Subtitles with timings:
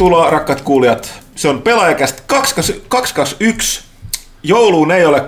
[0.00, 1.12] Tervetuloa rakkaat kuulijat.
[1.36, 3.82] Se on pelaajakästä 221.
[4.42, 5.24] Jouluun ei ole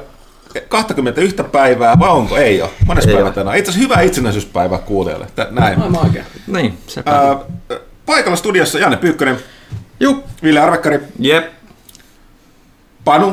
[0.68, 2.36] 21 päivää, vai onko?
[2.36, 2.70] Ei ole.
[2.86, 3.34] Mones Ei päivä ole.
[3.34, 3.56] tänään.
[3.58, 5.26] Itse asiassa hyvää itsenäisyyspäivää kuulijoille.
[5.36, 5.82] Tä- Näin.
[6.04, 6.24] Oikein.
[6.46, 7.36] Niin, se Ää,
[8.06, 9.38] paikalla studiossa Janne Pyykkönen,
[10.00, 10.24] Juu.
[10.42, 11.44] Ville Arvekkari, Jep.
[13.04, 13.32] Panu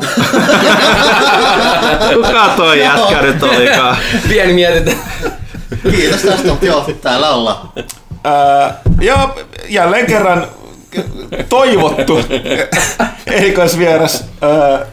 [2.14, 3.96] Kuka toi jätkä nyt olikaan?
[4.28, 4.92] Pieni mietintö.
[5.90, 7.68] Kiitos tästä, mutta joo, täällä ollaan.
[8.24, 9.34] ää, ja
[9.68, 10.46] jälleen kerran
[11.48, 12.20] toivottu
[13.26, 14.86] erikoisvieras ää,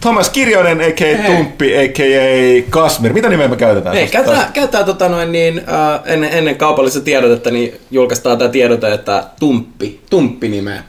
[0.00, 1.26] Thomas Kirjonen, a.k.a.
[1.26, 2.70] Tumppi, a.k.a.
[2.70, 3.12] Kasmir.
[3.12, 3.94] Mitä nimeä me käytetään?
[3.94, 4.22] Hei, tosta?
[4.22, 9.24] käyttää, käyttää tota noin niin, äh, ennen, ennen kaupallista tiedotetta, niin julkaistaan tämä tiedote, että
[9.40, 10.82] Tumppi, Tumppi nimeä.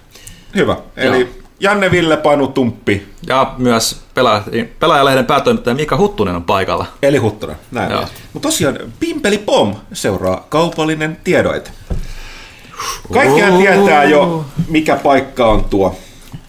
[0.56, 0.78] Hyvä.
[0.98, 1.30] Eli Joo.
[1.60, 4.44] Janne, Ville, Panu, Tumppi, Ja myös pelaaja,
[4.80, 6.86] pelaajalehden päätoimittaja Mika Huttunen on paikalla.
[7.02, 7.56] eli Huttunen.
[7.72, 7.92] Näin.
[8.34, 11.72] Mutta tosiaan, Pimpeli Pom seuraa kaupallinen tiedoite.
[13.14, 15.96] Kaikkihan tietää jo, mikä paikka on tuo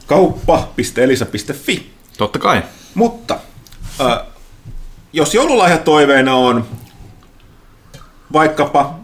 [0.07, 1.91] kauppa.elisa.fi.
[2.19, 2.63] Totta kai.
[2.95, 3.37] Mutta
[4.01, 4.19] äh,
[5.13, 6.65] jos joululahjatoiveena on
[8.33, 8.95] vaikkapa,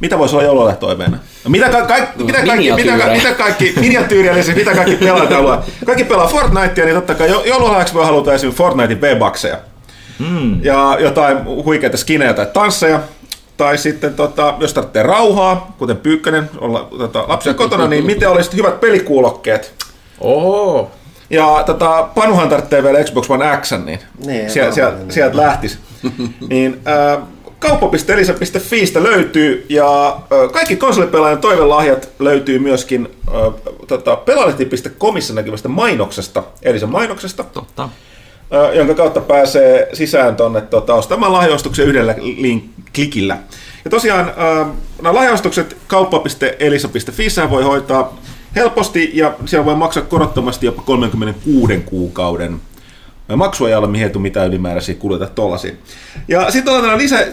[0.00, 1.16] mitä voisi olla joululahjatoiveena?
[1.44, 5.64] No, mitä, ka- ka- mitä, kaikki, mitä, ka- mitä kaikki, miniatyyrillisiä, mitä kaikki pelaajat haluaa?
[5.86, 9.56] Kaikki pelaa Fortnitea, niin totta kai jo- joululahjaksi voi haluta esimerkiksi Fortnitein V-bakseja.
[10.18, 10.64] Mm.
[10.64, 13.00] Ja jotain huikeita skinejä tai tansseja.
[13.56, 18.56] Tai sitten, tota, jos tarvitsee rauhaa, kuten Pyykkönen, olla tota, lapsia kotona, niin miten olisi
[18.56, 19.74] hyvät pelikuulokkeet?
[20.20, 20.90] Oo.
[21.30, 25.12] Ja tota, Panuhan tarvitsee vielä Xbox One X, niin, Niin, sieltä, no, sieltä, niin.
[25.12, 25.78] sieltä lähtisi.
[26.48, 27.22] niin, äh,
[27.58, 33.34] kauppa.elisa.fiistä löytyy, ja äh, kaikki konsolipelaajan toivelahjat löytyy myöskin äh,
[33.88, 37.88] tota, pelaalehti.comissa näkyvästä mainoksesta, Elisan mainoksesta, Totta.
[38.72, 43.38] Jonka kautta pääsee sisään tuonne tota, ostamaan lahjoostuksen yhdellä link- klikillä.
[43.84, 44.32] Ja tosiaan
[45.02, 48.16] nämä lahjoostukset kauppa.elisa.fi voi hoitaa
[48.56, 52.60] helposti ja siellä voi maksaa korottomasti jopa 36 kuukauden
[53.36, 55.72] maksuajalla, mihin ei tule mitään ylimääräisiä kuluja tollasia.
[56.28, 57.26] Ja sitten on tällainen lisä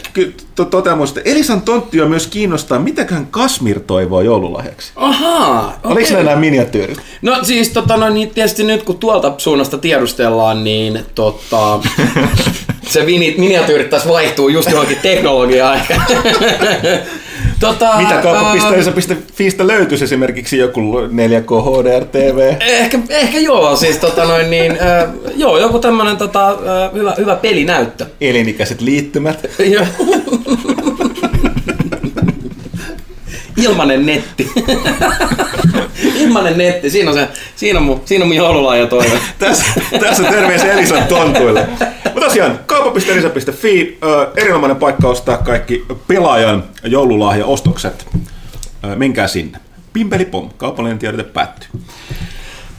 [0.56, 4.91] to- toteamus, että Elisan tonttia myös kiinnostaa, mitäköhän Kasmir toivoo joululahjaksi.
[4.96, 5.79] Ahaa.
[5.84, 7.02] Oliko ne nämä miniatyyrit?
[7.22, 11.79] No siis tota, no, niin tietysti nyt kun tuolta suunnasta tiedustellaan, niin tota,
[12.91, 15.81] se mini, miniatyyrit taas vaihtuu just johonkin teknologiaan
[17.59, 22.53] tota, Mitä ää, kauppa.elisa.fiistä löytyisi esimerkiksi joku 4K HDR TV?
[22.59, 24.78] Ehkä, ehkä joo, siis tota noin niin, äh,
[25.35, 26.57] joo, joku tämmönen tota, äh,
[26.94, 28.06] hyvä, hyvä pelinäyttö.
[28.22, 29.46] elinikäiset liittymät.
[33.58, 34.47] Ilmanen netti.
[36.22, 39.20] Ilmanen netti, siinä on, se, siinä on mun, siinä on mun joululahjatoive.
[39.40, 39.66] tässä,
[40.00, 41.68] tässä terveisiä Elisan tontuille.
[42.04, 48.08] Mutta tosiaan, kauppa.elisa.fi, ö, erinomainen paikka ostaa kaikki pelaajan joululahjaostokset.
[48.84, 49.58] Ö, Menkää sinne.
[49.94, 51.70] Pimpeli pom, kaupallinen tiedote päättyy.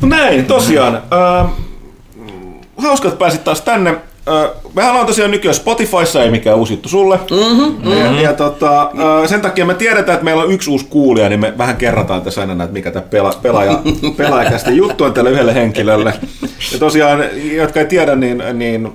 [0.00, 0.94] No näin, tosiaan.
[0.94, 1.48] Ö,
[2.76, 3.94] hauska, että pääsit taas tänne.
[4.74, 7.16] Mehän ollaan tosiaan nykyään Spotifyssa, ei mikään uusi juttu sulle.
[7.16, 8.90] Mm-hmm, ja, ja tota,
[9.26, 12.40] sen takia me tiedetään, että meillä on yksi uusi kuulija, niin me vähän kerrataan tässä
[12.40, 13.80] aina, että mikä tämä pela, pelaaja,
[14.16, 16.14] pelaajakästä juttu on tälle yhdelle henkilölle.
[16.72, 18.92] Ja tosiaan, jotka ei tiedä, niin, niin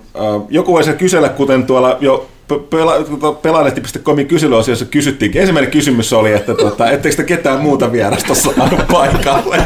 [0.50, 5.38] joku voisi kysellä, kuten tuolla jo pela- pelaalehti.comin kyselyosiossa kysyttiin.
[5.38, 9.62] Ensimmäinen kysymys oli, että tota, etteikö te ketään muuta vierasta saanut paikalle.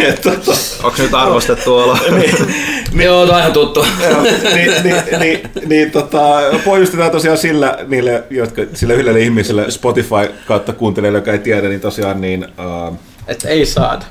[0.00, 0.52] Et, tota,
[0.82, 1.98] Onko nyt arvostettu olo?
[2.10, 2.34] niin,
[3.04, 3.86] Joo, tää on ihan tuttu.
[4.10, 10.30] Joo, niin, niin, niin, niin tota, pohjustetaan tosiaan sillä, niille, jotka, sille yhdelle ihmiselle Spotify
[10.46, 12.44] kautta kuuntelijoille, joka ei tiedä, niin tosiaan niin,
[12.88, 12.96] uh,
[13.28, 14.04] Että ei saada.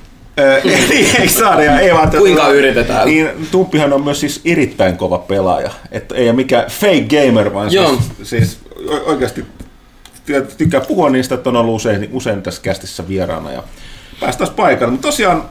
[0.92, 3.06] ei, ei saada, ja ei vaan, Kuinka yritetään?
[3.06, 7.74] Niin, Tumppihan on myös siis erittäin kova pelaaja, että ei ole mikään fake gamer, vaan
[7.74, 7.88] Joo.
[8.18, 8.60] siis, siis
[9.06, 9.46] oikeasti
[10.32, 13.64] ty- tykkää puhua niistä, että on ollut usein, usein tässä kästissä vieraana ja
[14.20, 14.92] päästäisiin paikalle.
[14.92, 15.44] Mutta tosiaan,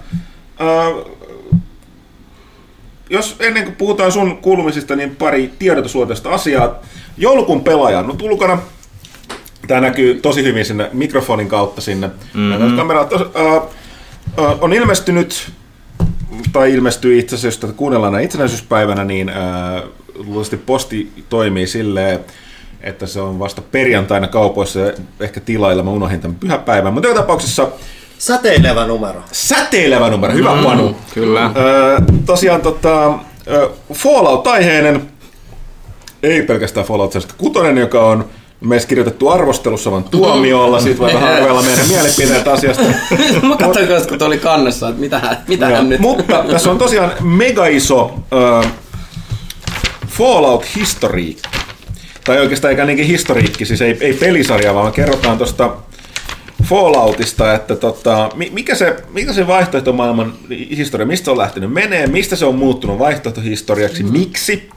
[0.60, 1.14] äh,
[3.14, 6.74] jos ennen kuin puhutaan sun kuulumisista, niin pari tiedotusluonteista asiaa.
[7.16, 8.58] Joulukuun pelaaja on nyt ulkona.
[9.66, 12.10] Tämä näkyy tosi hyvin sinne mikrofonin kautta sinne.
[12.34, 12.76] Mm-hmm.
[12.76, 15.52] Kamera tos, äh, äh, on ilmestynyt,
[16.52, 19.36] tai ilmestyy itse asiassa, jos tätä kuunnellaan näin itsenäisyyspäivänä, niin äh,
[20.14, 22.20] luultavasti posti toimii silleen,
[22.80, 25.82] että se on vasta perjantaina kaupoissa ja ehkä tilailla.
[25.82, 26.92] Mä unohdin tämän pyhäpäivän.
[26.92, 27.68] Mutta joka tapauksessa
[28.18, 29.22] Säteilevä numero.
[29.32, 30.34] säteilevä numero.
[30.34, 30.96] Hyvä mm, Panu.
[31.14, 31.50] Kyllä.
[31.56, 33.18] Öö, tosiaan tota,
[33.92, 35.10] Fallout-aiheinen,
[36.22, 38.24] ei pelkästään Fallout 76, joka on
[38.60, 40.80] meissä kirjoitettu arvostelussa, vaan tuomiolla.
[40.80, 42.82] Siitä voi vähän arvella meidän mielipiteet asiasta.
[43.48, 46.00] Mä katsoin kanssa, kun oli kannessa, että mitähän, mitähän Joo, nyt.
[46.00, 48.68] Mutta tässä on tosiaan mega iso ö,
[50.08, 51.48] Fallout-historiikki.
[52.24, 55.70] Tai oikeastaan eikä niinkin historiikki, siis ei, ei pelisarja, vaan kerrotaan tuosta
[56.64, 60.32] Falloutista, että tota, mi- mikä, se, mikä se vaihtoehtomaailman
[60.76, 64.12] historia, mistä se on lähtenyt menee, mistä se on muuttunut vaihtoehtohistoriaksi, mm.
[64.12, 64.68] miksi,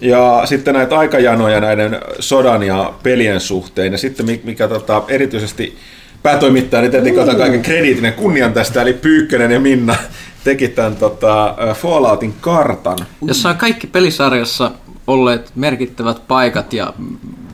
[0.00, 5.76] ja sitten näitä aikajanoja näiden sodan ja pelien suhteen, ja sitten mi- mikä tota, erityisesti
[6.22, 9.96] päätoimittaja, niin tietenkin otan kaiken krediitin ja kunnian tästä, eli Pyykkönen ja Minna
[10.44, 12.98] teki tämän tota, Falloutin kartan.
[13.26, 14.70] jossa on kaikki pelisarjassa
[15.06, 16.92] olleet merkittävät paikat ja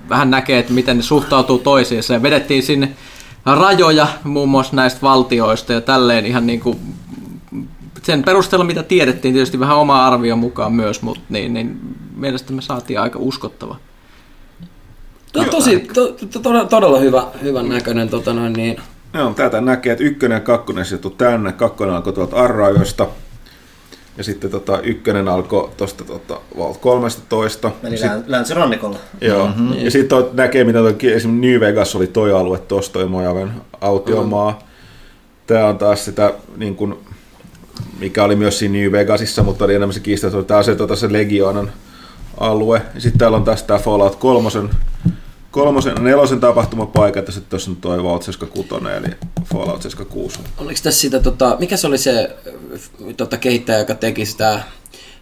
[0.09, 2.15] vähän näkee, että miten ne suhtautuu toisiinsa.
[2.15, 2.89] Ja vedettiin sinne
[3.47, 6.79] rajoja muun muassa näistä valtioista ja tälleen ihan niin kuin
[8.03, 11.81] sen perusteella, mitä tiedettiin, tietysti vähän oma arvion mukaan myös, mutta niin, niin
[12.17, 13.77] mielestäni me saatiin aika uskottava.
[15.33, 18.77] To, tosi, to, to, todella, todella hyvä, hyvän näköinen tota noin, niin,
[19.15, 23.07] Joo, täältä näkee, että ykkönen ja kakkonen sijoittui tänne, kakkonen alkoi tuolta Arrajoista,
[24.19, 27.71] ja sitten tota, ykkönen alkoi tuosta tota, Vault 13.
[27.85, 28.99] Eli Sit, län- länsirannikolla.
[29.21, 29.47] joo.
[29.47, 29.73] Mm-hmm.
[29.73, 33.51] Ja sitten näkee, mitä toi, esimerkiksi New Vegas oli toi alue tuossa, toi Mojaven
[33.81, 34.59] autiomaa.
[35.47, 36.95] Tämä on taas sitä, niin kuin,
[37.99, 40.75] mikä oli myös siinä New Vegasissa, mutta oli enemmän se kiista, että tämä on se,
[40.77, 41.73] tota, se Legionan
[42.41, 42.83] alue.
[42.95, 44.51] Ja sitten täällä on taas tämä Fallout 3,
[45.59, 49.15] kolmosen, nelosen tapahtumapaikat ja sitten tuossa on toi Vault 76, eli
[49.53, 50.39] Fallout 76.
[50.59, 54.61] oliko tässä sitä, tota, mikä se oli se äh, tota, kehittäjä, joka teki sitä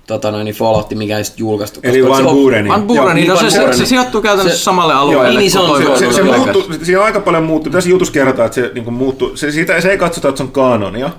[0.07, 1.81] tota noin, niin Fallout, mikä ei sitten julkaistu?
[1.83, 2.69] Eli koska Van Bureni.
[2.69, 3.79] Van Buren, no, se, se, Buren.
[3.79, 5.41] se, sijoittuu käytännössä Se- samalle alueelle.
[5.41, 7.71] niin se on, se- Se, se, muuttu, siinä on aika paljon muuttu.
[7.71, 9.37] Tässä jutussa kerrotaan, että se niin muuttuu.
[9.37, 11.11] Se, siitä, se ei katsota, että se on kanonia.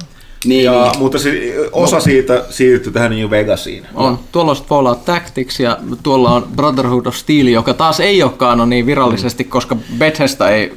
[0.46, 1.00] Niin, ja, niin.
[1.00, 3.88] Mutta se, osa siitä siirtyi tähän New Vegasiin.
[3.96, 4.20] On.
[4.32, 8.86] Tuolla on Fallout Tactics ja tuolla on Brotherhood of Steel, joka taas ei ole kanoni
[8.86, 10.74] virallisesti, koska Bethesda ei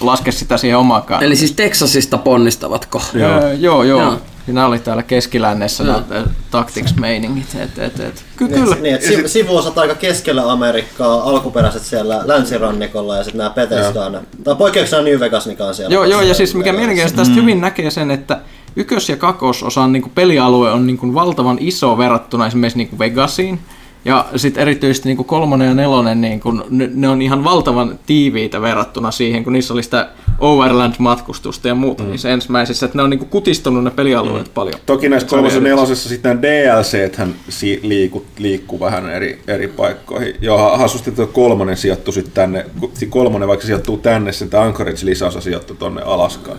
[0.00, 1.22] laske sitä siihen omakaan.
[1.22, 3.02] Eli siis Texasista ponnistavatko?
[3.14, 3.30] Joo.
[3.30, 3.82] Joo, joo.
[3.82, 4.00] joo.
[4.00, 4.18] Joo.
[4.44, 6.00] Siinä oli täällä keskilännessä Joo.
[6.08, 7.54] nämä Tactics-meiningit.
[7.62, 8.24] Et, et, et.
[8.36, 8.76] Ky- Niin, kyllä.
[8.80, 14.20] Niin, että si- sivuosat aika keskellä Amerikkaa, alkuperäiset siellä länsirannikolla ja sitten nämä Bethesda on.
[14.44, 15.94] Tai poikkeuksena New Vegas, mikä on siellä.
[15.94, 18.40] Joo, joo, ja siis mikä mielenkiintoista, tästä hyvin näkee sen, että
[18.76, 23.60] ykkös- ja kakkososan niin pelialue on niin kuin valtavan iso verrattuna esimerkiksi niin kuin Vegasiin.
[24.04, 27.98] Ja sitten erityisesti niin kuin kolmonen ja nelonen, niin kuin, ne, ne on ihan valtavan
[28.06, 30.08] tiiviitä verrattuna siihen, kun niissä oli sitä
[30.38, 32.10] Overland-matkustusta ja muuta mm.
[32.10, 34.52] niissä ensimmäisissä, että ne on niin kuin kutistunut ne pelialueet mm.
[34.54, 34.80] paljon.
[34.86, 35.76] Toki näissä kolmosen erityistä.
[35.76, 40.34] nelosessa sitten nämä DLC-thän si- liiku, liikkuu vähän eri, eri paikkoihin.
[40.40, 42.66] Joo, hassusti tuo kolmonen sijoittui sitten tänne,
[43.08, 46.58] kolmonen vaikka se sijoittuu tänne, sen tämä Anchorage-lisäosa sijoittui tonne Alaskaan.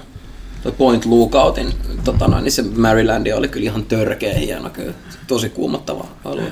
[0.77, 4.93] Point Lookoutin, tota noin, niin se Marylandi oli kyllä ihan törkeä hieno, kyllä.
[5.27, 6.51] tosi kuumottava alue.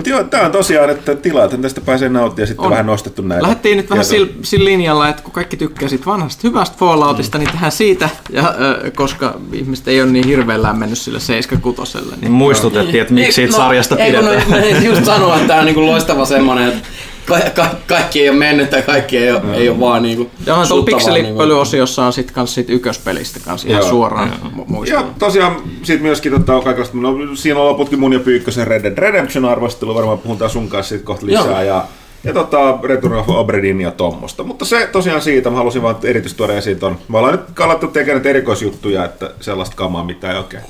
[0.00, 2.70] Mutta joo, tämä on tosiaan, että tilaat tästä pääsee nauttimaan ja sitten On.
[2.70, 3.42] vähän nostettu näitä.
[3.42, 7.44] Lähdettiin nyt vähän sillä, sillä linjalla, että kun kaikki tykkää siitä vanhasta hyvästä Falloutista, mm.
[7.44, 12.20] niin tehdään siitä, ja, ö, koska ihmiset ei ole niin hirveellään mennyt sille 76 Niin
[12.20, 14.82] niin muistutettiin, että miksi siitä no, sarjasta ei, kun pidetään.
[14.82, 16.88] No, just sanoa, että tämä on niinku loistava semmoinen, että
[17.26, 20.54] ka- ka- kaikki ei ole mennyt tai kaikki ei ole, ei ole vaan niinku Ja
[20.54, 23.90] on tuolla pikselipölyosiossa on sitten kans siitä ykköspelistä kans ihan Joo.
[23.90, 28.66] suoraan mu- Ja tosiaan sitten myöskin tota, kaikenlaista, no, siinä on loputkin mun ja Pyykkösen
[28.66, 31.44] Red Dead Redemption arvostelu, varmaan puhutaan sun kanssa siitä kohta lisää.
[31.44, 31.60] Joo.
[31.62, 31.84] Ja,
[32.24, 34.42] ja tota, Return of Obredin ja tommosta.
[34.44, 36.98] Mutta se tosiaan siitä, mä halusin vaan erityisesti tuoda esiin ton.
[37.08, 40.62] Me ollaan nyt kalattu tekemään erikoisjuttuja, että sellaista kamaa, mitä ei oikein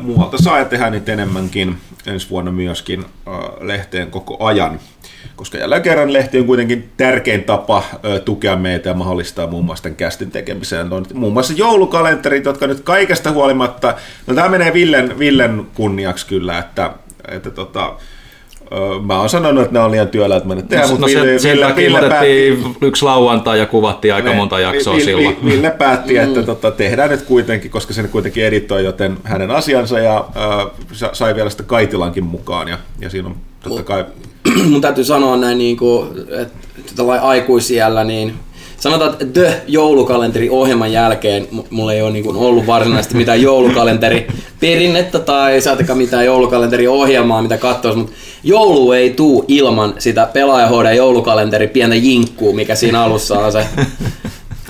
[0.00, 1.76] muualta saa ja tehdään niitä enemmänkin
[2.06, 3.04] ensi vuonna myöskin
[3.60, 4.80] lehteen koko ajan.
[5.36, 7.82] Koska jälleen kerran lehti on kuitenkin tärkein tapa
[8.24, 10.92] tukea meitä ja mahdollistaa muun muassa tämän kästin tekemiseen.
[10.92, 13.94] On muun muassa joulukalenterit, jotka nyt kaikesta huolimatta,
[14.26, 16.90] no tämä menee Villen, Villen kunniaksi kyllä, että,
[17.28, 17.92] että tota,
[19.06, 21.56] mä oon sanonut, että nämä on liian työläät mennä tehdä, No, mutta no Ville, sen
[21.56, 25.36] Ville, Ville päätti, yksi lauantai ja kuvattiin aika ne, monta jaksoa Ville, silloin.
[25.42, 29.50] Ville, Ville päätti, että tota, tehdään nyt kuitenkin, koska se nyt kuitenkin editoi joten hänen
[29.50, 34.04] asiansa ja äh, sa- sai vielä sitä Kaitilankin mukaan ja, ja siinä on totta kai.
[34.70, 36.58] mun täytyy sanoa näin, niin kuin, että
[36.96, 38.34] tällainen aikuisiällä, niin
[38.80, 43.42] sanotaan, että The joulukalenteri ohjelman jälkeen mu- mulla ei ole niin kuin ollut varsinaisesti mitään
[43.50, 44.26] joulukalenteri
[44.60, 50.68] perinnettä tai saatika mitään joulukalenteri ohjelmaa, mitä katsoisi, mutta joulu ei tuu ilman sitä pelaaja
[50.68, 53.66] HD joulukalenteri pientä jinkkuu, mikä siinä alussa on se.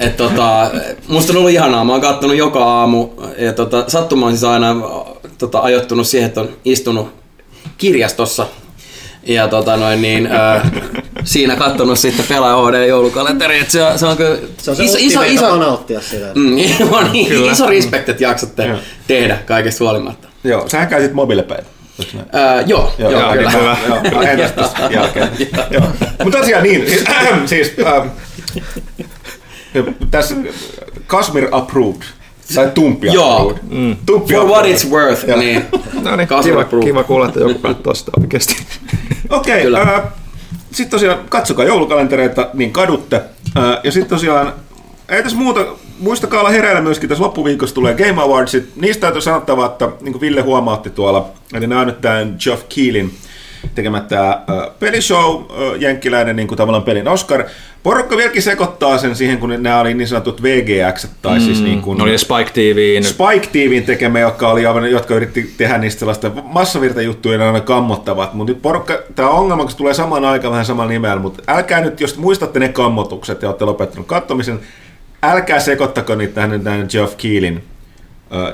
[0.00, 0.70] Et tota,
[1.08, 3.08] musta on ollut ihanaa, mä oon kattonut joka aamu
[3.38, 4.76] ja tota, sattuma on siis aina
[5.38, 7.08] tota, ajoittunut siihen, että on istunut
[7.78, 8.46] kirjastossa
[9.26, 10.70] ja tota noin niin, ää,
[11.24, 14.84] siinä kattonut sitten pelaaja HD joulukalenteri, että se, on- se on kyllä Se on se
[14.84, 16.26] iso, iso, iso, nauttia sitä.
[16.34, 16.56] mm,
[16.98, 18.70] on niin, iso respect, että jaksatte
[19.06, 20.28] tehdä kaikesta huolimatta.
[20.44, 20.88] Joo, sähän.
[21.98, 22.26] Oliko näin?
[22.32, 23.50] Ää, joo, joo, Joo, kyllä.
[23.50, 23.76] niin, hyvä.
[23.88, 25.28] Joo, lähetän tästä jälkeen.
[25.70, 25.84] Joo.
[26.24, 27.04] Mutta tosiaan niin, siis,
[27.46, 28.08] siis ähm,
[30.10, 30.34] tässä
[31.06, 32.02] Kasmir approved,
[32.54, 33.58] tai Tumpi Joo.
[33.70, 33.96] Mm.
[34.06, 35.38] For what it's worth, Joo.
[35.38, 35.64] niin
[36.02, 38.56] No niin, kiva, kiva kuulla, että joku katsoo sitä oikeasti.
[39.30, 39.80] Okei, Kyllä.
[39.80, 40.02] äh,
[40.70, 43.16] sitten tosiaan katsokaa joulukalentereita, niin kadutte.
[43.16, 44.52] Äh, ja sitten tosiaan
[45.08, 45.66] ei tässä muuta.
[45.98, 48.76] Muistakaa olla hereillä myöskin, tässä loppuviikossa tulee Game Awardsit.
[48.76, 52.64] Niistä täytyy sanottava, että niin kuin Ville huomautti tuolla, eli nämä on nyt tämän Geoff
[52.74, 53.14] Keelin
[53.74, 57.44] tekemä tämä äh, pelishow, äh, jenkkiläinen niin kuin tavallaan pelin Oscar.
[57.82, 61.82] Porukka vieläkin sekoittaa sen siihen, kun nämä oli niin sanotut VGX, tai mm, siis niin
[61.82, 62.02] kuin...
[62.02, 63.04] Oli Spike TVin.
[63.04, 68.34] Spike TVin tekemä, jotka, oli, aivan- jotka yritti tehdä niistä sellaista massavirtajuttuja, ne aina kammottavat.
[68.34, 71.80] Mutta nyt porukka, tämä ongelma, kun se tulee samaan aikaan vähän samalla nimellä, mutta älkää
[71.80, 74.60] nyt, jos muistatte ne kammotukset ja olette lopettanut katsomisen,
[75.22, 77.64] älkää sekoittako niitä tähän, Geoff Keelin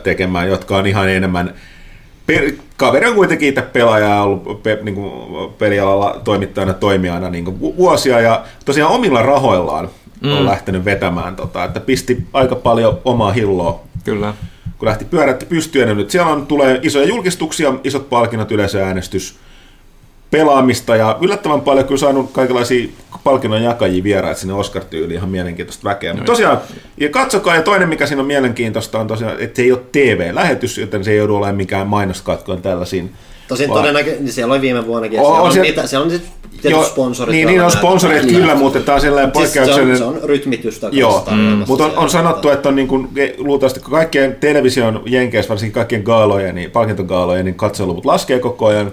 [0.02, 1.55] tekemään, jotka on ihan enemmän
[2.30, 5.12] pe- kaveri on kuitenkin itse pelaaja ja ollut pe- niin kuin
[5.58, 9.88] pelialalla toimittajana toimijana niin kuin vu- vuosia ja tosiaan omilla rahoillaan
[10.20, 10.32] mm.
[10.32, 14.34] on lähtenyt vetämään, tota, että pisti aika paljon omaa hilloa Kyllä.
[14.78, 19.38] kun lähti pyörätti pystyyn, ja nyt siellä on, tulee isoja julkistuksia, isot palkinnot, yleisöäänestys,
[20.30, 22.88] pelaamista ja yllättävän paljon kyllä saanut kaikenlaisia
[23.25, 26.12] palkinnon jakajia vieraita sinne Oscar-tyyliin, ihan mielenkiintoista väkeä.
[26.12, 26.58] Mutta tosiaan,
[26.96, 30.78] ja katsokaa, ja toinen mikä siinä on mielenkiintoista on tosiaan, että se ei ole TV-lähetys,
[30.78, 33.12] joten se ei joudu olemaan mikään mainoskatkoon tällaisiin.
[33.49, 35.16] Tosin Vaan- todennäköisesti niin siellä oli viime vuonnakin.
[35.16, 37.32] ja On- siellä, on siellä- niitä, siellä on sit tietyt Joo, sponsorit.
[37.32, 39.99] Niin, niin on sponsorit kyllä, mutta tämä on sellainen Siis se, on, poikkeuksellinen...
[39.99, 43.08] se on rytmitystä Joo, tarjoamassa mutta on, on sanottu, että on niin kuin,
[43.38, 48.92] luultavasti kun kaikkien television jenkeissä, varsinkin kaikkien gaalojen, niin, palkintogaalojen, niin katseluvut laskee koko ajan.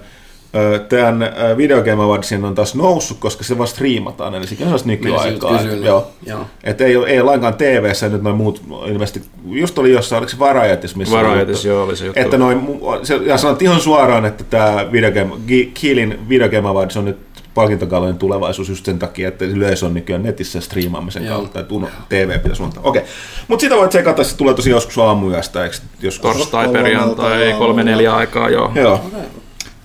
[0.90, 4.88] Tämän Video Game Awardsin on taas noussut, koska se vaan striimataan, eli sekin on sellaista
[4.88, 5.58] nykyaikaa.
[5.58, 6.08] Kysyä, Joo.
[6.26, 6.46] joo.
[6.64, 10.30] Et ei, ole, ei ole lainkaan TV-ssä, nyt noin muut ilmeisesti, just oli jossain, oliko
[10.30, 11.68] se Varietis, missä oli Varietis, juttu?
[11.68, 12.20] joo, oli se juttu.
[12.20, 12.60] Että noin,
[13.04, 15.36] se, ja sanottiin ihan suoraan, että tämä Video Game,
[15.74, 17.18] Kielin Video Game Awards on nyt
[17.54, 21.36] palkintokalojen tulevaisuus just sen takia, että yleisö on nykyään netissä striimaamisen Joo.
[21.38, 22.64] kautta, että uno, TV pitäisi.
[22.84, 23.02] Okei,
[23.48, 26.32] mutta sitä voit sekata, se tulee tosi joskus aamuyöstä, eikö joskus?
[26.38, 28.72] Torstai, perjantai, kolme neljä aikaa, joo.
[28.76, 29.02] Joo.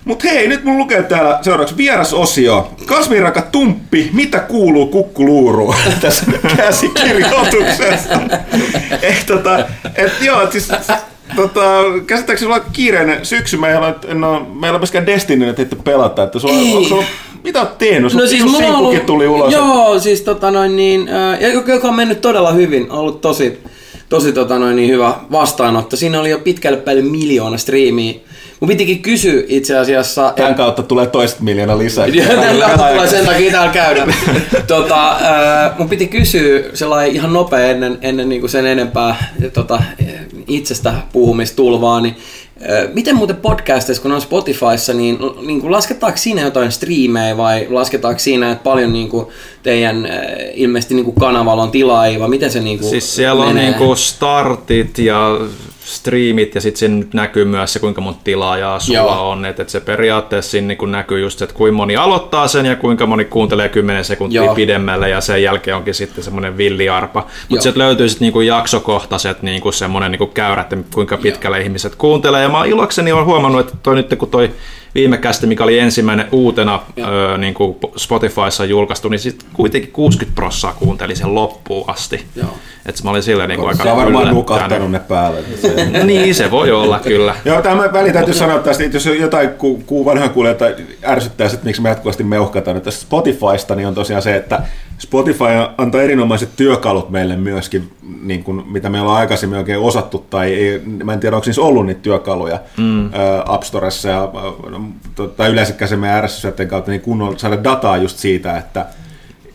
[0.05, 2.71] Mut hei, nyt mun lukee täällä seuraavaksi vierasosio.
[2.85, 6.25] Kasviraka Tumppi, mitä kuuluu kukkuluuruun tässä
[6.57, 8.19] käsikirjoituksessa?
[9.01, 9.59] eh, tota,
[9.95, 10.67] et joo, et siis,
[11.35, 11.61] tota,
[12.07, 15.61] käsittääkseni sulla on aika kiireinen syksy, meillä on, en ole, meillä on myöskään Destiny, että
[15.61, 16.75] ette pelata, että sulla, Ei.
[16.75, 17.03] onko sulla,
[17.43, 18.13] mitä oot tehnyt?
[18.13, 19.53] No siis mulla on ollut, tuli ulos.
[19.53, 23.59] Joo, siis tota noin niin, ja joka joka on mennyt todella hyvin, on ollut tosi,
[24.09, 25.95] tosi tota noin niin hyvä vastaanotto.
[25.95, 28.13] Siinä oli jo pitkälle päälle miljoona striimiä.
[28.63, 32.07] Mun pitikin kysyä itse asiassa, Tämän kautta tulee toista miljoona lisää.
[32.13, 34.07] Ja Tällä kautta tulee sen takia täällä käydä.
[34.67, 39.83] tota, ää, mun piti kysyä sellainen ihan nopea ennen, ennen niinku sen enempää tota,
[40.47, 42.15] itsestä puhumistulvaa, niin
[42.61, 47.67] ää, miten muuten podcasteissa, kun on Spotifyssa, niin, niin kuin lasketaanko siinä jotain striimejä vai
[47.69, 49.27] lasketaanko siinä, että paljon niin kuin
[49.63, 50.07] teidän
[50.53, 53.69] ilmeisesti niin kuin kanavalla on tilaajia vai miten se niin kuin Siis siellä on menee?
[53.69, 55.37] niinku startit ja
[55.85, 59.29] striimit ja sitten siinä nyt näkyy myös se, kuinka monta tilaajaa sulla Joo.
[59.29, 59.45] on.
[59.45, 62.75] Että et se periaatteessa siinä niinku näkyy just se, että kuinka moni aloittaa sen ja
[62.75, 64.55] kuinka moni kuuntelee 10 sekuntia Joo.
[64.55, 67.19] pidemmälle ja sen jälkeen onkin sitten semmoinen villiarpa.
[67.19, 67.29] Joo.
[67.49, 72.43] Mutta sieltä löytyy sitten niinku jaksokohtaiset niinku semmoinen niinku käyrä, että kuinka pitkälle ihmiset kuuntelee.
[72.43, 74.51] Ja mä ilokseni olen huomannut, että toi nyt kun toi
[74.95, 80.35] viime kästi, mikä oli ensimmäinen uutena öö, niin kuin Spotifyssa julkaistu, niin sitten kuitenkin 60
[80.35, 82.25] prossaa kuunteli sen loppuun asti.
[82.35, 82.47] Joo.
[82.85, 85.39] Et mä olin silleen niin kuin Se aika on varmaan nukahtanut ne päälle.
[85.61, 87.35] Se- Niin, se voi olla kyllä.
[87.45, 90.65] Joo, tämä väli täytyy sanoa tästä, että jos jotain ku, ku vanhan kuulijoita
[91.07, 94.61] ärsyttää, että miksi me jatkuvasti meuhkataan nyt tästä Spotifysta, niin on tosiaan se, että
[95.03, 95.43] Spotify
[95.77, 97.91] antaa erinomaiset työkalut meille myöskin,
[98.21, 101.61] niin kuin, mitä me ollaan aikaisemmin oikein osattu, tai ei, mä en tiedä, onko niissä
[101.61, 103.09] ollut niitä työkaluja mm.
[103.45, 108.17] App Storessa ja, ä, tai yleensäkään se meidän RSS kautta, niin kunnolla saada dataa just
[108.17, 108.85] siitä, että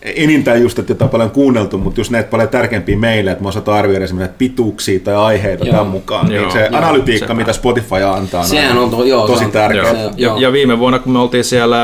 [0.02, 3.48] enintään just, että jota on paljon kuunneltu, mutta just näitä paljon tärkeämpiä meille, että me
[3.48, 5.72] osataan arvioida esimerkiksi pituuksia tai aiheita Joo.
[5.72, 6.32] tämän mukaan.
[6.32, 7.34] Joo, niin se joo, analytiikka, sepä.
[7.34, 9.84] mitä Spotify antaa, Sehän on to- joo, tosi se on- tärkeää.
[9.86, 9.94] Joo.
[9.94, 10.38] Se- Ja, joo.
[10.38, 11.78] ja viime vuonna, kun me oltiin siellä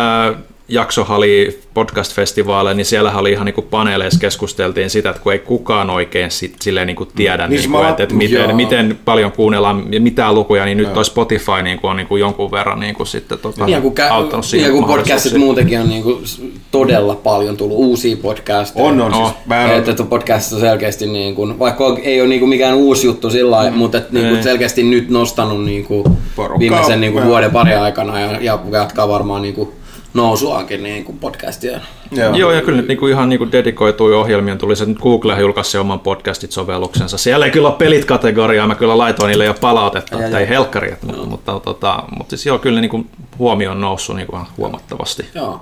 [0.69, 5.91] jaksohali podcast-festivaaleilla, niin siellähän oli ihan niin kuin paneeleissa keskusteltiin sitä, että kun ei kukaan
[5.91, 9.33] oikein sit, silleen niin kuin tiedä, Niin niin mä- kuin, että, että miten, miten, paljon
[9.33, 12.81] kuunnellaan ja mitä lukuja, niin nyt toi Spotify niin kuin on niin kuin jonkun verran
[12.81, 16.21] niin kuin sitten tota, Ja kun, kä- auttanut ja siihen kun podcastit muutenkin on niinku
[16.25, 18.85] s- todella paljon tullut uusia podcasteja.
[18.87, 19.11] On, on.
[19.11, 19.25] No.
[19.27, 22.75] Siis, mä en Että, podcast on selkeästi, niin kuin, vaikka ei ole niin kuin mikään
[22.77, 26.05] uusi juttu sillä lailla, mutta että niin kuin selkeästi nyt nostanut niin kuin
[26.37, 26.59] Porukkaa.
[26.59, 29.69] viimeisen niin kuin vuoden pari aikana ja, ja jatkaa varmaan niin kuin
[30.15, 31.81] nousuakin niin kuin podcastien.
[32.11, 32.35] Joo.
[32.35, 36.01] Joo, ja kyllä nyt niinku ihan niinku dedikoituja ohjelmia tuli se, nyt Google julkaisi oman
[36.01, 37.19] podcastit-sovelluksensa.
[37.19, 40.93] Siellä ei kyllä ole pelit kategoriaa, mä kyllä laitoin niille jo palautetta, että ei helkkari,
[40.93, 43.07] että, mutta, mutta, tota, mutta siis joo, kyllä niinku
[43.39, 45.27] huomio on noussut niinku ihan huomattavasti.
[45.35, 45.61] Joo.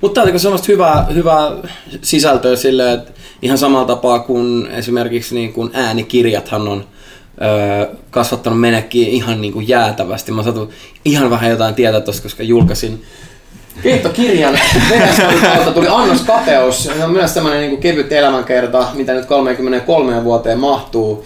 [0.00, 1.50] Mutta tämä on semmoista hyvää, hyvää
[2.02, 6.84] sisältöä silleen, että ihan samalla tapaa kuin esimerkiksi niin kuin äänikirjathan on
[7.42, 10.32] öö, kasvattanut menekkiä ihan niin kuin jäätävästi.
[10.32, 10.72] Mä saatu
[11.04, 13.04] ihan vähän jotain tietää tuosta, koska julkaisin
[13.84, 14.58] Viettokirjan
[14.90, 16.84] VS kautta tuli Annos Kateus.
[16.84, 21.24] Se on myös semmoinen niin kevyt elämänkerta, mitä nyt 33 vuoteen mahtuu.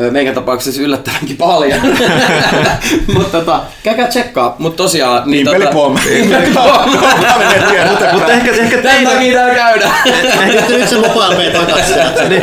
[0.00, 1.80] Ö, Meikän tapauksessa yllättävänkin paljon.
[3.14, 4.56] Mutta tota, käykää tsekkaa.
[4.58, 5.22] Mutta tosiaan...
[5.26, 5.92] Niin, Pimpeli-pom.
[8.12, 9.92] Mutta ehkä, ehkä Tämän takia täällä käydään.
[10.46, 11.96] Nyt, nyt se lupaa meitä takaisin.
[12.28, 12.42] Niin.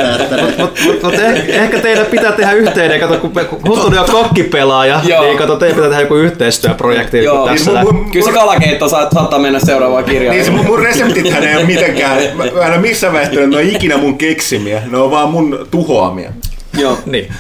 [0.85, 3.31] Mutta mut ehkä, ehkä teidän pitää tehdä yhteinen, kato kun,
[3.67, 7.71] Huttunen on kokkipelaaja, niin kato teidän pitää tehdä joku yhteistyöprojekti Joo, tässä.
[7.71, 10.35] niin Kyllä se kalakeitto saat, saattaa mennä seuraavaan kirjaan.
[10.35, 13.57] Niin se mun, mun reseptithän ei ole mitenkään, mä, mä en ole missään että ne
[13.57, 16.31] on ikinä mun keksimiä, ne on vaan mun tuhoamia.
[16.79, 16.97] Joo.
[17.05, 17.33] Niin.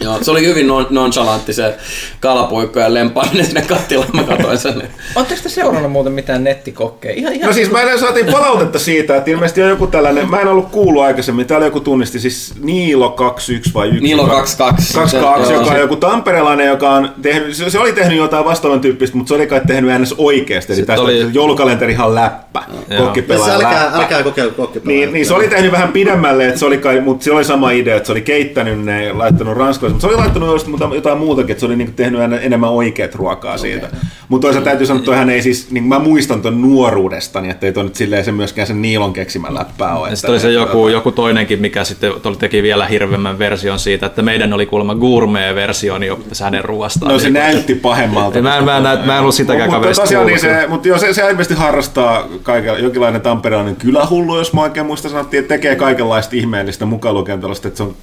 [0.00, 1.74] Joo, se oli hyvin non- nonchalantti se
[2.20, 4.08] kalapuikko ja lempaaminen sinne kattilaan.
[4.12, 4.82] Mä katsoin sen.
[5.14, 7.14] Oletteko te seurannut muuten mitään nettikokkeja?
[7.14, 10.40] Ihan, ihan No siis mä en saatiin palautetta siitä, että ilmeisesti on joku tällainen, mä
[10.40, 14.00] en ollut kuullut aikaisemmin, täällä joku tunnisti siis Niilo 21 vai 1.
[14.00, 14.94] Niilo 22.
[14.94, 18.80] 22, Se- joka on joku tamperelainen, joka on tehnyt, se, se oli tehnyt jotain vastaavan
[18.80, 20.14] tyyppistä, mutta se oli kai tehnyt ns.
[20.18, 20.72] oikeasti.
[20.72, 21.30] Eli tästä oli- oli...
[21.34, 22.62] joulukalenteri ihan läppä,
[22.98, 23.98] kokkipelaaja älkää, läppä.
[23.98, 24.96] älkää kokeilla kokkipelaa.
[24.96, 27.70] Niin, niin, se oli tehnyt vähän pidemmälle, että se oli kai, mutta se oli sama
[27.70, 31.60] idea, että se oli keittänyt ne, laittanut ranskalaisen, mutta se oli laittanut jotain muutakin, että
[31.60, 33.88] se oli niinku tehnyt en- enemmän oikeat ruokaa siitä.
[34.28, 37.72] Mutta toisaalta täytyy sanoa, että hän ei siis, niin mä muistan ton nuoruudestani, että ei
[37.72, 40.16] toi nyt silleen se myöskään sen Niilon keksimä läppää ole.
[40.16, 44.22] Sitten oli se että joku, joku toinenkin, mikä sitten teki vielä hirvemmän version siitä, että
[44.22, 46.12] meidän oli kuulemma gourmet-versio niin
[46.44, 47.12] hänen ruoastaan.
[47.12, 48.36] No se Niin näytti pahemmalta.
[48.36, 50.88] Ei, mä en- mä en mä en ollut sitäkään Mutta kaverista tosiaan niin se, mutta
[50.88, 55.54] joo, se, se ilmeisesti harrastaa kaikella, jonkinlainen tamperelainen kylähullu, jos mä oikein muistan, sanottiin, että
[55.54, 57.94] tekee kaikenlaista ihmeellistä mukaan lukien tällaista, että se on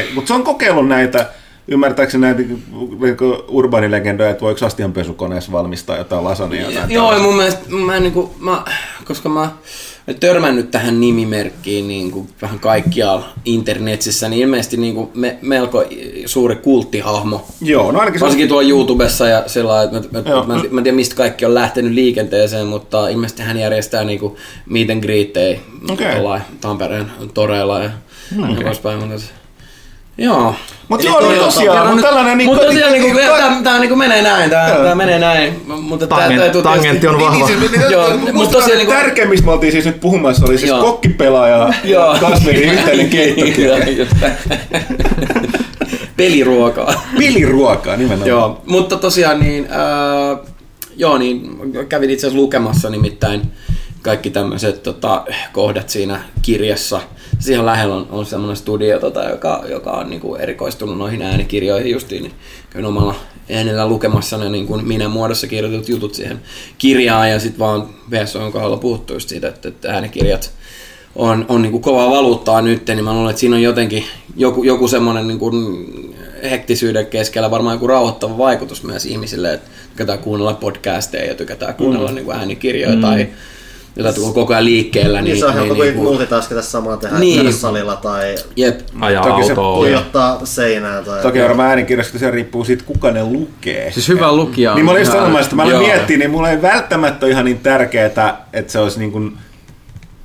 [0.00, 1.30] keitte, mutta se on kokeillut näitä,
[1.68, 7.22] ymmärtääkseni näitä niinku urbaanilegendoja, että voiko astianpesukoneessa valmistaa jotain jotain Joo, tällaista.
[7.22, 8.64] mun mielestä mä, en niinku, mä,
[9.04, 9.50] koska mä
[10.06, 15.84] olen törmännyt tähän nimimerkkiin niin kuin vähän kaikkialla internetissä, niin ilmeisesti niin kuin me, melko
[16.26, 17.46] suuri kulttihahmo.
[17.60, 20.84] Joo, no ainakin se Varsinkin tuolla YouTubessa ja sillä että mä, mä, mä, mä en
[20.84, 26.14] tiedä mistä kaikki on lähtenyt liikenteeseen, mutta ilmeisesti hän järjestää niinku meet and greetejä Okei.
[26.14, 27.90] jollain Tampereen toreilla ja
[28.50, 28.64] okay.
[28.64, 28.98] poispäin.
[28.98, 29.39] Mutta se-
[30.20, 30.54] Joo.
[30.88, 34.22] Mutta joo, niin tosiaan, mutta tällainen niinku- Mutta tosiaan niinku, ka- tää, tää niinku menee
[34.22, 34.82] näin, tää, Joo.
[34.84, 35.62] tää menee näin.
[35.66, 37.46] Mutta tää Tangent- täytyy tietysti- tangentti on vahva.
[37.46, 38.92] Niin, siis, niin, Joo, Joo, mutta tosiaan niinku...
[38.92, 42.12] niinku- tärkeimmistä me oltiin siis nyt puhumassa, oli siis kokkipelaaja Joo.
[42.14, 43.76] ja kasverin yhteinen keittokirja.
[46.16, 47.02] Peliruokaa.
[47.18, 48.28] Piliruokaa nimenomaan.
[48.28, 50.38] Joo, mutta tosiaan niin, äh,
[50.96, 53.42] joo, niin kävin itse asiassa lukemassa nimittäin
[54.02, 57.00] kaikki tämmöiset tota, kohdat siinä kirjassa.
[57.40, 62.22] Siihen lähellä on, on semmoinen studio, tota, joka, joka on niinku erikoistunut noihin äänikirjoihin justiin,
[62.22, 62.34] niin
[62.70, 63.14] kävin omalla
[63.50, 66.40] äänellä lukemassa ne niin kuin minä muodossa kirjoitut jutut siihen
[66.78, 70.52] kirjaan ja sitten vaan VSOn kohdalla puhuttu just siitä, että, että äänikirjat
[71.16, 74.04] on, on niin kuin kovaa valuuttaa nyt, niin mä luulen, että siinä on jotenkin
[74.36, 75.54] joku, joku semmoinen niin kuin
[76.50, 82.08] hektisyyden keskellä varmaan joku rauhoittava vaikutus myös ihmisille, että tykätään kuunnella podcasteja ja tykätään kuunnella
[82.08, 82.14] mm.
[82.14, 83.02] niin kuin äänikirjoja mm.
[83.02, 83.28] tai
[83.94, 85.20] kun on koko ajan liikkeellä.
[85.20, 87.52] Niin, Niin, se on helppo niin, niin, kuin- multitaskata samaa tehdä Niin.
[87.52, 88.80] salilla tai Jep.
[89.00, 91.02] Ajaa Toki se tuijottaa seinää.
[91.02, 93.92] Tai Toki varmaan äänikirjasta se riippuu siitä, kuka ne lukee.
[93.92, 95.80] Siis hyvä lukija Niin mä olin sanomassa, että mä Joo.
[95.82, 98.06] miettiä, niin mulla ei välttämättä ole ihan niin tärkeää,
[98.52, 99.36] että se olisi niin kuin,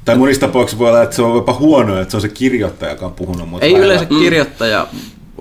[0.06, 2.92] tai monissa tapauksissa voi olla, että se on jopa huono, että se on se kirjoittaja,
[2.92, 3.50] joka on puhunut.
[3.50, 4.88] Mutta Ei välillä- yleensä kirjoittaja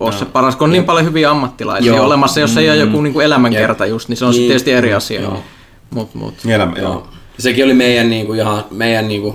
[0.00, 2.06] ole se paras, kun on niin paljon hyviä ammattilaisia Joo.
[2.06, 2.40] olemassa.
[2.40, 4.34] Jos ei ole joku niin kuin elämänkerta just, niin se on Niin.
[4.34, 5.20] sitten tietysti eri asia.
[5.20, 5.42] Joo.
[5.90, 6.34] Mut, mut.
[6.48, 6.92] Elämä, joo.
[6.92, 7.06] Joo.
[7.38, 9.34] Sekin oli meidän, niin kuin, ihan, meidän, niin kuin,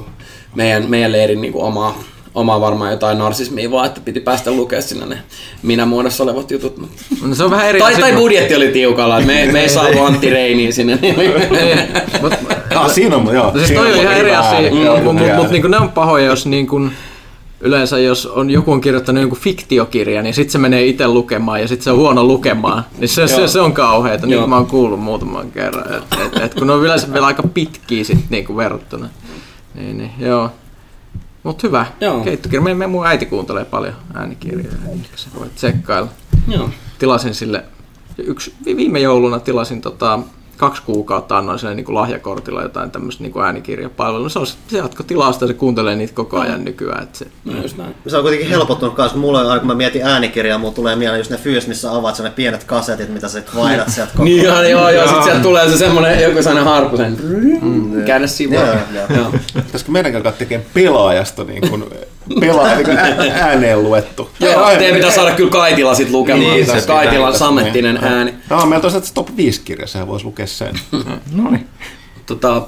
[0.55, 1.95] meidän, meidän leirin niin kuin, oma,
[2.35, 5.17] oma varmaan jotain narsismia vaan, että piti päästä lukea sinne ne
[5.63, 6.77] minä muodossa olevat jutut.
[6.77, 6.95] Mutta...
[7.21, 8.05] No, se on vähän eri Tai, asia.
[8.05, 10.99] tai budjetti oli tiukalla, että me, me ei saatu Antti Reiniin sinne.
[11.01, 11.15] Niin
[12.75, 13.51] Ah, siinä on, joo.
[13.51, 14.71] No siis toi on ihan eri asia,
[15.03, 16.81] mutta mut, niinku ne on pahoja, jos niinku,
[17.61, 21.67] yleensä jos on joku on kirjoittanut jonkun fiktiokirjan, niin sitten se menee itse lukemaan ja
[21.67, 22.83] sitten se on huono lukemaan.
[22.97, 25.93] Niin se, se, se on kauheeta, niin kuin mä oon kuullut muutaman kerran.
[25.93, 29.09] Et, et, et, kun ne on yleensä vielä aika pitkiä sit niinku verrattuna.
[29.75, 30.51] Niin, niin, joo.
[31.43, 31.85] Mut hyvä.
[32.01, 32.19] Joo.
[32.23, 32.61] Keittokirja.
[32.61, 36.09] Me, me, mun äiti kuuntelee paljon äänikirjoja, niin se voi tsekkailla.
[36.47, 36.69] Joo.
[36.99, 37.63] Tilasin sille,
[38.17, 40.19] yksi, vi- viime jouluna tilasin tota,
[40.59, 44.29] kaksi kuukautta annoin sille niin kuin lahjakortilla jotain tämmöistä niin kuin äänikirjapalvelua.
[44.29, 47.03] Se, on, se jatko tilausta ja se kuuntelee niitä koko ajan nykyään.
[47.03, 47.95] Että se, No, just näin.
[48.07, 50.95] Se on kuitenkin helpottunut kanssa, kun mulla on aina kun mä mietin äänikirjaa, mulla tulee
[50.95, 54.23] mieleen just ne fyysit, missä avaat ne pienet kasetit, mitä sä sit vaihdat sieltä koko
[54.23, 55.07] Niin joo, joo, joo.
[55.07, 57.17] Sitten sieltä tulee se semmoinen joku sellainen harppusen.
[57.61, 58.27] Mm, Käännä.
[59.15, 59.31] Joo.
[59.53, 61.85] Pitäisikö meidän alkaa tekemään pelaajasta niin kuin,
[62.39, 64.29] pelaaja, niin ääneen luettu?
[64.39, 66.53] Joo, teidän pitää saada kyllä Kaitila sit lukemaan.
[66.53, 68.33] Niin, se Niin, Kaitilan tässä, sammettinen ääni.
[68.49, 70.79] No, meillä on se top 5 kirja, sehän voisi lukea sen.
[71.35, 71.67] No niin.
[72.25, 72.61] Tota,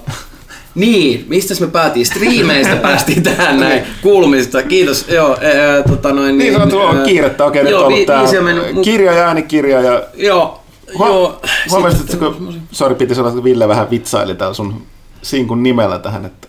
[0.75, 2.05] niin, mistä me päätiin?
[2.05, 3.83] Striimeistä päästiin tähän näin.
[4.01, 5.05] Kuulumista, kiitos.
[5.09, 7.45] Joo, e, e, tota noin, Niin sanottu, on ää, kiirettä.
[7.45, 10.03] Okei, nyt joo, on ollut vi- tää viisi on mennyt, mut- kirja ja äänikirja ja
[10.15, 10.61] Joo,
[10.97, 11.41] Huo- joo.
[11.69, 14.81] Huomasit, sitten- että kun, sori, piti sanoa, että Ville vähän vitsaili täällä sun
[15.21, 16.47] sinkun nimellä tähän, että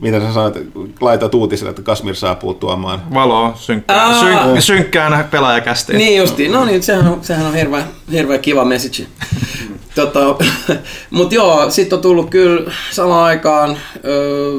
[0.00, 0.56] mitä sä sanoit,
[1.00, 3.02] laitat uutisille, että Kasmir saapuu tuomaan.
[3.14, 4.20] Valoa, synkkää, Aa.
[4.20, 5.98] syn, synkkään pelaajakästiin.
[5.98, 9.06] Niin justiin, no niin, sehän on, sehän on hirveän, hirveän kiva message.
[9.94, 10.20] tota,
[11.10, 14.52] mut joo, sitten on tullut kyllä samaan aikaan, öö,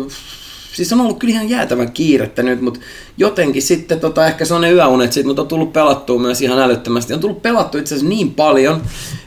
[0.75, 2.79] siis on ollut kyllä ihan jäätävän kiirettä nyt, mutta
[3.17, 6.59] jotenkin sitten tota, ehkä se on ne yöunet sit, mutta on tullut pelattua myös ihan
[6.59, 7.13] älyttömästi.
[7.13, 8.81] On tullut pelattua itse asiassa niin paljon,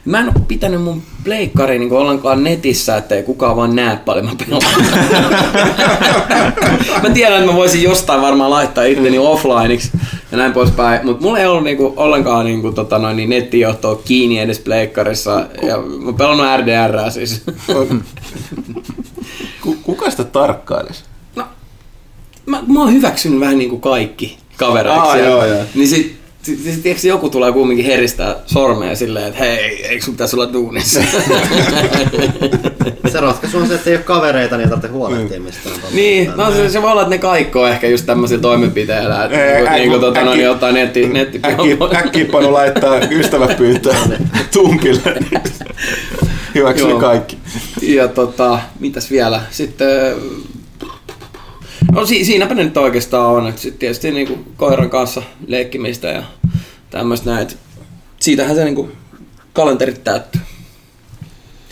[0.05, 4.31] mä en ole pitänyt mun pleikkari niin ollenkaan netissä, ettei kukaan vaan näe paljon mä
[4.45, 4.61] pelaan.
[7.03, 9.91] mä tiedän, että mä voisin jostain varmaan laittaa itteni offlineiksi
[10.31, 14.39] ja näin poispäin, mutta mulla ei ollut niinku ollenkaan niinku, tota, noin, niin nettijohtoa kiinni
[14.39, 15.47] edes pleikkarissa.
[15.61, 17.43] Ja mä pelannut RDR siis.
[19.61, 21.08] Ku, kuka sitä tarkkailisi?
[22.49, 24.99] Mä, mä oon hyväksynyt vähän niinku kaikki kavereiksi.
[25.01, 25.63] Aa, ja- joo, joo.
[25.75, 30.13] Niin sit, sit, sit, tiedätkö, joku tulee kumminkin heristää sormea silleen, että hei, eikö sun
[30.13, 30.99] pitäisi olla duunissa?
[33.11, 35.75] Se ratkaisu on se, että ei ole kavereita, niin ei tarvitse huolehtia mistään.
[35.91, 39.61] niin, no se, se voi olla, että ne kaikkoo ehkä just tämmöisillä toimenpiteillä, että Ei,
[39.61, 43.95] niinku, niinku, tota, no, äkki- niin ottaa netti, netti Äkki, äkkiä panu laittaa ystäväpyyntöä
[44.53, 45.01] tumpille.
[46.55, 46.99] Hyväksyi Joo.
[46.99, 47.37] kaikki.
[47.81, 49.41] Ja tota, mitäs vielä?
[49.51, 50.15] Sitten...
[51.91, 53.47] No si- siinäpä ne nyt oikeastaan on.
[53.47, 56.23] että Sitten tietysti niinku koiran kanssa leikkimistä ja
[56.89, 57.41] tämmöistä näin.
[57.41, 57.57] et
[58.19, 58.91] Siitähän se niinku
[59.53, 60.41] kalenterit täyttyy.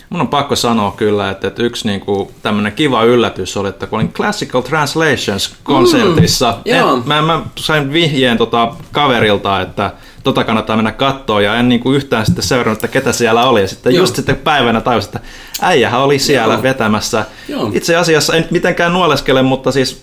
[0.10, 3.88] Mun on pakko sanoa kyllä, että, että yksi niin kuin, tämmöinen kiva yllätys oli, että
[3.88, 6.58] kun olin Classical Translations konsertissa,
[6.96, 9.92] Mm, mä, mä sain vihjeen tota, kaverilta, että
[10.28, 13.62] tota kannattaa mennä kattoon ja en niin kuin, yhtään sitten seurannut, että ketä siellä oli.
[13.62, 14.04] Ja sitten Joo.
[14.04, 15.20] just sitten päivänä tajusin, että
[15.62, 16.64] äijähän oli siellä Joo.
[16.64, 17.26] vetämässä.
[17.48, 17.72] Joo.
[17.74, 20.02] Itse asiassa en mitenkään nuoleskele, mutta siis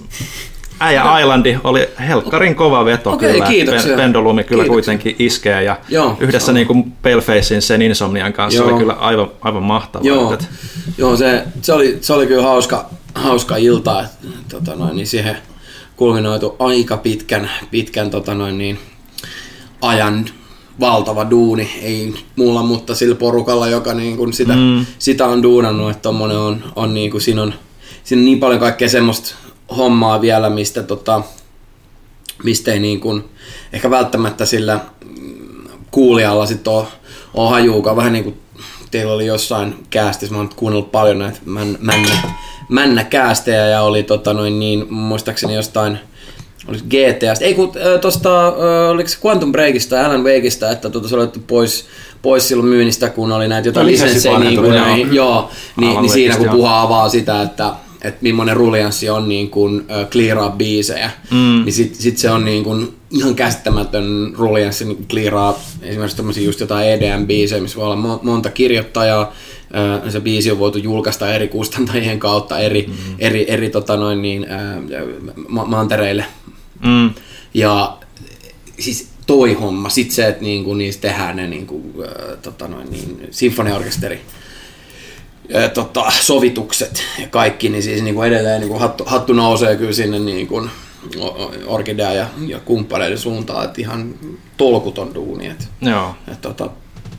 [0.80, 3.46] Äijä Islandi oli helkkarin kova veto Okei, kyllä.
[3.46, 3.90] kiitoksia.
[3.90, 4.72] Pen- Pendulumi kyllä Kiitoksia.
[4.94, 8.70] kuitenkin iskee ja Joo, yhdessä niin kuin Palefacein sen Insomnian kanssa Joo.
[8.70, 10.06] oli kyllä aivan, aivan mahtavaa.
[10.06, 10.46] Joo, Että-
[10.98, 12.84] joo se, se, oli, se oli kyllä hauska,
[13.14, 14.04] hauska ilta.
[14.50, 15.36] Tota noin, niin siihen
[15.96, 18.78] kulminoitu aika pitkän, pitkän tota noin, niin,
[19.84, 20.24] ajan
[20.80, 21.70] valtava duuni.
[21.82, 24.86] Ei mulla, mutta sillä porukalla, joka niin kuin sitä, mm.
[24.98, 27.54] sitä on duunannut, että tommonen on, on, niin kuin, siinä, on,
[28.04, 29.34] siinä on niin paljon kaikkea semmoista
[29.76, 31.22] hommaa vielä, mistä tota,
[32.44, 33.24] mistä ei niin kuin,
[33.72, 34.80] ehkä välttämättä sillä
[35.90, 36.86] kuulijalla sitten ole,
[37.34, 37.96] ole hajuukaan.
[37.96, 38.40] Vähän niin kuin
[38.90, 42.16] teillä oli jossain käästissä, mä oon kuunnellut paljon näitä män, männä,
[42.68, 45.98] männäkäästejä ja oli tota noin niin, muistaakseni jostain
[46.68, 51.08] oli GTAsta, ei kun äh, tosta, äh, oliko se Quantum Breakista, Alan Wakeista, että tota,
[51.08, 51.86] se oli otettu pois,
[52.22, 55.50] pois silloin myynnistä, kun oli näitä jotain lisenssejä, niin kuin näihin, joo,
[55.80, 56.54] niin, Alan niin siinä kun joo.
[56.54, 57.72] puhuu avaa sitä, että
[58.04, 61.64] että millainen ruljanssi on niin kuin äh, clearaa biisejä, mm.
[61.64, 66.60] niin sit, sit se on niin kuin ihan käsittämätön ruljanssi niin clearaa esimerkiksi tämmöisiä just
[66.60, 69.32] jotain EDM-biisejä, missä voi olla mo- monta kirjoittajaa,
[70.02, 72.94] äh, se biisi on voitu julkaista eri kustantajien kautta eri, mm.
[73.18, 75.02] eri, eri tota noin niin, äh,
[75.48, 76.24] ma- mantereille.
[76.82, 77.14] Mm.
[77.54, 77.98] Ja
[78.78, 83.28] siis toi homma, sit se, että niinku niistä tehdään ne niinku, äh, tota noin, niin,
[83.30, 84.20] sinfoniaorkesteri
[85.56, 90.18] äh, tota, sovitukset ja kaikki, niin siis niinku edelleen niinku hattu, hattu nousee kyllä sinne
[90.18, 90.68] niinku,
[91.66, 94.14] Orkidea ja, ja kumppaneiden suuntaan, että ihan
[94.56, 95.46] tolkuton duuni.
[95.46, 96.14] Et, Joo.
[96.32, 96.70] et, tota,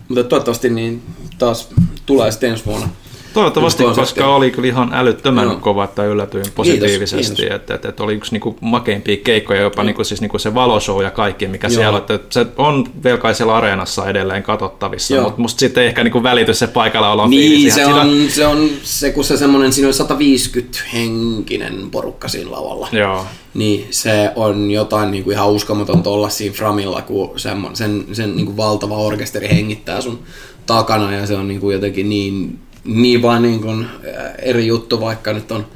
[0.07, 1.03] mutta toivottavasti niin
[1.37, 1.69] taas
[2.05, 2.89] tulee sitten ensi vuonna.
[3.35, 5.55] Toivottavasti, koska oli kyllä ihan älyttömän Joo.
[5.55, 7.35] kova, että yllätyin positiivisesti.
[7.35, 7.55] kiitos.
[7.55, 11.11] Että, että, että oli yksi niinku makeimpia keikkoja, jopa niinku, siis niinku se valoshow ja
[11.11, 11.75] kaikki, mikä Joo.
[11.75, 12.15] siellä on.
[12.15, 15.23] Että se on Velkaisella areenassa edelleen katsottavissa, Joo.
[15.23, 18.47] mutta musta sitten ei ehkä niinku välity se paikalla olo Niin, se sitä- on, se
[18.47, 22.87] on se, kun se semmoinen, siinä on 150 henkinen porukka siinä lavalla.
[22.91, 23.25] Joo.
[23.53, 28.35] Niin se on jotain niin kuin ihan uskomatonta olla siinä framilla, kun semmo, sen, sen
[28.35, 30.19] niin kuin valtava orkesteri hengittää sun
[30.65, 33.87] takana ja se on niin kuin jotenkin niin, niin vaan niin kuin
[34.41, 35.67] eri juttu, vaikka nyt on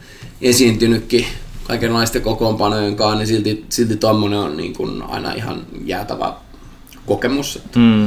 [0.41, 1.25] esiintynytkin
[1.63, 6.33] kaikenlaisten kokoonpanojen kanssa, niin silti, silti tommonen on niin kuin aina ihan jäätävä
[7.05, 7.55] kokemus.
[7.55, 8.05] Että, Mm.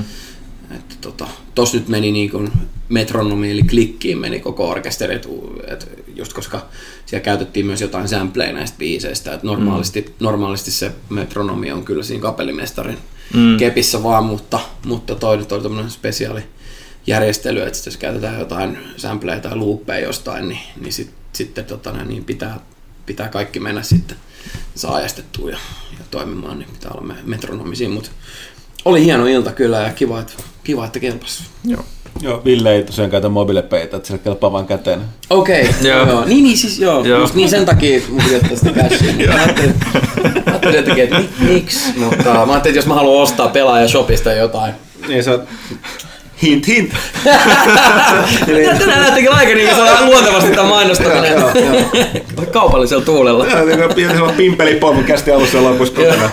[0.70, 2.52] että tota, tos nyt meni niin kuin
[2.88, 5.28] metronomi eli klikkiin meni koko orkesteri, et,
[5.66, 6.66] et just koska
[7.06, 10.12] siellä käytettiin myös jotain sampleja näistä biiseistä, että normaalisti, mm.
[10.20, 12.98] normaalisti se metronomi on kyllä siinä kapellimestarin
[13.34, 13.56] mm.
[13.56, 16.42] kepissä vaan, mutta, mutta toi nyt oli tämmöinen spesiaali
[17.06, 21.92] järjestely, että sit jos käytetään jotain sampleja tai loopeja jostain, niin, niin sit, sitten tota,
[21.92, 22.60] niin pitää,
[23.06, 24.16] pitää kaikki mennä sitten
[24.74, 25.58] saajastettua ja,
[25.98, 28.10] ja toimimaan, niin pitää olla me- metronomisia, mutta
[28.84, 30.32] oli hieno ilta kyllä ja kiva, että,
[30.64, 31.42] kiva, että kelpasi.
[31.64, 31.84] Joo.
[32.20, 35.00] Joo, Ville ei tosiaan käytä mobiilepeitä, että sille kelpaa vaan käteen.
[35.30, 36.08] Okei, okay, Joo.
[36.08, 36.24] joo.
[36.24, 37.20] Niin, niin siis joo, Joo.
[37.20, 39.28] Just niin sen takia mun piti ottaa sitä cashia.
[39.28, 39.74] Mä ajattelin,
[40.46, 44.32] ajattelin jotenkin, että mi, miksi, mutta mä ajattelin, että jos mä haluan ostaa pelaaja shopista
[44.32, 44.74] jotain.
[45.08, 45.38] Niin sä
[46.42, 46.92] Hint, hint.
[47.24, 51.42] Ja tänään näyttikin aika niin se on luontevasti tämä mainostaminen.
[52.52, 53.46] Kaupallisella tuulella.
[53.46, 56.30] Joo, niin kuin pieni sellainen pimpelipommi kästi alussa ja lopussa kokonaan.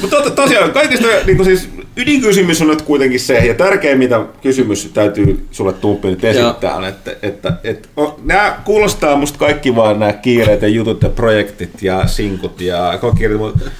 [0.00, 4.24] Mutta to, tosiaan, kaikista niin kuin siis ydinkysymys on nyt kuitenkin se, ja tärkein mitä
[4.42, 9.76] kysymys täytyy sulle Tumppi nyt esittää, on, että, että, että o, nämä kuulostaa musta kaikki
[9.76, 13.70] vaan nämä kiireet ja jutut ja projektit ja sinkut ja kokirit, mutta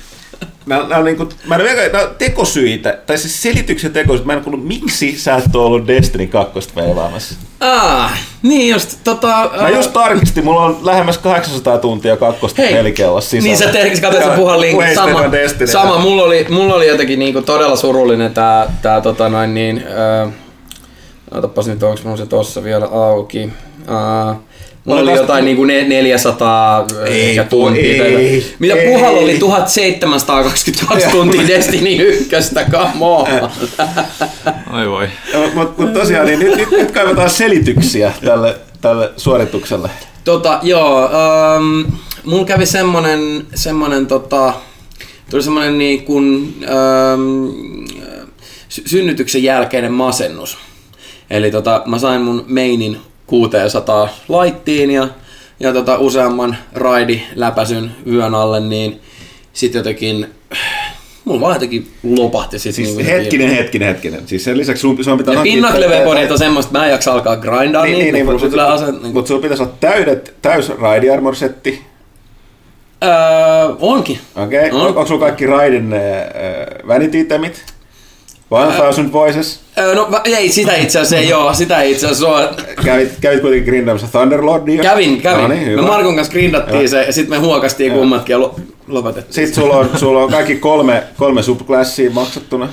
[0.67, 4.27] Nämä, nämä, niin kuin, mä en ole vielä, nämä on tekosyitä, tai siis selityksen tekosyitä.
[4.27, 7.35] Mä en kuullut, miksi sä et ole ollut Destiny 2 veivaamassa.
[7.61, 9.51] Ah, niin just, tota...
[9.61, 13.49] Mä just tarkistin, mulla on lähemmäs 800 tuntia kakkosta Hei, pelikellossa sisällä.
[13.49, 14.95] Niin sä tehdä, katsoit sä puhan linkit.
[14.95, 15.21] Sama,
[15.65, 19.85] sama mulla, oli, mulla oli jotenkin niinku todella surullinen tää, tää tota noin niin...
[20.27, 20.33] Äh,
[21.31, 23.53] otapas nyt, onks mulla se tossa vielä auki.
[23.89, 24.37] Äh,
[24.87, 28.05] Mulla oli tästä- jotain niinku ne- 400 Ei, ehkä tuntia.
[28.07, 28.89] ei, tai- Mitä ei.
[28.89, 33.27] puhalla oli 1722 tuntia Destiny ykköstä, come on.
[34.71, 35.09] Ai voi.
[35.55, 39.91] Mutta mut tosiaan, niin nyt, nyt, nyt kaivataan selityksiä tälle, tälle suoritukselle.
[40.25, 41.93] Tota, joo, ähm,
[42.25, 44.53] mulla kävi semmonen, semmonen tota,
[45.31, 47.47] tuli semmonen niin kuin, ähm,
[48.69, 50.59] sy- synnytyksen jälkeinen masennus.
[51.31, 55.09] Eli tota, mä sain mun meinin 600 laittiin ja,
[55.61, 59.01] ja tota, useamman raidi läpäsyn yön alle, niin
[59.53, 60.27] sit jotenkin,
[61.25, 64.29] mulla vaan jotenkin lopahti sit Siis niinku se hetkinen, hetkinen, hetkinen.
[64.29, 67.37] Siis sen lisäksi sun, sun pitää Ja Pinnacle-weaponit on semmoista, että mä en jaksa alkaa
[67.37, 71.11] grindaa Niin, niin, niin, mutta kyllä ase, niin, mut sulla pitäisi olla täydet, täys raidi
[71.11, 71.83] armor setti.
[73.05, 73.11] öö,
[73.81, 74.19] onkin.
[74.37, 74.71] Okei, okay.
[74.71, 74.81] On.
[74.81, 74.89] on.
[74.89, 76.01] onko sulla kaikki raidin äh,
[76.89, 77.76] vanity itemit?
[78.51, 79.61] One thousand voices.
[79.79, 82.49] Öö, No ei, sitä itse asiassa ei oo, sitä ei itse asiassa oo.
[82.85, 84.83] Kävit, kävit kuitenkin grindaamassa Thunderlordia.
[84.83, 85.43] Kävin, kävin.
[85.43, 85.83] No niin, me.
[85.83, 88.55] Markun kanssa grindattiin se ja sitten me huokastiin kummatkin ja lo-
[88.89, 89.35] lopetettiin.
[89.35, 92.69] Sitten sulla on, sulla on kaikki kolme, kolme subclassia maksattuna.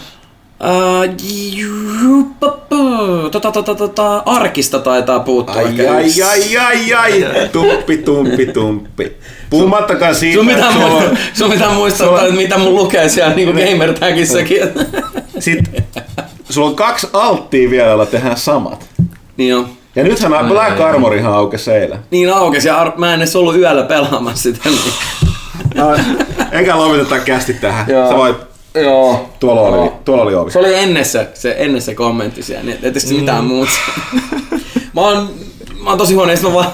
[4.26, 9.12] Arkista taitaa puuttua Ai, ehkä ai, ai, ai, ai, tumppi, tumppi, tumppi.
[9.50, 13.36] Puhumattakaan siitä, Sun pitää, että on, sun pitää muistaa, sulla- että mitä mun lukee siellä
[13.36, 14.60] niinku gamer tagissakin.
[15.40, 15.60] sit,
[16.50, 18.86] sulla on kaksi alttia vielä, joilla tehdään samat.
[19.38, 19.68] niin on.
[19.96, 20.80] Ja nythän Ai, Black.
[20.82, 22.00] Armorihan aukesi eilen.
[22.12, 24.70] Niin aukesi ja ar- mä en edes ollut yöllä pelaamassa sitä.
[24.70, 26.18] Niin.
[26.52, 27.86] Eikä lopeteta kästi tähän.
[27.90, 28.10] Joo.
[28.10, 28.38] Sä voit,
[28.76, 29.30] Joo.
[29.40, 30.52] tuolla oli, tuolla oli ovi.
[30.52, 33.72] Se oli ennen se, se, ennen se kommentti siellä, niin ettei se mitään muuta.
[34.94, 35.30] mä oon,
[35.84, 36.72] mä oon tosi huono, mä vaan,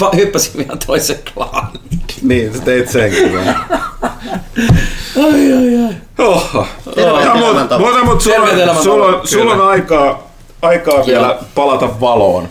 [0.00, 1.80] vaan hyppäsin vielä toisen klaaniin.
[2.22, 3.54] Niin, sä teit senkin vielä.
[5.16, 6.26] Ai ai ai.
[6.26, 6.66] Oho.
[6.94, 7.86] Terveet elämäntavat.
[7.86, 9.68] mutta, mutta sulla, on- elämäntavat, sulla, on, sulla on kyllä.
[9.70, 10.28] aikaa,
[10.62, 12.48] aikaa vielä palata valoon.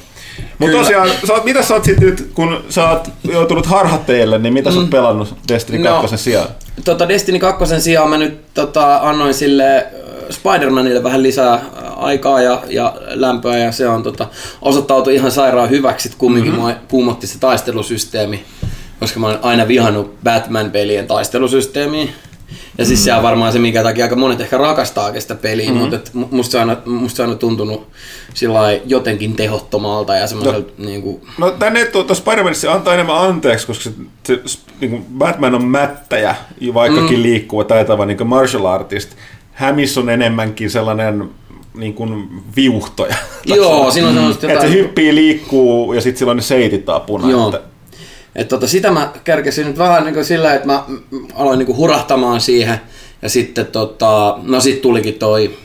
[0.57, 4.53] Mutta tosiaan, sä oot, mitä sä oot sit nyt, kun sä oot joutunut harhateille, niin
[4.53, 6.01] mitä sä oot pelannut Destiny No.
[6.01, 6.47] 2 sijaan?
[6.85, 9.87] Tota Destiny 2 sijaan mä nyt tota, annoin sille
[10.29, 11.61] Spider-Manille vähän lisää
[11.95, 14.27] aikaa ja, ja lämpöä ja se on tota,
[14.61, 16.11] osoittautui ihan sairaan hyväksi.
[16.17, 16.65] Kumminkin mm-hmm.
[16.65, 18.43] mua kuumotti se taistelusysteemi,
[18.99, 22.07] koska mä oon aina vihannut Batman-pelien taistelusysteemiä.
[22.77, 25.89] Ja siis se on varmaan se, minkä takia aika monet ehkä rakastaakin sitä peliä, mm-hmm.
[25.89, 27.87] mutta musta, se on aina, musta se on aina tuntunut
[28.33, 30.85] sillä jotenkin tehottomalta ja semmoiselta no.
[30.85, 35.65] niinku, No tänne tuossa Spider-Manissa antaa enemmän anteeksi, koska se, se, niin kuin Batman on
[35.65, 36.35] mättäjä,
[36.73, 37.23] vaikkakin mm.
[37.23, 39.09] liikkuva taitava niin kuin martial artist.
[39.51, 41.29] Hämis on enemmänkin sellainen
[41.73, 43.15] niin kuin viuhtoja.
[43.45, 47.31] Joo, siinä on semmoista Että se jotain- hyppii, liikkuu ja sitten silloin ne seitit apuna.
[47.31, 47.45] Joo.
[47.45, 47.61] Että,
[48.37, 50.83] Et tota, sitä mä kärkesin nyt vähän niin sillä, että mä
[51.33, 52.81] aloin niin hurahtamaan siihen.
[53.21, 55.57] Ja sitten tota, no sit tulikin toi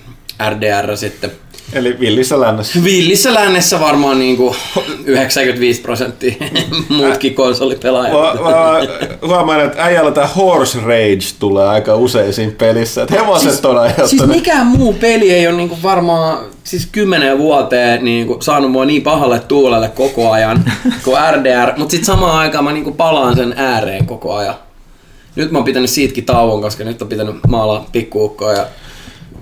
[0.50, 1.32] RDR sitten.
[1.72, 2.85] Eli villissä lännessä.
[2.85, 4.56] Villissä lännessä varmaan niin kuin
[5.04, 6.35] 95 prosenttia
[6.88, 8.12] muutkin konsolipelaajat.
[8.12, 13.02] Mä, mä huomaan, että äijällä tämä horse rage tulee aika usein siinä pelissä.
[13.02, 14.11] Että hevoset on aiheuttanut.
[14.11, 19.02] Siis mikään muu peli ei ole niinku varmaan siis kymmenen vuoteen niinku saanut mua niin
[19.02, 20.64] pahalle tuulelle koko ajan
[21.04, 24.54] kuin RDR, mutta sitten samaan aikaan mä niinku palaan sen ääreen koko ajan.
[25.37, 28.66] Nyt mä oon pitänyt siitäkin tauon, koska nyt on pitänyt maalaa pikkuukkoa ja,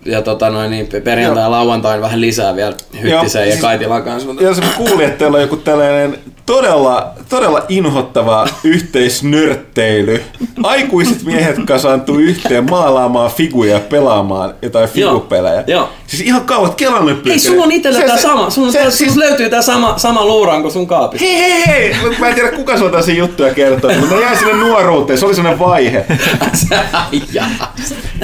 [0.04, 4.28] ja tota noin, niin perjantai ja lauantain vähän lisää vielä hyttiseen ja siis- Kaitilan kanssa.
[4.28, 10.22] mutta- Ja se kuuli, että teillä on joku tällainen todella, todella inhottava yhteisnörtteily.
[10.62, 15.64] Aikuiset miehet kasaantuu yhteen maalaamaan figuja ja pelaamaan jotain figupelejä.
[15.66, 15.88] Joo.
[16.06, 18.50] Siis ihan kauan, kelan nyt Hei, sulla on itsellä Se- tää se- sama.
[18.50, 21.26] Sun, se- se, siis- löytyy tää sama, sama luuranko sun kaapista.
[21.26, 21.96] Hei, hei, hei!
[22.18, 25.18] Mä en tiedä, kuka sulla tässä juttuja kertoo, mutta ne jäi sinne nuoruuteen.
[25.18, 26.06] Se oli sellainen vaihe.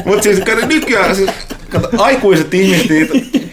[0.05, 1.31] Mutta siis nykyään siis,
[1.71, 2.89] kato, aikuiset ihmiset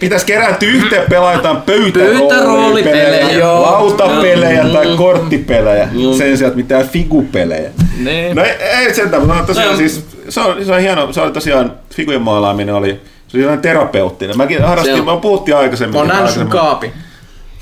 [0.00, 4.70] pitäisi kerääntyä yhteen pelaa jotain pöytäroolipelejä, lautapelejä Mm.
[4.70, 7.70] tai korttipelejä sen sijaan, että mitään figupelejä.
[8.04, 8.36] Niin.
[8.36, 9.76] No ei, ei sentään, mutta no, tosiaan No.
[9.76, 14.36] siis, se on, se on hieno, se oli tosiaan, figujen maalaaminen oli, Se oli terapeuttinen.
[14.36, 15.94] Mäkin harrastin, mä puhuttiin aikaisemmin.
[15.94, 16.92] Mä oon nähnyt sun aikaisemmin.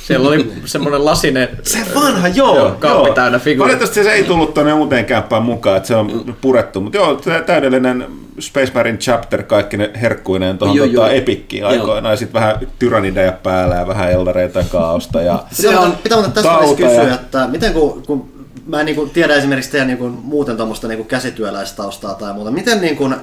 [0.03, 2.57] Siellä oli semmonen lasinen Se vanha, joo.
[2.57, 3.15] Joo, kaappi joo.
[3.15, 3.79] täynnä figuureita.
[3.79, 6.81] Valitettavasti se ei tullut tuonne uuteen kämppään mukaan, että se on purettu.
[6.81, 8.07] Mutta joo, tä- täydellinen
[8.41, 11.11] Space Marine Chapter kaikki ne herkkuineen tuohon Joo, tota.
[11.11, 11.71] Epikkiin Joo.
[11.71, 12.13] aikoinaan.
[12.13, 15.23] Ja sitten vähän tyrannideja päällä ja vähän eldareita ja kaaosta.
[15.23, 15.45] Ja...
[15.53, 18.33] Se Pitää, on pitää muuten tästä välissä tauta ja- kysyä, että miten kun, kun
[18.67, 22.81] mä en niin tiedä esimerkiksi teidän niin kuin, muuten tuommoista niin käsityöläistaustaa tai muuta, miten
[22.81, 23.15] niin kuin,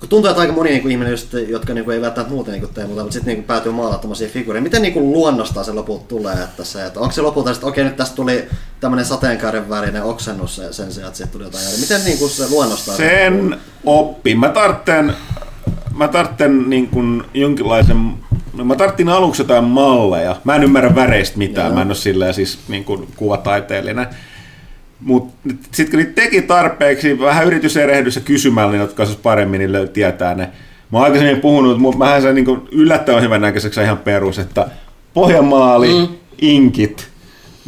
[0.00, 2.52] kun tuntuu, että aika moni niin kuin, ihminen, just, jotka niin kuin, ei välttämättä muuten
[2.52, 5.12] niin kuin, tee muuta, mutta sitten niin kuin, päätyy maalaamaan tämmöisiä figuureja, miten niin kuin,
[5.12, 8.44] luonnostaan se lopulta tulee, että, se, että onko se lopulta, että okei nyt tästä tuli
[8.80, 11.80] tämmöinen sateenkaaren värinen oksennus sen- sen sijaan, että siitä tuli jotain eri.
[11.80, 12.96] Miten niin kuin, se luonnostaan?
[12.96, 14.34] Sen oppi.
[14.34, 15.14] Mä tartten,
[15.96, 18.12] mä tartten niin kuin jonkinlaisen,
[18.52, 20.36] no mä tarttin aluksi jotain malleja.
[20.44, 21.74] Mä en ymmärrä väreistä mitään, Joo.
[21.74, 24.06] mä en ole silleen siis niin kuin kuvataiteellinen.
[25.00, 25.34] Mutta
[25.72, 30.34] sitten kun niitä teki tarpeeksi, vähän yrityserehdys ja kysymällä, niin jotka paremmin, niin löy- tietää
[30.34, 30.48] ne.
[30.92, 34.66] Mä oon aikaisemmin puhunut, mutta mähän se niin yllättävän hyvän näköiseksi ihan perus, että
[35.14, 36.08] pohjamaali, mm.
[36.40, 37.08] inkit,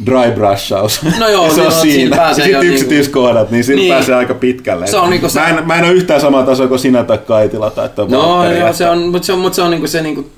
[0.05, 1.01] dry brushaus.
[1.19, 1.93] No joo, se niin on no, siinä.
[1.95, 3.93] siinä pääsee sitten niinku- yksityiskohdat, niin siinä Niin.
[3.93, 4.87] pääsee aika pitkälle.
[4.87, 7.17] Se on niinku se- mä, en, mä en ole yhtään samaa tasoa kuin sinä tai
[7.17, 10.01] Kaitila tai No Valtteri, joo, se on, mutta se on, mut se on, niinku se,
[10.01, 10.29] niinku,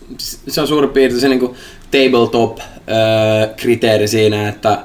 [0.47, 1.55] se on suurin piirtein se niinku
[1.91, 4.77] tabletop-kriteeri siinä, että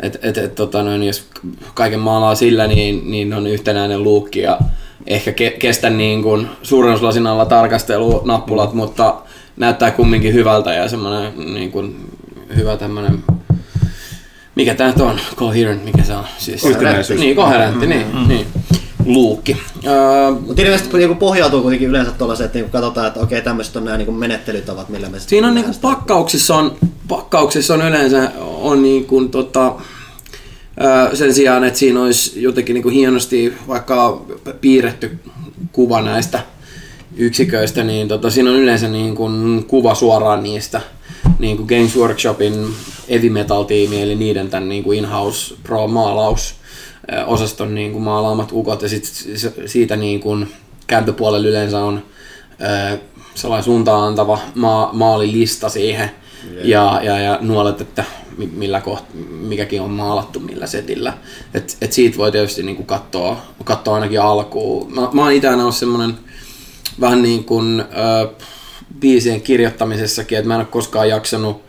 [0.00, 1.28] et, et, et, tota noin, jos
[1.74, 4.58] kaiken maalaa sillä, niin, niin on yhtenäinen luukki ja
[5.06, 8.76] ehkä ke, kestä niin kuin suurennuslasin alla tarkastelunappulat, Mm.
[8.76, 9.14] mutta
[9.56, 12.10] näyttää kumminkin hyvältä ja semmoinen niin kuin,
[12.56, 13.24] hyvä tämmöinen
[14.54, 15.20] mikä nyt on?
[15.36, 16.24] Coherent, mikä se on?
[16.38, 17.20] Siis, Yhtenäisyys.
[17.20, 18.46] Niin, koherentti, niin, niin.
[19.04, 19.56] Luukki.
[20.46, 23.96] Mutta ilmeisesti niinku pohjautuu kuitenkin yleensä tuollaiseen, että niinku katsotaan, että okei, tämmöiset on nämä
[23.96, 26.76] niinku menettelytavat, millä me Siinä on niinku pakkauksissa on,
[27.08, 29.74] pakkauksissa on yleensä on niinku tota,
[31.14, 34.22] sen sijaan, että siinä olisi jotenkin niinku hienosti vaikka
[34.60, 35.18] piirretty
[35.72, 36.40] kuva näistä
[37.16, 40.80] yksiköistä, niin tota, siinä on yleensä niin kuin kuva suoraan niistä.
[41.38, 42.66] Niin kuin Games Workshopin
[43.10, 46.54] Heavy Metal-tiimi, eli niiden tämän niin kuin in-house pro-maalaus
[47.26, 49.04] osaston niin kuin maalaamat ukot, ja sit
[49.66, 50.52] siitä niin kuin
[50.86, 52.02] kääntöpuolella yleensä on
[53.34, 56.10] sellainen suuntaan antava maa, maalilista siihen,
[56.62, 58.04] ja, ja, ja nuolet, että
[58.38, 61.12] mi- millä koht, mikäkin on maalattu millä setillä.
[61.54, 64.94] Et, et siitä voi tietysti niinku katsoa, katsoa ainakin alkuun.
[64.94, 66.14] Mä, mä oon itse aina ollut semmonen
[67.00, 68.28] vähän niin kuin ö,
[69.00, 71.62] biisien kirjoittamisessakin, että mä en ole koskaan jaksanut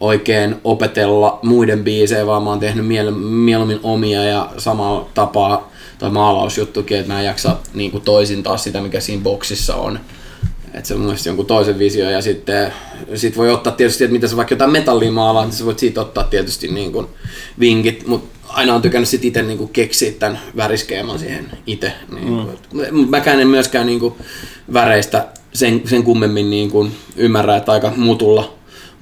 [0.00, 6.10] oikein opetella muiden biisejä, vaan mä oon tehnyt miele- mieluummin omia ja samalla tapaa toi
[6.10, 10.00] maalausjuttukin, että mä en jaksa niin kuin toisin taas sitä, mikä siinä boksissa on.
[10.74, 12.72] Että se on mun jonkun toisen visio ja sitten
[13.14, 16.00] sit voi ottaa tietysti, että mitä sä vaikka jotain metallia maalaa, niin sä voit siitä
[16.00, 17.06] ottaa tietysti niin kuin
[17.60, 21.92] vinkit, mutta aina on tykännyt sit itse niin keksiä tämän väriskeeman siihen itse.
[22.14, 22.48] Niin
[22.90, 23.08] mm.
[23.08, 24.14] Mäkään en myöskään niin kuin
[24.72, 28.54] väreistä sen, sen kummemmin niin kuin ymmärrä, että aika mutulla,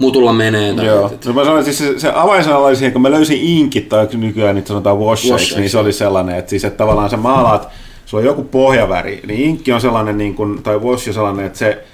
[0.02, 0.74] mutulla menee.
[0.74, 1.06] tai- Joo.
[1.14, 4.08] et- No mä sanoin, siis se, se avainsana oli siihen, kun mä löysin inkit, tai
[4.12, 7.68] nykyään niitä sanotaan wash Wash niin se oli sellainen, että, siis, että tavallaan sä maalaat,
[8.06, 11.58] sulla on joku pohjaväri, niin inkki on sellainen, niin kuin, tai wash on sellainen, että
[11.58, 11.84] se,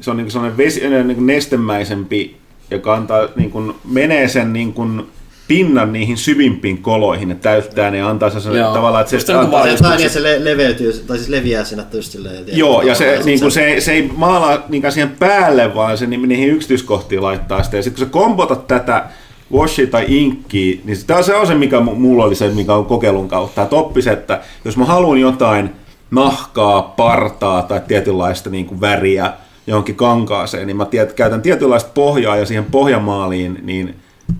[0.00, 2.36] se on niin kuin sellainen vesi, niin kuin nestemäisempi,
[2.70, 5.06] joka antaa, niin kuin, menee sen niin kuin,
[5.48, 8.74] pinnan niihin syvimpiin koloihin, että täyttää ne ja antaa sen Joo.
[8.74, 12.12] tavallaan, että se niin antaa niin, että se le- leveytyy, tai siis leviää siinä just
[12.12, 12.44] silleen.
[12.46, 16.26] Joo, ja se, niin kuin se, se ei maalaa niinkään siihen päälle, vaan se ni-
[16.26, 17.76] niihin yksityiskohtiin laittaa sitä.
[17.76, 19.04] Ja sitten kun sä kompotat tätä
[19.52, 22.74] washia tai inkkiä, niin tämä on se, on se, mikä mu- mulla oli se, mikä
[22.74, 23.62] on kokeilun kautta.
[23.62, 25.70] Että oppisi, että jos mä haluan jotain
[26.10, 29.32] nahkaa, partaa tai tietynlaista niin kuin väriä
[29.66, 33.94] johonkin kankaaseen, niin mä tiedät, käytän tietynlaista pohjaa ja siihen pohjamaaliin, niin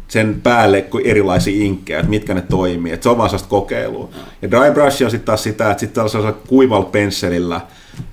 [0.09, 2.93] sen päälle kuin erilaisia inkkejä, että mitkä ne toimii.
[2.93, 4.09] Että se on vaan sellaista kokeilua.
[4.43, 7.61] Ja dry brush on sitten taas sitä, että sitten tällaisella kuivalla pensselillä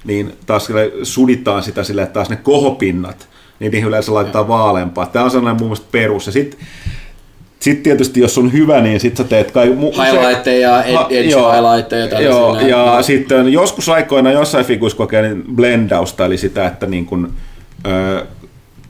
[0.06, 0.70] niin taas
[1.04, 3.28] suditaan sitä sille, että taas ne kohopinnat,
[3.60, 5.06] niin niihin yleensä laitetaan vaaleampaa.
[5.06, 6.26] Tämä on sellainen mun mielestä perus.
[6.26, 6.60] Ja sitten
[7.60, 9.68] sit tietysti, jos on hyvä, niin sitten sä teet kai...
[9.68, 12.70] Mu- Highlightteja ja ed- edge joo, highlightteja ja tällaisia Joo, näin.
[12.70, 17.34] ja sitten joskus aikoina jossain figuissa kokeilin blendausta, eli sitä, että niin kun,
[17.88, 18.26] öö,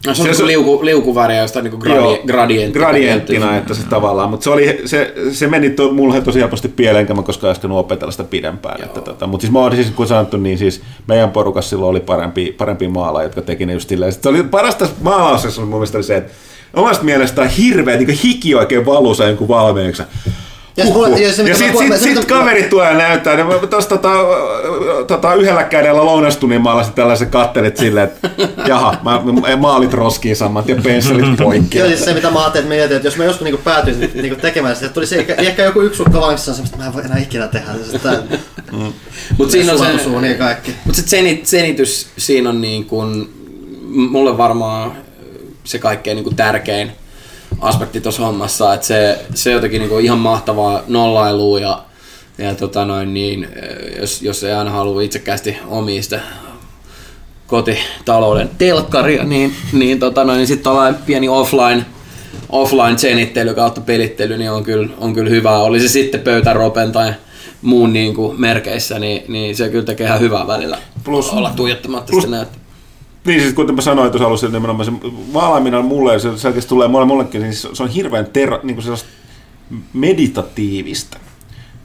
[0.08, 2.80] No, se on se- se- liuku, liukuväriä, josta niinku gradi, Joo, gradientti.
[2.80, 7.02] gradienttina, että se tavallaan, mutta se, oli, se, se meni to, mulle tosi helposti pieleen,
[7.02, 8.84] enkä mä koskaan äsken opetella sitä pidempään.
[8.84, 12.00] Että, tota, mutta siis mä oon siis, kun sanottu, niin siis meidän porukassa silloin oli
[12.00, 14.14] parempi, parempi maala, jotka teki ne just silleen.
[14.14, 16.32] Se oli parasta maalauksessa mun mielestä oli se, että
[16.74, 20.04] omasta mielestään hirveä niin hiki oikein valuu jonkun valmiiksi.
[20.80, 23.48] Ja se- ja se, ja sitten sit, se, sit mitä- kaverit tulee ja näyttää, niin
[23.48, 24.10] mä tuossa tota,
[25.08, 28.30] tota, yhdellä kädellä lounastunnin maalasin tällaisen kattelit silleen, että
[28.68, 31.78] jaha, mä, mä maalit roskiin saman ja pensselit poikki.
[31.78, 34.42] Joo, siis se mitä mä ajattelin, että mietin, että jos mä joskus niinku päätyisin niinku
[34.42, 37.06] tekemään sitä, että tulisi ehkä, ehkä joku yksi sukka vankissa semmoista, että mä en voi
[37.06, 37.68] enää ikinä tehdä.
[37.90, 38.18] Siis tää,
[39.38, 40.74] Mutta siinä on se, Suotusuu niin kaikki.
[40.86, 43.30] mutta se senit, senitys siinä on niin kuin,
[43.90, 44.92] mulle varmaan
[45.64, 46.92] se kaikkein niin kuin tärkein
[47.62, 51.84] aspekti tuossa hommassa, että se, se jotenkin niin kuin ihan mahtavaa nollailua ja,
[52.38, 53.48] ja tota noin, niin,
[54.00, 56.20] jos, jos ei aina halua itsekästi omia sitä
[57.48, 61.86] kotitalouden telkkaria, niin, niin, tota noin, niin sitten tällainen pieni offline,
[62.50, 65.58] offline zenittely kautta pelittely niin on kyllä, on kyllä hyvä.
[65.58, 67.14] Oli se sitten pöytäropen tai
[67.62, 70.78] muun niin kuin merkeissä, niin, niin se kyllä tekee ihan hyvää välillä.
[71.04, 72.60] Plus- olla tuijottamatta plus- sitä näyttöä.
[73.26, 74.92] Niin siis kuten mä sanoin tuossa alussa, nimenomaan se
[75.34, 78.98] vaalaaminen mulle, se selkeästi tulee mulle mullekin, niin se on hirveän ter, niin kuin
[79.94, 81.18] meditatiivista.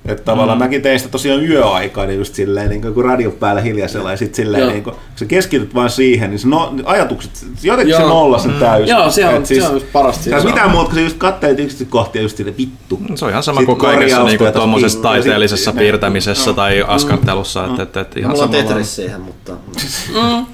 [0.05, 0.65] Että tavallaan mm.
[0.65, 4.37] mäkin tein sitä tosiaan yöaikaan, niin just silleen, niin kuin radio päällä hiljaisella, ja sitten
[4.45, 4.71] silleen, Joo.
[4.71, 8.01] niin kuin, kun sä keskityt vaan siihen, niin se no, ajatukset, jotenkin Joo.
[8.01, 8.89] se nolla sen täysin.
[8.97, 10.31] Joo, se on- Et se on just parasta.
[10.31, 13.01] Tässä mitään muuta, kun sä just kattelet yksityiskohtia just silleen, vittu.
[13.15, 16.53] Se on ihan sama kuin kaikessa niinku ja tossa tuommoisessa ja sit- taiteellisessa ja- piirtämisessä
[16.53, 17.65] tai askartelussa.
[17.67, 19.53] Et, et, et ihan Mulla on samalla- Tetris siihen, mutta...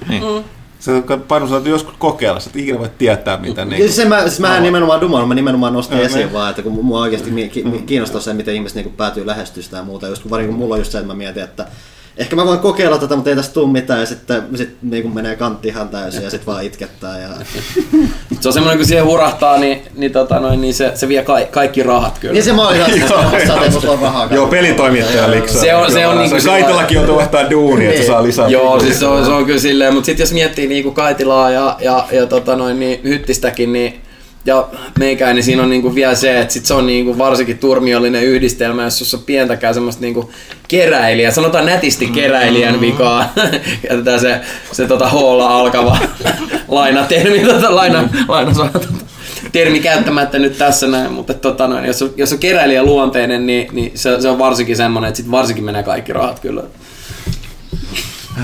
[0.81, 4.05] Se on painus, että joskus kokeilla, sä et ikinä voi tietää, mitä niin Ja se
[4.05, 6.33] mä, siis mä en nimenomaan dumaan, mä nimenomaan nostin Joo, esiin niin.
[6.33, 9.83] vaan, että kun mua oikeasti mi- kiinnostaa se, miten ihmiset niinku päätyy lähestyä sitä ja
[9.83, 10.07] muuta.
[10.07, 11.67] Just kun, kun mulla on just se, että mä mietin, että
[12.17, 15.35] ehkä mä voin kokeilla tätä, mutta ei tästä tule mitään ja sitten sit niinku menee
[15.35, 17.19] kantti ihan täysin ja sitten vaan itkettää.
[17.19, 17.29] Ja...
[18.41, 21.39] Se on semmoinen, kun siihen hurahtaa, niin, niin, tota noin, niin se, se vie ka-
[21.51, 22.33] kaikki rahat kyllä.
[22.33, 22.91] niin se mä olin ihan
[23.89, 24.27] on rahaa.
[24.31, 25.61] Joo, pelitoimittaja liksaa.
[25.61, 28.47] Se on- se on niinku Kaitellakin joutuu ottaa duunia, että saa lisää.
[28.47, 31.77] Joo, siis se on, se on kyllä silleen, mutta sitten jos miettii niinku Kaitilaa ja,
[31.79, 34.01] ja, ja tota noin, niin Hyttistäkin, niin
[34.45, 34.67] ja
[34.99, 38.83] meikäin, niin siinä on niinku vielä se, että sit se on niinku varsinkin turmiollinen yhdistelmä,
[38.83, 40.31] jos on pientäkään semmoista niinku
[40.67, 43.33] keräilijä, sanotaan nätisti keräilijän vikaa,
[43.89, 45.97] jätetään se, se tota hoolla alkava
[46.67, 48.51] lainatermi, tota laina, laina
[49.51, 53.67] termi käyttämättä nyt tässä näin, mutta tota noin, jos, on, jos on keräilijä luonteinen, niin,
[53.71, 56.63] niin se, se, on varsinkin semmoinen, että sit varsinkin menee kaikki rahat kyllä.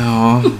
[0.05, 0.51] Joo.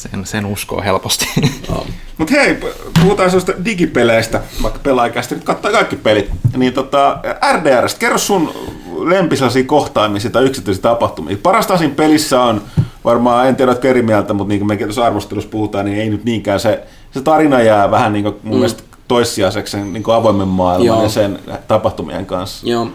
[0.00, 1.26] Sen, sen uskoo helposti.
[2.18, 2.58] Mutta hei,
[3.02, 6.30] puhutaan sellaista digipeleistä, vaikka pelaajakästä nyt kattaa kaikki pelit.
[6.56, 7.18] Niin tota,
[7.52, 8.54] RDRstä, kerro sun
[8.98, 11.36] lempisellaisia kohtaamisia tai yksityisiä tapahtumia.
[11.42, 12.62] Parasta siinä pelissä on,
[13.04, 16.10] varmaan en tiedä, oletko eri mieltä, mutta niin kuin mekin tuossa arvostelussa puhutaan, niin ei
[16.10, 18.58] nyt niinkään se, se tarina jää vähän niin kuin mun mm.
[18.58, 21.02] mielestä toissijaiseksi sen niin kuin avoimen maailman Joo.
[21.02, 21.38] ja sen
[21.68, 22.68] tapahtumien kanssa.
[22.68, 22.88] Joo.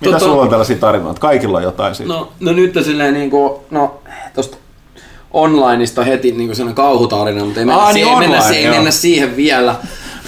[0.00, 1.20] Mitä Tota- sulla on tällaisia tarinoita?
[1.20, 2.12] Kaikilla on jotain siitä.
[2.12, 4.00] No, no nyt silleen niinku, no
[4.34, 4.56] tosta
[5.36, 8.90] onlineista heti niinku sellainen kauhutarina, mutta ei mennä, Aa, siihen, niin mennä, online, ei mennä
[8.90, 9.76] siihen vielä.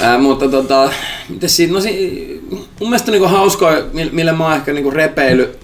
[0.00, 0.90] Ää, mutta tota,
[1.28, 3.72] miten siinä, no si, mun mielestä niinku hauskoa,
[4.12, 5.58] millä, mä oon ehkä niinku repeily,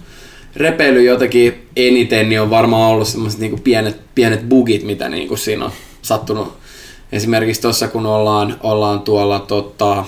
[0.56, 5.64] repeily jotenkin eniten, niin on varmaan ollut semmoiset niinku pienet, pienet bugit, mitä niinku siinä
[5.64, 5.72] on
[6.02, 6.52] sattunut.
[7.12, 10.04] Esimerkiksi tuossa kun ollaan, ollaan tuolla tota,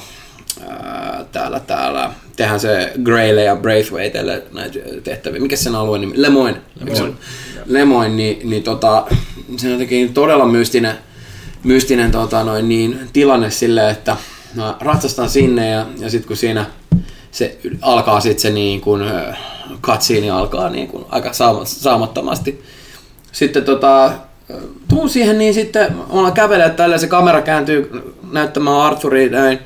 [0.69, 5.41] ää, täällä, täällä, tehdään se Greyle ja Braithwaitelle näitä tehtäviä.
[5.41, 6.23] Mikä sen alueen nimi?
[6.23, 6.61] Lemoine.
[6.85, 7.15] Lemoine,
[7.67, 9.07] Lemoine niin, niin tota,
[9.57, 10.95] se on jotenkin todella mystinen,
[11.65, 14.17] mystinen tota, noin, niin, tilanne silleen, että
[14.55, 16.67] mä ratsastan sinne ja, ja sitten kun siinä
[17.31, 19.03] se alkaa sitten se niin kuin,
[19.81, 22.65] katsiini alkaa niin kuin, aika saama- saamattomasti.
[23.33, 24.13] Sitten tota,
[24.89, 27.91] tuun siihen, niin sitten ollaan kävelee tällä se kamera kääntyy
[28.33, 29.59] näyttämään Arthuria näin.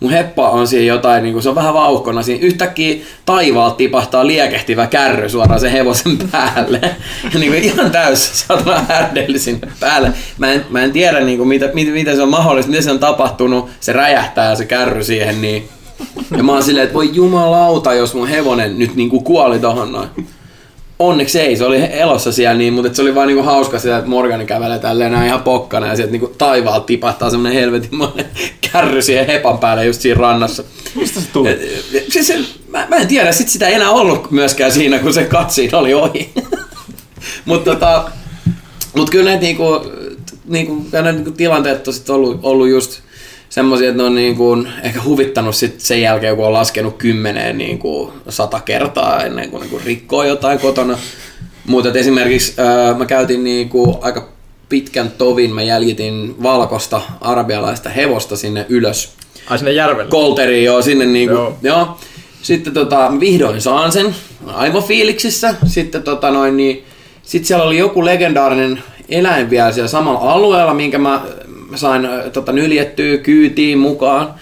[0.00, 2.46] Mun heppa on siinä jotain, niin kuin se on vähän vauhkona siinä.
[2.46, 6.80] Yhtäkkiä taivaalta tipahtaa liekehtivä kärry suoraan sen hevosen päälle.
[7.34, 10.12] Ja niin kuin ihan täys satana härdelli sinne päälle.
[10.38, 12.90] Mä en, mä en tiedä, niin kuin, mitä, mitä, mitä se on mahdollista, mitä se
[12.90, 13.70] on tapahtunut.
[13.80, 15.68] Se räjähtää se kärry siihen, niin
[16.36, 20.08] ja mä oon silleen, että voi jumalauta, jos mun hevonen nyt niinku kuoli tohon noin.
[20.98, 23.98] Onneksi ei, se oli elossa siellä niin, mutta et se oli vaan niinku hauska sitä,
[23.98, 28.26] että Morgani kävelee tälleen näin ihan pokkana ja sieltä niinku taivaalta tipahtaa semmonen helvetinmoinen
[28.72, 30.64] kärry siihen hepan päälle just siinä rannassa.
[30.94, 31.82] Mistä se tuli?
[32.08, 32.38] Se, se,
[32.68, 35.94] mä, mä, en tiedä, sit sitä ei enää ollut myöskään siinä, kun se katsiin oli
[35.94, 36.32] ohi.
[37.44, 38.10] mutta tota,
[38.96, 39.64] mut kyllä näitä niinku,
[40.46, 43.00] niinku, niinku tilanteet on sit ollut, ollut just
[43.48, 48.12] semmoisia, että ne on niinku ehkä huvittanut sit sen jälkeen, kun on laskenut kymmeneen niinku
[48.28, 50.98] sata kertaa ennen kuin niinku rikkoo jotain kotona.
[51.66, 54.28] Mutta esimerkiksi ää, mä käytin niinku aika
[54.68, 59.16] pitkän tovin, mä jäljitin valkosta arabialaista hevosta sinne ylös
[59.50, 60.10] Ai sinne järvelle.
[60.10, 61.58] Kolteriin, joo, sinne niinku, joo.
[61.62, 61.76] Joo.
[61.76, 61.98] joo.
[62.42, 64.14] Sitten tota, vihdoin saan sen,
[64.46, 65.54] aivan fiiliksissä.
[65.66, 66.84] Sitten tota noin, niin,
[67.22, 71.22] sit siellä oli joku legendaarinen eläin vielä siellä samalla alueella, minkä mä,
[71.70, 74.34] mä sain äh, tota, nyljettyä kyytiin mukaan.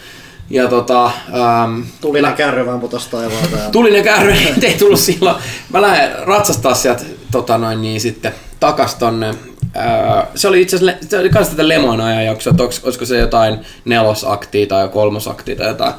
[0.51, 3.57] Ja tota, ähm, Tuli ne kärry vaan putos taivaalta.
[3.65, 3.71] Ja...
[3.71, 5.37] tuli ne kärry, ei tullut silloin.
[5.73, 7.03] Mä lähden ratsastaa sieltä
[7.33, 9.35] tota noin, niin, sitten takas tonne.
[9.75, 13.59] Ää, se oli itse asiassa, se oli kans tätä Lemon ajanjaksoa, että olisiko se jotain
[13.85, 15.95] nelosaktia tai kolmosaktia tai jotain.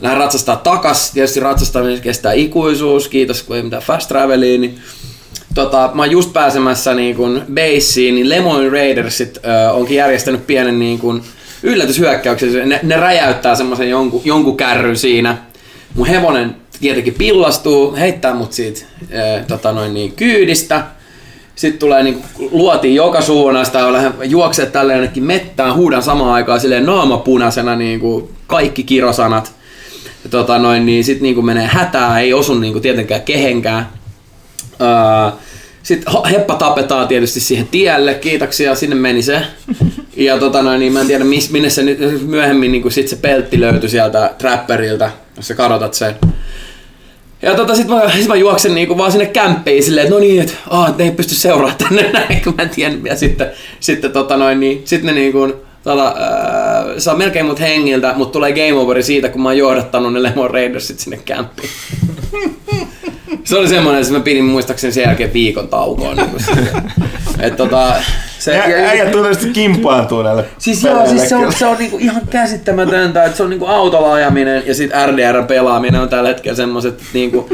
[0.00, 4.78] Lähden ratsastaa takas, tietysti ratsastaminen kestää ikuisuus, kiitos kun ei mitään fast travelia, niin
[5.54, 10.78] tota, mä oon just pääsemässä niin kun baseen, niin Lemoyne Raidersit ö, onkin järjestänyt pienen
[10.78, 11.22] niin kun
[11.62, 12.68] yllätyshyökkäyksen.
[12.68, 15.36] Ne, ne räjäyttää semmoisen jonkun, jonkun kärryn siinä.
[15.94, 18.80] Mun hevonen tietenkin pillastuu, heittää mut siitä
[19.12, 20.84] ö, tota noin niin, kyydistä.
[21.56, 26.60] Sitten tulee niin luotiin joka suunnasta ja lähden juoksee tälle jonnekin mettään, huudan samaan aikaan
[26.60, 29.52] silleen naamapunaisena niin kuin kaikki kirosanat.
[30.30, 33.99] Tota noin, niin sitten niin menee hätää, ei osu niin kuin tietenkään kehenkään.
[34.80, 35.38] Öö,
[35.82, 39.42] sitten heppa tapetaan tietysti siihen tielle, kiitoksia, sinne meni se.
[40.16, 43.60] Ja tota noin, niin mä en tiedä minne se nyt myöhemmin niin sit se peltti
[43.60, 46.14] löytyi sieltä trapperilta, jos sä kadotat sen.
[47.42, 50.42] Ja tota, sit mä, sit mä juoksen niinku vaan sinne kämppiin silleen, että no niin,
[50.42, 52.94] että oh, ne ei pysty seuraamaan tänne näin, kun mä en tiedä.
[53.04, 53.50] Ja sitten,
[53.80, 55.52] sitten tota noin, niin, sit ne niinku,
[55.82, 56.14] tota, äh,
[56.98, 60.50] saa melkein mut hengiltä, mutta tulee game overi siitä, kun mä oon johdattanut ne Lemon
[60.50, 61.70] Raidersit sinne kämppiin.
[63.44, 66.14] Se oli semmoinen, että mä pidin muistaakseni sen jälkeen viikon taukoa.
[66.14, 66.30] Niin
[67.38, 67.94] et tota,
[68.38, 72.22] se, Ä, äijät tuntuu kimpaantuu näille Siis joo, siis se on, se on niinku ihan
[72.30, 76.94] käsittämätöntä, että se on niinku autolla ajaminen ja sitten RDR pelaaminen on tällä hetkellä semmoiset,
[76.94, 77.48] että niinku,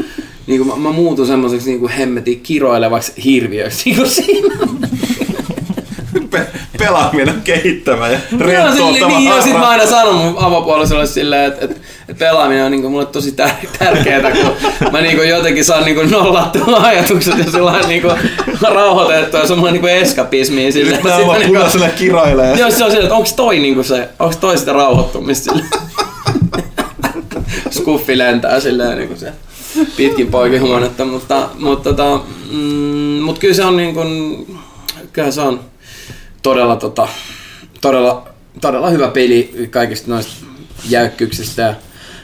[0.47, 4.55] niinku mä, mä muutun semmoiseksi niinku hemmetin kiroilevaksi hirviöksi niinku siinä.
[6.77, 11.45] Pe- pelaaminen kehittävä ja rentouttava niin, niin, ja sit mä aina sanon mun avopuolisolle silleen,
[11.45, 11.79] että, että,
[12.19, 17.37] pelaaminen on niinku mulle tosi tär- tärkeää, kun mä niinku jotenkin saan niinku nollattua ajatukset
[17.37, 18.11] ja sillä niinku
[18.61, 20.73] rauhoitettua ja semmoinen niinku eskapismiin.
[20.73, 22.55] Sitten mä vaan niinku, punaiselle kiroilee.
[22.59, 25.69] Joo, se on silleen, että onks toi niinku se, onks toi sitä rauhoittumista silleen.
[27.69, 29.33] Skuffi lentää silleen niinku se
[29.97, 32.19] pitkin poikin huonetta, mutta, mutta, tota,
[32.51, 34.45] mm, mutta kyllä se on niin kuin,
[35.13, 35.59] kyllä se on
[36.47, 37.07] todella, tota,
[37.81, 38.27] todella,
[38.61, 40.45] todella hyvä peli kaikista noista
[40.89, 41.73] jäykkyyksistä ja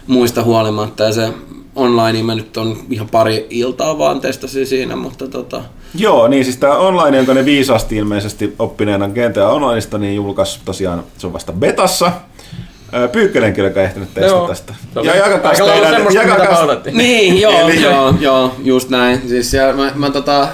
[0.08, 1.04] muista huolimatta.
[1.04, 1.30] Ja se
[1.76, 5.62] online mä nyt on ihan pari iltaa vaan testasin siinä, mutta tota...
[5.96, 11.04] Joo, niin siis tämä online, jonka ne viisaasti ilmeisesti oppineena GTA Onlineista, niin julkaisi tosiaan,
[11.18, 12.12] se on vasta betassa.
[13.12, 14.74] Pyykkölenkin, joka ehtinyt testata tästä.
[15.04, 16.14] Ja jakakas teidän...
[16.14, 16.60] Jakakas...
[16.92, 17.82] Niin, joo, Eli...
[17.82, 19.30] joo, joo, just näin.
[19.30, 20.48] Siis ja mä, mä tota,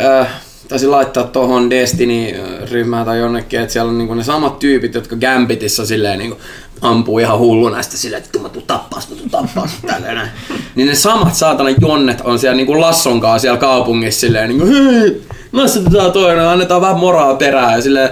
[0.00, 0.28] äh,
[0.68, 5.86] taisin laittaa tuohon Destiny-ryhmään tai jonnekin, että siellä on niinku ne samat tyypit, jotka Gambitissa
[5.86, 6.38] silleen niinku
[6.80, 10.30] ampuu ihan hullu näistä silleen, että mä tuun tappaa, mä tuun tappaa tälleen näin.
[10.74, 16.12] Niin ne samat saatana jonnet on siellä niinku Lassonkaan siellä kaupungissa silleen niinku hei, lassatetaan
[16.12, 18.10] toinen, annetaan vähän moraa perään ja silleen,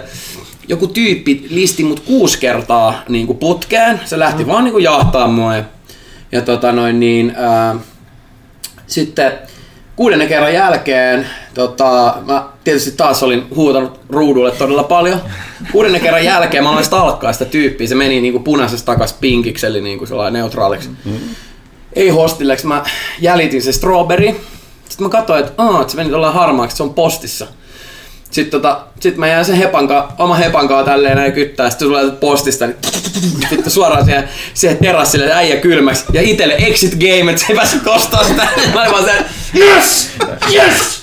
[0.69, 4.51] joku tyyppi listi mut kuusi kertaa niinku putkeen, se lähti mm.
[4.51, 5.65] vaan niinku jahtaa mua ja,
[6.33, 7.77] ja tota noin niin, ää,
[8.87, 9.33] sitten
[9.97, 11.27] kuudennen kerran jälkeen
[11.57, 15.21] tota, mä tietysti taas olin huutanut ruudulle todella paljon.
[15.73, 17.87] Kuudennen kerran jälkeen mä aloin stalkkaa sitä tyyppiä.
[17.87, 20.89] Se meni niinku punaisesta takas pinkiksi, eli niinku neutraaliksi.
[20.89, 21.21] Mm-hmm.
[21.93, 22.67] Ei hostilleksi.
[22.67, 22.85] Mä
[23.21, 24.35] jäljitin se strawberry.
[24.89, 27.47] Sitten mä katsoin, että, Aa, että se meni tuolla harmaaksi, se on postissa.
[28.31, 32.67] Sitten tota, sit mä jään sen hepankaa, oma hepankaa tälleen näin kyttää, sitten tulee postista,
[32.67, 32.77] niin
[33.49, 37.77] sitten suoraan siihen, siihen terassille äijä kylmäksi, ja itelle exit game, että se ei pääse
[37.85, 38.49] kostaa sitä.
[38.75, 39.25] Mä olin vaan se,
[39.59, 40.11] yes!
[40.55, 41.03] Yes!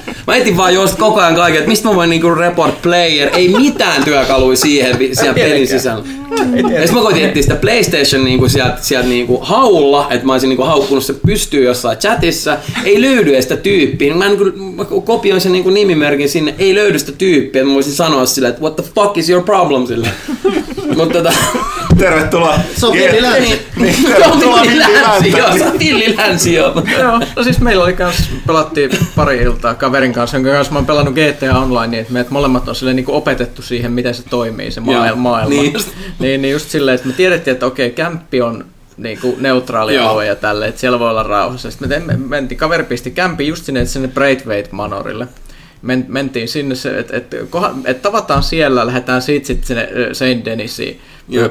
[0.27, 3.47] Mä etin vaan just koko ajan kaiken, että mistä mä voin niinku report player, ei
[3.47, 6.03] mitään työkaluja siihen siellä pelin sisällä.
[6.85, 10.63] Ja mä koitin etsiä sitä PlayStation niinku sieltä, sieltä niinku haulla, että mä olisin niinku
[10.63, 12.57] haukkunut se pystyy jossain chatissa.
[12.85, 14.15] Ei löydy edes sitä tyyppiä.
[14.15, 14.45] Mä, niinku,
[14.75, 17.63] mä kopioin sen niinku nimimerkin sinne, ei löydy sitä tyyppiä.
[17.63, 20.07] Mä voisin sanoa sille, että what the fuck is your problem sille.
[20.97, 21.33] Mutta tota...
[21.97, 22.59] Tervetuloa.
[22.77, 23.61] Se on Villi Länsi.
[23.75, 25.31] Niin, tervetuloa Villi Länsi.
[25.31, 26.83] Joo, se on Villi Länsi, joo.
[26.99, 27.21] joo.
[27.35, 31.15] No siis meillä oli kans, pelattiin pari iltaa kaverin kanssa, jonka kanssa mä oon pelannut
[31.15, 34.81] GTA Online, niin että meidät molemmat on silleen niin opetettu siihen, miten se toimii, se
[35.15, 35.45] maailma.
[35.45, 35.89] Niin just.
[36.19, 38.65] Niin, niin just silleen, että me tiedettiin, että okei, kämppi on
[38.97, 40.09] niin kuin neutraali Joo.
[40.09, 41.71] alue ja tälle, että siellä voi olla rauhassa.
[41.71, 45.27] Sitten me mentiin, kaveri pisti kämpi just sinne, sinne Braithwaite Manorille.
[45.81, 47.51] Men, mentiin sinne, että et, et,
[47.85, 51.01] et, tavataan siellä, lähdetään siitä sitten sinne Saint Denisiin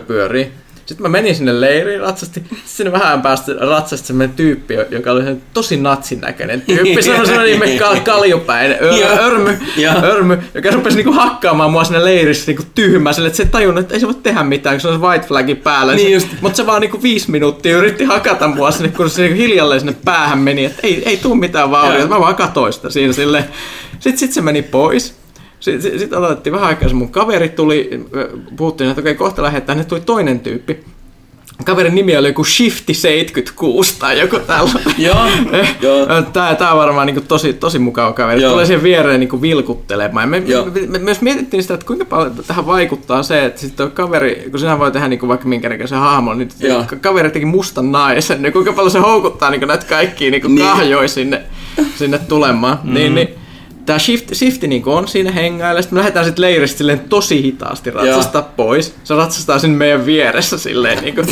[0.07, 0.53] pyöriin.
[0.91, 5.23] Sitten mä menin sinne leiriin, ratsasti, sinne vähän päästä ratsasti semmoinen tyyppi, joka oli
[5.55, 9.59] tosi natsin näköinen tyyppi, semmoinen ihme kal- kaljupäin, ör- örmy,
[10.03, 13.83] örmy, joka rupesi niinku hakkaamaan mua sinne leirissä niinku tyhmä, sille, että se ei tajunnut,
[13.83, 15.95] että ei se voi tehdä mitään, kun se on white flagin päällä.
[15.95, 19.39] Niin se, mutta se vaan niinku viisi minuuttia yritti hakata mua sinne, kun se niinku
[19.43, 23.13] hiljalleen sinne päähän meni, että ei, ei tule mitään vauriota, mä vaan katoin sitä siinä
[23.13, 23.45] silleen.
[23.93, 25.20] Sitten sit se meni pois.
[25.61, 27.91] Sitten sit, sit aloitettiin vähän aikaa, mun kaveri tuli,
[28.57, 30.85] puhuttiin, että okei, kohta lähdetään, nyt tuli toinen tyyppi.
[31.65, 34.95] Kaverin nimi oli joku Shifty 76 tai joku tällainen.
[34.99, 35.27] Joo,
[35.81, 36.07] joo.
[36.33, 38.43] Tää, tää on varmaan niin tosi, tosi mukava kaveri.
[38.43, 38.53] Joo.
[38.53, 40.29] Tulee siihen viereen niin vilkuttelemaan.
[40.29, 44.47] Me, me, me, myös mietittiin sitä, että kuinka paljon tähän vaikuttaa se, että sitten kaveri,
[44.51, 46.85] kun sinä voi tehdä niin vaikka minkä näköisen hahmon, niin Joo.
[47.01, 50.67] kaveri teki mustan naisen, niin kuinka paljon se houkuttaa niin näitä kaikkia niin niin.
[50.67, 51.43] kahjoja sinne
[51.97, 52.79] sinne tulemaan.
[52.83, 52.95] Mm.
[52.95, 53.29] Niin, niin
[53.87, 57.91] tämä shift, shifti niin on siinä hengailla, sitten me lähdetään sitten leiristä silleen tosi hitaasti
[57.91, 58.51] ratsastaa Joo.
[58.57, 58.95] pois.
[59.05, 61.27] Se ratsastaa sinne meidän vieressä silleen, niin kuin,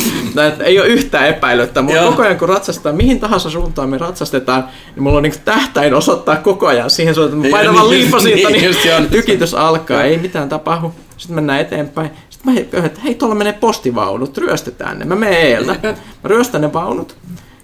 [0.63, 5.03] ei ole yhtään epäilyttä, mutta koko ajan kun ratsastaa, mihin tahansa suuntaan me ratsastetaan, niin
[5.03, 8.23] mulla on niin tähtäin osoittaa koko ajan siihen suuntaan, että mä painan vaan liipa niin,
[8.23, 10.93] siitä, niin, niin tykitys alkaa, ei mitään tapahdu.
[11.17, 12.11] Sitten mennään eteenpäin.
[12.29, 15.05] Sitten mä että hei, tuolla menee postivaunut, ryöstetään ne.
[15.05, 15.75] Mä menen eeltä.
[15.83, 15.93] Mä
[16.23, 17.15] ryöstän ne vaunut.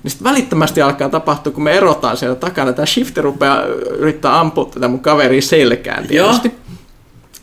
[0.06, 2.74] Niin sitten välittömästi alkaa tapahtua, kun me erotaan siellä takana.
[2.74, 3.64] Tämä shifti rupeaa
[3.97, 6.51] yrittää ampua tätä mun kaveria selkään tietysti.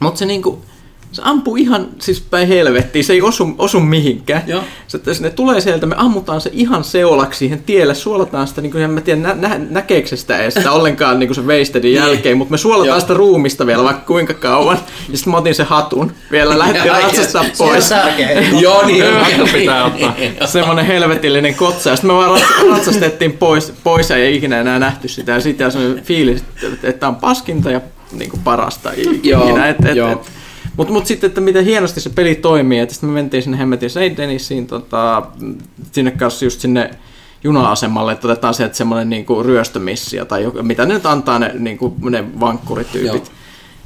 [0.00, 0.64] Mutta se niinku,
[1.12, 4.42] se ampuu ihan siis päin helvettiin, se ei osu, osu mihinkään.
[4.46, 4.62] Joo.
[4.88, 8.72] Se, se, ne tulee sieltä, me ammutaan se ihan seolaksi siihen tielle, suolataan sitä, niin
[8.72, 11.94] kuin, en mä tiedä nä, nä, näkeekö sitä edes sitä ollenkaan niin kuin se Wastedin
[11.94, 11.96] niin.
[11.96, 13.00] jälkeen, mutta me suolataan Joo.
[13.00, 14.78] sitä ruumista vielä vaikka kuinka kauan.
[15.10, 17.90] Ja sitten mä otin sen hatun, vielä lähdettiin ratsastaa pois.
[18.60, 20.14] Joo, niin, hattu pitää ottaa.
[20.44, 22.40] Semmoinen helvetillinen kotsa, ja sitten me vaan
[22.70, 25.32] ratsastettiin pois, pois ja ei ikinä enää nähty sitä.
[25.32, 26.44] Ja sitten semmoinen fiilis,
[26.82, 27.80] että tämä on paskinta ja
[28.12, 29.18] niin kuin parasta ikinä.
[29.22, 30.12] Joo, et, et, joo.
[30.12, 30.41] Et,
[30.76, 33.90] mutta mut sitten, että miten hienosti se peli toimii, että sitten me mentiin sinne Hemmetin
[33.90, 34.16] St.
[34.16, 35.22] Denisiin, tota,
[35.92, 36.90] sinne kanssa just sinne
[37.44, 41.96] juna-asemalle, että otetaan sieltä semmoinen niinku ryöstömissio, tai joku, mitä ne nyt antaa ne, niinku,
[42.10, 43.24] ne vankkurityypit.
[43.24, 43.36] Joo.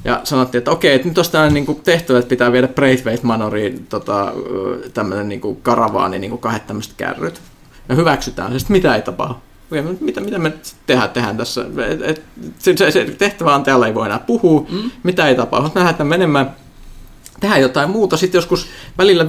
[0.05, 3.87] Ja sanottiin, että okei, että nyt olisi tämmöinen niinku tehtävä, että pitää viedä Braithwaite Manoriin
[3.89, 4.33] tota,
[4.95, 7.41] tämmöinen niinku karavaani, niinku kahdet tämmöiset kärryt.
[7.89, 9.35] Ja hyväksytään, sitten mitä ei tapahdu.
[10.01, 10.53] Mitä, mitä me
[10.87, 11.65] tehdään, tehdään tässä?
[11.91, 12.23] Et, et,
[12.59, 14.91] se, se, se tehtävä antajalla ei voi enää puhua, mm.
[15.03, 15.71] mitä ei tapahdu.
[15.75, 16.57] Me lähdetään menemään
[17.41, 18.17] tehdä jotain muuta.
[18.17, 18.69] Sitten joskus
[18.99, 19.25] välillä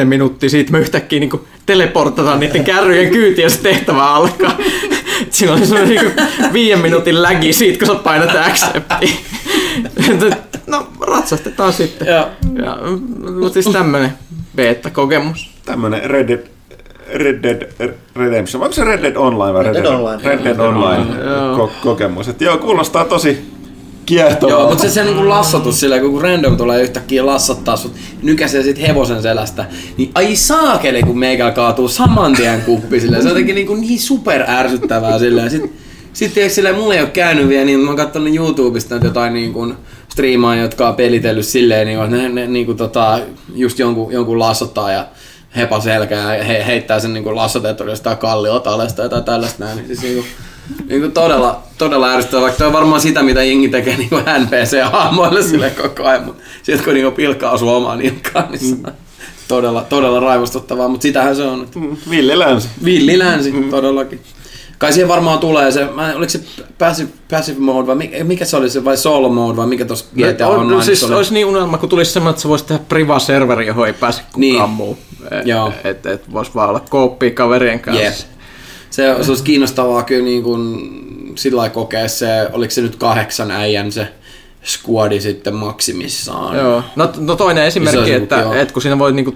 [0.00, 4.58] 5-10 minuuttia siitä me yhtäkkiä niin teleportataan niiden kärryjen kyytiin ja se tehtävä alkaa.
[5.30, 6.12] Siinä on semmoinen niin
[6.52, 9.24] viiden minuutin lägi siitä, kun sä painat accepti.
[10.66, 12.08] No, ratsastetaan sitten.
[12.08, 12.30] Ja.
[12.64, 12.78] Ja,
[13.40, 14.12] mutta siis tämmönen
[14.56, 15.50] beta-kokemus.
[15.64, 16.46] Tämmönen Red Dead,
[17.14, 18.62] Red Dead Redemption.
[18.62, 20.22] Onko se Red Dead Online vai Red Dead Online?
[20.24, 21.72] Red Dead Online, Online.
[21.82, 22.28] kokemus.
[22.28, 23.51] Et joo, kuulostaa tosi
[24.06, 24.58] kiehtovaa.
[24.58, 27.92] Joo, mutta se, se niinku lassatus sillä, kun random tulee yhtäkkiä lassattaa sut,
[28.22, 29.64] nykäsee sit hevosen selästä,
[29.96, 33.16] niin ai saakeli, kun meikä kaatuu saman tien kuppi sillä.
[33.16, 35.48] Se on jotenkin niinku niin super ärsyttävää sillä.
[35.48, 35.70] Sitten
[36.12, 39.74] sit, sillä mulla ei ole käynyt vielä, niin mä oon katsonut YouTubesta jotain niin kuin
[40.08, 43.20] striimaa, jotka on pelitellyt silleen, niin, ne, ne niin kuin tota,
[43.54, 45.06] just jonkun, jonkun lassottaa ja
[45.56, 49.76] hepa selkää ja he, heittää sen niin lassotettu jostain kalliotalesta tai tällaista näin.
[49.76, 50.26] Niin siis niin kuin,
[50.88, 55.42] niin kuin todella, todella ärsyttävää, vaikka on varmaan sitä, mitä jengi tekee niin kuin NPC-hahmoille
[55.42, 58.92] sille koko ajan, mutta sitten kun niin pilkkaa asuu omaan nilkkaan, niin se on
[59.48, 61.68] todella, todella raivostuttavaa, mutta sitähän se on.
[61.74, 62.68] Mm, villi länsi.
[62.84, 63.70] Villi länsi, mm.
[63.70, 64.20] todellakin.
[64.78, 66.40] Kai siihen varmaan tulee se, mä, oliko se
[66.78, 70.04] passive, passive mode vai mikä, mikä se oli se, vai solo mode vai mikä tuossa
[70.14, 71.14] GTA on, Online siis oli?
[71.14, 74.40] olisi niin unelma, kun tulisi semmoinen, että sä voisit tehdä priva-serveri, johon ei pääse kukaan
[74.40, 74.70] niin.
[74.70, 74.98] muu.
[75.30, 78.02] Että et, et voisi vaan olla kooppia kaverien kanssa.
[78.02, 78.32] Yep
[78.92, 80.90] se, se olisi kiinnostavaa kyllä niin kuin
[81.34, 84.08] sillä kokea se, oliko se nyt kahdeksan äijän se
[84.64, 86.56] squadi sitten maksimissaan.
[86.56, 86.82] Joo.
[86.96, 89.34] No, no toinen esimerkki, se että, että, että kun siinä voi niinku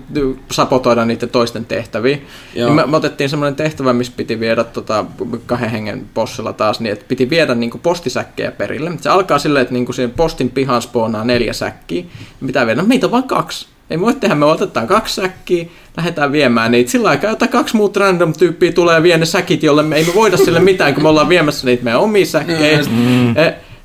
[0.52, 2.18] sapotoida niiden toisten tehtäviä,
[2.54, 2.66] joo.
[2.68, 5.04] niin me, me otettiin semmoinen tehtävä, missä piti viedä tota,
[5.46, 8.92] kahden hengen bossilla taas, niin että piti viedä niinku postisäkkejä perille.
[9.00, 12.04] Se alkaa silleen, että niinku siihen postin pihan spoonaa neljä säkkiä,
[12.40, 13.66] mitä viedä, no meitä on vain kaksi.
[13.90, 15.66] Ei tehdä, me otetaan kaksi säkkiä,
[15.96, 16.90] lähdetään viemään niitä.
[16.90, 20.04] Sillä aikaa, että kaksi muuta random tyyppiä tulee ja vie ne säkit, jolle me ei
[20.04, 22.78] me voida sille mitään, kun me ollaan viemässä niitä meidän omia säkkejä.
[22.78, 23.34] Mm.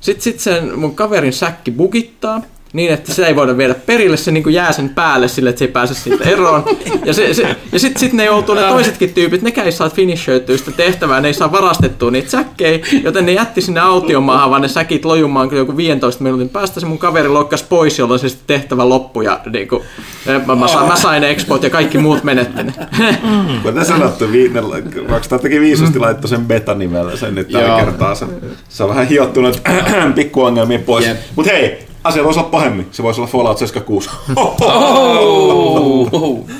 [0.00, 2.42] Sitten sit sen mun kaverin säkki bugittaa,
[2.72, 5.58] niin, että se ei voida viedä perille, se niin kuin jää sen päälle sille, että
[5.58, 6.64] se ei pääse siitä eroon.
[7.04, 10.56] Ja, se, se, ja sitten sit ne joutuu, ne toisetkin tyypit, nekään ei saa finishoitua
[10.56, 14.68] sitä tehtävää, ne ei saa varastettua niitä säkkejä, joten ne jätti sinne autiomaahan, vaan ne
[14.68, 16.80] säkit lojumaan kyllä joku 15 minuutin päästä.
[16.80, 19.82] Se mun kaveri lokkas pois, jolloin se sitten tehtävä loppui ja niin kuin,
[20.46, 22.72] mä, mä, sain, mä sain expot ja kaikki muut menetti ne.
[23.62, 24.24] Kuten sanottu,
[25.08, 28.14] Rockstar teki viisasti laittoi sen beta-nimellä sen nyt tällä kertaa.
[28.14, 28.26] Se,
[28.68, 29.62] se on vähän hiottunut
[30.14, 31.06] pikkuongelmia pois.
[31.06, 31.16] Yep.
[31.36, 32.88] Mutta hei, asia voisi olla pahemmin.
[32.90, 34.10] Se voisi olla Fallout 76.
[34.36, 36.46] Oh!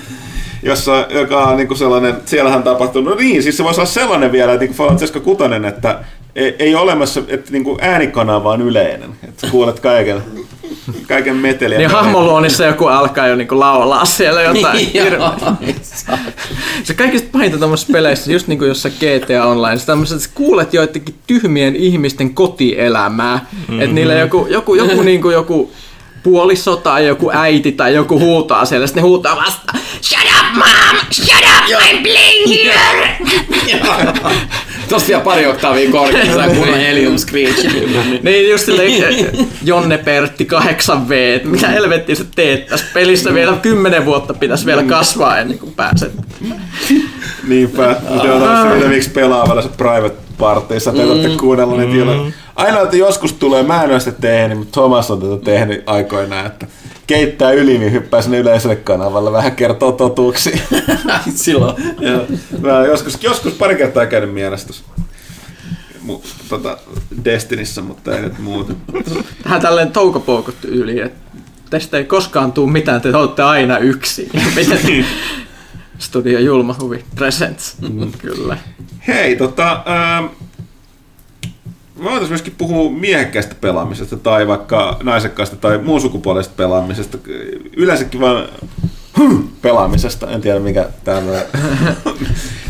[0.63, 4.53] Jossa, joka on niin sellainen, siellähän tapahtuu, no niin, siis se voisi olla sellainen vielä,
[4.53, 5.99] että niin Fallout 76, että
[6.37, 10.23] ei, ei ole olemassa, että niin äänikanava on yleinen, että kuulet kaiken
[11.09, 11.79] kaiken meteliä.
[11.79, 14.77] Niin hahmoluonissa joku alkaa jo niinku laulaa siellä jotain.
[14.77, 15.77] Niin,
[16.85, 20.75] se kaikista pahinta tämmöisissä peleissä, just niin kuin jossain GTA Online, se tämmöiset, että kuulet
[20.75, 23.37] joidenkin tyhmien ihmisten kotielämää.
[23.53, 23.81] Mm-hmm.
[23.81, 25.73] Että niillä joku, joku, joku, niin kuin joku
[26.23, 29.73] puoliso tai joku äiti tai joku huutaa siellä, sitten ne huutaa vasta
[30.03, 30.97] Shut up mom!
[31.11, 31.69] Shut up!
[31.71, 33.17] I'm playing here!
[34.93, 37.67] Tossa vielä pari oktaavia korkeassa kunnon helium screech.
[38.23, 39.27] niin just silleen
[39.65, 45.39] Jonne Pertti 8V, mitä helvettiä sä teet tässä pelissä vielä kymmenen vuotta pitäisi vielä kasvaa
[45.39, 46.13] ennen kuin pääset.
[47.49, 52.35] Niinpä, mutta on se, miksi pelaa vielä se private parteissa, te olette kuunnella niitä illan.
[52.57, 56.47] Ainoa, että joskus tulee, mä en ole sitä tehnyt, mutta Thomas on tätä tehnyt aikoinaan,
[56.47, 56.67] että
[57.07, 60.59] keittää yli, niin hyppää sinne yleiselle kanavalle, vähän kertoo totuuksia.
[61.35, 61.77] Silloin.
[62.01, 62.27] Joo.
[62.61, 64.35] Mä joskus, joskus pari kertaa käynyt
[66.03, 66.79] mu, tota,
[67.25, 68.73] Destinissä, mutta ei nyt muuta.
[69.43, 71.41] Tähän tälleen toukopoukot yli, että
[71.71, 74.31] tästä ei koskaan tuu mitään, te olette aina yksin.
[74.57, 75.07] Miten
[75.99, 77.77] Studio Julma Huvi Presents.
[78.19, 78.59] Kyllä.
[79.07, 80.25] Hei, tota, ähm,
[82.03, 87.19] me voitaisiin myöskin puhua miehekkäästä pelaamisesta tai vaikka naisekkaasta tai muun sukupuolisesta pelaamisesta.
[87.77, 88.49] Yleensäkin vaan
[89.63, 91.21] pelaamisesta, en tiedä mikä tämä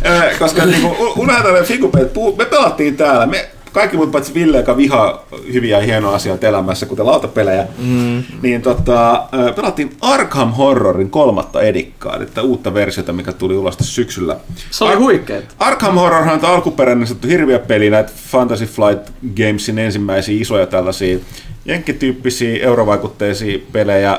[0.07, 5.25] Äh, Koska niinku, unohdetaan figupeet, me pelattiin täällä, me kaikki muut paitsi Ville, joka vihaa
[5.53, 8.23] hyviä ja hienoja asioita elämässä, kuten lautapelejä, mm.
[8.43, 14.37] niin tota, pelattiin Arkham Horrorin kolmatta edikkaa, eli uutta versiota, mikä tuli ulos syksyllä.
[14.71, 15.55] Se oli huikeet.
[15.59, 21.19] Arkham Horrorhan on alkuperäinen sattu hirviö peli, näitä Fantasy Flight Gamesin ensimmäisiä isoja tällaisia
[21.65, 24.19] jenkkityyppisiä eurovaikutteisia pelejä,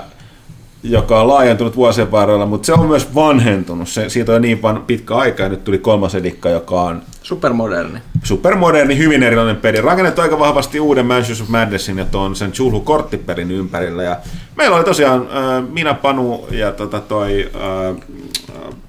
[0.84, 3.90] joka on laajentunut vuosien varrella, mutta se on myös vanhentunut.
[3.90, 8.00] Se, siitä on niin pitkä aika ja nyt tuli kolmas edikka, joka on Supermoderni.
[8.24, 9.82] supermoderni, hyvin erilainen peli.
[9.82, 14.04] Rakennettu aika vahvasti uuden Mansions of Madnessin ja tuon sen Chulhu korttipelin ympärillä.
[14.04, 14.18] Ja
[14.56, 17.96] meillä oli tosiaan äh, minä, Panu ja tota toi äh,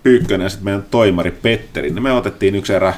[0.02, 1.90] Pyykkönen ja sitten meidän toimari Petteri.
[1.90, 2.94] Niin me otettiin yksi erä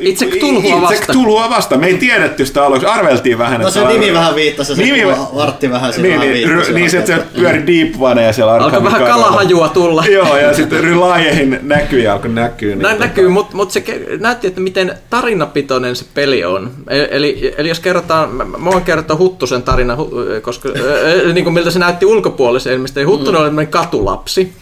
[0.00, 1.12] Itse Cthulhua Itse vasta.
[1.12, 1.76] Cthulhua vasta.
[1.78, 3.60] Me ei tiedetty sitä aluksi, arveltiin vähän.
[3.60, 6.70] No se on- nimi vähän viittasi se Nimi- vartti vähän Niin, vähän niin, viittasi.
[6.70, 10.04] ry- niin se, että se pyöri deep vaneja siellä Alkoi vähän kalahajua tulla.
[10.12, 12.68] Joo, ja sitten Rylaajehin näkyy ja alkoi näkyy.
[12.70, 13.84] Niin Näin tota- näkyy, mutta mut se
[14.20, 16.70] näytti, että miten tarinapitoinen se peli on.
[16.90, 19.96] E- Eli, eli jos kerrotaan, mä, voin kertoa Huttusen tarina,
[20.42, 23.00] koska e- niin kuin miltä se näytti ulkopuolisen ilmeisesti.
[23.00, 24.52] Eli Huttunen oli tämmöinen katulapsi.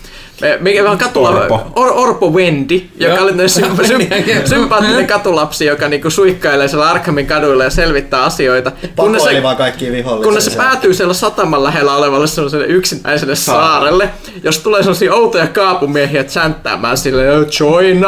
[0.42, 1.60] E, Mikä on katula, Orpo.
[1.76, 3.22] Or, Orpo Wendy, joka Joo.
[3.22, 8.72] oli tämmöinen sy- sy- sympaattinen katulapsi, joka niinku suikkailee siellä Arkhamin kaduilla ja selvittää asioita.
[8.96, 10.24] Kunnes se, vaan kaikki vihollisia.
[10.24, 14.08] kunnes se päätyy siellä sataman lähellä olevalle sellaiselle yksinäiselle saarelle,
[14.42, 18.04] jos tulee sellaisia outoja kaapumiehiä chanttaamaan sille, join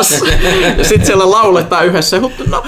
[0.00, 0.24] us!
[0.78, 2.62] ja sitten siellä lauletaan yhdessä, huttu, no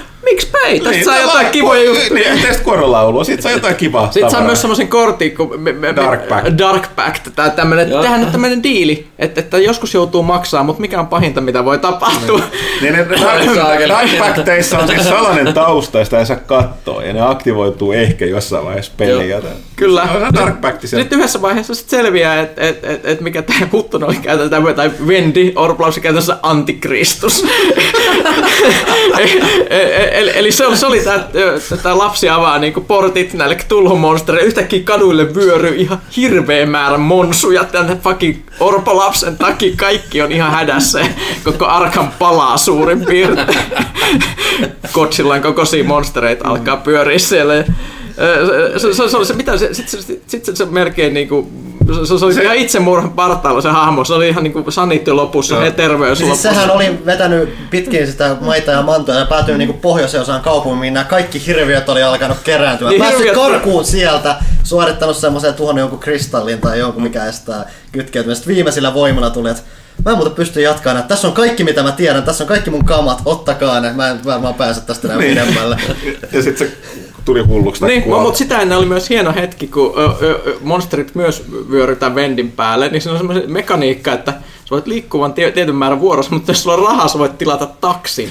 [0.65, 2.15] ei, tästä Niin, saa jotain kivoja juttuja.
[2.15, 5.97] Niin, yhteistä kuorolaulua, siitä saa jotain kivaa Sitten saa myös semmoisen kortin kuin me, me,
[5.97, 6.59] Dark Pact.
[6.59, 8.03] Dark Pact tai tämmönen, Joo.
[8.03, 11.79] tehdään nyt tämmönen diili, että, että joskus joutuu maksaa, mutta mikä on pahinta, mitä voi
[11.79, 12.41] tapahtua.
[12.81, 13.07] Niin ne
[13.55, 13.89] Saakeli.
[13.89, 18.65] Darkpacteissa on siis salainen tausta, ja sitä ei saa katsoa, ja ne aktivoituu ehkä jossain
[18.65, 19.41] vaiheessa peliä.
[19.77, 20.09] Kyllä.
[20.12, 21.05] Se on Dark Pact siellä.
[21.05, 24.91] Nyt yhdessä vaiheessa sitten selviää, että et, et, et mikä tämä Huttunen oli käytännössä, tai
[25.07, 27.45] Wendy Orplaus käytännössä antikristus.
[30.15, 31.24] eli, eli se, oli, se oli tämä,
[31.82, 34.46] tämä lapsi avaa niinku portit näille tulhumonstereille.
[34.46, 37.64] Yhtäkkiä kaduille vyöryy ihan hirveä määrä monsuja.
[37.64, 41.07] Tänne fucking Orpolapsen takia kaikki on ihan hädässä.
[41.44, 43.59] Koko Arkham palaa suurin piirtein.
[44.92, 47.55] Godzillan kokoisia monstereita alkaa pyöriä siellä.
[48.76, 51.50] Se, se, se, oli se, mitä se, sit, se, sit se, se melkein niinku,
[52.07, 55.70] se, se oli ihan itsemurhan partaalla se hahmo, se oli ihan niinku sanitti lopussa, ja
[55.70, 56.49] terveys Siis lopussa.
[56.51, 60.95] sehän oli vetänyt pitkin sitä maita ja mantoa ja päätyi niinku pohjoiseen osaan kaupunkiin, mihin
[60.95, 62.89] nämä kaikki hirviöt oli alkanut kerääntyä.
[62.89, 68.47] Niin, Päässyt hirviöt- karkuun sieltä, suorittanut semmoisen tuhon jonkun kristallin tai jonkun mikä estää kytkeytymistä.
[68.47, 69.62] Viimeisillä voimalla tuli, että
[70.05, 71.09] mä en muuten pysty jatkaa näitä.
[71.09, 73.93] Tässä on kaikki mitä mä tiedän, tässä on kaikki mun kamat, ottakaa ne.
[73.93, 75.30] Mä en varmaan pääse tästä enää Niin.
[75.39, 75.78] pidemmälle.
[76.32, 76.76] Ja sitten se
[77.25, 77.81] tuli hulluksi.
[77.81, 78.22] tai Niin, kuoli.
[78.22, 82.53] mutta sitä ennen oli myös hieno hetki, kun ö, ö, ö, monsterit myös vyörytään vendin
[82.53, 84.33] päälle, niin se on semmoinen mekaniikka, että
[84.64, 87.66] sä voit liikkuvan tie- tietyn määrän vuorossa, mutta jos sulla on rahaa, sä voit tilata
[87.66, 88.31] taksin.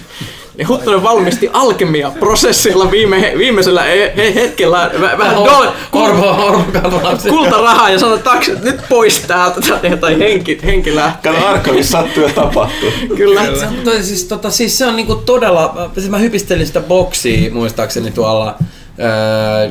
[0.57, 7.29] Niin Huttunen valmisti alkemia-prosessilla viime, viimeisellä he, he, hetkellä vä- vähän dol, Orpo katulapsi.
[7.29, 9.61] kultarahaa ja sanoi taksi, että nyt pois täältä,
[10.01, 11.33] tai- henki, henki lähtee.
[11.33, 12.89] Kato, sattuu ja tapahtuu.
[13.17, 13.41] Kyllä.
[13.55, 17.51] Se, on- toi, siis, tota, siis se on niinku todella, siis mä hypistelin sitä boksia
[17.53, 18.55] muistaakseni tuolla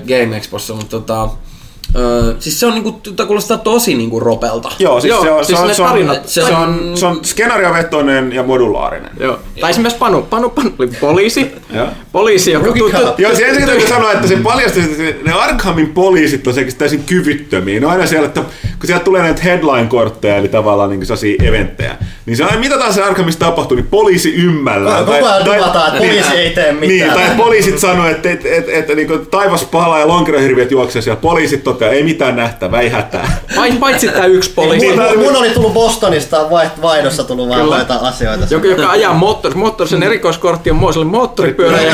[0.09, 1.29] Game Expossa, mutta tota,
[1.97, 4.73] öö, siis se on niinku, tota, kuulostaa tosi niinku ropelta.
[4.79, 7.21] Joo, siis Joo, se on, siis se on, se on, tarinat- se on, se on
[7.25, 9.11] skenaariovetoinen ja modulaarinen.
[9.21, 9.39] Joo.
[9.61, 10.23] Tai esimerkiksi Panu.
[10.23, 11.53] Panu, Panu oli poliisi.
[11.75, 11.87] Joo.
[12.13, 13.21] Poliisi, joka Rookie tu- tu- cop.
[13.21, 17.05] Joo, se ensin täytyy sanoa, että se paljasti, että ne Arkhamin poliisit on sekin täysin
[17.05, 17.81] kyvyttömiä.
[17.81, 21.97] Ne on aina siellä, että kun sieltä tulee näitä headline-kortteja, eli tavallaan niin sellaisia eventtejä,
[22.27, 25.05] niin se aina mitä taas se Arkhamissa tapahtuu, niin poliisi ymmällään.
[25.05, 26.89] Koko ajan luvataan, että poliisi ei tee mitään.
[26.89, 31.03] Niin, tai poliisit sanoo, että, että, että, että, että niin taivas palaa ja lonkerohirviöt juoksee
[31.03, 31.21] siellä.
[31.21, 33.37] Poliisit toteaa, ei mitään nähtävää, ei hätää.
[33.57, 34.87] Paitsi, paitsi tämä yksi poliisi.
[34.89, 37.77] Mun, Niin, mun, mun oli tullut Bostonista vaiht- vaihdossa tullut vaan Kyllä.
[37.77, 38.47] noita asioita.
[38.51, 39.55] joka, joka ajaa moottori.
[39.55, 41.93] Moottorisen erikoiskortti on mo- se oli moottoripyörä ja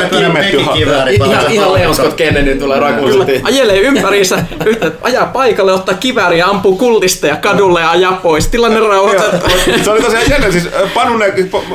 [1.13, 3.41] Ihan, ihan Leon Scott Kennedy tulee rakuusti.
[3.45, 8.49] ajelee ympäriinsä, yhtä, ajaa paikalle, ottaa kivääri ja ampuu kultista ja kadulle ja ajaa pois.
[8.49, 9.47] Tilanne rauhoitettu.
[9.85, 11.23] se oli tosiaan jännä, siis äh, Panun,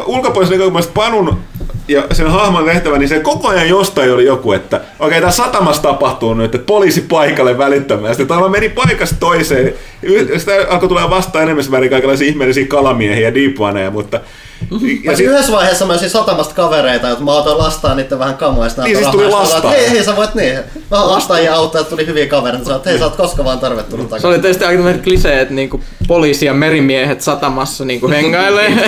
[0.06, 1.40] ulkopuolisen näkökulmasta Panun
[1.88, 5.32] ja sen hahmon tehtävä, niin se koko ajan jostain oli joku, että okei, okay, tämä
[5.32, 8.26] satamassa tapahtuu nyt, että poliisi paikalle välittömästi.
[8.26, 9.74] Tämä meni paikasta toiseen.
[10.38, 14.20] Sitä alkoi tulla vastaan enemmän värin kaikenlaisia ihmeellisiä kalamiehiä ja deepwaneja, mutta...
[14.72, 18.38] Ja Ja sit, Yhdessä vaiheessa mä olisin satamasta kavereita, että mä otan lastaan niiden vähän
[18.38, 18.70] kamoja.
[18.84, 19.72] Niin, siis tuli lastaa.
[19.72, 20.60] Hei, hei, sä voit niin.
[20.92, 22.66] Mä lastaan ja auttaa, että tuli hyviä kavereita.
[22.66, 24.30] Sä oot, hei, sä oot koska vaan tervetullut Se takaisin.
[24.30, 28.70] oli tietysti aika tämmöinen klisee, että niinku poliisi ja merimiehet satamassa niinku hengailee.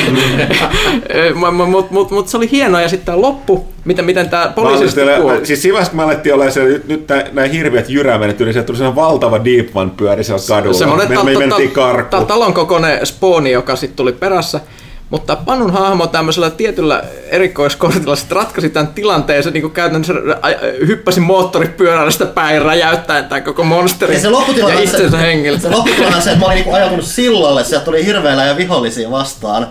[1.35, 4.51] Mutta mut, mut, mut se oli hienoa ja sitten tämä loppu, miten, miten tämä Mä
[4.51, 4.87] poliisi
[5.43, 8.67] siis siinä vaiheessa, kun mä alettiin olla siellä, nyt, nyt nämä hirviät jyräämenet yli, sieltä
[8.67, 10.77] tuli sellainen valtava deep one pyöri siellä kadulla.
[10.77, 12.25] Semmoinen me, me mentiin karkuun.
[12.25, 14.59] talon kokoinen spooni, joka sitten tuli perässä.
[15.15, 19.43] Mutta Panun hahmo tämmöisellä tietyllä erikoiskortilla sitten ratkaisi tämän tilanteen.
[19.43, 20.13] Se niin käytännössä
[20.87, 24.29] hyppäsi moottoripyörästä päin räjäyttäen tämän koko monsterin Ja se
[24.69, 25.59] ja itsensä se, hengille.
[25.59, 29.11] se lopputilanne on se, että mä olin niinku ajatunut sillalle, sieltä tuli hirveellä ja vihollisia
[29.11, 29.67] vastaan.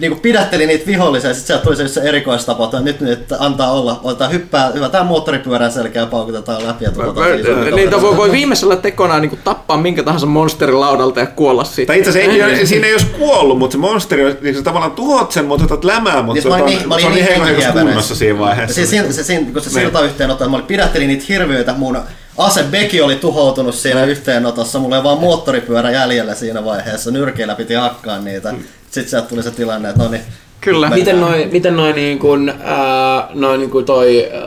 [0.00, 3.72] Niinku pidätteli niitä vihollisia ja sit sieltä tuli se, se erikoistapaus, että nyt, nyt antaa
[3.72, 8.02] olla, otetaan hyppää, hyvätään moottoripyörän selkeä paukutetaan läpi ja tuotaan se Niitä kaveri.
[8.02, 11.90] voi, voi viimeisellä tekona niin kuin tappaa minkä tahansa monsterin laudalta ja kuolla siitä.
[11.90, 15.32] Tai itse asiassa ei, siinä ei olisi kuollut, mutta se monsteri, niin sä tavallaan tuhot
[15.32, 17.44] sen, mutta otat lämää, mutta Niin, se, olin on, niin- se on niin niin heikko
[17.44, 17.86] heikossa henkiäväinen.
[17.86, 18.74] kunnossa siinä vaiheessa.
[18.74, 19.80] Se, se, se, se, kun se Niin.
[19.80, 21.98] silta yhteenotto, että mä pidättelin niitä hirviöitä, mun
[22.38, 27.74] ase Beki oli tuhoutunut siinä yhteenotossa, mulla oli vaan moottoripyörä jäljellä siinä vaiheessa, nyrkeillä piti
[27.74, 28.54] hakkaa niitä.
[28.90, 30.22] Sitten sieltä tuli se tilanne, että no niin,
[30.60, 30.90] Kyllä.
[30.90, 34.40] Miten noin miten noi niin kuin, ää, noi niin kuin toi ää,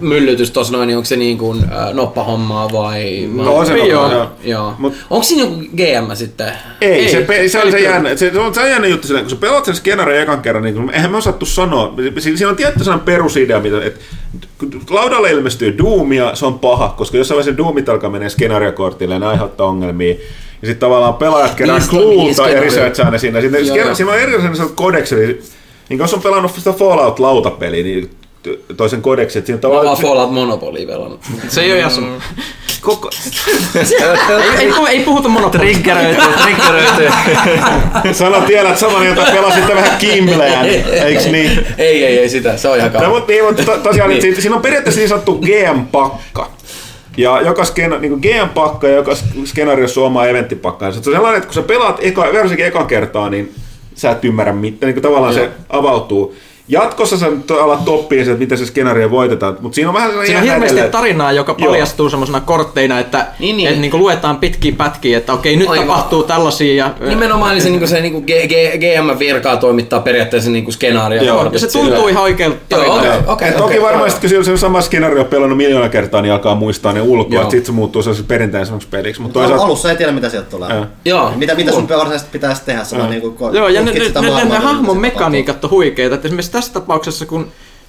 [0.00, 3.28] myllytys tossa noin, niin onko se niin kuin ää, noppahommaa vai?
[3.34, 4.12] No, on se Joo.
[4.12, 4.30] joo.
[4.44, 4.74] Joo.
[4.78, 6.52] Mut- Onko siinä joku GM sitten?
[6.80, 9.06] Ei, Ei, se, pe- se, oli se, jännä, se, se, on, se on jännä juttu,
[9.06, 11.94] silleen, kun sä pelaat sen skenarin ekan kerran, niin kun- eihän me osattu sanoa.
[12.18, 14.00] Si- Siinä on tietty sellainen perusidea, mitä, että
[14.58, 19.18] kun laudalle ilmestyy Doomia, se on paha, koska jossain vaiheessa Doomit alkaa menee skenaariokortille ja
[19.20, 20.14] ne aiheuttaa ongelmia.
[20.62, 23.40] Ja sitten tavallaan pelaajat kerää kluulta ja researchaa ne sinne.
[23.40, 23.94] Sitten joo.
[23.94, 25.40] siinä on erilaisen kodeksi, eli
[25.88, 28.10] niin jos on pelannut sitä Fallout-lautapeliä, niin
[28.76, 30.02] toisen kodeksi, että siinä on Mä oon tavallaan...
[30.02, 31.20] Fallout Monopoly pelannut.
[31.48, 32.08] Se ei ole ihan sama.
[32.80, 33.10] Koko,
[33.74, 33.84] ei,
[34.58, 35.58] ei, ei, puhuta monopolista.
[35.58, 37.08] Triggeröityy, triggeröityy.
[38.12, 40.66] sano tiedät saman, jota pelasitte vähän Kimbleään,
[41.04, 41.66] eiks niin?
[41.78, 43.10] ei, ei, ei sitä, se on ihan No, kauan.
[43.14, 44.42] mutta, niin, mutta to, tosiaan, niin.
[44.42, 46.50] siinä on periaatteessa niin sanottu GM-pakka.
[47.16, 49.12] Ja joka skena, niin GM-pakka ja joka
[49.44, 50.92] skenaariossa on oma eventtipakka.
[50.92, 53.54] Se on sellainen, että kun sä pelaat eka, varsinkin eka kertaa, niin
[53.94, 54.92] sä et ymmärrä mitään.
[54.92, 55.44] Niin tavallaan Joo.
[55.44, 56.34] se avautuu.
[56.68, 59.56] Jatkossa sä nyt alat toppia se, että miten se skenaario voitetaan.
[59.60, 60.92] Mutta siinä on vähän sellainen Siinä on hirveästi edelleen.
[60.92, 61.70] tarinaa, joka Joo.
[61.70, 63.56] paljastuu semmoisena kortteina, että Niin, niin, niin.
[63.56, 63.74] niin.
[63.74, 65.86] Et niinku luetaan pitkiä pätkiä, että okei, nyt Aivan.
[65.86, 66.74] tapahtuu tällaisia.
[66.74, 71.22] Ja, Nimenomaan niin se, niin se niin G, G, GM virkaa toimittaa periaatteessa niin skenaario.
[71.22, 71.50] Joo.
[71.52, 73.08] ja se tuntuu ihan oikealta Joo, tarinalta.
[73.08, 73.32] okei.
[73.32, 76.92] Okay, Et toki varmasti, kun se on sama skenaario pelannut miljoona kertaa, niin alkaa muistaa
[76.92, 79.22] ne ulkoa, että sitten se muuttuu sellaiseksi perinteisemmäksi peliksi.
[79.22, 80.74] Mutta Al- toisaalta, alussa ei tiedä mitä sieltä tulee.
[80.74, 80.86] Joo.
[81.04, 81.32] Joo.
[81.36, 86.14] Mitä, mitä sun varsinaisesti pitäisi tehdä, niinku Joo, ja ne, hahmon mekaniikat on huikeita.
[86.14, 87.48] Että esimerkiksi tässä tapauksessa, kun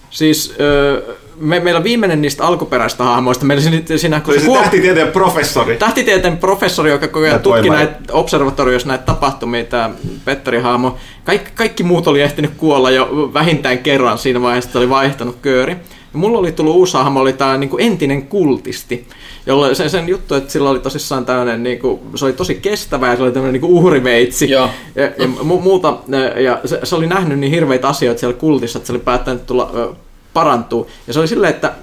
[0.10, 4.58] siis ö, me, meillä viimeinen niistä alkuperäistä hahmoista, meillä siinä, siinä kun se, se kuop-
[4.62, 5.78] tähtitieteen professori.
[5.78, 9.90] tähtitieteen professori, joka koko Ja ajan tutki näitä observatoriossa näitä tapahtumia, tämä
[10.26, 14.90] Petteri Haamo, kaikki, kaikki muut oli ehtinyt kuolla jo vähintään kerran siinä vaiheessa, että oli
[14.90, 15.76] vaihtanut kööri.
[16.18, 19.08] Ja mulla oli tullut uusi hahmo, oli tämä niin entinen kultisti,
[19.46, 23.08] jolla sen, sen juttu, että sillä oli tosissaan tämmöinen, niin kuin, se oli tosi kestävä
[23.08, 24.70] ja se oli tämmöinen niin uhriveitsi Joo.
[24.96, 25.98] ja, ja mu- muuta.
[26.44, 29.96] Ja se, se, oli nähnyt niin hirveitä asioita siellä kultissa, että se oli päättänyt tulla
[30.34, 30.90] parantuu.
[31.08, 31.74] Ja se oli silleen, että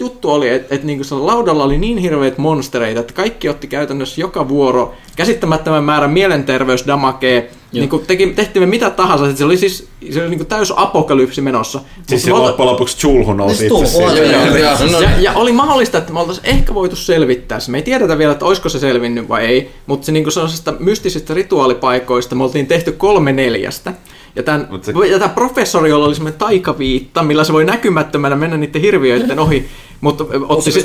[0.00, 4.48] juttu oli, että et niinku laudalla oli niin hirveitä monstereita, että kaikki otti käytännössä joka
[4.48, 7.50] vuoro käsittämättömän määrän mielenterveysdamakee.
[7.72, 11.40] Niinku teki, tehtiin me mitä tahansa, että se oli siis se oli niinku täys apokalypsi
[11.40, 11.80] menossa.
[12.06, 14.02] Siis se loppujen lopuksi Chulhu nousi Siis itse
[14.32, 14.90] joo.
[14.92, 17.70] No, ja, ja, oli mahdollista, että me oltaisiin ehkä voitu selvittää se.
[17.70, 21.34] Me ei tiedetä vielä, että olisiko se selvinnyt vai ei, mutta se niinku sellaisista mystisistä
[21.34, 23.92] rituaalipaikoista me oltiin tehty kolme neljästä.
[24.36, 28.56] Ja tämän, se- ja tämän professori, jolla oli semmoinen taikaviitta, millä se voi näkymätmättömänä mennä
[28.56, 29.68] niiden hirviöiden ohi,
[30.00, 30.82] mutta otti se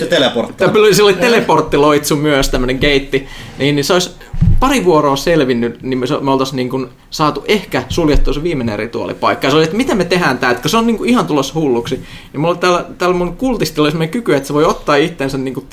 [0.75, 3.27] oli, sillä oli teleporttiloitsu myös, tämmöinen geitti,
[3.57, 4.09] niin, niin se olisi
[4.59, 9.47] pari vuoroa selvinnyt, niin me, me oltaisiin niin kuin saatu ehkä suljettua se viimeinen rituaalipaikka.
[9.47, 11.53] Ja se oli, että miten me tehdään tämä, että se on niin kuin ihan tulossa
[11.53, 11.95] hulluksi.
[12.33, 15.67] Niin mulla täällä, täällä mun kultistilla oli kyky, että se voi ottaa itsensä niin kuin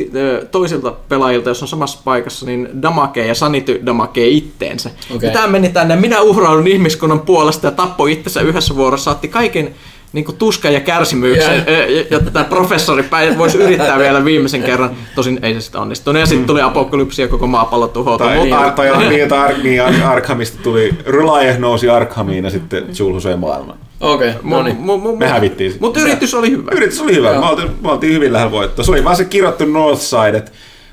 [0.50, 4.90] toisilta pelaajilta, jos on samassa paikassa, niin damakee ja sanity damakee itteensä.
[5.16, 5.28] Okei.
[5.28, 9.74] Ja tämä meni tänne, minä uhraudun ihmiskunnan puolesta ja tappoi itsensä yhdessä vuorossa, otti kaiken
[10.12, 13.04] niin kuin tuskan ja kärsimyksen, ö, jotta tämä professori
[13.38, 14.90] voisi yrittää vielä viimeisen kerran.
[15.14, 16.20] Tosin ei se sitten onnistunut.
[16.20, 18.26] Ja sitten tuli apokalypsi ja koko maapallo tuhoutui.
[18.26, 22.50] Tai, Mutta- tai, tai niin, että Ar- niin, Ar- Arkhamista tuli, Rylaieh nousi Arkhamiin ja
[22.50, 22.84] sitten
[23.22, 23.76] söi maailman.
[24.00, 24.76] Okei, no niin.
[24.76, 25.74] mu- mu- Me hävittiin.
[25.80, 26.70] Mutta yritys oli hyvä.
[26.74, 28.84] Yritys oli hyvä, me oltiin, me oltiin hyvin lähellä voittoa.
[28.84, 30.50] Se oli vaan se kirjoittu Northside, että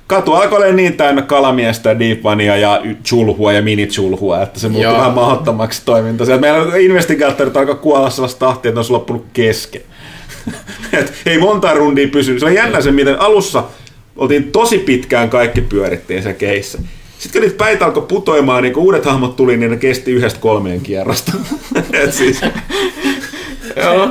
[0.10, 4.98] katu alkoi olla niin täynnä kalamiestä, deepvania ja chulhua ja mini-chulhua, että se muuttui Joo.
[4.98, 6.26] vähän mahdottomaksi toiminta.
[6.26, 9.82] Sieltä meillä investigaattorit alkoi kuolla sellaista tahtia, että ne olisi loppunut kesken.
[11.00, 12.40] Et ei monta rundia pysynyt.
[12.40, 13.64] Se on jännä se, miten alussa
[14.16, 16.78] oltiin tosi pitkään kaikki pyörittiin se keissä.
[17.20, 20.40] Sitten kun niitä päitä alkoi putoimaan, niin kun uudet hahmot tuli, niin ne kesti yhdestä
[20.40, 21.32] kolmeen kierrosta.
[21.94, 22.42] Et siis,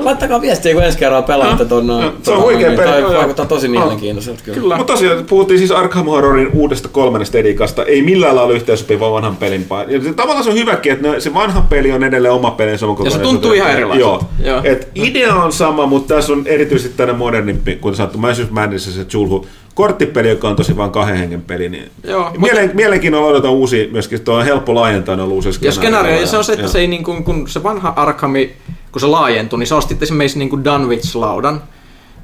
[0.04, 1.86] Laittakaa viestiä, kun ensi kerralla pelaatte ton.
[1.86, 3.18] No, se on huikea peli, Toi joo, joo.
[3.18, 4.58] vaikuttaa tosi mielenkiintoiselta kyllä.
[4.60, 4.76] Kyllä.
[4.76, 7.84] Mutta tosiaan puhuttiin siis Arkham Horrorin uudesta kolmannesta edikasta.
[7.84, 11.20] Ei millään lailla yhteensopiva vanhan pelin pa- ja se, Tavallaan se on hyväkin, että ne,
[11.20, 12.78] se vanha peli on edelleen oma peli.
[12.78, 14.24] Se on Ja se tuntuu ihan erilaiselta.
[14.44, 14.52] Joo.
[14.52, 14.60] Joo.
[14.64, 19.04] Et idea on sama, mutta tässä on erityisesti tänne modernimpi, kuten sanottu, Massive Madness se
[19.04, 21.68] Chulhu korttipeli, joka on tosi vain kahden hengen peli.
[21.68, 26.20] Niin Joo, Mielen, mielenkiinnolla odotan uusia, myöskin tuo on helppo laajentaa noilla uusia Ja skenaario,
[26.20, 26.72] ja se on se, että Joo.
[26.72, 28.52] se ei niin kuin, kun se vanha Arkhami,
[28.92, 31.62] kun se laajentui, niin se osti esimerkiksi niin kuin Dunwich-laudan.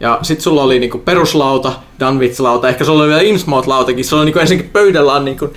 [0.00, 4.04] Ja sit sulla oli niinku peruslauta, Dunwich-lauta, ehkä sulla oli vielä Innsmouth-lautakin.
[4.04, 5.48] Se oli niinku ensinnäkin pöydällä on niinku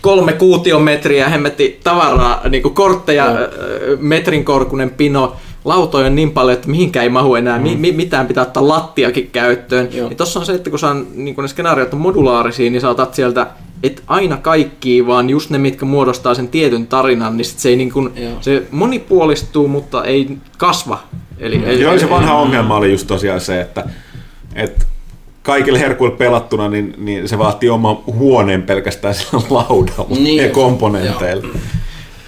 [0.00, 6.68] kolme kuutiometriä hemmetti tavaraa, niinku kortteja, ö, metrin korkunen pino, lautoja on niin paljon, että
[6.68, 9.88] mihinkään ei mahu enää, mi- mi- mitään pitää ottaa lattiakin käyttöön.
[9.92, 10.08] Joo.
[10.08, 12.90] Niin tossa on se, että kun saan, niin kun ne skenaariot on modulaarisia, niin sä
[12.90, 13.46] otat sieltä
[13.82, 17.76] et aina kaikki, vaan just ne, mitkä muodostaa sen tietyn tarinan, niin sit se ei
[17.76, 18.32] niin kun, Joo.
[18.40, 21.02] se monipuolistuu, mutta ei kasva.
[21.38, 23.84] Eli, eli, Joo, se eli- vanha ongelma oli just tosiaan se, että,
[24.54, 24.86] että
[25.42, 31.48] kaikille herkuille pelattuna, niin, niin se vaatii oman huoneen pelkästään sillä laudalla Niin ja komponenteilla.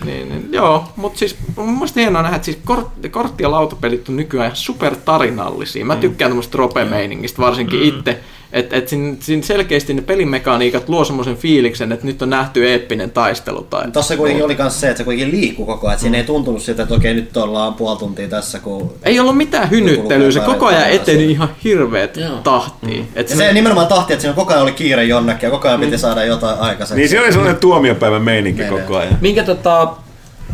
[0.05, 4.09] Niin, niin, joo, mutta siis mun mielestä hienoa nähdä, että siis kortti, kortti- ja lautapelit
[4.09, 5.85] on nykyään ihan supertarinallisia.
[5.85, 8.19] Mä tykkään tämmöistä rope-meiningistä varsinkin itse.
[8.53, 13.11] Että et siinä, siinä selkeästi ne pelimekaniikat luo semmoisen fiiliksen, että nyt on nähty eeppinen
[13.11, 13.67] taistelu.
[13.71, 15.95] Tai, Tossa kuitenkin oli myös se, että se kuitenkin liikkuu koko ajan.
[15.95, 18.59] Että siinä ei tuntunut siltä, että okei nyt ollaan puoli tuntia tässä.
[18.59, 18.93] Kun...
[19.03, 22.39] Ei ollut mitään hynyttelyä, se koko ajan eteni ihan hirveet Joo.
[22.45, 23.09] tahtiin.
[23.15, 25.81] Et Ja se nimenomaan tahti, että siinä koko ajan oli kiire jonnekin ja koko ajan
[25.81, 27.01] piti saada jotain aikaiseksi.
[27.01, 28.81] Niin se oli sellainen tuomiopäivän meininki Menee.
[28.81, 29.19] koko ajan.
[29.21, 29.89] Minkä tota,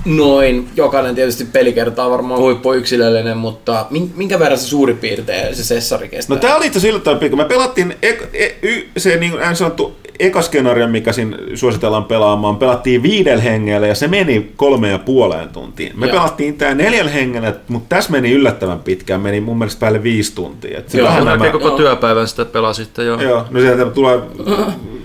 [0.06, 5.64] noin, jokainen tietysti pelikerta on varmaan huippuyksilöllinen, mutta min- minkä verran se suurin piirtein se
[5.64, 6.36] sessari kestää?
[6.36, 7.36] No tää oli itse asiassa yllättävän pitkä.
[7.36, 12.04] Me pelattiin ek, e, y, se niin kuin en sanottu eka skenaario, mikä siinä suositellaan
[12.04, 16.00] pelaamaan, pelattiin viidellä hengellä ja se meni kolme ja puoleen tuntiin.
[16.00, 16.16] Me Joo.
[16.16, 20.78] pelattiin tää neljällä hengellä, mutta tässä meni yllättävän pitkään, meni mun mielestä päälle viisi tuntia.
[20.78, 23.22] Et se Joo, vähän nämä, koko työpäivän sitä pelasitte jo.
[23.22, 24.18] joo, no sieltä tulee...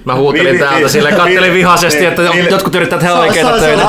[0.05, 3.15] Mä huutelin Niin, täältä niin, sille, kattelin niin, vihaisesti, niin, että niin, jotkut yrittävät tehdä
[3.15, 3.67] oikeita töitä.
[3.67, 3.81] niin,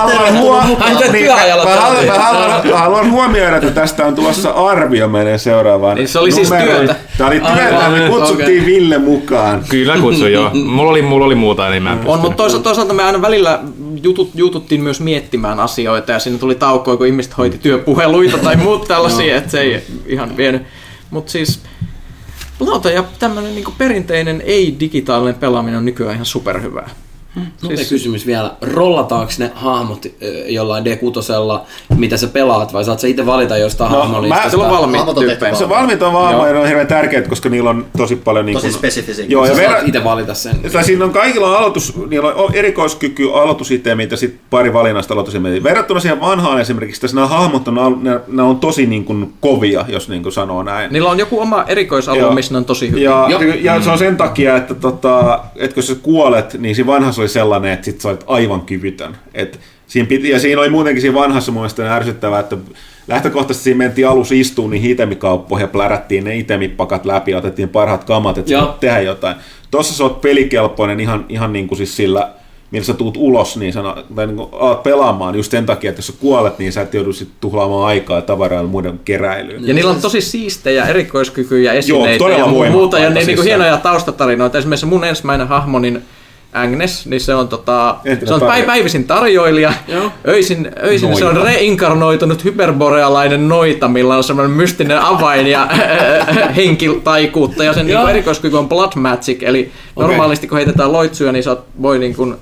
[2.06, 6.94] mä, haluan, huomioida, että tästä on tulossa arvio meidän seuraavaan Niin se oli siis työtä.
[7.18, 8.66] Tämä oli työtä, me kutsuttiin.
[8.66, 9.64] Ville mukaan.
[9.68, 10.50] Kyllä kutsun joo.
[10.54, 13.60] Mulla oli, mulla oli muuta, niin mä en On, mutta toisaalta, toisaalta me aina välillä
[14.02, 18.88] jutut, jututtiin myös miettimään asioita ja siinä tuli taukoja, kun ihmiset hoiti työpuheluita tai muut
[18.88, 20.62] tällaisia, että se ei ihan vienyt.
[21.10, 21.60] Mutta siis
[22.66, 26.90] lauta ja tämmöinen niinku perinteinen ei-digitaalinen pelaaminen on nykyään ihan superhyvää.
[27.62, 28.51] Nopea Siis- kysymys vielä.
[28.61, 30.07] Rollataanko ne hahmot
[30.47, 31.61] jollain D6,
[31.97, 34.45] mitä sä pelaat, vai saat sä itse valita jostain No, hahmolistasta?
[34.45, 35.55] mä- Se on valmiit on tyyppejä.
[35.55, 35.70] Se on
[36.12, 36.47] vaan, Joo.
[36.47, 38.47] ja ne on hirveän tärkeät, koska niillä on tosi paljon...
[38.47, 39.24] Niin Tosi kuin, spesifisiä.
[39.28, 40.57] Joo, ja Sä ver- saat itse valita sen.
[40.72, 45.62] tai siinä on kaikilla aloitus, niillä on erikoiskyky, aloitusitemit ja sitten pari valinnasta aloitusitemit.
[45.64, 49.85] Verrattuna siihen vanhaan esimerkiksi, tässä nämä hahmot on, ne, ne on tosi niin kuin kovia,
[49.89, 50.93] jos niin kuin sanoo näin.
[50.93, 53.11] Niillä on joku oma erikoisalue, missä ne on tosi hyviä.
[53.11, 53.43] Ja, Joo.
[53.61, 57.29] ja se on sen takia, että, tota, että kun sä kuolet, niin siinä vanhassa oli
[57.29, 59.16] sellainen, että sit sä olit aivan kyvytön.
[59.35, 62.57] Et siinä piti, ja siinä oli muutenkin siinä vanhassa mun mielestä ärsyttävää, että
[63.09, 68.05] lähtökohtaisesti siinä mentiin alussa istuun niin itemikauppoihin ja plärättiin ne itemipakat läpi ja otettiin parhaat
[68.05, 68.77] kamat, että sä Joo.
[68.81, 69.37] tehdä jotain.
[69.70, 72.33] Tossa sä oot pelikelpoinen ihan, ihan niin kuin siis sillä,
[72.70, 73.83] millä sä tuut ulos, niin sä
[74.16, 77.12] tai niin alat pelaamaan just sen takia, että jos sä kuolet, niin sä et joudu
[77.12, 79.68] sit tuhlaamaan aikaa ja tavaraa ja muiden keräilyyn.
[79.68, 84.59] Ja niillä on tosi siistejä erikoiskykyjä, esineitä todella ja muuta, ja ne se- hienoja taustatarinoita.
[84.59, 86.03] Esimerkiksi mun ensimmäinen hahmo, niin
[86.53, 88.66] Agnes, niin se on, tota, Entinen se on tarjoilija.
[88.66, 89.72] päi- päivisin tarjoilija.
[89.88, 90.11] Joo.
[90.28, 95.68] Öisin, öisin se on reinkarnoitunut hyperborealainen noita, millä on semmoinen mystinen avain ja
[96.57, 97.64] henkitaikuutta.
[97.64, 101.82] Ja sen niinku erikoiskyky on blood magic, eli normaalisti kun heitetään loitsuja, niin sä oot-
[101.82, 102.38] voi niinku, ot,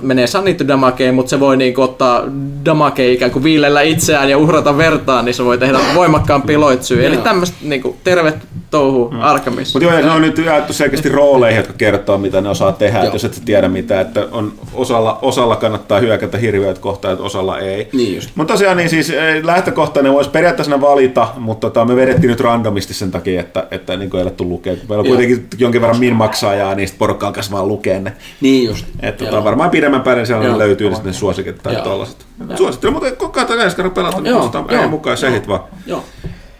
[0.00, 2.22] menee sanittu damakeen, mutta se voi niinku ottaa
[2.64, 7.06] damakeen ikään kuin viilellä itseään ja uhrata vertaan, niin se voi tehdä voimakkaampia loitsuja.
[7.06, 8.34] Eli tämmöistä niinku, terve
[8.70, 9.20] touhu mm.
[9.20, 9.78] Arkamissa.
[9.78, 13.14] Mutta joo, ne on nyt jaettu selkeästi rooleihin, jotka kertoo, mitä ne osaa tehdä, että
[13.14, 17.88] jos et tiedä mitä, että on osalla, osalla kannattaa hyökätä hirviöitä kohtaan, että osalla ei.
[17.92, 18.30] Niin just.
[18.34, 22.94] Mutta tosiaan niin siis eh, lähtökohtainen voisi periaatteessa valita, mutta tota, me vedettiin nyt randomisti
[22.94, 24.74] sen takia, että, että niin kuin ei alettu lukea.
[24.88, 28.12] Meillä on kuitenkin jonkin verran min maksaajaa, niin sitten porukka alkaisi vaan lukea ne.
[28.40, 28.86] Niin just.
[29.02, 30.58] Että tota, varmaan pidemmän päälle siellä Joo.
[30.58, 31.84] löytyy sitten ne suosikit tai Joo.
[31.84, 32.26] tollaset.
[32.56, 34.50] Suosittelen, mutta koko ajan ensi kerran pelata, niin joo.
[34.68, 35.60] ei mukaan sehit vaan.
[35.86, 36.04] Joo.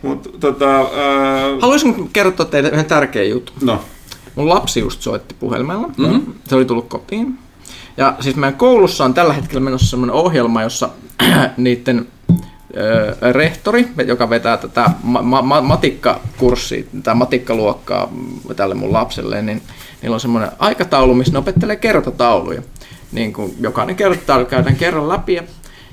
[0.02, 0.86] Mutta tota, äh,
[1.60, 3.56] Haluaisin kertoa teille yhden tärkeän jutun.
[3.62, 3.80] no,
[4.34, 5.88] mun lapsi just soitti puhelimella.
[5.96, 6.34] Mm-hmm.
[6.48, 7.38] Se oli tullut kotiin.
[7.96, 10.88] Ja siis meidän koulussa on tällä hetkellä menossa semmoinen ohjelma, jossa
[11.56, 12.06] niiden
[12.76, 18.12] ö, rehtori, joka vetää tätä ma- ma- matikkakurssia, tätä matikkaluokkaa
[18.56, 19.62] tälle mun lapselle, niin
[20.02, 22.62] niillä on semmoinen aikataulu, missä ne opettelee kertotauluja.
[23.14, 25.42] Niin kuin jokainen kertotaulu käydään kerran läpi ja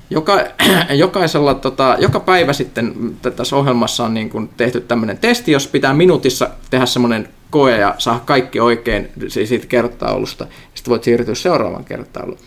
[0.10, 0.40] joka,
[0.94, 5.94] jokaisella, tota, joka päivä sitten tässä ohjelmassa on niin kuin tehty tämmöinen testi, jos pitää
[5.94, 10.48] minuutissa tehdä semmoinen koe ja saada kaikki oikein si- siitä kertotaulusta.
[10.74, 12.40] Sitten voit siirtyä seuraavaan kertotauluun.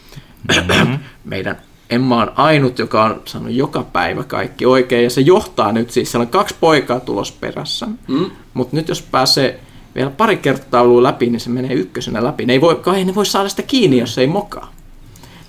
[1.24, 1.56] Meidän
[1.90, 6.10] Emma on ainut, joka on saanut joka päivä kaikki oikein, ja se johtaa nyt siis,
[6.10, 8.30] siellä on kaksi poikaa tulos perässä, mm.
[8.54, 9.60] mutta nyt jos pääsee
[9.94, 12.46] vielä pari kertotaulua läpi, niin se menee ykkösenä läpi.
[12.46, 14.73] Ne ei voi, kai ne voi saada sitä kiinni, jos ei mokaa.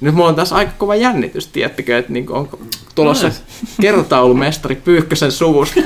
[0.01, 2.59] Nyt mulla on tässä aika kova jännitys, tiedättekö, että niinku onko
[2.95, 3.31] tulossa
[3.81, 5.81] kertotaulumestari Pyykkösen suvusta.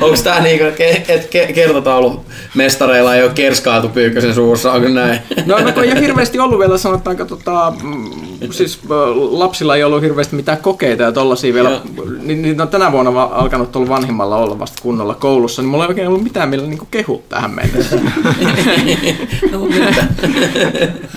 [0.00, 2.24] Onko tää niinku, että ke, ke, kertotaulu
[2.54, 5.18] mestareilla ei ole kerskaatu pyykkösen suussa, onko näin?
[5.46, 8.10] No, no kun ei ole hirveästi ollut vielä, sanotaanko, tota, mm,
[8.50, 8.80] siis
[9.30, 11.80] lapsilla ei ollut hirveästi mitään kokeita ja tollasia vielä,
[12.22, 15.88] niin, niin on tänä vuonna alkanut tuolla vanhimmalla olla vasta kunnolla koulussa, niin mulla ei
[15.88, 17.96] oikein ollut mitään millä niinku kehut tähän mennessä.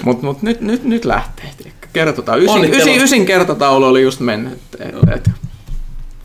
[0.10, 1.50] Mutta mut nyt, nyt, nyt lähtee,
[1.94, 2.40] kertotaan.
[2.44, 4.54] Ysin, ysin, ysin kertotaulu oli just mennyt.
[4.80, 5.30] Et, et,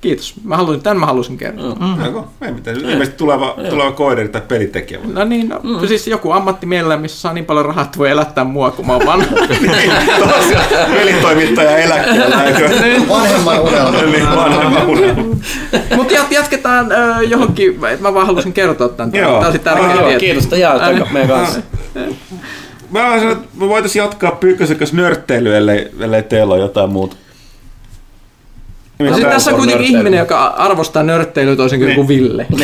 [0.01, 0.35] kiitos.
[0.45, 1.74] Mä halusin, tämän mä halusin kertoa.
[1.74, 2.05] Mm.
[2.05, 2.28] Joko?
[2.43, 2.76] Ei mitään.
[2.76, 5.01] Ilmeisesti tuleva, tuleva kooderi tai pelitekijä.
[5.12, 5.89] No niin, no, mm.
[5.89, 9.07] siis joku ammattimielellä, missä saa niin paljon rahaa, että voi elättää mua, kun mä oon
[9.07, 9.26] vanha.
[10.95, 12.70] Pelitoimittaja eläkkeellä, eikö?
[13.09, 14.03] Vanhemman unelma.
[14.03, 15.37] Niin, vanhemman unelma.
[15.97, 19.12] Mutta jat, jatketaan ö, johonkin, että mä vaan halusin kertoa tämän.
[19.12, 20.18] Tämä olisi tärkeä.
[20.18, 21.61] Kiitos, että aika meidän kanssa.
[22.95, 27.16] Mä sanoin, että me voitaisiin jatkaa Pyykkösen kanssa nörtteilyä, ellei, ellei teillä ole jotain muuta.
[28.99, 29.99] No sit tässä on kuitenkin nörtteilyä.
[29.99, 32.09] ihminen, joka arvostaa nörtteilyä toisin kuin Niin.
[32.09, 32.47] Ville.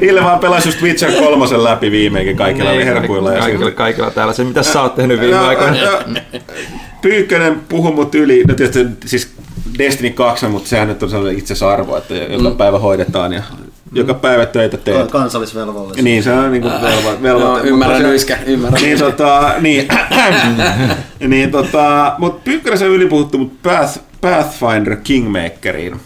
[0.00, 3.32] Ville vaan pelasi just Witcher kolmosen läpi viimeinkin kaikilla oli herkuilla.
[3.32, 4.32] Ja kaikilla, kaikilla täällä.
[4.32, 5.76] Se, mitä sä oot tehnyt viime Ja- aikoina?
[5.76, 6.02] ja-
[7.02, 9.32] Pyykkönen puhui mut yli, no tietysti siis
[9.78, 13.42] Destiny 2, mutta sehän nyt on sellainen itsesarvo, että joka päivä hoidetaan ja
[13.92, 15.10] joka päivä töitä teet.
[15.10, 16.02] Kansallisvelvollisuus.
[16.04, 17.68] Niin, se on niinku velvo, No, velvoite.
[17.68, 18.82] ymmärrän Mutta yskä, ymmärrän.
[18.82, 19.88] Niin, tota, niin,
[21.28, 26.00] niin tota, mut Pyykkönen se yli puhuttu mut Path, Pathfinder Kingmakeriin.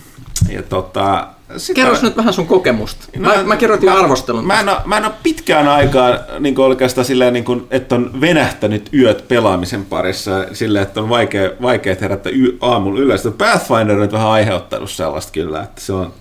[0.53, 1.27] Ja tota,
[1.57, 3.05] sitä, Kerros nyt vähän sun kokemusta.
[3.19, 4.47] Mä, mä kirjoitin arvostelun.
[4.47, 8.21] Mä en, oo, mä en ole pitkään aikaan niin oikeastaan silleen, niin kuin, että on
[8.21, 13.29] venähtänyt yöt pelaamisen parissa silleen, että on vaikea, vaikea herättää y- aamulla ylös.
[13.39, 16.13] Pathfinder on nyt vähän aiheuttanut sellaista kyllä, että se on...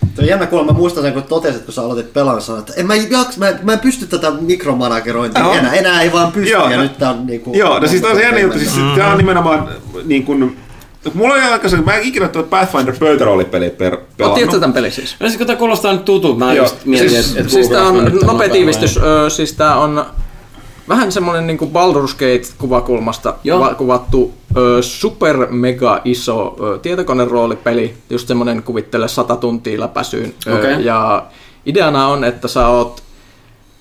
[0.00, 2.86] Tuo on jännä kuulla, mä muistan sen, kun totesit, kun sä aloitit pelaan, että en
[2.86, 5.52] mä, jaks, mä, mä en pysty tätä mikromanagerointia Joo.
[5.54, 7.52] enää, enää ei vaan pysty, Joo, ja no- nyt tää on niinku...
[7.54, 8.94] Joo, no siis tämä on se jännä juttu, siis Mm-hmm.
[8.94, 9.68] tämä on nimenomaan
[10.04, 10.56] niin kuin,
[11.14, 14.34] Mulla oli aikaisemmin, mä en ikinä tuota Pathfinder pöytäroolipeliä per, Oot pelannut.
[14.34, 15.16] tiedätkö tämän pelin siis?
[15.20, 17.68] No siis kun tää kuulostaa nyt tutulta, mä Joo, just mietin, siis- että et Siis
[17.68, 18.98] tää on nopea tiivistys,
[19.28, 20.04] siis tää on
[20.90, 23.60] vähän semmonen niinku Baldur's Gate-kuvakulmasta Joo.
[23.60, 30.34] va- kuvattu ö, super mega iso ö, tietokoneroolipeli, just semmonen kuvittele 100 tuntia läpäisyyn.
[30.46, 30.84] Ö, Okei.
[30.84, 31.22] Ja
[31.66, 33.02] ideana on, että sä oot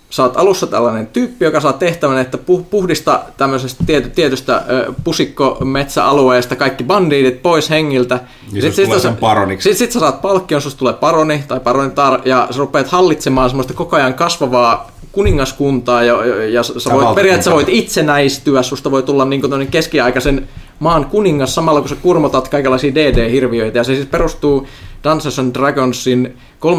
[0.09, 4.93] sä oot alussa tällainen tyyppi, joka saa tehtävän, että pu- puhdista tämmöisestä tiety, tietystä ö,
[5.03, 8.19] pusikkometsäalueesta kaikki bandiidit pois hengiltä.
[8.51, 9.63] Niin susta tulee sen paroniksi.
[9.69, 13.73] Sitten sit sä saat palkkion, susta tulee paroni tai paronitar, ja sä rupeat hallitsemaan semmoista
[13.73, 19.25] koko ajan kasvavaa kuningaskuntaa, ja, ja, ja sä voit, periaatteessa voit itsenäistyä, susta voi tulla
[19.25, 20.47] niin kuin keskiaikaisen
[20.79, 24.67] maan kuningas samalla kun sä kurmotat kaikenlaisia DD-hirviöitä, ja se siis perustuu
[25.03, 26.73] Dungeons and Dragonsin 3.5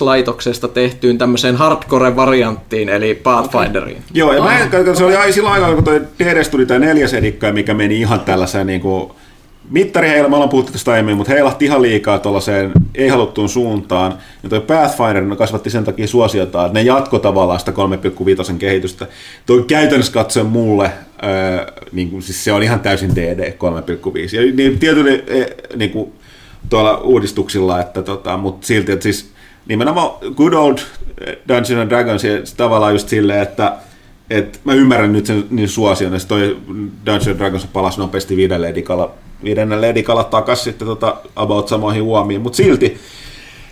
[0.00, 4.02] laitoksesta tehtyyn tämmöiseen hardcore-varianttiin, eli Pathfinderiin.
[4.14, 7.52] Joo, ja mä en, se oli silloin aikaan, kun toi DDS tuli tämä neljäs edikka,
[7.52, 9.12] mikä meni ihan tällaiseen niin kuin,
[9.70, 14.18] mittari heillä, me ollaan puhuttu tästä aiemmin, mutta heilahti ihan liikaa tuollaiseen ei-haluttuun suuntaan.
[14.42, 17.72] Ja toi Pathfinder no, kasvatti sen takia suosiotaan, että ne jatko tavallaan sitä
[18.50, 19.06] 3,5 kehitystä.
[19.46, 20.92] Toi käytännössä katsoen mulle,
[21.22, 24.36] öö, niin kuin, siis se on ihan täysin DD 3,5.
[24.36, 26.12] Ja niin, tietyllä e, niin kuin,
[26.68, 29.30] tuolla uudistuksilla, että tota, mutta silti, että siis
[29.68, 30.78] nimenomaan good old
[31.48, 33.76] Dungeons and Dragons tavallaan just silleen, että
[34.30, 36.56] et mä ymmärrän nyt sen niin suosion, että toi
[37.06, 39.14] Dungeons and Dragons palasi nopeasti viidelle edikalla,
[39.44, 43.00] viidennelle edikalla takaisin sitten tota, about samoihin huomiin, mutta silti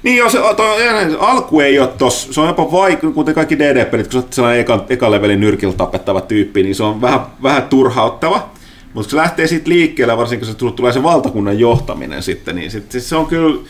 [0.02, 0.88] niin joo, se, toi,
[1.18, 4.60] alku ei ole tossa, se on jopa vaikea, kuten kaikki DD-pelit, kun sä oot sellainen
[4.60, 8.48] ekan, ekan levelin nyrkillä tapettava tyyppi, niin se on vähän, vähän turhauttava.
[8.94, 12.92] Mutta se lähtee siitä liikkeelle, varsinkin kun se tulee- se valtakunnan johtaminen sitten, niin sit,
[12.92, 13.60] siis se on kyllä,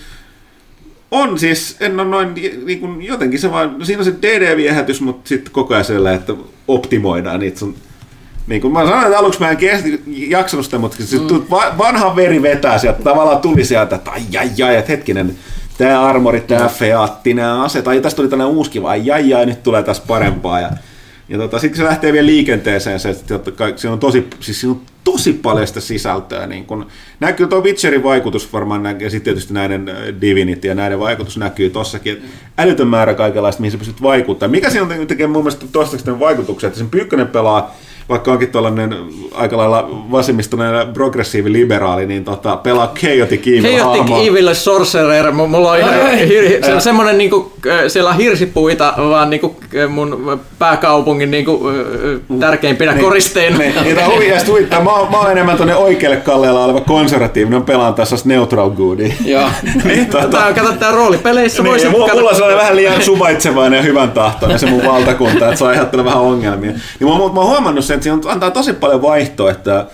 [1.11, 2.35] on siis, en ole noin,
[2.65, 6.21] niin kuin, jotenkin se vaan, no siinä on se DD-viehätys, mutta sitten koko ajan sellainen,
[6.21, 6.35] että
[6.69, 7.75] optimoidaan niitä sun
[8.49, 11.27] niin kuin mä sanoin, että aluksi mä en kesti, jaksanut sitä, mutta se mm.
[11.79, 15.35] vanha veri vetää sieltä, tavallaan tuli sieltä, että ai ai ai, että hetkinen,
[15.79, 19.47] tämä armori, tämä featti, nämä aset, ai tästä tuli tällainen uusi kiva, ai jai, jai,
[19.47, 20.61] nyt tulee tässä parempaa.
[20.61, 20.71] Ja,
[21.29, 23.41] ja tota, sitten se lähtee vielä liikenteeseen, se, että
[23.77, 26.47] siinä on tosi, siis siinä on tosi paljon sitä sisältöä.
[26.47, 26.87] Niin kun,
[27.21, 31.37] näkyy tuo Witcherin vaikutus varmaan näkyy, ja sitten tietysti näiden äh, Divinity ja näiden vaikutus
[31.37, 32.25] näkyy tossakin.
[32.59, 34.51] Älytön määrä kaikenlaista, mihin sä pystyt vaikuttamaan.
[34.51, 37.75] Mikä siinä on tekee mun mielestä toistaiseksi vaikutuksia, että sen Pyykkönen pelaa
[38.09, 38.95] vaikka onkin tällainen
[39.35, 44.21] aika lailla vasemmistoinen progressiivi liberaali, niin tota, pelaa Chaotic Evil Chaotic hahmoa.
[44.23, 47.53] Evil Sorcerer, M- mulla on ihan hir- se on semmonen niinku,
[47.89, 49.57] siellä on hirsipuita vaan niinku
[49.89, 51.71] mun pääkaupungin niinku
[52.41, 53.59] tärkeimpinä koristeina.
[53.59, 56.65] Niin, niin tämä huvi, ja sit huvittaa, mä, oon- mä oon enemmän tuonne oikealle kalleella
[56.65, 59.13] oleva konservatiivinen, pelaan tässä neutral goodia.
[59.25, 59.49] Joo.
[59.85, 61.87] niin, tota, Tää on, kato, tää roolipeleissä niin, voisi...
[61.87, 65.47] ja mulla, kato- mulla on sellainen vähän liian suvaitsevainen ja hyvän tahtoinen se mun valtakunta,
[65.47, 66.71] että se aiheuttaa vähän ongelmia.
[66.71, 69.87] Niin mä, oon- mä oon huomannut sen, että siinä antaa tosi paljon vaihtoehtoja.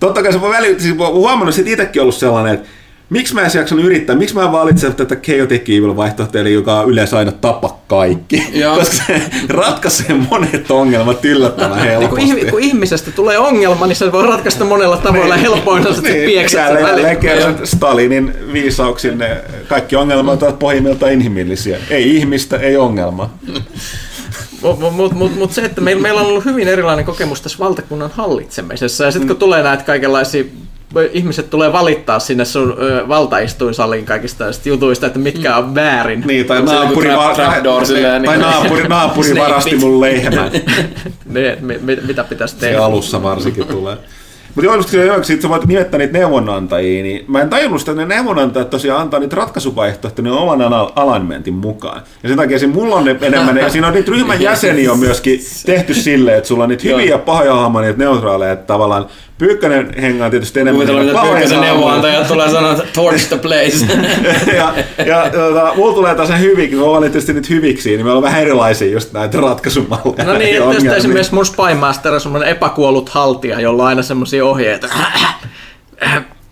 [0.00, 2.68] Totta kai se voi väli, siis huomannut, että itsekin ollut sellainen, että
[3.10, 6.80] miksi mä en jaksanut yrittää, miksi mä en valitse tätä Chaotic Evil vaihtoehtoa, eli joka
[6.80, 8.46] on yleensä aina tapa kaikki.
[8.52, 8.76] Joo.
[8.78, 12.50] Koska se ratkaisee monet ongelmat yllättävän Niin kun, helposti.
[12.50, 15.36] kun ihmisestä tulee ongelma, niin se voi ratkaista monella tavoilla.
[15.36, 15.50] Niin.
[15.50, 16.60] Helpoin että niin, piekset
[17.02, 19.36] sen kerran Stalinin viisauksin ne
[19.68, 21.78] kaikki ongelmat ovat pohjimmiltaan inhimillisiä.
[21.90, 23.38] Ei ihmistä, ei ongelmaa.
[24.64, 28.10] Mutta mut, mut, mut se, että meillä, meillä on ollut hyvin erilainen kokemus tässä valtakunnan
[28.14, 29.04] hallitsemisessa.
[29.04, 30.44] Ja sitten kun tulee näitä kaikenlaisia
[31.12, 36.22] ihmiset tulee valittaa sinne sun ö, valtaistuinsaliin kaikista jutuista, että mitkä on väärin.
[36.26, 40.50] Niin, tai se naapuri, va- trapdoor silleen, tai niin- naapuri, naapuri varasti mun lehmän.
[41.26, 42.82] Ne, mi, mi, mitä pitäisi Se tehdä.
[42.84, 43.96] alussa varsinkin tulee.
[44.54, 48.06] Mutta joo, just sit sä voit nimettää niitä neuvonantajia, niin mä en tajunnut sitä, että
[48.06, 52.02] ne neuvonantajat tosiaan antaa niitä ratkaisuvaihtoehtoja ne oman ala- alignmentin mukaan.
[52.22, 54.98] Ja sen takia siinä mulla on ne enemmän, ja siinä on niitä ryhmän jäseniä on
[54.98, 59.06] myöskin tehty silleen, että sulla on niitä hyviä ja pahoja hahmoja, niitä neutraaleja, että tavallaan
[59.38, 60.86] Pyykkönen hengaa tietysti enemmän.
[60.86, 61.74] Kuvitellaan, pahoja Pyykkösen hahmoja.
[61.74, 63.86] neuvonantajat tulee sanoa, että torch the place.
[64.56, 64.74] ja,
[65.06, 68.22] ja tota, mulla tulee taas se hyviksi, mä valin tietysti niitä hyviksi, niin meillä on
[68.22, 70.24] vähän erilaisia just näitä ratkaisumalleja.
[70.24, 74.44] No niin, ja tästä esimerkiksi mun Spymaster on semmoinen epäkuollut haltija, jolla on aina semmoisia
[74.44, 74.88] ohjeita.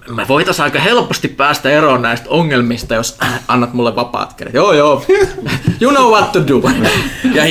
[0.09, 3.19] Me voitaisiin aika helposti päästä eroon näistä ongelmista, jos
[3.49, 4.55] annat mulle vapaat kädet.
[4.55, 5.05] Joo, joo.
[5.81, 6.63] You know what to do.
[7.35, 7.45] ja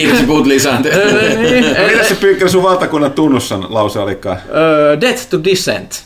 [0.45, 0.91] lisääntyy.
[0.91, 4.37] Niin, No, Mitäs se Pyykkönen sun valtakunnan tunnussan lause olikaan?
[4.55, 6.03] Öö, Death to Descent.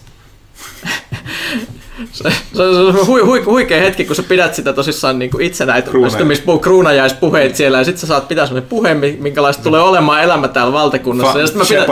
[2.11, 7.55] Se, se, on hui, hui, huikea hetki, kun sä pidät sitä tosissaan niin itsenäistymispuhe, kruunajaispuheet
[7.55, 11.33] siellä, ja sit sä saat pitää sellainen puheen, mi- minkälaista tulee olemaan elämä täällä valtakunnassa.
[11.33, 11.85] Fa- ja sit mä pidän,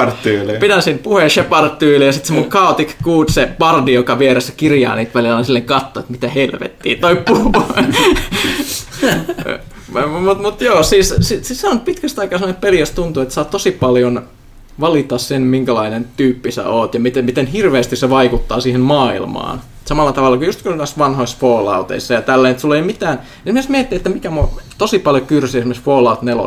[0.59, 4.95] pidän siinä puheen Shepard-tyyliin, ja sit se mun chaotic good, se bardi, joka vieressä kirjaa
[4.95, 7.51] niitä välillä, on silleen katto, että mitä helvettiä toi puhuu.
[10.21, 13.33] Mutta mut joo, siis, siis, siis se on pitkästä aikaa sellainen peli, jos tuntuu, että
[13.33, 14.23] saa tosi paljon
[14.79, 19.61] valita sen, minkälainen tyyppi sä oot ja miten, miten hirveästi se vaikuttaa siihen maailmaan.
[19.93, 23.21] Samalla tavalla kuin just kun näissä vanhoissa Fallouteissa ja tälleen, että sulla ei mitään...
[23.45, 26.41] Esimerkiksi miettii, että mikä mua tosi paljon kyrsi esimerkiksi Fallout 4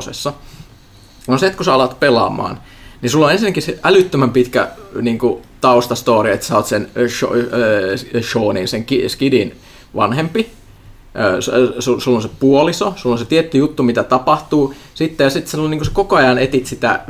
[1.29, 2.61] on se, että kun sä alat pelaamaan,
[3.03, 4.69] niin sulla on ensinnäkin se älyttömän pitkä
[5.03, 6.89] niin kuin, taustastory, että sä oot sen
[8.33, 9.57] Seanin, sen ki- Skidin
[9.97, 10.51] vanhempi,
[11.79, 15.85] sulla on se puoliso, sulla on se tietty juttu, mitä tapahtuu, sitten ja sitten niin
[15.85, 17.01] sä koko ajan etit sitä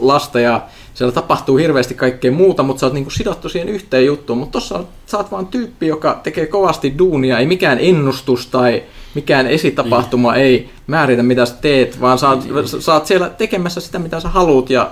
[0.00, 0.60] lasta ja
[0.94, 4.78] siellä tapahtuu hirveästi kaikkea muuta, mutta sä oot niin sidottu siihen yhteen juttuun, mutta tossa
[4.78, 8.82] on, sä oot vaan tyyppi, joka tekee kovasti duunia, ei mikään ennustus tai
[9.14, 12.40] mikään esitapahtuma ei määritä mitä sä teet, vaan sä oot,
[12.80, 14.90] sä oot siellä tekemässä sitä mitä sä haluut ja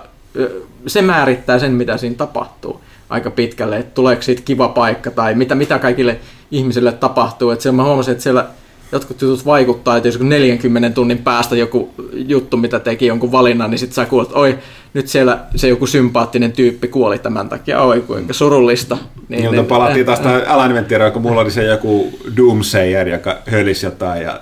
[0.87, 5.55] se määrittää sen mitä siinä tapahtuu aika pitkälle, että tuleeko siitä kiva paikka tai mitä,
[5.55, 6.21] mitä kaikille
[6.51, 7.51] ihmisille tapahtuu.
[7.51, 8.47] Että siellä mä huomasin, että siellä
[8.93, 13.71] jotkut jutut vaikuttaa, että jos joku 40 tunnin päästä joku juttu, mitä teki jonkun valinnan,
[13.71, 14.59] niin sitten sä kuulet, että oi,
[14.95, 18.99] nyt siellä se joku sympaattinen tyyppi kuoli tämän takia, oi kuinka surullista.
[19.29, 24.23] Niin, niin, palattiin taas tähän alignmenttiin, kun mulla oli se joku Doomsayer, joka hölisi jotain
[24.23, 24.41] ja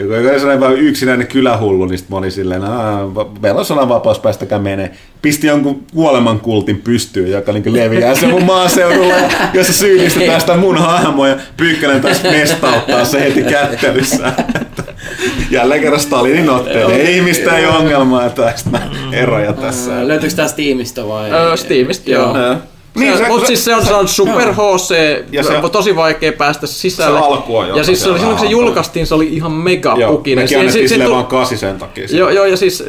[0.00, 3.10] joku sellainen vaan yksinäinen kylähullu, niin sitten mä olin silleen, "Aa,
[3.40, 4.90] meillä on sananvapaus, päästäkää menee.
[5.22, 9.14] Pisti jonkun kuolemankultin pystyyn, joka niin leviää se mun maaseudulla,
[9.54, 14.32] jossa syyllistetään sitä mun hahmoa, ja Pyykkönen taas mestauttaa se heti kättelyssä.
[15.50, 16.94] Jälleen kerran Stalinin otteelle.
[16.94, 18.80] Ei ihmistä ei ongelmaa tästä
[19.12, 20.08] eroja tässä.
[20.08, 21.30] Löytyykö tästä tiimistä vai?
[21.32, 22.38] Öö, Steamista, joo.
[22.38, 22.56] Joo.
[22.98, 24.94] Niin, se- mutta siis se on, se on super HC,
[25.32, 27.18] Ja se- tosi vaikea päästä sisälle.
[27.18, 29.52] Se alku on joka ja siis se oli, silloin kun se julkaistiin, se oli ihan
[29.52, 30.38] mega Joo, pukinen.
[30.44, 32.06] mekin Se- annettiin se- vaan kasi sen takia.
[32.12, 32.84] Joo, joo, ja siis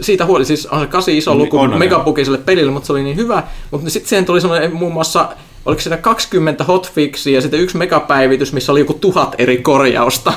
[0.00, 3.02] siitä huoli, siis on se kasi iso luku On, on, megapukiselle pelille, mutta se oli
[3.02, 3.42] niin hyvä.
[3.70, 5.28] Mutta sitten siihen tuli semmoinen muun muassa,
[5.66, 10.32] oliko siinä 20 hotfixia ja sitten yksi megapäivitys, missä oli joku tuhat eri korjausta.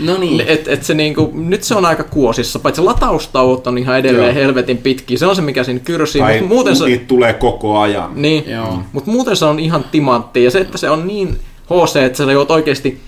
[0.00, 0.40] No niin.
[0.40, 4.34] Et, et se niinku, nyt se on aika kuosissa, paitsi lataustauot on ihan edelleen Joo.
[4.34, 5.18] helvetin pitkiä.
[5.18, 7.00] Se on se, mikä siinä kyrsii, Tai mutta muuten se...
[7.08, 8.10] tulee koko ajan.
[8.14, 8.78] Niin, Joo.
[8.92, 10.44] mutta muuten se on ihan timantti.
[10.44, 13.00] Ja se, että se on niin HC, että sä joudut oikeasti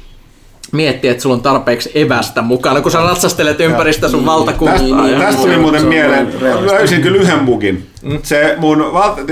[0.72, 4.78] miettiä, että sulla on tarpeeksi evästä mukana, kun sä ratsastelet ympäristä sun valtakuntaa.
[4.78, 6.28] Tästä, ja- tästä tuli muuten mieleen,
[6.66, 7.86] löysin kyllä yhden bugin.
[8.22, 8.84] Se mun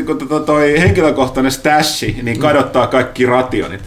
[0.07, 3.81] kun to- toi henkilökohtainen stashi, niin kadottaa kaikki rationit.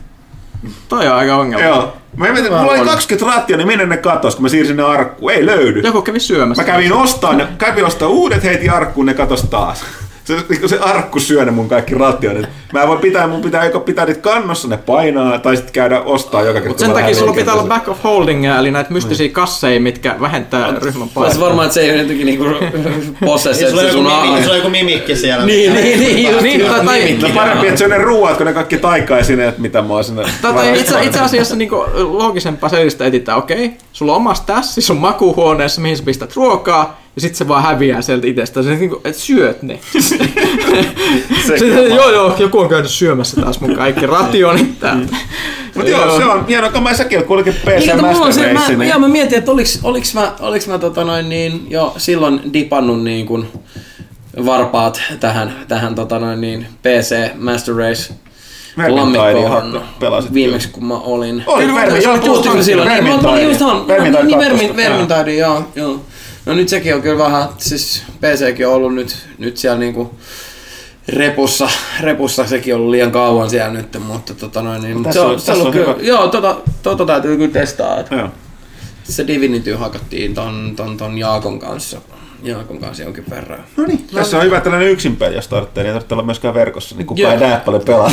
[0.90, 1.65] Toi on aika ongelma.
[1.65, 1.98] Joo.
[2.18, 5.32] Mä en mulla oli 20 rationia, minne ne katos, kun mä siirsin ne arkkuun.
[5.32, 5.80] Ei löydy.
[5.80, 6.64] Joku kävi syömässä.
[6.64, 9.84] Mä kävin ostaa ne, kävin ostaa uudet, heitin arkkuun, ne katos taas.
[10.40, 12.45] Se, niinku se arkku syö ne mun kaikki rationit.
[12.74, 16.02] Mä en voi pitää, mun pitää joko pitää niitä kannossa, ne painaa, tai sitten käydä
[16.02, 16.68] ostaa joka kerta.
[16.68, 20.16] Mut kun sen takia sulla pitää olla back of holdingia, eli näitä mystisiä kasseja, mitkä
[20.22, 21.40] vähentää ryhmän Olisi painoa.
[21.40, 22.45] varmaan, että se ei ole jotenkin niinku
[23.26, 25.45] possessa, Sulla on että joku, sun mimikki, a- sulla on joku mimikki siellä.
[25.45, 28.45] Niin, niin, niin, just, niin, tai, tai, No parempi, että se on ne ruuat, kun
[28.45, 30.24] ne kaikki taikaisineet, mitä mä oon sinne.
[30.41, 34.98] tai, tai itse, itse asiassa niin loogisempaa selistä etsitään, okei, sulla on omas tassi sun
[34.98, 38.64] makuuhuoneessa, mihin sä pistät ruokaa, ja sitten se vaan häviää sieltä itsestä.
[38.64, 39.80] Se, niin kuin, että syöt ne.
[41.48, 45.16] Sitten, joo, joo, joku on käynyt syömässä taas mun kaikki rationit täältä.
[45.76, 48.54] Mutta joo, se on hieno, kun mä säkin oot kuitenkin PC Niin, Master se, Race,
[48.54, 51.94] mä, niin joo, mä mietin, että oliks, oliks mä, oliks mä tota noin, niin, jo
[51.98, 53.48] silloin dipannut niin kuin
[54.46, 58.14] varpaat tähän, tähän tota noin, niin PC Master Race
[58.90, 59.82] lammikkoon
[60.34, 61.44] viimeksi kun mä olin.
[61.48, 62.90] Oli Vermi- joo, just silloin.
[62.90, 63.88] Niin, Vermintide niin, kakkosta,
[64.38, 66.00] Vermin, Vermintide, joo, joo.
[66.46, 70.16] No nyt sekin on kyllä vähän, siis PCkin on ollut nyt, nyt siellä niinku
[71.08, 71.70] repussa,
[72.02, 75.40] repussa sekin on ollut liian kauan siellä nyt, mutta tota noin, niin, Tässä se on-
[75.42, 76.02] se on, on kyllä, hyvä.
[76.02, 78.30] joo, tota, tota täytyy kyllä testaa, että Joo.
[79.04, 82.02] se Divinity hakattiin ton, ton, ton Jaakon kanssa,
[82.44, 83.60] Jaakon kanssa jonkin verran.
[83.78, 84.08] No niin.
[84.14, 87.06] Tässä on hyvä tällainen yksin peli, jos tarvitsee, niin ei tarvitse olla myöskään verkossa, niin
[87.08, 88.12] kukaan ei näe paljon pelata.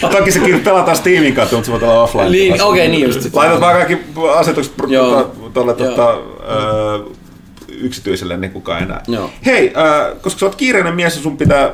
[0.18, 2.30] Toki sekin pelataan Steamin kautta, mutta se voi olla offline.
[2.30, 3.34] Niin, okei, niin just.
[3.34, 3.98] Laitat vaan kaikki
[4.36, 7.04] asetukset tuota- tuolle tota, ö,
[7.68, 9.00] yksityiselle, niin kukaan ei näe.
[9.08, 9.30] Joo.
[9.46, 11.70] Hei, äh, koska sä oot kiireinen mies ja sun pitää,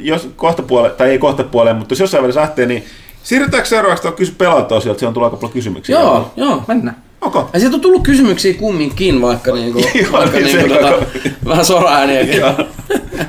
[0.00, 2.84] jos kohta puole, tai ei kohta puoleen, mutta jos jossain välissä lähtee, niin
[3.22, 6.00] siirrytäänkö seuraavaksi tuohon kysy pelata osioon, siellä tulee aika paljon kysymyksiä.
[6.00, 6.62] Joo, joo.
[6.68, 6.96] Mennään.
[7.20, 7.42] Okay.
[7.52, 11.06] Ja sieltä on tullut kysymyksiä kumminkin, vaikka, niinku, Joo, vaikka niin niinku, tota,
[11.48, 12.36] vähän soraääniäkin.
[12.36, 12.54] Joo.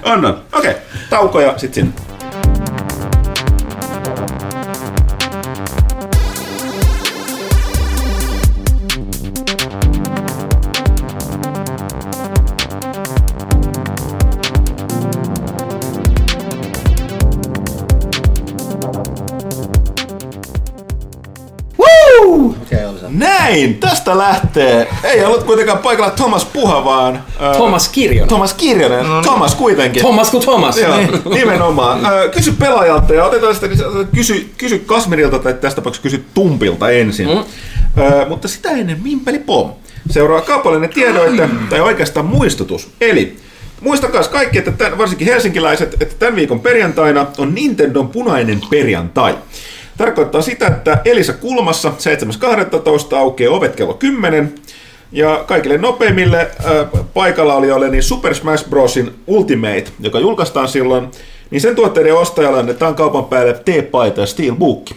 [0.04, 0.44] Annan.
[0.54, 0.82] Okei, okay.
[1.10, 1.92] tauko ja sit sinne.
[23.52, 24.88] Näin, tästä lähtee.
[25.04, 27.24] Ei ollut kuitenkaan paikalla Thomas Puha, vaan...
[27.40, 28.28] ää, Thomas Kirjonen.
[28.28, 29.06] Thomas Kirjonen.
[29.22, 30.02] Thomas kuitenkin.
[30.02, 30.78] Thomas kuin Thomas.
[30.78, 30.96] Joo,
[31.36, 32.06] nimenomaan.
[32.06, 33.68] Ö, Kysy pelaajalta ja otetaan sitä,
[34.16, 37.28] kysy, kysy Kasmirilta tai tässä tapauksessa kysy Tumpilta ensin.
[37.28, 37.44] Mm.
[38.04, 39.72] Ö, mutta sitä ennen Mimpeli Pom.
[40.10, 42.90] Seuraa kaupallinen tiedoite tai oikeastaan muistutus.
[43.02, 43.38] Eli
[43.82, 49.36] muistakaa kaikki, että tämän, varsinkin helsinkiläiset, että tämän viikon perjantaina on Nintendon punainen perjantai.
[50.02, 51.94] Tarkoittaa sitä, että Elisa Kulmassa
[53.10, 53.16] 7.12.
[53.16, 54.56] aukeaa ovet kello 10.
[55.12, 61.08] Ja kaikille nopeimmille äh, paikalla olijoille niin Super Smash Brosin Ultimate, joka julkaistaan silloin,
[61.52, 64.90] niin sen tuotteiden ostajalle annetaan kaupan päälle T-paita ja Steelbook.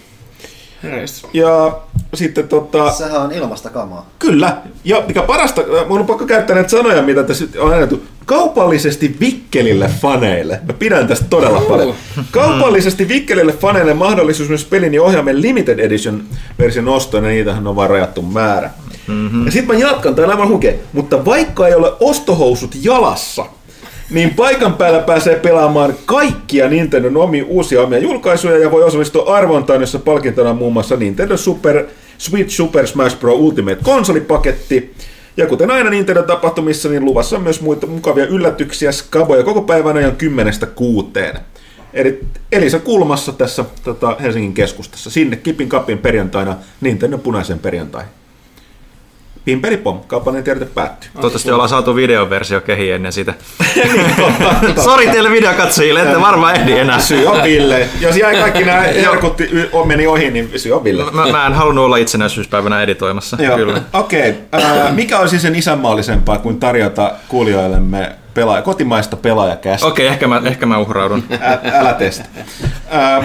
[1.33, 1.79] Ja
[2.15, 4.11] sitten tota, Sehän on ilmasta kamaa.
[4.19, 8.03] kyllä, ja mikä parasta, äh, mun on pakko käyttää näitä sanoja, mitä tässä on annettu,
[8.27, 10.61] kaupallisesti vikkelille faneille.
[10.67, 11.95] Mä pidän tästä todella paljon.
[12.31, 16.23] Kaupallisesti vikkelille faneille mahdollisuus myös pelin ja ohjaimen limited edition
[16.59, 18.71] version ostoon, ja niitähän on vain rajattu määrä.
[19.07, 19.47] Mm-hmm.
[19.47, 23.47] Ja sitten mä jatkan, täällä on hukee, mutta vaikka ei ole ostohousut jalassa,
[24.11, 29.81] niin paikan päällä pääsee pelaamaan kaikkia Nintendon omia uusia omia julkaisuja ja voi osallistua arvontaan,
[29.81, 31.85] jossa palkintona on muun muassa Nintendo Super
[32.19, 33.39] Switch Super Smash Bros.
[33.39, 34.95] Ultimate konsolipaketti.
[35.37, 40.17] Ja kuten aina Nintendo-tapahtumissa, niin luvassa on myös muita mukavia yllätyksiä, skaboja koko päivän ajan
[40.17, 41.39] kymmenestä kuuteen.
[41.95, 42.21] Eli
[42.53, 45.11] Elisa Kulmassa tässä tota, Helsingin keskustassa.
[45.11, 48.05] Sinne kipin kapin perjantaina Nintendo punaisen perjantai.
[49.45, 51.11] Pimpelipom, kaupallinen tiedote päättyy.
[51.15, 53.35] Toivottavasti ollaan saatu videoversio kehiin ennen sitä.
[54.85, 56.99] Sori teille videokatsojille, ette varmaan ehdi enää.
[56.99, 57.89] Syy on Ville.
[58.01, 58.81] Jos jäi kaikki nämä
[59.11, 59.39] herkut
[59.85, 61.05] meni ohi, niin syy on Ville.
[61.11, 63.37] Mä, mä en halunnut olla itsenäisyyspäivänä editoimassa.
[63.93, 64.35] Okei.
[64.53, 64.93] Okay.
[64.93, 69.87] mikä olisi sen isänmaallisempaa kuin tarjota kuulijoillemme pelaaja, kotimaista pelaajakästä?
[69.87, 71.25] Okei, ehkä, mä, ehkä mä uhraudun.
[71.43, 72.25] Ä, älä testa.
[72.93, 73.25] Ä,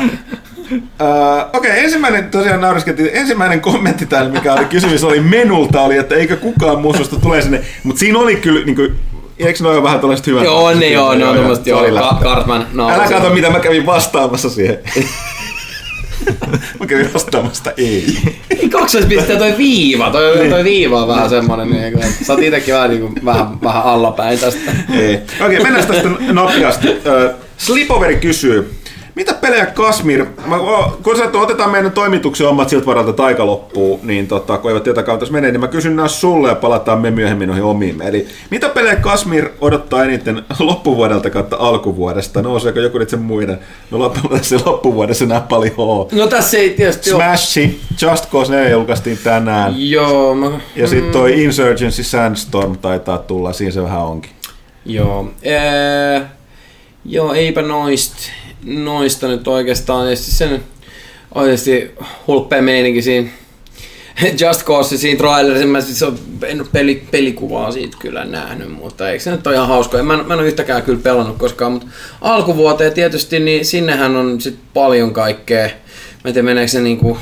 [0.72, 3.10] ä, Okei, okay, ensimmäinen tosiaan nauriskeltiin.
[3.14, 7.42] Ensimmäinen kommentti täällä, mikä oli kysymys, oli menulta, oli, että eikö kukaan muu susta tule
[7.42, 7.62] sinne.
[7.84, 8.96] Mutta siinä oli kyllä, niin kuin,
[9.40, 10.44] eikö ole vähän tällaiset hyvät?
[10.44, 11.82] Joo, ne joo, ne on tommoset se joo.
[11.82, 12.68] Ka- Cartman.
[12.74, 14.80] No, Älä kato, mitä mä kävin vastaamassa siihen.
[16.80, 18.18] mä kävin vastaamassa ei.
[18.72, 22.74] Kaksoispiste toi viiva, toi, toi viiva on vähän semmonen, niin kuin, että sä oot itekin
[22.74, 24.72] vähän, niin kuin, vähän, vähän allapäin tästä.
[25.00, 25.20] Ei.
[25.46, 26.88] Okei, mennään tästä nopeasti.
[27.06, 28.79] Ö, Slipoveri kysyy,
[29.20, 30.56] Mitä pelejä Kasmir, mä,
[31.04, 35.04] kun sä, otetaan meidän toimituksen omat siltä varalta taika loppuu, niin tota, kun eivät tiedä
[35.04, 38.02] kautas menee, niin mä kysyn nämä sulle ja palataan me myöhemmin noihin omiin.
[38.02, 42.42] Eli mitä pelejä Kasmir odottaa eniten loppuvuodelta kautta alkuvuodesta?
[42.42, 43.60] Nouseeko joku nyt sen muiden?
[43.92, 46.10] No loppuvuodessa loppuvuodessa nää paljon oo.
[46.12, 47.24] No tässä ei tietysti ole.
[47.24, 49.74] Smashi, Just Cause 4 julkaistiin tänään.
[49.78, 54.32] Joo, mä, Ja sitten toi Insurgency Sandstorm taitaa tulla, siinä se vähän onkin.
[54.86, 55.30] Joo.
[55.44, 56.22] Ee,
[57.06, 58.18] joo, eipä noista,
[58.64, 60.06] noista nyt oikeastaan.
[60.06, 60.64] Tietysti sen
[61.36, 61.92] oikeasti
[62.28, 63.30] hulppea meininki siinä
[64.42, 66.04] Just Cause siinä trailerissa, mä siis
[66.48, 70.04] en peli, pelikuvaa siitä kyllä nähnyt, mutta eikö se nyt ole ihan hauska.
[70.04, 71.88] Mä, en- mä en ole yhtäkään kyllä pelannut koskaan, mutta
[72.22, 75.66] alkuvuoteen tietysti, niin sinnehän on sit paljon kaikkea.
[75.66, 75.72] Mä
[76.26, 77.18] en tiedä, meneekö se niinku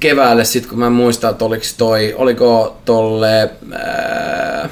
[0.00, 4.68] keväälle sit, kun mä en muista, että oliko toi, oliko tolle ää,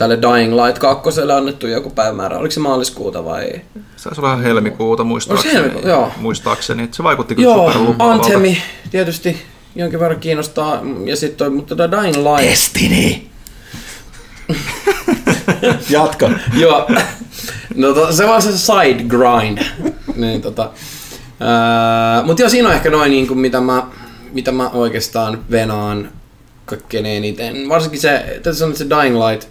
[0.00, 3.52] tälle Dying Light 2 annettu joku päivämäärä, oliko se maaliskuuta vai?
[3.96, 5.54] Saisi olla helmikuuta muistaakseni.
[5.54, 5.88] helmikuuta?
[5.88, 6.12] Joo.
[6.16, 6.88] Muistaakseni.
[6.92, 7.94] Se vaikutti kyllä Joo.
[7.98, 9.42] Anthemi tietysti
[9.76, 12.50] jonkin verran kiinnostaa, ja sitten toi, mutta tota Dying Light...
[12.50, 13.14] Destiny!
[15.90, 16.30] Jatka.
[16.54, 16.88] Joo,
[17.74, 19.58] no to, se on se side grind.
[20.16, 20.70] niin, tota,
[21.40, 23.86] ää, mut joo, siinä on ehkä noin, niin kuin, mitä, mä,
[24.32, 26.10] mitä mä oikeastaan venaan
[26.64, 27.68] kaikkein eniten.
[27.68, 29.48] Varsinkin se, tässä on se Dying Light,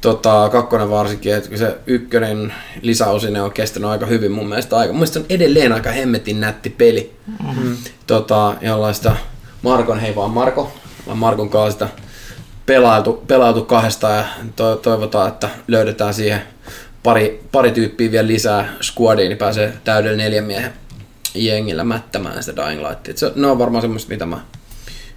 [0.00, 2.52] tota, kakkonen varsinkin, että se ykkönen
[2.82, 4.76] lisäosine on kestänyt aika hyvin mun mielestä.
[4.76, 7.14] Aika, mun mielestä on edelleen aika hemmetin nätti peli.
[7.26, 7.76] Mm-hmm.
[8.06, 9.16] Tota, jollaista
[9.62, 10.72] Markon, hei vaan Marko,
[11.06, 11.88] vaan Markon kanssa sitä
[12.66, 14.24] pelailtu, pelailtu kahdesta ja
[14.56, 16.42] to, toivotaan, että löydetään siihen
[17.02, 20.72] pari, pari tyyppiä vielä lisää squadiin, niin pääsee täydellä neljän miehen
[21.34, 23.10] jengillä mättämään sitä Dying Lightia.
[23.10, 24.40] Et Se, ne on varmaan semmoista, mitä mä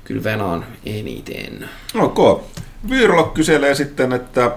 [0.04, 1.70] kyllä venaan eniten.
[1.96, 2.44] Ok.
[2.90, 4.52] Vyyrlok kyselee sitten, että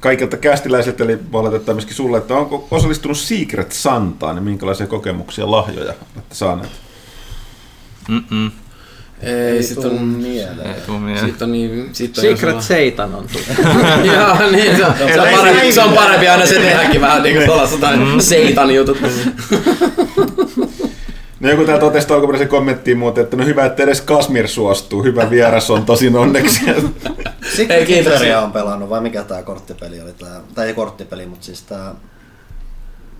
[0.00, 5.50] kaikilta kästiläisiltä, eli valitetaan myöskin sulle, että onko osallistunut Secret Santaan ja minkälaisia kokemuksia ja
[5.50, 6.70] lahjoja olette saaneet?
[8.08, 8.50] Mm-mm.
[9.22, 10.74] Ei, sit on, mieleen.
[10.74, 11.26] Ei tuu mieleen.
[11.26, 11.88] sit on niin...
[11.92, 13.74] Sit on Secret jos Satan on tullut.
[14.14, 17.00] Joo, niin, se on, se on, Ei, parempi, ei, se on parempi aina se tehdäkin
[17.00, 18.20] vähän niin kuin tuollaista mm.
[18.20, 18.98] seitan jutut.
[21.40, 25.02] No joku täällä totesi alkuperäisen kommenttiin muuten, että no hyvä, että edes Kasmir suostuu.
[25.02, 26.60] Hyvä vieras on tosin onneksi.
[26.70, 26.74] Ei,
[27.56, 27.94] Secret kiitoksia.
[27.96, 30.12] Hitleria on pelannut, vai mikä tää korttipeli oli?
[30.12, 31.94] Tää, tai ei korttipeli, mutta siis tää...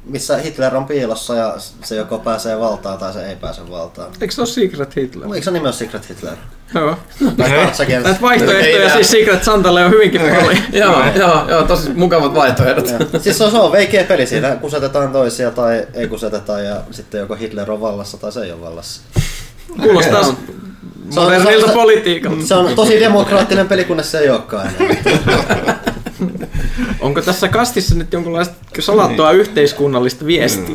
[0.04, 1.54] Missä Hitler on piilossa ja
[1.84, 4.08] se joko pääsee valtaan tai se ei pääse valtaan.
[4.20, 5.28] Eikö se ole Secret Hitler?
[5.34, 6.34] Eikö se nimi ole Secret Hitler?
[6.74, 6.96] Joo.
[7.36, 10.56] Näitä vaihtoehtoja siis Secret Santalle on hyvinkin paljon.
[10.72, 12.86] joo, joo, joo, tosi mukavat vaihtoehdot.
[13.22, 17.18] Siis se on, se on veikeä peli, siinä kusetetaan toisia tai ei kuseteta ja sitten
[17.20, 19.02] joko Hitler on vallassa tai se ei ole vallassa.
[19.82, 20.36] Kuulostaa Se on-
[21.14, 22.46] modernilta se- politiikalta.
[22.46, 25.80] Se on tosi demokraattinen peli, kunnes se ei olekaan enää.
[27.00, 30.74] Onko tässä kastissa nyt jonkinlaista salattua yhteiskunnallista viestiä?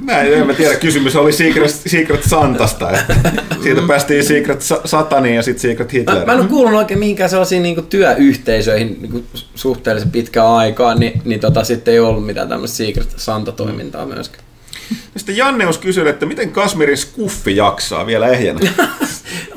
[0.00, 0.74] Näin, en mä tiedä.
[0.74, 2.90] Kysymys oli Secret, Secret Santasta.
[2.90, 3.16] Että
[3.62, 6.26] siitä päästiin Secret Sa- Sataniin ja sitten Secret Mä, Hitler.
[6.26, 11.40] mä en ole kuullut oikein mihinkään sellaisiin niin työyhteisöihin niin suhteellisen pitkään aikaan, niin, niin
[11.40, 14.44] tota, sitten ei ollut mitään tämmöistä Secret Santa-toimintaa myöskään.
[15.16, 18.60] Sitten Janneus kysyy, että miten Kasmirin skuffi jaksaa vielä ehjänä?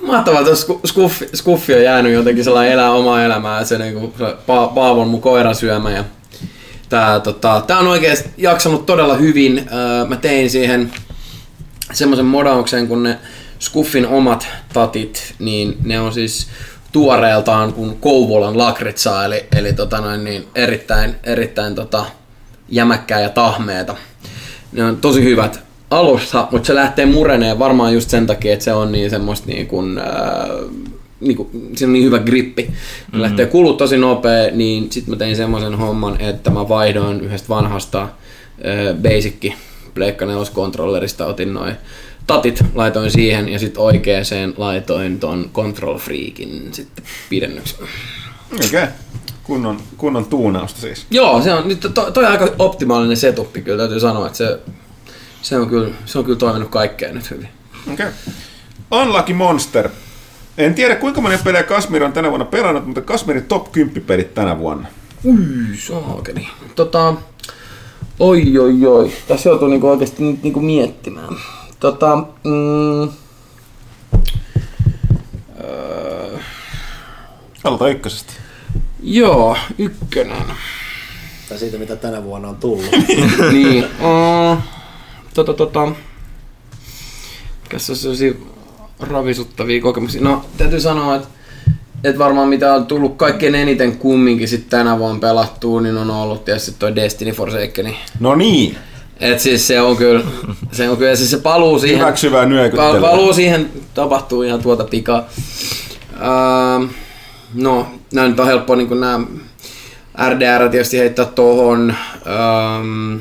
[0.08, 4.24] Mahtavaa, että sku- skuffi, skuffi on jäänyt jotenkin sellainen elää omaa elämää, se, niinku, se
[4.26, 6.04] pa- Paavon mun koiran syömä ja
[6.90, 9.70] tää, tota, tää on oikeasti jaksanut todella hyvin.
[9.74, 10.92] Öö, mä tein siihen
[11.94, 13.20] semmoisen modauksen, kun ne
[13.60, 16.48] Skuffin omat tatit, niin ne on siis
[16.92, 22.06] tuoreeltaan kuin Kouvolan lakritsaa, eli, eli tota noin, niin erittäin, erittäin tota,
[22.70, 23.96] jämäkkää ja tahmeeta.
[24.74, 25.60] Ne on tosi hyvät
[25.90, 29.68] alussa, mutta se lähtee mureneen varmaan just sen takia, että se on niin semmoista niin
[29.68, 30.48] kuin, ää,
[31.20, 32.64] niin kuin, siinä on niin hyvä grippi.
[32.64, 33.22] Mm-hmm.
[33.22, 38.00] Lähtee kulut tosi nopea, niin sitten mä tein semmoisen homman, että mä vaihdoin yhdestä vanhasta
[38.00, 38.10] ää,
[38.94, 39.56] basicki
[39.94, 41.76] Pleikka 4 kontrollerista otin noin
[42.28, 47.76] tatit, laitoin siihen ja sitten oikeeseen laitoin ton Control Freakin sitten pidennyksi.
[48.54, 48.68] Okei.
[48.68, 48.88] Okay.
[49.44, 51.06] Kunnon, kunnon tuunausta siis.
[51.12, 51.64] Joo, se on,
[51.94, 54.60] to, toi on aika optimaalinen setup, kyllä täytyy sanoa, että se,
[55.42, 57.50] se, on, kyllä, se on kyllä toiminut kaikkeen nyt hyvin.
[57.94, 58.06] Okei.
[58.06, 59.02] Okay.
[59.02, 59.90] Unlucky Monster.
[60.58, 64.34] En tiedä kuinka monia pelejä Kasmir on tänä vuonna pelannut, mutta Kasmirin top 10 pelit
[64.34, 64.88] tänä vuonna.
[65.26, 66.48] Ui, saakeli.
[66.76, 67.14] Tota,
[68.20, 69.12] oi, oi, oi.
[69.28, 71.36] Tässä joutuu niinku oikeasti nyt niinku miettimään.
[71.80, 73.10] Tota, mm,
[75.64, 76.38] öö,
[77.64, 78.43] Aloita ykkösestä.
[79.04, 80.46] Joo, ykkönen.
[81.50, 82.86] Tai siitä, mitä tänä vuonna on tullut.
[83.52, 84.58] niin, uh,
[85.34, 85.92] tota, tota,
[87.64, 88.34] mikäs on sellaisia
[89.00, 90.22] ravisuttavia kokemuksia?
[90.22, 91.28] No, täytyy sanoa, että
[92.04, 96.46] et varmaan mitä on tullut kaikkein eniten kumminkin sit tänä vuonna pelattua, niin on ollut
[96.46, 97.96] tietysti toi Destiny Forsaken.
[98.20, 98.78] No niin.
[99.20, 100.24] Et siis se on kyllä,
[100.72, 103.02] se on kyllä siis se paluu siihen, Hyväksyvää pal- nyökyttelyä.
[103.02, 105.30] paluu siihen tapahtuu ihan tuota pikaa.
[106.14, 106.92] Ähm,
[107.54, 109.26] no, nämä nyt on helppo niin nämä
[110.30, 111.96] RDR tietysti heittää tuohon,
[112.28, 113.20] ähm,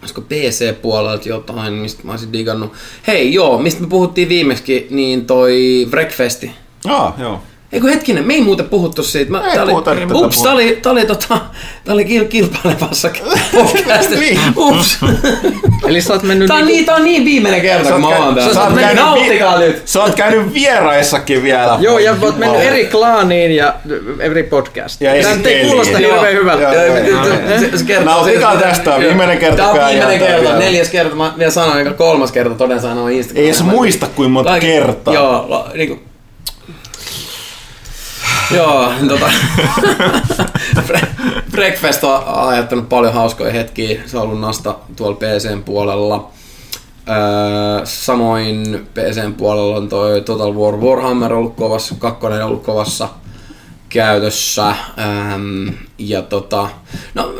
[0.00, 2.72] olisiko PC-puolelta jotain, mistä mä olisin digannut.
[3.06, 6.50] Hei, joo, mistä me puhuttiin viimeksi, niin toi Breakfesti.
[6.88, 7.42] Ah, joo.
[7.72, 9.30] Eikö hetkinen, me ei muuten puhuttu siitä.
[9.30, 11.38] Mä, Ei tää puhuta, oli, ups, tää oli, tää oli, tota,
[11.84, 13.10] tää oli kil, kilpailevassa
[13.52, 14.20] podcastissa.
[14.20, 14.40] Niin.
[14.56, 14.98] Ups.
[15.88, 18.08] Eli sä oot mennyt Tää on, niinku- niin, tää on niin viimeinen kerta, kun mä
[18.08, 18.62] oon sä täällä.
[18.64, 19.82] oot käynyt Nauttikaa vi- nyt.
[19.88, 21.76] Sä oot käynyt vieraissakin vielä.
[21.80, 23.74] Joo, ja oot mennyt eri klaaniin ja
[24.20, 25.00] eri podcast.
[25.00, 26.12] Ja Tämä ei kuulosta Joo.
[26.14, 26.72] hirveän hyvältä.
[26.72, 27.84] Se- se- se
[28.24, 29.00] siitä- tästä, Joo.
[29.00, 31.14] viimeinen kerta, Tää on viimeinen kerta, neljäs kerta.
[31.16, 33.40] Mä vielä sanoin, että kolmas kerta toden sanoa Instagramissa.
[33.40, 35.14] Ei edes muista kuin monta kertaa.
[35.14, 36.11] Joo, la, niinku...
[38.56, 39.26] Joo, tota...
[40.88, 41.06] Bre-
[41.50, 44.02] Breakfast on aiheuttanut paljon hauskoja hetkiä.
[44.06, 46.30] Se on ollut nasta tuolla PCn puolella.
[47.08, 53.08] Öö, samoin PCn puolella on toi Total War Warhammer ollut kovassa, kakkonen ollut kovassa
[53.88, 54.76] käytössä.
[55.98, 56.68] Ja tota,
[57.14, 57.34] no,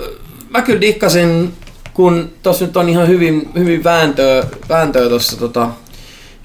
[0.51, 1.53] mä kyllä dikkasin,
[1.95, 5.69] kun tossa nyt on ihan hyvin, hyvin vääntöä, vääntöä tuossa tota,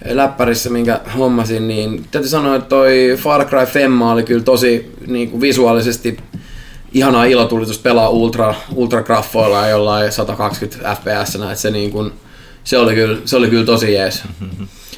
[0.06, 5.32] läppärissä, minkä hommasin, niin täytyy sanoa, että toi Far Cry Femma oli kyllä tosi niin
[5.32, 6.18] kuin visuaalisesti
[6.94, 12.14] ihanaa ilotulitusta pelaa ultra, ultra graffoilla ja jollain 120 fps, että se, niin kuin,
[12.64, 14.24] se, oli kyllä, se oli kyllä tosi jees.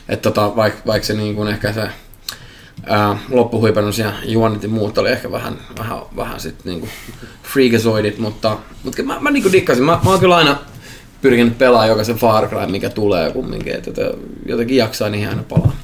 [0.09, 1.89] että tota, vaikka vaik se niin kuin ehkä se
[2.85, 6.87] ää, loppuhuipennus ja juonit ja muut oli ehkä vähän, vähän, vähän sit niinku
[7.43, 9.83] freakazoidit, mutta, mutta mä, mä niinku dikkasin.
[9.83, 10.57] Mä, mä oon kyllä aina
[11.21, 13.91] pyrkinyt pelaamaan jokaisen Far Cry, mikä tulee kumminkin, että
[14.45, 15.75] jotenkin jaksaa niin aina palaa.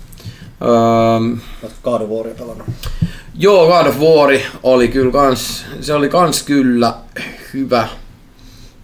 [0.62, 2.68] Öö, Oletko God of Waria pelannut?
[3.40, 6.94] Joo, God of War oli kyllä kans, se oli kans kyllä
[7.54, 7.88] hyvä.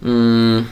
[0.00, 0.64] Mm,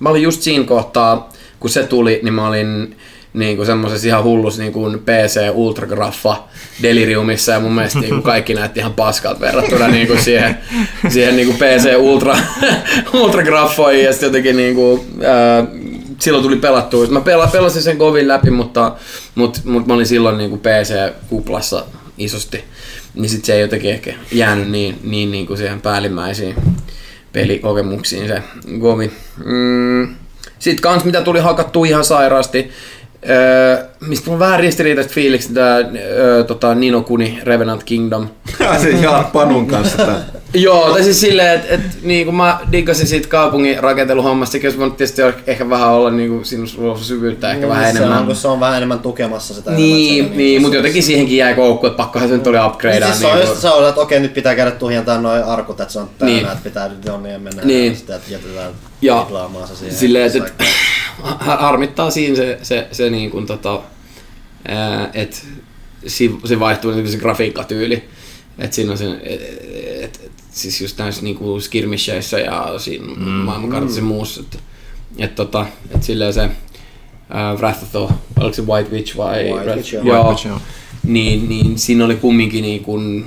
[0.00, 2.96] mä olin just siinä kohtaa, kun se tuli, niin mä olin
[3.34, 6.36] niin kuin semmosessa ihan hullus niin kuin PC Ultragraffa
[6.82, 10.58] deliriumissa ja mun mielestä niin kuin kaikki näytti ihan paskalta verrattuna niin kuin siihen,
[11.08, 12.36] siihen niin kuin PC Ultra,
[13.14, 15.66] Ultragraffoihin ja sitten jotenkin niin kuin, ää,
[16.18, 17.06] silloin tuli pelattua.
[17.06, 18.96] Mä pela, pelasin sen kovin läpi, mutta,
[19.34, 21.84] mutta, mutta mä olin silloin niin kuin PC-kuplassa
[22.18, 22.64] isosti,
[23.14, 26.54] niin sit se ei jotenkin ehkä jäänyt niin, niin, niin kuin siihen päällimmäisiin
[27.32, 28.42] pelikokemuksiin se
[28.80, 29.10] gomi.
[29.44, 30.14] Mm.
[30.58, 32.70] Sitten kans mitä tuli hakattua ihan sairaasti,
[33.28, 35.76] öö, mistä on vähän ristiriitaiset fiilikset, tää
[36.16, 38.28] öö, tota, Nino Kuni Revenant Kingdom.
[38.82, 40.24] se jaat Panun kanssa tän.
[40.54, 44.96] Joo, tai siis silleen, että et, niin mä diggasin siitä kaupungin rakenteluhommasta, sekin olisi voinut
[44.96, 46.42] tietysti ehkä vähän olla niin kuin,
[46.90, 48.18] olisi syvyyttä ehkä vähän se enemmän.
[48.18, 49.70] On, kun se on vähän enemmän tukemassa sitä.
[49.70, 53.00] Niin, enemmän, niin, mutta jotenkin siihenkin jäi koukku, että pakkohan se nyt oli upgradea.
[53.00, 55.80] Niin, siis se on just se on, että okei, nyt pitää käydä tuhjantaa noin arkut,
[55.80, 56.46] että se on täynnä, Niin.
[56.46, 57.90] että pitää nyt jonneen mennä Niin.
[57.92, 58.72] ja sitten että jätetään
[59.02, 59.26] Ja
[59.66, 59.96] se siihen.
[59.96, 60.64] silleen, että
[61.60, 63.82] harmittaa siinä se, se, se niin kuin tota,
[65.14, 65.36] että
[66.06, 68.04] si, se vaihtuu niin se grafiikkatyyli.
[68.58, 69.40] Että siinä on se, et,
[70.02, 73.22] et, et, siis just näissä niin kuin skirmisheissa ja siinä mm.
[73.22, 74.40] maailmankartassa ja muussa.
[74.40, 74.58] Että
[75.18, 76.50] et, tota, et silleen se
[77.30, 79.52] ää, Wrath of the, oliko se White Witch vai?
[79.52, 80.04] White Witch, joo.
[80.04, 80.16] joo.
[80.16, 80.60] White Witch, joo.
[81.02, 83.24] Niin, niin siinä oli kumminkin niin kuin,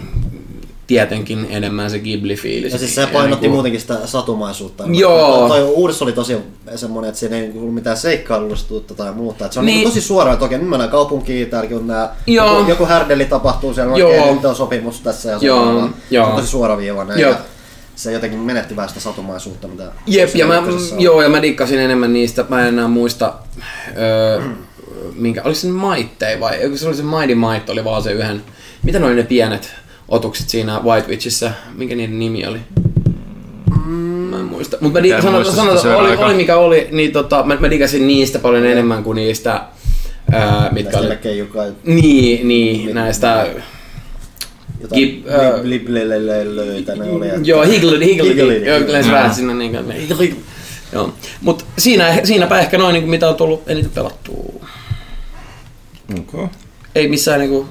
[0.94, 2.72] tietenkin enemmän se Ghibli-fiilis.
[2.72, 4.84] Ja siis se painotti niin kuin- muutenkin sitä satumaisuutta.
[4.88, 5.48] Joo.
[5.48, 6.38] Toi, uudessa oli tosi
[6.76, 9.46] semmoinen, että siinä ei ollut mitään seikkailullisuutta tai muuta.
[9.46, 9.76] Että se on Niin.
[9.76, 9.88] niin.
[9.88, 12.58] tosi suoraan, että okei, nyt mennään kaupunkiin, täälläkin on nää, Joo.
[12.58, 14.10] joku, joku härdeli tapahtuu siellä, Joo.
[14.22, 16.26] okei, nyt on sopimus tässä ja se Joo, joo.
[16.26, 17.20] se on tosi suoraviivainen.
[17.20, 17.32] Joo.
[17.32, 17.38] Ja
[17.96, 20.66] se jotenkin menetti vähän sitä satumaisuutta, mitä Jep, ja mä, on.
[21.00, 23.34] joo, ja mä dikkasin enemmän niistä, mä en enää muista,
[23.98, 24.42] öö,
[25.16, 28.44] minkä, oliko se Maittei vai, se oli se Mighty Might, oli vaan se yhden,
[28.84, 29.74] mitä noin ne pienet
[30.10, 32.60] otukset siinä White Witchissä, minkä niiden nimi oli?
[34.30, 34.78] Mä en muista.
[34.82, 37.44] Mutta mä di- sanon, muista sanon, sitä, se on oli, oli, mikä oli, niin tota,
[37.44, 39.62] mä, mä dikasin niistä paljon enemmän kuin niistä,
[40.32, 41.10] ää, mitkä Näistä oli.
[41.10, 43.48] lekeijukai, Niin, niin, näistä,
[44.82, 45.24] jotain Gib-
[45.64, 47.28] liblelelöitä ne oli.
[47.44, 48.66] Joo, Higgledy, Higgledy.
[48.66, 49.12] Joo, Joo.
[49.12, 49.72] vähän sinne niin
[50.18, 50.44] kuin.
[50.94, 51.14] Joo.
[51.42, 54.66] Mut siinä, siinäpä ehkä noin, niin kuin, mitä on tullut eniten pelattua.
[56.20, 56.48] Okay.
[56.96, 57.68] Ei missään niin kuin,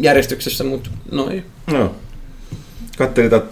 [0.00, 1.44] järjestyksessä, mutta noin.
[1.72, 1.94] No.
[2.98, 3.46] Katselin tätä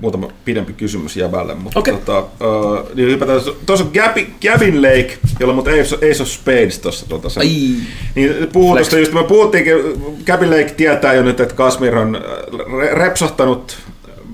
[0.00, 1.94] muutama pidempi kysymys jäbälle, mutta Okei.
[1.94, 6.78] tota, uh, niin hypätään, tuossa on Gavin, Gavin Lake, jolla mutta Ace, Ace of Spades
[6.78, 7.06] tuossa.
[7.28, 7.48] Sen, Ai.
[8.14, 9.74] Niin puhuu tuosta just, me puhuttiinkin,
[10.26, 12.20] Gavin Lake tietää jo nyt, että Kasmir on
[12.52, 13.76] re- repsahtanut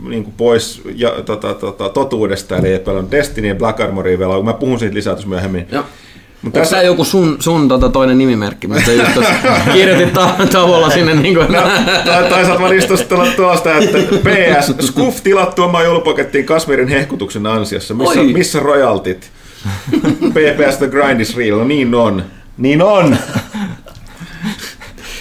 [0.09, 4.43] niin kuin pois ja, tota, tota, totuudesta, eli ei pelannut Destiny ja Black Armoria vielä,
[4.43, 5.67] mä puhun siitä lisää tuossa myöhemmin.
[5.73, 5.85] Joo.
[6.43, 9.11] Mutta Onko tässä, tämä joku sun, sun tota, toinen nimimerkki, mitä sä just
[9.73, 11.63] kirjoitit ta- tavalla sinne niin kuin, No,
[12.05, 17.95] tai, tai saat vaan istustella tuosta, että PS, Scuf tilattu omaan joulupakettiin Kasmirin hehkutuksen ansiossa.
[17.95, 18.33] Missä, Oi.
[18.33, 19.31] missä royaltit?
[20.31, 22.25] PPS The Grind is Real, no niin on.
[22.59, 23.17] Niin on!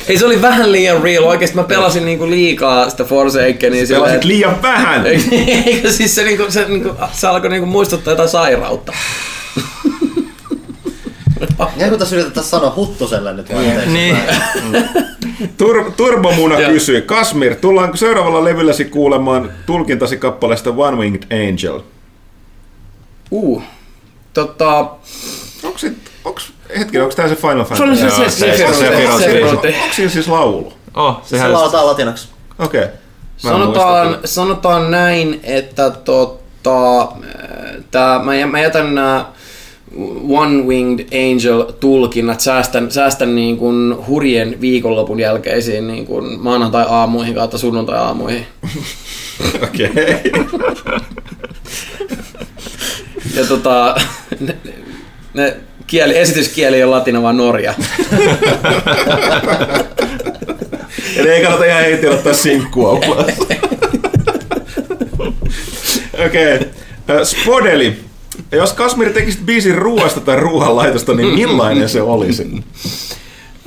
[0.07, 1.23] Ei se oli vähän liian real.
[1.23, 3.85] Oikeesti mä pelasin niinku liikaa sitä Forsakenia.
[3.85, 5.05] silleen, Pelasit liian vähän!
[5.65, 8.93] Eikö siis se, niinku, se, niinku, se alkoi niinku muistuttaa jotain sairautta.
[11.77, 13.89] Ja kun tässä yritetään sanoa Huttuselle nyt vaihteeksi.
[13.93, 14.17] Niin.
[15.57, 16.71] Tur- Turbomuna Joo.
[16.71, 21.79] kysyi, Kasmir, tullaanko seuraavalla levylläsi kuulemaan tulkintasi kappaleesta One Winged Angel?
[23.31, 23.63] Uh.
[24.33, 24.79] Tota,
[25.63, 28.01] Onko sit, onks, hetki, onko tää se Final se Fantasy?
[28.01, 30.73] se, Joo, se, se- se, se- se, se- se, se- se, Onko siinä siis laulu?
[30.95, 32.27] Oh, Se sehän lautaa latinaksi.
[32.59, 32.81] Okei.
[32.83, 32.93] Okay.
[33.37, 37.07] Sanotaan, sanotaan näin, että tota,
[37.91, 39.25] tää, mä, mä jätän nämä
[40.29, 47.57] One Winged Angel tulkinnat, säästän, säästän niin kuin hurjen viikonlopun jälkeisiin niin kuin maanantai-aamuihin kautta
[47.57, 48.45] sunnuntai-aamuihin.
[49.63, 49.89] Okei.
[53.35, 53.95] Ja tota,
[54.39, 54.55] ne,
[55.33, 55.57] ne
[55.87, 57.73] kieli, esityskieli on latina vaan norja.
[61.15, 62.91] Eli ei kannata ihan heti ottaa sinkkua.
[66.25, 66.55] Okei.
[66.55, 66.59] Okay.
[67.23, 68.10] Spodeli.
[68.51, 72.63] Jos Kasmir tekisit biisin ruoasta tai ruoanlaitosta, niin millainen se olisi?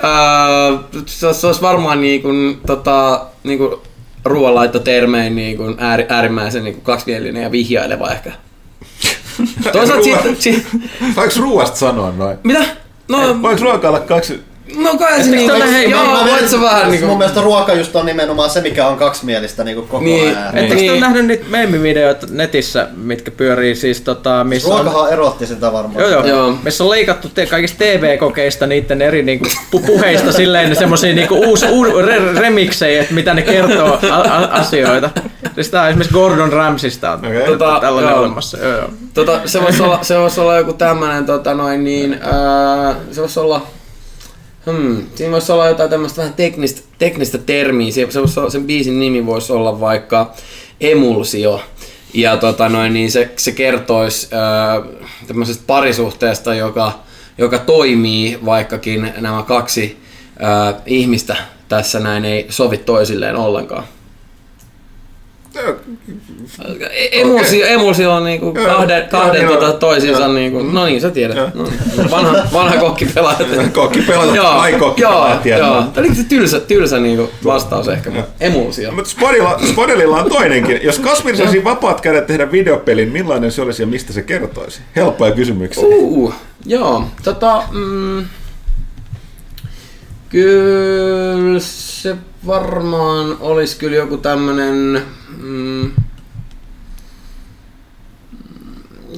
[0.04, 3.70] Öö, se, se olisi varmaan niin kuin, tota, niin kuin
[4.24, 8.32] ruoanlaittotermein niin kuin ääri, äärimmäisen niin kuin kaksikielinen ja vihjaileva ehkä.
[9.72, 10.66] Toisaalta Ruoan- sit, sit,
[11.16, 12.38] Voiko ruoasta sanoa noin?
[12.44, 12.64] mitä?
[13.08, 14.40] No, Voiko ruoka olla kaksi?
[14.76, 17.72] No kai se niin, tällä hei- joo, Mä- voit sä vähän niin Mun mielestä ruoka
[17.74, 20.36] just on nimenomaan se, mikä on kaksimielistä niin kuin koko Niin.
[20.38, 20.58] ajan.
[20.58, 20.90] Ettekö te Niin.
[20.92, 24.84] ole nähnyt niitä meemivideoita netissä, mitkä pyörii siis tota, missä on...
[24.84, 26.00] Ruokahan erotti sitä varmaan.
[26.00, 26.26] Joo, joo.
[26.26, 26.58] Joo.
[26.62, 29.44] Missä on leikattu te- kaikista TV-kokeista niiden eri niinku,
[29.76, 34.48] pu- puheista silleen semmosia niinku uusi, uu, re, remiksejä, että mitä ne kertoo a, a,
[34.50, 35.10] asioita.
[35.54, 37.46] Siis tää on esimerkiksi Gordon Ramsista on Okei.
[37.46, 38.20] Tota, tällainen joo.
[38.20, 38.58] olemassa.
[38.58, 38.88] Joo, joo.
[39.14, 43.40] tota, se, voisi olla, se voisi olla joku tämmönen, tota noin niin, ää, se voisi
[43.40, 43.66] olla,
[44.66, 49.26] hmm, siinä voisi olla jotain tämmöistä vähän teknistä, teknistä termiä, se, se sen biisin nimi
[49.26, 50.32] voisi olla vaikka
[50.80, 51.60] emulsio.
[52.14, 54.82] Ja tota noin, niin se, se kertoisi ää,
[55.26, 56.92] tämmöisestä parisuhteesta, joka,
[57.38, 59.98] joka toimii, vaikkakin nämä kaksi
[60.38, 61.36] ää, ihmistä
[61.68, 63.84] tässä näin ei sovi toisilleen ollenkaan.
[66.90, 70.32] E- Emulsio, emulsio on niinku kahden, kahden tota Joo.
[70.32, 72.10] niinku, no niin sä tiedät, no, niin.
[72.10, 73.36] vanha, vanha kokki pelaa.
[73.72, 75.60] Kokki pelata, joo, ai kokki pelaa, tiedät.
[75.66, 75.82] joo.
[75.82, 78.92] Tämä oli se tylsä, tylsä niinku vastaus ehkä, mutta emulsio.
[78.92, 80.80] Mutta Spodilla, Spodelilla on toinenkin.
[80.82, 84.80] Jos Kasmir saisi vapaat kädet tehdä videopelin, millainen se olisi ja mistä se kertoisi?
[84.96, 85.84] Helppoja kysymyksiä.
[85.86, 86.34] Uh,
[86.66, 88.24] joo, tota, mm,
[90.28, 92.16] kyllä se
[92.46, 95.02] varmaan olisi kyllä joku tämmönen,
[95.38, 95.90] mm,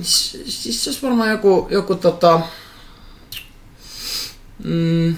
[0.03, 2.41] s- siis se olisi varmaan joku, joku tota,
[4.65, 5.17] mm,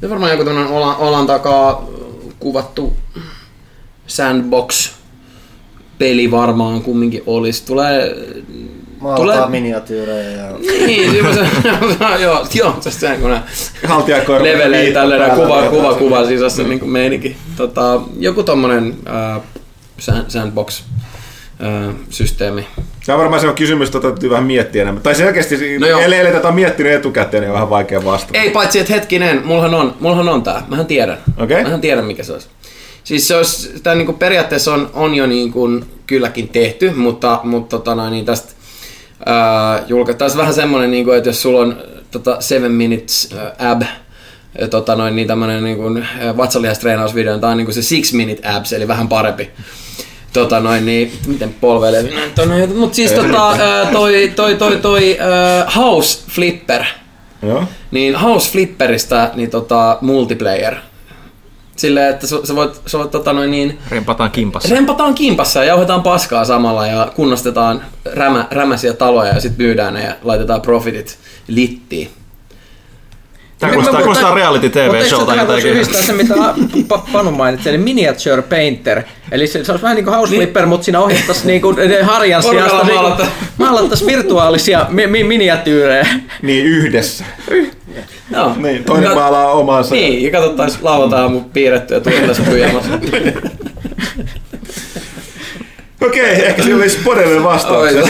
[0.00, 1.86] se varmaan joku tämmönen olan, olan takaa
[2.38, 2.96] kuvattu
[4.06, 4.90] sandbox
[5.98, 7.64] peli varmaan kumminkin olisi.
[7.66, 8.16] Tulee
[9.00, 10.52] Maalataan Tulee- miniatyyrejä ja...
[10.86, 11.48] niin, semmoisen,
[12.20, 13.30] joo, joo, se sen kun
[14.92, 17.36] tällainen kuva, kuva, kuva sisässä niin kuin meininki.
[17.58, 19.42] Tota, joku tommonen äh,
[20.00, 20.82] sand- sandbox
[21.62, 22.66] äh, systeemi.
[23.06, 25.02] Tämä on varmaan se on kysymys, jota täytyy vähän miettiä enemmän.
[25.02, 26.00] Tai selkeästi, No joo.
[26.00, 28.38] ellei ellei tätä on miettinyt etukäteen, niin on vähän vaikea vastata.
[28.38, 30.62] Ei paitsi, että hetkinen, mullahan on, mullahan on tää.
[30.68, 31.18] Mähän tiedän.
[31.36, 31.62] Okei.
[31.62, 32.48] Mähän tiedän, mikä se olisi.
[33.04, 35.68] Siis se olisi, tää niinku periaatteessa on, on jo niinku
[36.06, 38.52] kylläkin tehty, mutta, mutta tota noin, niin tästä
[39.26, 41.76] ää, julka, Tää olisi vähän semmonen, niinku, että jos sulla on
[42.10, 43.82] tota, seven minutes ää, ab,
[44.70, 45.82] tota noin, niin tämmönen niinku,
[46.20, 49.50] ää, vatsalihastreinausvideo, tää on niinku se six minute abs, eli vähän parempi.
[50.32, 53.56] Tota noin, niin, miten polveilee näin tonne, mut siis tota,
[53.92, 56.84] toi, toi, toi, toi ää, House Flipper,
[57.42, 57.64] Joo.
[57.90, 60.74] niin House Flipperistä niin tota, multiplayer.
[61.76, 64.74] Silleen, että sä sä voit, sä voit tota noin niin, Rempataan kimpassa.
[64.74, 70.04] rempataan kimpassa ja jauhetaan paskaa samalla ja kunnostetaan rämä, rämäsiä taloja ja sitten myydään ne
[70.04, 71.18] ja laitetaan profitit
[71.48, 72.10] littiin.
[73.58, 75.70] Tämä kuulostaa, kuulostaa reality Mutta eikö TV-showta jotenkin.
[75.72, 76.34] yhdistää se, mitä
[76.88, 79.02] Pa- Panu mainitsi, eli miniature painter.
[79.32, 82.42] Eli se, se olisi vähän niin kuin house flipper, mutta siinä ohjattaisiin niin kuin harjan
[82.42, 83.26] sijasta niin maalata.
[83.58, 86.06] maalattaisiin virtuaalisia mi- mi- miniatyyrejä.
[86.42, 87.24] Niin yhdessä.
[88.32, 88.52] Joo.
[88.56, 89.94] Niin, toinen Kat- maalaa omansa.
[89.94, 92.90] Niin, ja katsottaisiin lauantai aamu piirrettyä tunnissa pyjamassa.
[96.06, 97.92] Okei, ehkä siinä oli Spodelle vastaus.
[97.92, 98.02] Ja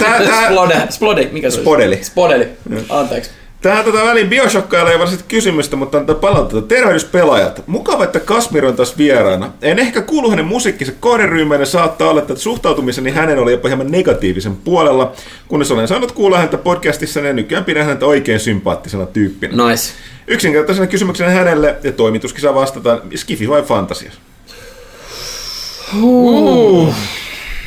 [0.00, 1.62] tää, Splode, Splode, mikä se oli?
[1.64, 1.98] Spodeli.
[2.02, 2.48] Spodeli,
[2.88, 3.30] anteeksi.
[3.64, 6.68] Tähän tota väliin Bioshockailla ei varsinaisesti kysymystä, mutta antaa palautetta.
[6.68, 7.62] Tervehdys pelaajat.
[7.66, 9.52] Mukava, että Kasmir on taas vieraana.
[9.62, 13.90] En ehkä kuulu hänen musiikkinsa kohderyhmään ja saattaa olla, että suhtautumiseni hänen oli jopa hieman
[13.90, 15.12] negatiivisen puolella,
[15.48, 19.68] kunnes olen saanut kuulla häntä podcastissa ja nykyään pidän häntä oikein sympaattisena tyyppinä.
[19.68, 19.92] Nice.
[20.26, 24.12] Yksinkertaisena kysymyksenä hänelle, ja toimituskin saa vastata, skifi vai fantasia?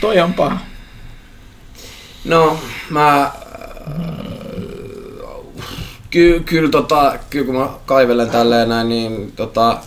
[0.01, 0.57] Toi on paha.
[2.25, 2.59] No,
[2.89, 3.21] mä...
[3.21, 4.46] äh,
[6.17, 9.77] Ky, kyllä, tota, kyllä kun mä kaivelen tälleen näin, niin tota,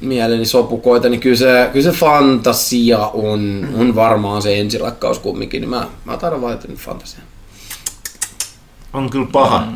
[0.00, 5.70] mieleni sopukoita, niin kyllä se, kyllä se fantasia on, on varmaan se ensirakkaus kumminkin, niin
[5.70, 7.20] mä, mä taidan valita nyt fantasia.
[8.92, 9.66] On kyllä paha.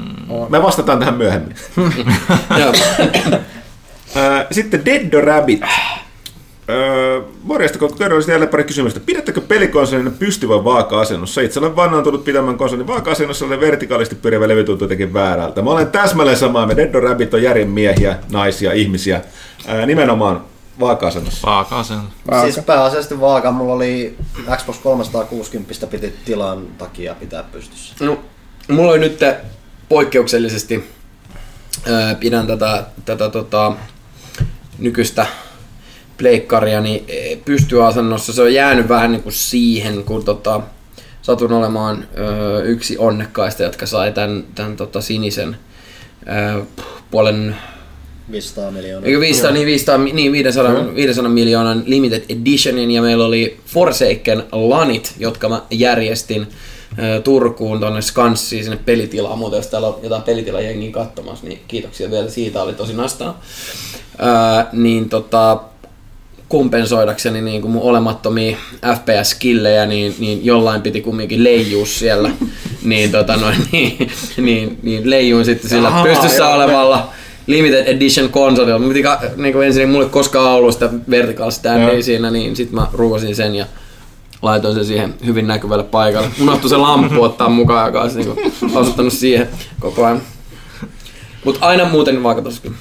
[0.49, 1.57] Me vastataan tähän myöhemmin.
[4.53, 5.61] Sitten Dead Rabbit.
[6.69, 9.01] Öö, morjesta, kun kerroin jälleen pari kysymystä.
[9.01, 11.41] Pidättekö pelikonsolin pystyvän vaaka-asennossa?
[11.41, 15.63] Itse olen vannoitunut pitämään konsolin vaaka-asennossa, olen vertikaalisti pyörivä levy tuntuu jotenkin väärältä.
[15.63, 19.21] Mä olen täsmälleen samaa, me Dead Rabbit on järjen miehiä, naisia, ihmisiä.
[19.67, 20.45] Ää, nimenomaan
[20.81, 21.47] vaaka-asennossa.
[21.47, 21.99] Vaakaasen.
[22.43, 24.17] Siis pääasiallisesti vaaka, mulla oli
[24.57, 27.95] Xbox 360 piti tilan takia pitää pystyssä.
[28.01, 28.19] No,
[28.69, 29.21] mulla oli nyt
[29.89, 30.91] poikkeuksellisesti
[31.91, 33.73] ää, pidän tätä, tätä tota,
[34.79, 35.27] nykyistä
[36.19, 38.33] pleikkaria niin eh, pystyasennossa.
[38.33, 40.61] Se on jäänyt vähän niin kuin siihen, kun tota,
[41.25, 45.57] satun olemaan ö, yksi onnekkaista, jotka sai tämän, tämän tota, sinisen
[46.57, 46.63] ö,
[47.11, 47.57] puolen
[48.31, 49.07] 500 miljoonaa.
[49.07, 55.15] Eikö 500, niin 500, niin 500, 500 miljoonan limited editionin ja meillä oli Forsaken lanit,
[55.19, 56.47] jotka mä järjestin
[56.99, 59.39] ö, Turkuun tonne Skanssiin sinne pelitilaan.
[59.39, 63.41] Muuten jos täällä on jotain pelitilajengiä katsomassa, niin kiitoksia vielä siitä, oli tosi nastaa.
[64.21, 65.61] Ö, niin tota,
[66.55, 72.31] kompensoidakseni niin kuin mun olemattomia FPS-skillejä, niin, niin jollain piti kumminkin leijua siellä.
[72.85, 76.55] niin, tota noin, niin, niin, niin leijuin sitten sillä Ahaa, pystyssä joo.
[76.55, 77.09] olevalla
[77.47, 78.79] limited edition konsolilla.
[78.79, 82.73] Mun piti ka- niin kuin ensin mulle koskaan ollut sitä vertical standia siinä, niin sit
[82.73, 83.67] mä ruuvasin sen ja
[84.43, 86.29] laitoin sen siihen hyvin näkyvälle paikalle.
[86.43, 89.49] Unohtui se lamppu ottaa mukaan, joka olisi niin asuttanut siihen
[89.81, 90.23] koko ajan.
[91.45, 92.77] Mutta aina muuten vaikutus kyllä.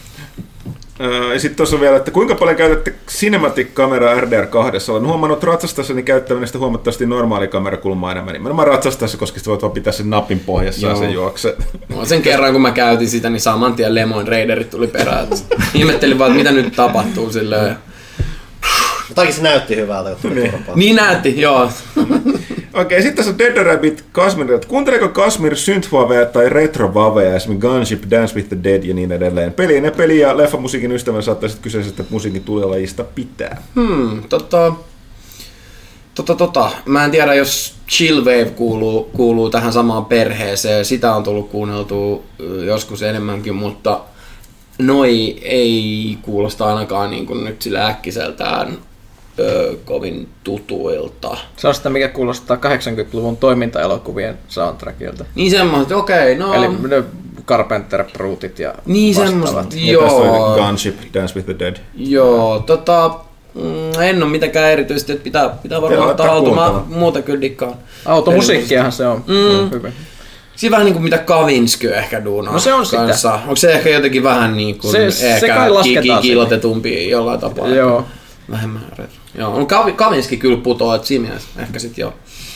[1.01, 4.91] Öö, Ja sitten tuossa on vielä, että kuinka paljon käytätte Cinematic-kameraa RDR2?
[4.91, 8.33] Olen huomannut ratsastassani käyttäminen sitä huomattavasti normaali kamerakulmaa enemmän.
[8.33, 10.99] Nimenomaan ratsastaessa, koska sitä voit vaan pitää sen napin pohjassa ja Joo.
[10.99, 11.55] se juoksee.
[11.89, 15.27] No, sen kerran kun mä käytin sitä, niin saman tien Lemoin Raiderit tuli perään.
[15.33, 17.75] Et Ihmettelin vaan, että mitä nyt tapahtuu silleen.
[19.09, 20.61] Jotakin se näytti hyvältä, turpaan.
[20.79, 21.69] Niin näytti, joo.
[22.73, 24.59] Okei, sitten tässä on Dead Rabbit Kasmir.
[24.67, 29.53] Kuunteleeko Kasmir synthwaveja tai retrovaveja, esimerkiksi Gunship, Dance with the Dead ja niin edelleen.
[29.53, 33.63] Pelien ja peli- ja leffamusiikin ystävän saattaisi kyseisestä musiikin tulelajista pitää.
[33.75, 34.73] Hmm, tota,
[36.15, 36.71] tota, tota.
[36.85, 40.85] Mä en tiedä, jos Chillwave kuuluu, kuuluu tähän samaan perheeseen.
[40.85, 43.99] Sitä on tullut kuunneltua ö, joskus enemmänkin, mutta
[44.79, 48.77] noi ei kuulosta ainakaan niin kuin nyt sillä äkkiseltään
[49.39, 51.37] ö, kovin tutuilta.
[51.57, 55.25] Se on sitä, mikä kuulostaa 80-luvun toimintaelokuvien soundtrackilta.
[55.35, 56.53] Niin semmoiset, okei, no...
[56.53, 57.03] Eli ne
[57.47, 59.51] Carpenter Brutit ja niin vastaavat.
[59.51, 60.55] semmoista, Ja joo.
[60.55, 61.75] Gunship, Dance with the Dead.
[61.95, 63.11] Joo, tota,
[63.55, 66.55] mm, en ole mitenkään erityisesti, että pitää, pitää varmaan ottaa haltuun.
[66.55, 67.73] Mä muuta kyllä dikkaan.
[68.05, 69.23] Automusiikkiahan se on.
[69.27, 69.69] Mm.
[69.71, 69.91] Hyvä.
[70.55, 72.97] Siinä vähän niin kuin mitä Kavinsky ehkä duunaa No se on sitä.
[72.97, 73.33] kanssa.
[73.33, 76.21] Onko se ehkä jotenkin vähän niin kuin Se- se ehkä kai lasketaan ki- sinne.
[76.21, 77.67] kiilotetumpi jollain tapaa.
[77.67, 78.05] Joo.
[78.53, 79.17] Vähemmän retro.
[79.37, 82.13] Joo, Kavi, Kavinski kyllä putoaa, että siinä mielessä ehkä sit joo.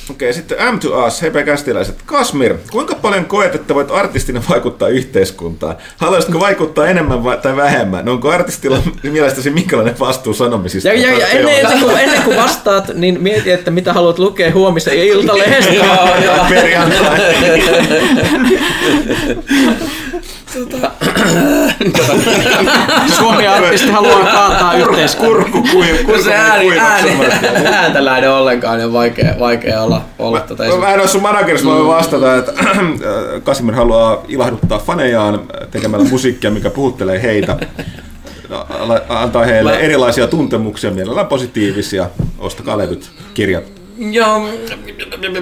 [0.09, 1.95] Okei, sitten M to Us, heipä kästiläiset.
[2.05, 5.75] Kasmir, kuinka paljon koet, että voit artistina vaikuttaa yhteiskuntaan?
[5.97, 8.05] Haluaisitko vaikuttaa enemmän vai, tai vähemmän?
[8.05, 10.89] No onko artistilla mielestäsi minkälainen vastuu sanomisista?
[10.89, 14.51] Ja, ja, ja ennen, ennen, kuin, ennen kuin vastaat, niin mieti, että mitä haluat lukea
[14.51, 15.73] huomisen iltalehdestä.
[15.85, 16.45] joo, joo.
[16.49, 17.19] Perjantai.
[23.17, 25.35] Suomi-artisti haluaa kaataa yhteiskuntaa.
[25.35, 27.09] Kurkku, kui, kurkku, Kun se ääni, ääni,
[27.65, 31.21] ääntä lähde ollenkaan, niin on vaikea, vaikea olla, olla tätä Mä, mä en ole sun
[31.21, 32.53] managerissa, mä voin vastata, että
[33.43, 35.39] Kasimir haluaa ilahduttaa fanejaan
[35.71, 37.57] tekemällä musiikkia, mikä puhuttelee heitä.
[38.79, 42.09] Ala- Antaa heille Mä- erilaisia tuntemuksia, mielellään positiivisia.
[42.39, 43.63] Ostakaa levyt, kirjat.
[44.11, 44.49] Joo,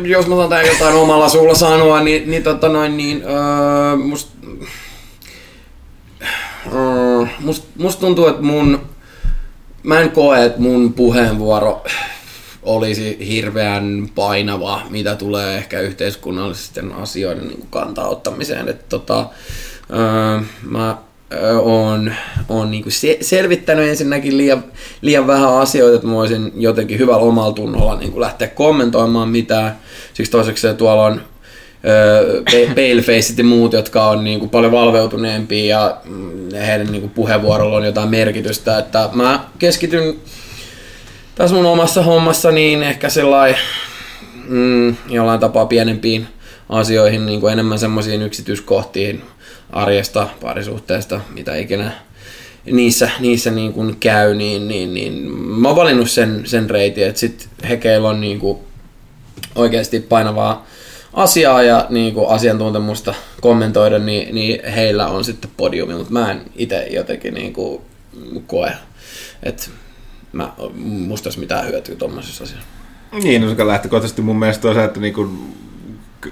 [0.05, 4.29] jos mä saan jotain omalla suulla sanoa, niin, niin, tota noin, niin öö, must,
[6.73, 8.81] öö, must, must tuntuu, että mun,
[9.83, 11.83] mä en koe, että mun puheenvuoro
[12.63, 18.69] olisi hirveän painava, mitä tulee ehkä yhteiskunnallisten asioiden niin kantaa ottamiseen.
[18.69, 19.29] Että tota,
[19.93, 20.97] öö, mä
[21.33, 22.13] öö, oon,
[22.49, 24.63] oon niin se, selvittänyt ensinnäkin liian,
[25.01, 29.79] liian vähän asioita, että mä voisin jotenkin hyvällä omalla tunnolla niin lähteä kommentoimaan mitään.
[30.13, 31.21] Siksi toiseksi tuolla on
[32.75, 37.77] palefaceit ja muut, jotka on niin kuin paljon valveutuneempia ja mm, heidän niin kuin puheenvuorolla
[37.77, 38.77] on jotain merkitystä.
[38.77, 40.15] Että mä keskityn
[41.35, 43.59] tässä mun omassa hommassa niin ehkä sellainen
[44.47, 46.27] mm, jollain tapaa pienempiin
[46.69, 49.21] asioihin, niin kuin enemmän semmoisiin yksityiskohtiin
[49.69, 51.91] arjesta, parisuhteesta, mitä ikinä
[52.65, 57.19] niissä, niissä niin kuin käy, niin, niin, niin mä oon valinnut sen, sen reitin, että
[57.19, 58.59] sit hekeillä on niin kuin
[59.55, 60.65] oikeasti painavaa
[61.15, 66.41] asiaa ja niin kuin asiantuntemusta kommentoida, niin, niin heillä on sitten podiumi, mutta mä en
[66.55, 67.81] itse jotenkin niin kuin
[68.47, 68.71] koe,
[69.43, 69.63] että
[70.33, 70.49] mä,
[70.83, 72.65] musta olisi mitään hyötyä tuommoisessa asiassa.
[73.23, 75.29] Niin, no lähtökohtaisesti mun mielestä on se, että niinku,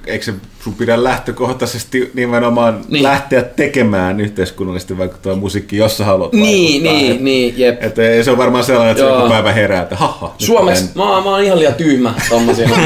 [0.08, 0.34] eikö se
[0.64, 2.86] sun pidä lähtökohtaisesti nimenomaan Niin.
[2.90, 3.04] niin.
[3.04, 6.94] lähteä tekemään yhteiskunnallisesti vaikuttavaa musiikkia, jos sä haluat Niin, vaikuttaa.
[7.10, 7.84] niin, niin, jep.
[7.84, 9.18] Että ei se on varmaan sellainen, että se Joo.
[9.18, 10.36] joku päivä herää, että haha.
[10.38, 12.70] Suomeksi, en- mä, mä oon ihan liian tyhmä tommosia.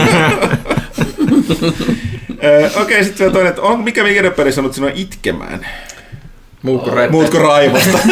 [2.82, 5.68] Okei, sitten vielä toinen, että on, mikä videopeli sanot sinua itkemään?
[6.62, 7.98] Muukko Red Muutko raivosta?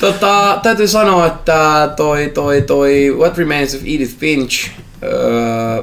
[0.00, 4.70] tota, täytyy sanoa, että toi, toi, toi What Remains of Edith Finch
[5.02, 5.82] öö,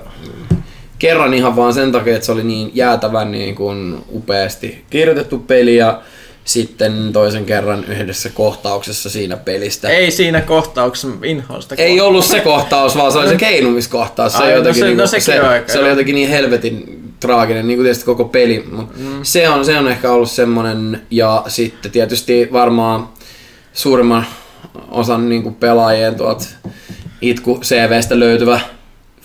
[1.00, 5.76] kerran ihan vaan sen takia, että se oli niin jäätävän niin kuin upeasti kirjoitettu peli
[5.76, 6.02] ja
[6.46, 9.90] sitten toisen kerran yhdessä kohtauksessa siinä pelistä.
[9.90, 11.76] Ei siinä kohtauksessa inhoista.
[11.76, 14.34] Ei ollut se kohtaus, vaan se oli se keinumiskohtaus.
[14.34, 15.90] Se, Ai, no jotenkin se- niinku, no se, on aika, se oli joo.
[15.90, 18.66] jotenkin niin helvetin traaginen, niin kuin tietysti koko peli.
[18.72, 19.20] Mut mm.
[19.24, 23.10] se, on, se on ehkä ollut semmonen, ja sitten tietysti varmaan
[23.74, 24.26] suurimman
[24.92, 26.48] osan niin kuin pelaajien tuot
[27.22, 28.60] itku CVstä löytyvä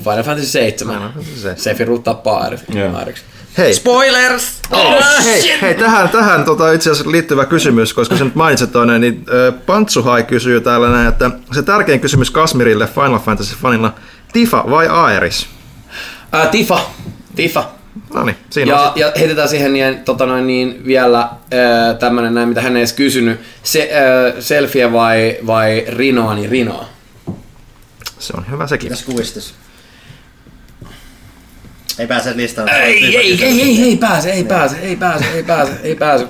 [0.05, 1.13] Final Fantasy 7.
[1.57, 2.97] Sephiroth tappaa Aerith- Joo.
[2.97, 3.21] Aerith.
[3.59, 4.61] Hei, Spoilers!
[4.71, 9.01] Oh, hei, hei, tähän, tähän tota, itse asiassa liittyvä kysymys, koska sen nyt mainitsit toinen,
[9.01, 9.27] niin
[9.67, 13.95] Pantsuhai kysyy täällä näin, että se tärkein kysymys Kasmirille Final Fantasy fanilla,
[14.33, 15.47] Tifa vai Aeris?
[16.33, 16.81] Ää, Tifa.
[17.37, 17.71] Tifa.
[18.15, 22.35] No niin, siinä on Ja, ja heitetään siihen niin, tota noin, niin vielä ää, tämmönen
[22.35, 23.41] näin, mitä hän ei edes kysynyt.
[23.63, 26.89] Se, ää, selfie vai, vai rinoa, niin rinoa.
[28.19, 28.91] se on hyvä sekin.
[28.93, 29.55] Mitäs kuvistis?
[31.99, 32.69] Ei pääse listaan.
[32.69, 36.27] Ei, ei, ei, ei, ei pääse, ei pääse, ei pääse, ei pääse, ei pääse.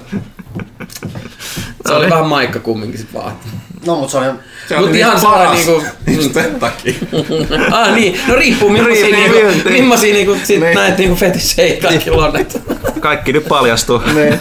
[1.86, 3.32] Se oli vähän maikka kumminkin sit vaan.
[3.86, 4.38] No mut se on ihan...
[4.68, 5.66] Se Mut oli ihan niin sellainen paras.
[5.66, 6.94] niinku- Just sen takia.
[7.80, 9.72] ah niin, no riippuu millaisia niinku, niin.
[9.72, 10.74] millaisia niinku sit Niin.
[10.74, 12.36] näet niinku fetissejä kaikilla on.
[12.36, 12.58] että-
[13.00, 14.02] Kaikki nyt paljastuu.
[14.14, 14.38] Niin.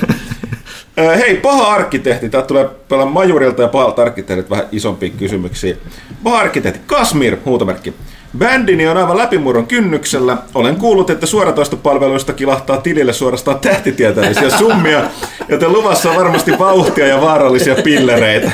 [1.20, 2.30] Hei, paha arkkitehti.
[2.30, 5.76] Tää tulee pelaa Majurilta ja pahalta arkkitehdit vähän isompia kysymyksiä.
[6.24, 7.94] Paha arkkitehti, Kasmir, huutomerkki.
[8.38, 10.38] Bändini on aivan läpimurron kynnyksellä.
[10.56, 15.04] Olen kuullut, että suoratoistopalveluista kilahtaa tilille suorastaan tähtitieteellisiä summia,
[15.50, 18.52] joten luvassa on varmasti vauhtia ja vaarallisia pillereitä.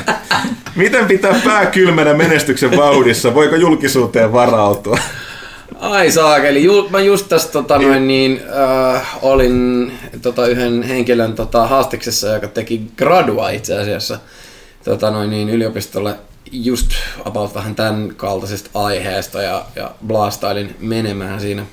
[0.76, 3.34] Miten pitää pää kylmänä menestyksen vauhdissa?
[3.34, 4.98] Voiko julkisuuteen varautua?
[5.80, 8.40] Ai saakeli, Ju, mä just tässä tota, noin, niin,
[8.94, 9.92] äh, olin
[10.22, 14.18] tota, yhden henkilön tota, haastiksessa, joka teki gradua itse asiassa
[14.84, 16.14] tota, noin, niin, yliopistolle
[16.52, 16.90] just
[17.24, 21.66] about vähän tämän kaltaisesta aiheesta ja, ja blastailin menemään siinä.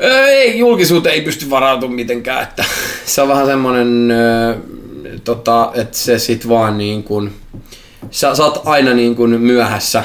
[0.00, 2.64] Ei, julkisuuteen ei pysty varautumaan mitenkään, että
[3.06, 4.56] se on vähän semmonen, ö,
[5.24, 7.32] tota, että se sit vaan niin kuin,
[8.10, 10.04] sä, sä oot aina niin kuin myöhässä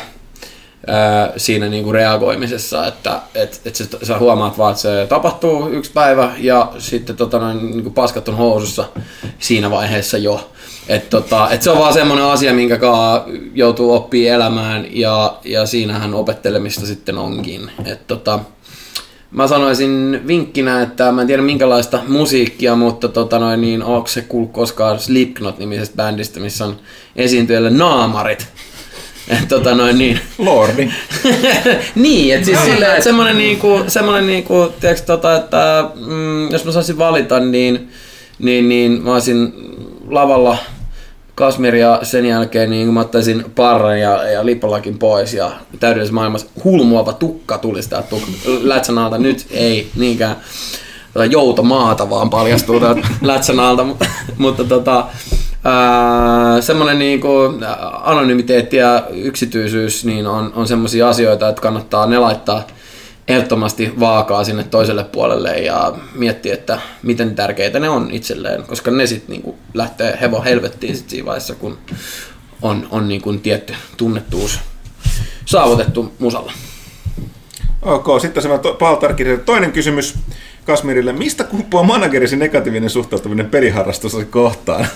[1.37, 6.31] siinä niinku reagoimisessa, että et, et sä, sä huomaat vaan, että se tapahtuu yksi päivä
[6.37, 8.85] ja sitten tota, noin, niinku paskat on housussa
[9.39, 10.51] siinä vaiheessa jo.
[10.89, 15.65] Et, tota, et se on vaan semmoinen asia, minkä kaa joutuu oppii elämään ja, ja
[15.65, 17.71] siinähän opettelemista sitten onkin.
[17.85, 18.39] Et, tota,
[19.31, 24.21] Mä sanoisin vinkkinä, että mä en tiedä minkälaista musiikkia, mutta tota noin, niin, onko se
[24.21, 26.77] kuullut koskaan Slipknot-nimisestä bändistä, missä on
[27.15, 28.47] esiintyjällä naamarit.
[29.27, 30.89] Et, tota noin, niin, Lordi.
[31.95, 36.71] niin, että siis silleen, että semmonen niinku, semmonen niinku, tiiäks, tota, että mm, jos mä
[36.71, 37.91] saisin valita, niin,
[38.39, 39.53] niin, niin mä olisin
[40.07, 40.57] lavalla
[41.39, 46.47] Kasmir ja sen jälkeen niin mä ottaisin parran ja, ja lippalakin pois ja täydellisessä maailmassa
[46.63, 49.17] hulmuava tukka tulisi täältä tuk- lätsän alta.
[49.17, 50.35] Nyt ei niinkään
[51.13, 54.05] tota jouto maata vaan paljastuu täältä lätsän alta, mutta,
[54.37, 55.05] mutta tota,
[56.61, 57.29] semmoinen niinku
[58.03, 62.67] anonymiteetti ja yksityisyys niin on, on semmoisia asioita, että kannattaa ne laittaa
[63.29, 69.07] ehdottomasti vaakaa sinne toiselle puolelle ja miettiä, että miten tärkeitä ne on itselleen, koska ne
[69.07, 71.77] sitten niinku lähtee hevo helvettiin sit siinä vaiheessa, kun
[72.61, 74.59] on, on niinku tietty tunnettuus
[75.45, 76.53] saavutettu musalla.
[77.81, 78.43] Ok, sitten
[78.79, 79.45] pahalta arkkitehdit.
[79.45, 80.15] Toinen kysymys.
[80.69, 84.87] Kasmirille, mistä kumpuaa managerisi negatiivinen suhtautuminen peliharrastusta kohtaan?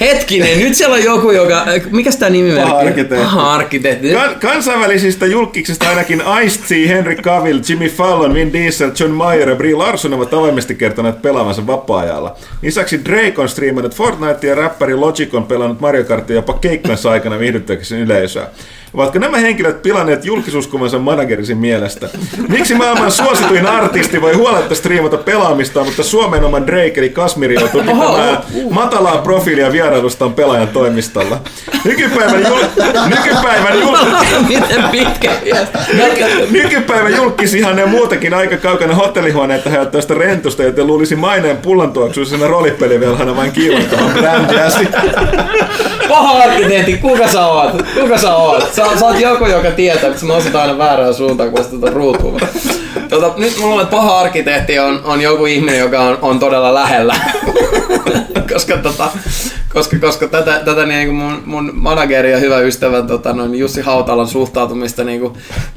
[0.00, 1.66] Hetkinen, nyt siellä on joku, joka...
[1.90, 3.24] Mikäs tää nimi Paha arkkitehti.
[3.24, 4.10] Paha arkkitehti.
[4.10, 9.74] Kan- kansainvälisistä julkiksista ainakin Ice-T, Henry Cavill, Jimmy Fallon, Vin Diesel, John Mayer ja Brie
[9.74, 12.36] Larson ovat avoimesti kertoneet pelaavansa vapaa-ajalla.
[12.62, 17.38] Lisäksi Drake on striimannut Fortnite ja räppäri Logic on pelannut Mario Kartia jopa keikkansa aikana
[17.38, 18.46] viihdyttääkseen yleisöä.
[18.94, 22.08] Ovatko nämä henkilöt pilanneet julkisuuskuvansa managerisin mielestä?
[22.48, 27.80] Miksi maailman suosituin artisti voi huoletta striimata pelaamista, mutta Suomen oman Drake eli Kasmiri joutuu
[27.80, 28.38] pitämään
[28.70, 31.40] matalaa profiilia vierailustaan pelaajan toimistolla?
[31.84, 32.58] Nykypäivän, jul...
[33.08, 33.96] Nykypäivän, jul...
[34.48, 35.30] Miten pitkä?
[36.50, 43.52] Nykypäivän julkisihan ja muutenkin aika kaukana hotellihuoneita hajottavasta rentusta, joten luulisi maineen pullantuoksuisena roolipelivelhana vain
[43.52, 44.88] kiilottavan brändiäsi.
[46.12, 47.82] Paha arkkitehti, kuka sä oot?
[48.00, 48.74] Kuka sä oot?
[48.74, 52.40] Sä, sä oot joku, joka tietää, että mä osat aina väärään suuntaan, kun sitä ruutua.
[53.08, 57.14] Tota, nyt mulla on, paha arkkitehti on, on joku ihminen, joka on, on todella lähellä.
[58.52, 59.08] koska, tota,
[59.72, 64.28] koska, koska tätä, tätä niin mun, mun manageri ja hyvä ystävä tota, noin Jussi Hautalan
[64.28, 65.32] suhtautumista niin kuin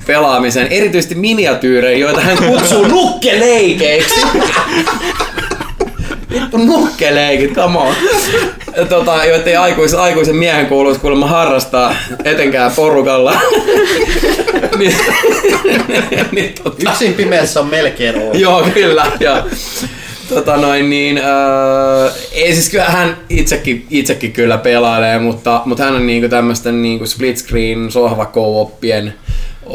[0.08, 4.22] pelaamiseen, erityisesti miniatyyreihin, joita hän kutsuu nukkeleikeiksi.
[6.42, 7.96] Vittu nukkeleikit, come on.
[8.90, 13.34] Tota, joita ei aikuis, aikuisen miehen kuuluisi kuulemma harrastaa etenkään porukalla.
[14.80, 14.96] niin,
[16.32, 18.40] niin, tota, Yksin pimeässä on melkein ollut.
[18.40, 19.06] Joo, kyllä.
[19.20, 19.46] Ja,
[20.30, 25.96] tota noin, niin, äh, ei siis kyllä hän itsekin, itsekin kyllä pelailee, mutta, mutta hän
[25.96, 29.14] on niinku tämmöisten niinku split screen sohva oppien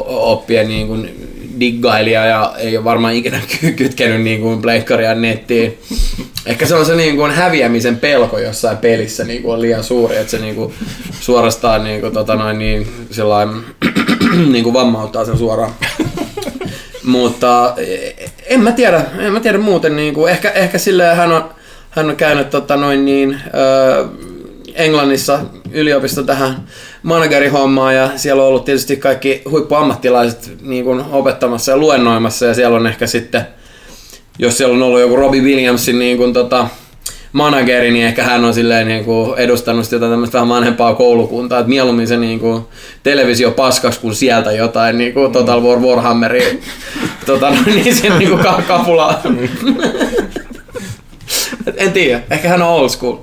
[0.07, 0.97] oppien niinku
[1.61, 5.79] diggailija ja ei ole varmaan ikinä ky- kytkenyt niinku pleikkaria nettiin.
[6.47, 10.39] Ehkä se on se niinku häviämisen pelko jossain pelissä niinku on liian suuri, että se
[10.39, 10.73] niinku
[11.21, 13.57] suorastaan niinku, tota noin, niin, sellainen,
[14.53, 15.73] niinku vammauttaa sen suoraan.
[17.05, 18.15] Mutta eh,
[18.47, 19.97] en mä tiedä, en mä tiedä muuten.
[19.97, 21.45] Niin kuin, ehkä, ehkä silleen hän on,
[21.91, 24.09] hän on käynyt tota, noin niin, ö,
[24.75, 25.39] Englannissa
[25.73, 26.65] yliopisto tähän
[27.03, 32.77] managerihommaan ja siellä on ollut tietysti kaikki huippuammattilaiset niin kuin opettamassa ja luennoimassa ja siellä
[32.77, 33.47] on ehkä sitten,
[34.39, 36.69] jos siellä on ollut joku Robbie Williamsin niin kuin, tota,
[37.33, 41.69] manageri, niin ehkä hän on silleen niin kuin edustanut sitä tämmöistä vähän vanhempaa koulukuntaa, että
[41.69, 42.65] mieluummin se niin kuin
[43.03, 46.49] televisio paskas kuin sieltä jotain niin kuin Total War Warhammeria,
[47.27, 49.23] tota, niin sen niin kuin ka- kapulaa.
[51.77, 53.17] En tiedä, ehkä hän on old school.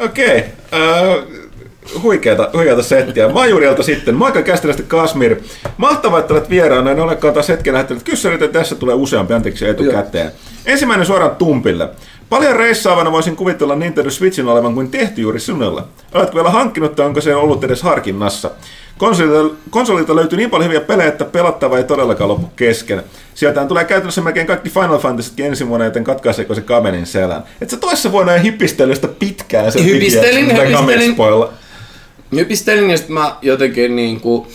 [0.00, 0.38] Okei.
[0.38, 1.18] Okay.
[1.18, 3.28] Uh, huikeata, huikeata settiä.
[3.28, 4.14] Majurilta sitten.
[4.14, 5.36] Maika Kästilästä Kasmir.
[5.76, 6.90] Mahtavaa, että olet vieraana.
[6.90, 10.24] En olekaan taas hetken lähettänyt kyssärit, että tässä tulee useampi anteeksi etukäteen.
[10.24, 10.34] Joo.
[10.66, 11.88] Ensimmäinen suoraan Tumpille.
[12.30, 15.82] Paljon reissaavana voisin kuvitella Nintendo Switchin olevan kuin tehty juuri sinulle.
[16.14, 18.50] Oletko vielä hankkinut tai onko se ollut edes harkinnassa?
[18.98, 23.02] Konsolilta, konsolilta löytyy niin paljon hyviä pelejä, että pelattava ei todellakaan loppu kesken.
[23.34, 27.42] Sieltähän tulee käytännössä melkein kaikki Final Fantasytkin ensi vuonna, joten katkaiseeko se kamenin selän.
[27.60, 31.16] Et sä toissa vuonna jo hypistelystä pitkään sen Hypistelin, mitä hypistelin.
[32.34, 34.46] Hypistelin ja sitten mä jotenkin niin kuin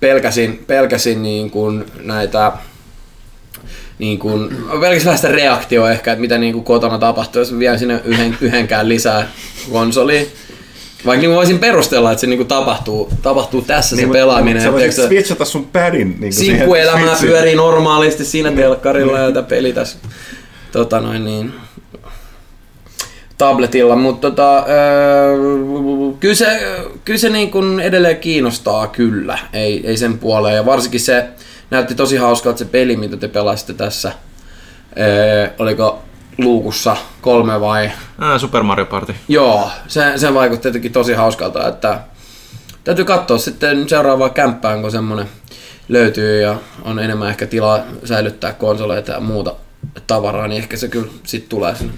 [0.00, 2.52] pelkäsin, pelkäsin niin kuin näitä
[3.98, 7.58] niin kuin, pelkäsin vähän sitä reaktioa ehkä, että mitä niin kuin kotona tapahtuu, jos mä
[7.58, 9.28] vien sinne yhden, yhdenkään lisää
[9.72, 10.26] konsoliin.
[11.06, 14.62] Vaikka niin voisin perustella, että se niin kuin tapahtuu, tapahtuu tässä niin, se pelaaminen.
[14.62, 19.98] Sä voisit switchata sun padin niin Sinkkuelämää pyörii normaalisti siinä telkkarilla ja tätä peli tässä
[20.72, 21.52] tota noin niin,
[23.38, 25.36] tabletilla, mutta tota, öö,
[26.20, 26.60] kyllä se,
[27.04, 30.56] kyllä se niin kuin edelleen kiinnostaa kyllä, ei, ei sen puoleen.
[30.56, 31.24] Ja varsinkin se
[31.70, 34.12] näytti tosi hauskalta se peli, mitä te pelasitte tässä.
[34.98, 36.02] Öö, oliko
[36.38, 37.90] luukussa kolme vai?
[38.20, 39.14] Ää, Super Mario Party.
[39.28, 42.00] Joo, se, se vaikutti jotenkin tosi hauskalta, että
[42.84, 45.28] täytyy katsoa sitten seuraavaan kämppään, kun semmonen
[45.88, 49.54] löytyy ja on enemmän ehkä tilaa säilyttää konsoleita ja muuta
[50.06, 51.92] tavaraa, niin ehkä se kyllä sit tulee sinne.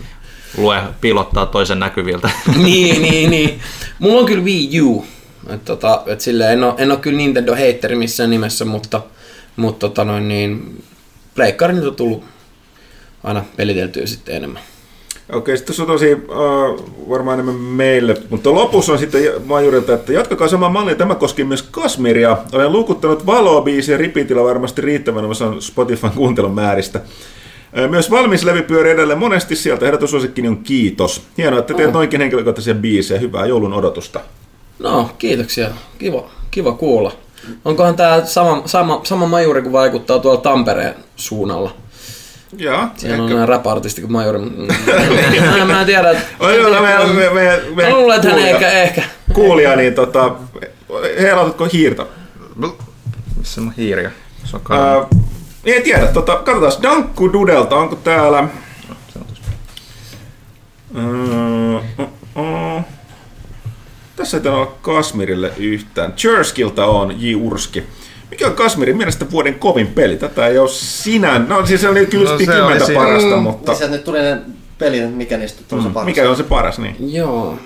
[0.57, 2.31] Lue piilottaa toisen näkyviltä.
[2.57, 3.61] niin, niin, niin.
[3.99, 5.07] Mulla on kyllä Wii U.
[5.49, 9.03] Et tota, et silleen, en, ole, en ole kyllä Nintendo heitteri missään nimessä, mutta,
[9.59, 10.83] mutta tota noin, niin,
[11.35, 12.25] pleikkari nyt on tullut
[13.25, 14.63] aina peliteltyä sitten enemmän.
[15.33, 20.13] Okei, sitten se on tosi uh, varmaan enemmän meille, mutta lopussa on sitten Majurilta, että
[20.13, 22.39] jatkakaa sama malli, tämä koski myös Kasmiria.
[22.53, 27.01] Olen luukuttanut valoa biisiä ripitillä varmasti riittävän osaan Spotifyn kuuntelun määristä.
[27.91, 29.87] Myös valmis levy pyörii edelleen monesti sieltä.
[29.87, 31.23] Ehdotussuosikkini on Kiitos.
[31.39, 33.21] Hienoa, että teet noinkin henkilökohtaisia biisejä.
[33.21, 34.21] Hyvää joulun odotusta.
[34.79, 35.71] No, kiitoksia.
[35.99, 37.13] Kiva, kiva kuulla.
[37.65, 41.75] Onkohan tämä sama, sama, sama majuri, kun vaikuttaa tuolla Tampereen suunnalla?
[42.57, 44.39] Joo, Siellä on nämä rap-artisti kuin majuri.
[44.39, 46.11] mä, mä en tiedä.
[46.11, 46.25] Että...
[47.75, 49.03] Me, Mä luulen, että hän ehkä, ehkä.
[49.33, 50.35] Kuulija, niin tota,
[51.21, 52.07] heilatatko hiirtä?
[53.39, 54.11] Missä on hiiriä?
[54.45, 54.63] Se on
[55.03, 55.09] uh,
[55.65, 56.83] Niin en tiedä, tota, katsotaan.
[56.83, 58.43] Dankku Dudelta, onko täällä...
[60.93, 61.01] Mm,
[61.99, 62.85] mm, mm.
[64.19, 66.13] Tässä ei ole Kasmirille yhtään.
[66.13, 67.35] Churskilta on J.
[67.35, 67.83] Urski.
[68.31, 70.17] Mikä on Kasmirin mielestä vuoden kovin peli?
[70.17, 71.39] Tätä ei ole sinä.
[71.39, 73.01] No siis se oli kyllä No, se oli kymmentä siinä.
[73.05, 74.39] parasta, Mm, mutta Niin nyt tuli ne
[74.79, 76.07] peli, mikä niistä tuli se paras.
[76.07, 76.79] mikä on se paras?
[76.79, 77.15] Niin.
[77.15, 77.59] Joo.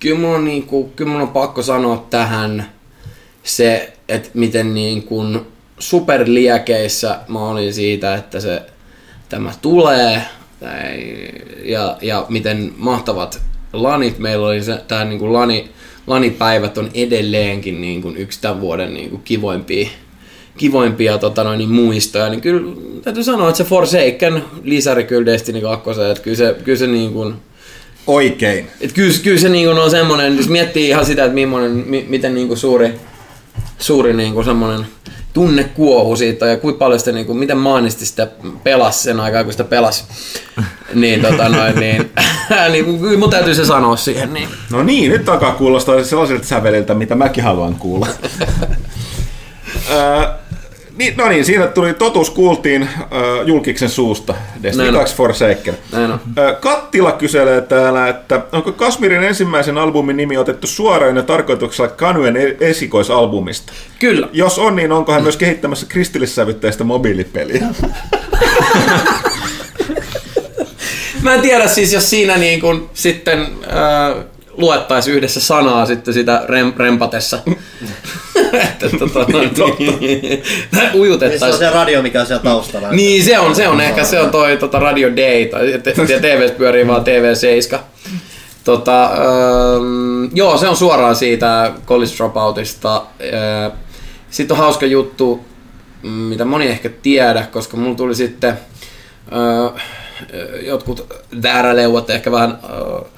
[0.00, 2.70] Kyllä mun, on niinku, kyllä mun on pakko sanoa tähän
[3.42, 5.40] se, että miten niin kuin
[5.78, 8.62] superliekeissä mä olin siitä, että se
[9.28, 10.22] tämä tulee
[11.64, 13.40] ja, ja miten mahtavat
[13.72, 14.62] lanit meillä oli.
[14.62, 15.68] Se, tää niin kuin lani,
[16.06, 19.88] lanipäivät on edelleenkin niin kuin yksi tämän vuoden niin kuin kivoimpia,
[20.58, 25.60] kivoimpia tota noin, niin muistoja, niin kyllä täytyy sanoa, että se Forsaken lisäri kyllä Destiny
[25.60, 27.34] 2, että kyllä se, kyllä se niin kuin,
[28.06, 28.66] Oikein.
[28.80, 32.06] et kyllä, kyllä se niin kuin on semmoinen, jos miettii ihan sitä, että millainen, mi,
[32.08, 32.90] miten niin kuin suuri,
[33.78, 34.86] suuri niin kuin semmoinen
[35.32, 38.28] tunne kuohu siitä ja kuinka paljon sitä, niin kuin, miten maanisti sitä
[38.64, 40.04] pelasi sen aikaa, kun sitä pelasi.
[40.94, 42.10] niin, tota noin, niin,
[42.72, 44.34] niin mun täytyy se sanoa siihen.
[44.34, 44.48] Niin.
[44.70, 48.06] No niin, nyt alkaa kuulostaa sellaiselta säveliltä, mitä mäkin haluan kuulla.
[51.00, 52.88] Niin, no niin, siinä tuli totuus kuultiin äh,
[53.46, 54.34] julkiksen suusta.
[54.62, 55.00] Destiny Näin on.
[55.00, 55.78] 2 Forsaken.
[55.92, 56.20] Näin on.
[56.38, 62.36] Ö, Kattila kyselee täällä, että onko Kasmirin ensimmäisen albumin nimi otettu suoraan ja tarkoituksella Kanuen
[62.36, 63.72] e- esikoisalbumista?
[63.98, 64.28] Kyllä.
[64.32, 67.66] Jos on, niin onko hän myös kehittämässä kristillissävytteistä mobiilipeliä?
[71.22, 74.24] Mä en tiedä siis, jos siinä niin kuin sitten äh,
[74.60, 77.38] luettaisiin yhdessä sanaa sitten sitä rem, rempatessa.
[78.52, 79.70] että tota, niin, tai
[80.00, 80.42] Niin
[80.74, 81.58] se on ujutettaisiin.
[81.58, 82.90] se radio, mikä on siellä taustalla.
[82.90, 85.80] Niin se on, se on ehkä, se on toi tota Radio Day, tai
[86.20, 87.78] TV pyörii vaan TV7.
[88.64, 92.96] Tota, ähm, joo, se on suoraan siitä College Dropoutista.
[92.96, 93.72] Äh,
[94.30, 95.44] Sitten on hauska juttu,
[96.02, 98.50] mm, mitä moni ehkä tiedä, koska mulla tuli sitten
[99.32, 99.82] äh,
[100.62, 101.06] jotkut
[101.42, 103.10] vääräleuvat ehkä vähän äh,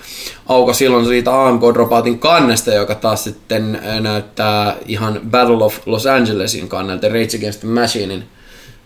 [0.46, 6.68] auko silloin siitä AMK Dropoutin kannesta, joka taas sitten näyttää ihan Battle of Los Angelesin
[6.68, 8.24] kannelta, Rage Against the Machinein,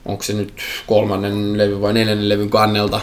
[0.04, 0.52] onko se nyt
[0.86, 3.00] kolmannen levy vai neljännen levyn kannelta.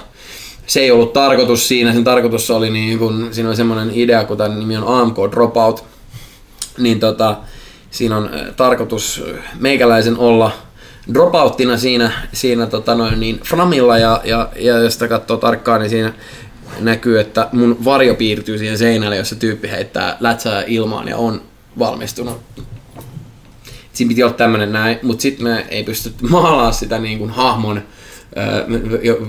[0.67, 4.37] Se ei ollut tarkoitus siinä, sen tarkoitus oli niin kun, siinä oli semmoinen idea, kun
[4.37, 5.83] tämän nimi on AMK Dropout,
[6.77, 7.37] niin tota,
[7.91, 9.23] siinä on tarkoitus
[9.59, 10.51] meikäläisen olla
[11.13, 15.89] dropouttina siinä, siinä tota noin, niin Framilla ja, ja, ja jos sitä katsoo tarkkaan, niin
[15.89, 16.13] siinä
[16.79, 21.41] näkyy, että mun varjo piirtyy siihen seinälle, jos se tyyppi heittää lätsää ilmaan ja on
[21.79, 22.41] valmistunut.
[23.93, 27.81] Siinä piti olla tämmönen näin, mutta sitten me ei pystytty maalaa sitä niin kuin hahmon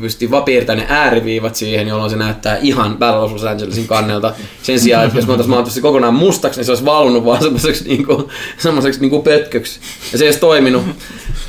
[0.01, 4.35] Pystyttiin vaan piirtämään ne ääriviivat siihen, jolloin se näyttää ihan Battle of Los Angelesin kannelta.
[4.63, 7.43] Sen sijaan, että jos me oltaisiin maalattu se kokonaan mustaksi, niin se olisi valunut vaan
[7.43, 9.81] semmoiseksi, niinku, semmoiseksi niinku pötköksi.
[10.13, 10.85] Ja se ei olisi toiminut.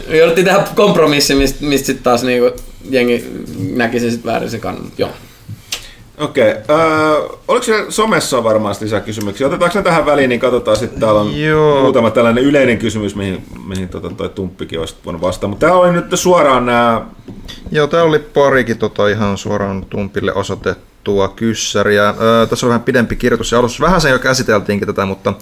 [0.08, 3.26] Me jouduttiin tehdä kompromissi, mistä, mistä sitten taas niinku, jengi
[3.74, 4.92] näki sen sitten väärin se kannan.
[4.98, 5.10] Joo.
[6.20, 6.52] Okei.
[6.52, 7.38] Okay.
[7.48, 9.48] oliko siellä somessa varmaan lisää kysymyksiä?
[9.48, 11.00] Otetaanko ne tähän väliin, niin katsotaan sitten.
[11.00, 11.82] Täällä on Joo.
[11.82, 15.48] muutama tällainen yleinen kysymys, mihin, mihin tota, toi Tumppikin olisi voinut vastata.
[15.48, 17.06] Mutta täällä oli nyt suoraan nämä...
[17.72, 22.14] Joo, täällä oli parikin tota ihan suoraan Tumpille osoitettua kyssäriä.
[22.22, 25.34] Öö, tässä on vähän pidempi kirjoitus ja alussa vähän sen jo käsiteltiinkin tätä, mutta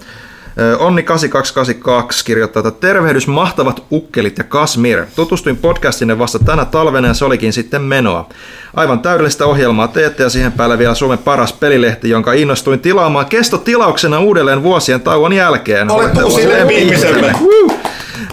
[0.58, 5.04] öö, Onni 8282 kirjoittaa, että tervehdys mahtavat ukkelit ja Kasmir.
[5.16, 8.28] Tutustuin podcastinne vasta tänä talvena ja se olikin sitten menoa.
[8.74, 14.20] Aivan täydellistä ohjelmaa teette ja siihen päälle vielä Suomen paras pelilehti, jonka innostuin tilaamaan kestotilauksena
[14.20, 15.90] uudelleen vuosien tauon jälkeen.
[15.90, 17.34] Olet Olette uusi olleet viimeisemme.
[17.40, 17.78] Woo!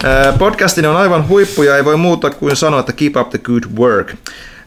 [0.04, 3.38] Ää, Podcastini on aivan huippu ja ei voi muuta kuin sanoa, että keep up the
[3.38, 4.14] good work.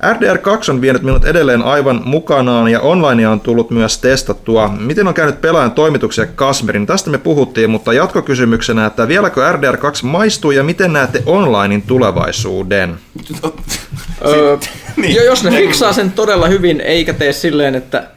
[0.04, 4.68] RDR2 on vienyt minut edelleen aivan mukanaan ja online on tullut myös testattua.
[4.80, 6.86] Miten on käynyt pelaajan toimituksia Kasmerin?
[6.86, 12.98] Tästä me puhuttiin, mutta jatkokysymyksenä, että vieläkö RDR2 maistuu ja miten näette onlinein tulevaisuuden?
[14.26, 14.58] Öö,
[14.98, 15.16] Niin.
[15.16, 18.08] jo, jos ne fiksaa sen todella hyvin, eikä tee silleen, että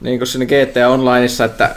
[0.00, 1.76] niin kuin siinä GTA Onlineissa, että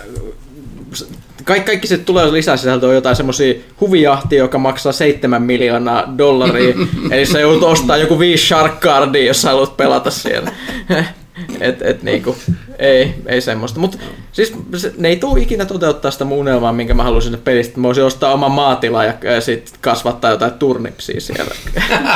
[1.45, 6.75] kaikki, kaikki se tulee lisäsisältö on jotain semmosia huvijahtia, joka maksaa 7 miljoonaa dollaria.
[7.11, 10.51] Eli sä joudut ostamaan joku 5 Shark Cardia, jos sä haluat pelata siellä.
[11.59, 12.35] Et, et niinku,
[12.79, 13.79] ei, ei semmoista.
[13.79, 13.97] Mutta
[14.31, 17.79] siis se, ne ei tule ikinä toteuttaa sitä mun unelmaa, minkä mä halusin sinne pelistä.
[17.79, 21.55] Mä voisin ostaa oman maatila ja, ja sit kasvattaa jotain turnipsia siellä.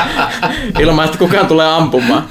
[0.79, 2.23] Ilman, että kukaan tulee ampumaan.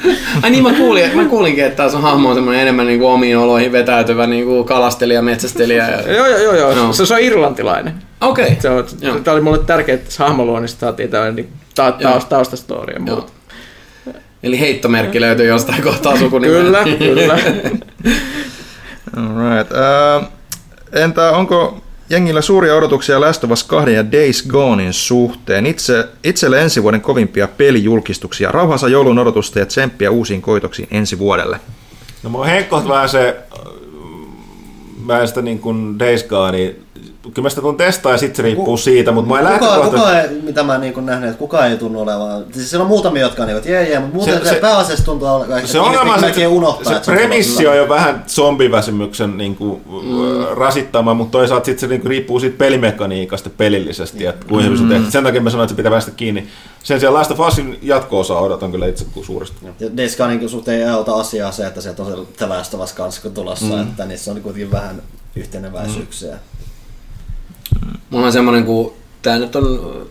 [0.42, 3.38] Ai niin, mä, kuulin, mä kuulinkin, että tämä sun hahmo on semmoinen enemmän niinku omiin
[3.38, 5.88] oloihin vetäytyvä niinku kalastelija, metsästelijä.
[5.88, 6.12] Ja...
[6.12, 6.54] Joo, joo, joo.
[6.54, 6.72] joo.
[6.72, 6.92] Joo.
[6.92, 7.94] Se, se on irlantilainen.
[8.20, 8.52] Okei.
[8.52, 9.12] Okay.
[9.12, 13.00] On, tämä oli mulle tärkeää, että tässä hahmoluonnista saatiin tämmöinen niin ta, taust, taustastory ja
[13.00, 13.37] muuta.
[14.42, 16.62] Eli heittomerkki löytyy jostain kohtaa sukunimeä.
[16.62, 17.34] Kyllä, kyllä.
[19.16, 19.72] Alright.
[19.72, 20.28] Uh,
[20.92, 25.66] entä onko jengillä suuria odotuksia Last of Us 2 ja Days Gonein suhteen.
[25.66, 28.52] Itse, itselle ensi vuoden kovimpia pelijulkistuksia.
[28.52, 31.60] Rauhansa joulun odotusta ja tsemppiä uusiin koitoksiin ensi vuodelle.
[32.22, 33.36] No mua henkkoht vähän se,
[35.04, 36.74] mä en sitä niin kuin Days Gone,
[37.34, 39.98] kyllä mä sitä tuun testaa ja sitten se riippuu siitä, mutta mä en kuka, lähtökohtaisesti...
[39.98, 42.44] kuka ei, mitä mä niin nähnyt, että kukaan ei tunnu olevan.
[42.52, 45.04] Siis siellä on muutamia, jotka on niin, että jee, jee, mutta muuten Se- se, pääasiassa
[45.04, 46.92] tuntuu olevan, Se ongelma on ihmiset se, unohtaa.
[46.92, 50.56] se se premissi on jo vähän zombiväsymyksen niin kuin, mm.
[50.56, 54.94] rasittama, mutta toisaalta sit se niin kuin, riippuu siitä pelimekaniikasta pelillisesti, että kuinka hyvin se
[54.94, 55.10] tehty.
[55.10, 56.48] Sen takia mä sanoin, että se pitää päästä kiinni.
[56.82, 59.56] Sen sijaan Last of Usin jatko-osaa odotan kyllä itse suuresti.
[59.80, 62.80] Ja Days Gonein suhteen ei auta asiaa se, että sieltä on se The Last of
[62.80, 63.82] Us kanssa tulossa, mm.
[63.82, 65.02] että niissä on kuitenkin vähän
[65.36, 66.32] yhteneväisyyksiä.
[66.32, 66.57] Mm.
[68.10, 68.92] Mulla on semmonen, kun
[69.22, 70.06] tää nyt on,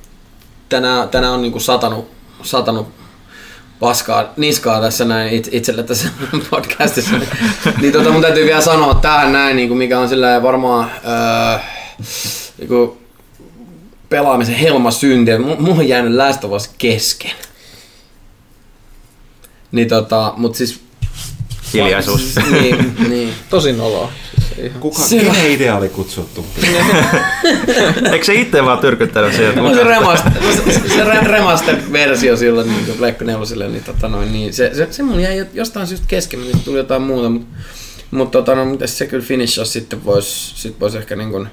[0.70, 2.12] tänään, tänään on niinku satanut,
[2.44, 2.88] satanut
[3.80, 6.10] paskaa niskaa tässä näin it, itselle tässä
[6.50, 7.16] podcastissa.
[7.82, 11.60] niin tota, mun täytyy vielä sanoa tähän näin, niinku mikä on sillä varmaan öö,
[12.58, 12.98] niinku,
[14.10, 15.38] pelaamisen helmasynti.
[15.38, 17.32] Mulla on jäänyt Last kesken.
[19.72, 20.87] Niin tota, mut siis...
[21.74, 22.36] Hiljaisuus.
[22.52, 23.34] niin, niin.
[23.50, 24.12] Tosi noloa.
[24.80, 26.46] Kuka, Se- kenen idea oli kutsuttu?
[28.12, 29.62] Eikö se itse vaan tyrkyttänyt sieltä?
[29.62, 34.34] No se, remaster, se, se re- remaster-versio silloin niin kuin Pleikka neloselle, niin, tota noin,
[34.34, 37.48] niin se, se, se mun jäi jostain syystä kesken, niin tuli jotain muuta, mutta
[38.12, 41.48] mut, tota, no, mitäs se kyllä finish sitten voisi sit vois ehkä niin kuin,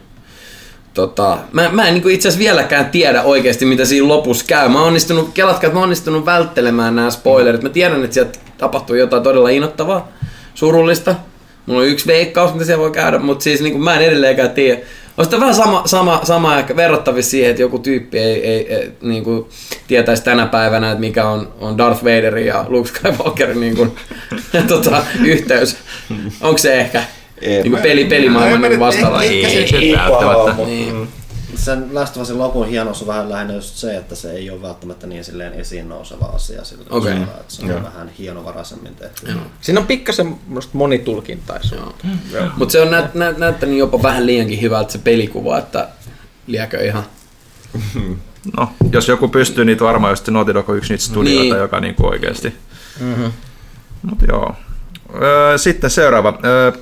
[0.95, 4.69] Tota, mä, mä en niin itse asiassa vieläkään tiedä oikeasti, mitä siinä lopussa käy.
[4.69, 7.63] Mä oon onnistunut, kelatkaa, että mä oon onnistunut välttelemään nämä spoilerit.
[7.63, 10.09] Mä tiedän, että sieltä tapahtuu jotain todella innoittavaa,
[10.55, 11.15] surullista.
[11.67, 14.81] Mulla on yksi veikkaus, mitä siellä voi käydä, mutta siis niin mä en edelleenkään tiedä.
[15.19, 18.93] On sitä vähän sama, sama, sama ehkä verrattavissa siihen, että joku tyyppi ei, ei, ei
[19.03, 19.45] niin kuin
[19.87, 23.93] tietäisi tänä päivänä, että mikä on, on Darth Vaderin ja Luke Skywalkerin niin kuin,
[24.69, 25.77] tota, yhteys.
[26.41, 27.03] Onko se ehkä
[27.41, 29.23] Ei, niin kuin peli, pelimaailman mä- niin mä- vastaava?
[29.23, 30.27] ehkä se- Ei se ei välttämättä.
[30.35, 31.09] pahaa, mutta- Niin.
[31.57, 34.63] Sen Last of Usin lopun hienous on vähän lähinnä just se, että se ei ole
[34.63, 36.65] välttämättä niin silleen esiin nouseva asia.
[36.65, 39.33] Sillä tavalla, että se on vähän hienovaraisemmin tehty.
[39.61, 40.37] Siinä on pikkasen
[40.73, 42.07] monitulkintaisuutta.
[42.57, 45.89] Mutta se on näyt, näyt, näyttänyt jopa vähän liiankin hyvältä se pelikuva, että
[46.47, 47.05] liekö ihan...
[48.57, 51.57] No, jos joku pystyy, niin varmaan just Naughty Dog on yksi niitä studioita, Niin.
[51.57, 52.55] joka niinku oikeasti.
[53.01, 53.33] Mm-hmm.
[54.03, 54.55] Mutta joo.
[55.57, 56.39] Sitten seuraava.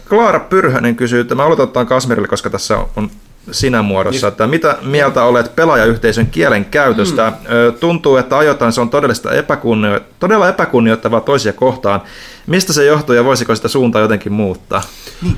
[0.09, 3.11] Klaara Pyrhönen kysyy, että mä aloitetaan Kasmirille, koska tässä on
[3.51, 7.31] sinä muodossa, että mitä mieltä olet pelaajayhteisön kielen käytöstä?
[7.31, 7.75] Mm.
[7.81, 12.01] Tuntuu, että ajoittain se on todellista epäkunnio- todella epäkunnioittavaa toisia kohtaan.
[12.47, 14.83] Mistä se johtuu ja voisiko sitä suuntaa jotenkin muuttaa?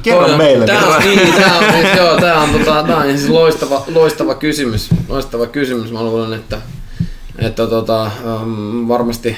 [0.02, 0.66] Kerro Toi- meille.
[0.66, 4.34] Tää on, niin, tää on, siis, joo, tää on, tota, tää on siis loistava, loistava
[4.34, 4.90] kysymys.
[5.08, 5.92] Loistava kysymys.
[5.92, 6.58] Mä luulen, että,
[7.38, 8.10] että tota,
[8.42, 9.36] um, varmasti,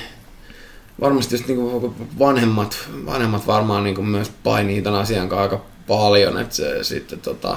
[1.00, 6.54] varmasti just niinku vanhemmat, vanhemmat varmaan niinku myös painii tämän asian kanssa aika paljon, että
[6.54, 7.56] se sitten tota,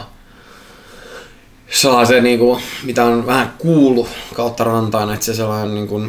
[1.72, 6.02] saa se niinku, mitä on vähän kuullut kautta rantaan, että se sellainen niinku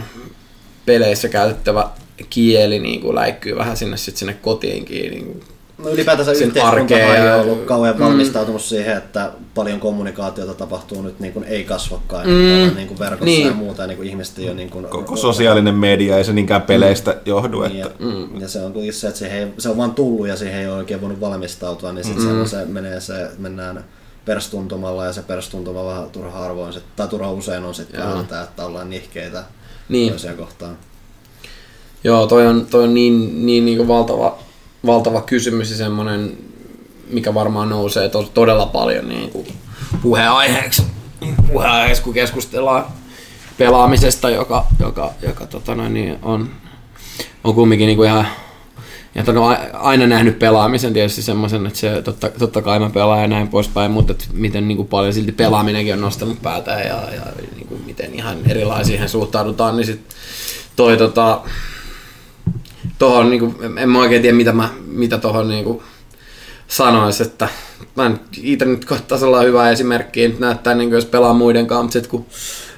[0.87, 1.89] peleissä käytettävä
[2.31, 5.11] kieli niinku läikkyy vähän sinne, sit sinne kotiinkin.
[5.11, 5.41] Niinku,
[5.79, 8.05] No ylipäätänsä yhteiskunta ei ollut kauhean Mm.
[8.05, 12.35] valmistautunut siihen, että paljon kommunikaatiota tapahtuu nyt niin kuin ei kasvokkain Mm.
[12.35, 12.77] mm.
[12.77, 13.47] niin kuin verkossa Niin.
[13.47, 16.33] ja muuta, ja niin kuin ihmiset ei ole niin kuin, Koko sosiaalinen media ei se
[16.33, 17.61] niinkään peleistä johdu.
[17.61, 18.05] Niin, Että...
[18.05, 18.41] ja, mm.
[18.41, 20.69] ja, se on kuitenkin se, että siihen ei, se on vaan tullut ja siihen ei
[20.69, 22.47] ole oikein voinut valmistautua, niin sitten mm.
[22.47, 23.85] se menee se, mennään
[24.25, 28.91] perstuntumalla ja se perstuntuma vähän turha harvoin, tai turha usein on sitten tää, että ollaan
[28.91, 29.45] nihkeitä
[29.89, 30.11] Niin.
[30.11, 30.79] toisia kohtaan.
[32.05, 34.39] Joo, toi on, toi on niin, niin, niin valtava,
[34.87, 36.39] valtava kysymys ja semmoinen,
[37.11, 39.47] mikä varmaan nousee to, todella paljon niin kuin
[40.03, 40.83] puheenaiheeksi,
[41.53, 42.85] puheenaiheeksi, kun keskustellaan
[43.59, 46.51] pelaamisesta, joka, joka, joka tota noin, niin on,
[47.45, 48.27] on kumminkin niin kuin ihan
[49.15, 53.29] ja on aina nähnyt pelaamisen tietysti semmoisen, että se totta, totta kai mä pelaan ja
[53.29, 57.23] näin poispäin, mutta miten niin kuin paljon silti pelaaminenkin on nostanut päätään ja, ja
[57.55, 60.01] niin kuin miten ihan erilaisiin suhtaudutaan, niin sit
[60.77, 61.41] toi tota,
[62.99, 65.83] tohon, niin kuin, en mä oikein tiedä mitä, mä, mitä tohon niin kuin,
[66.69, 67.49] sanois, että
[67.97, 71.67] mä en itse nyt kohtaa sellainen hyvä esimerkki, että näyttää niin kuin, jos pelaa muiden
[71.67, 72.27] kanssa, mutta sit kun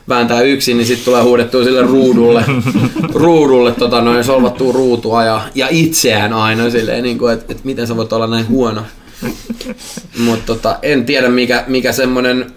[0.09, 2.45] vääntää yksin, niin sitten tulee huudettua sille ruudulle,
[3.15, 7.97] ruudulle tota, noin solvattua ruutua ja, ja itseään aina silleen, niin että, että miten sä
[7.97, 8.83] voit olla näin huono.
[10.19, 12.55] Mutta tota, en tiedä mikä, mikä semmoinen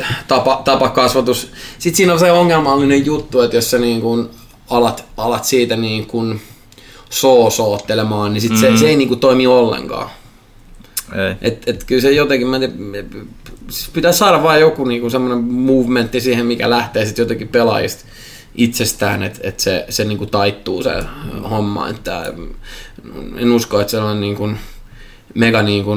[0.00, 1.50] äh, tapa, tapa kasvatus.
[1.78, 4.30] Sitten siinä on se ongelmallinen juttu, että jos sä niin kun
[4.70, 6.40] alat, alat siitä niin kun
[7.10, 10.10] soosoottelemaan, niin sit se, se ei niin kun toimi ollenkaan.
[11.14, 11.36] Ei.
[11.42, 13.06] Et, et kyllä se jotenkin, mä en tiedä,
[13.70, 18.04] siis pitää saada vaan joku niinku semmoinen movementti siihen, mikä lähtee sitten jotenkin pelaajista
[18.54, 20.90] itsestään, että et se, se niinku taittuu se
[21.50, 21.88] homma.
[21.88, 22.32] Että
[23.36, 24.50] en usko, että sellainen niinku
[25.34, 25.96] mega niinku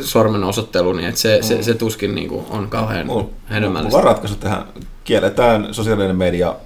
[0.00, 3.98] sormen osoittelu, niin että se, se, se tuskin niin kuin on kauhean Mulla hedelmällistä.
[3.98, 4.64] on ratkaisu tähän.
[5.04, 6.56] Kielletään sosiaalinen media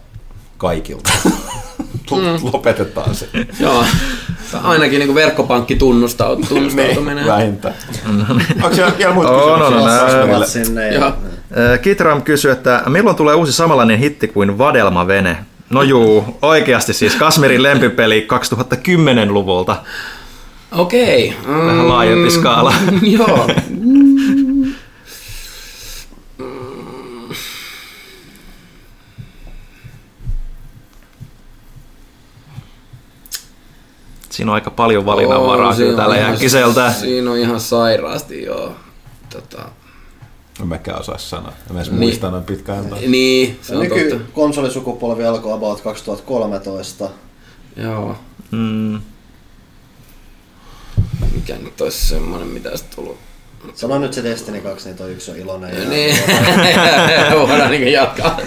[0.58, 1.10] kaikilta.
[2.10, 2.48] Mm.
[2.52, 3.28] Lopetetaan se.
[3.60, 3.84] Joo,
[4.62, 7.26] ainakin niin kuin verkkopankki tunnustautuminen.
[7.26, 7.74] Vähintään.
[8.62, 9.92] Onko siellä vielä muita On, on, kysymyksiä?
[9.94, 10.00] on.
[10.00, 10.36] Kasperille?
[10.36, 11.04] Ovat sinne Joo.
[11.04, 11.12] ja,
[11.72, 15.36] Äh, Kitram kysyy, että milloin tulee uusi samanlainen hitti kuin Vadelma-vene?
[15.70, 19.76] No juu, oikeasti siis Kasmirin lempipeli 2010-luvulta.
[20.72, 21.34] Okei.
[21.48, 22.72] Vähän mm, laajempi skaala.
[23.18, 23.48] Joo.
[34.36, 36.92] Siinä on aika paljon valinnanvaraa siinä kyllä tällä ihan- jäkkiseltä.
[36.92, 38.76] Siinä on ihan sairaasti, joo.
[39.32, 39.62] Tota,
[40.60, 41.52] En mäkään osaa sanoa.
[41.70, 42.00] En edes Niin.
[42.00, 42.84] muista noin pitkään.
[43.06, 43.94] niin, se on totta.
[44.04, 47.10] Nykykonsolisukupolvi alkoi about 2013.
[47.76, 48.16] Joo.
[48.50, 49.00] Mm.
[51.34, 53.16] Mikä nyt olisi semmonen, mitä olisi tullut.
[53.74, 55.82] Sano nyt se Destiny 2, niin toi yksi on iloinen.
[55.82, 56.16] Ja Niin,
[57.48, 58.38] voidaan niinku jatkaa,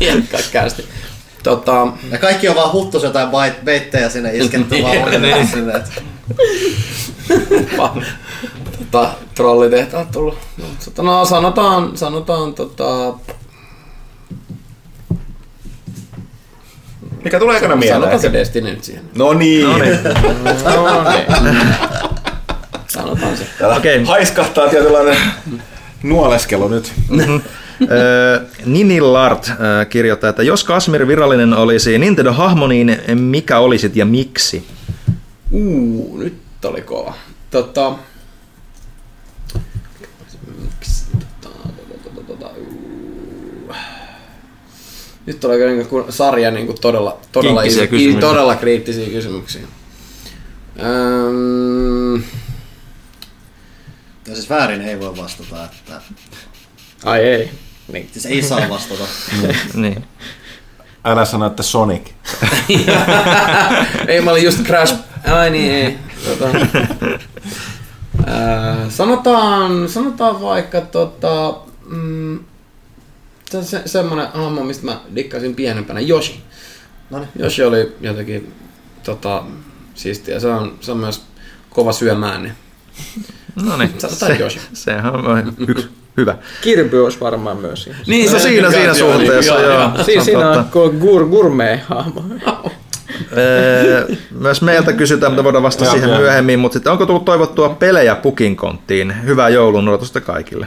[0.00, 0.84] jatkaa kästi.
[1.44, 5.72] Tota, Ja kaikki on vaan huttus jotain bait- beittejä sinne isketty vaan uudelleen sinne.
[5.72, 6.02] että-
[7.76, 8.04] pa-
[8.78, 10.38] tota, trollitehtaat tullut.
[10.56, 13.14] No, tota, no sanotaan, sanotaan tota,
[17.24, 18.00] Mikä tulee ekana mieleen?
[18.00, 19.04] sanotaan se Destiny nyt siihen.
[19.14, 19.66] No niin.
[19.66, 19.98] No niin.
[20.04, 21.74] No niin.
[22.88, 23.46] Sanotaan se.
[23.58, 24.04] Täällä Okei.
[24.04, 25.16] haiskahtaa tietynlainen
[26.02, 26.92] nuoleskelu nyt.
[28.66, 29.50] Nini Lart
[29.90, 34.66] kirjoittaa, että jos Kasmir virallinen olisi Nintendo-hahmo, niin mikä olisit ja miksi?
[35.50, 36.34] Uu, nyt
[36.64, 37.14] oli kova.
[37.50, 37.94] Tota...
[45.26, 48.28] Nyt tulee kyllä niinku sarja niinku todella, todella, Kinkkisiä iso, kysymyksiä.
[48.28, 49.62] todella kriittisiä kysymyksiä.
[50.80, 52.22] Öm,
[54.28, 56.00] Ja siis väärin ei voi vastata, että...
[57.04, 57.50] ai ei.
[57.92, 58.08] Niin.
[58.12, 59.04] Siis ei saa vastata.
[59.74, 60.04] Niin.
[61.04, 62.10] Älä sano, että Sonic.
[64.08, 64.94] ei, mä olin just Crash.
[65.32, 65.98] Ai niin, ei.
[66.24, 66.48] Tota,
[68.88, 71.56] sanotaan, sanotaan vaikka tota,
[71.86, 72.38] mm,
[73.50, 76.42] se, se, semmonen hahmo, mistä mä dikkasin pienempänä, Yoshi.
[77.10, 77.28] Noniin.
[77.38, 78.54] Yoshi oli jotenkin
[79.02, 79.44] tota,
[79.94, 80.40] siistiä.
[80.40, 81.22] Se on, se on myös
[81.70, 82.54] kova syömään, niin
[83.62, 84.60] No niin, Sanotaan Yoshi.
[84.72, 86.36] sehän on yksi hyvä.
[86.60, 88.00] Kirby olisi varmaan myös ihan.
[88.06, 89.80] Niin, No siinä, siinä joo, suhteessa, joo, joo.
[89.80, 89.90] joo.
[89.96, 90.72] Se Siinä, on siinä on totta.
[90.72, 92.24] gur, gur, gourmet-hahmo.
[93.36, 98.14] Öö, Myös meiltä kysytään, mutta voidaan vastata siihen myöhemmin, mutta sitten onko tullut toivottua pelejä
[98.14, 99.14] pukin konttiin?
[99.24, 100.66] Hyvää joulun odotusta kaikille.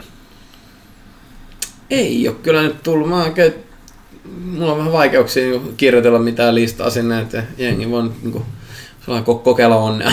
[1.90, 3.08] Ei ole kyllä nyt tullut.
[3.08, 3.54] Mä oikein,
[4.44, 8.57] mulla on vähän vaikeuksia kirjoitella mitään listaa sinne, että jengi voi niinku, sellainen ko-
[9.42, 10.12] kokeilla onnea.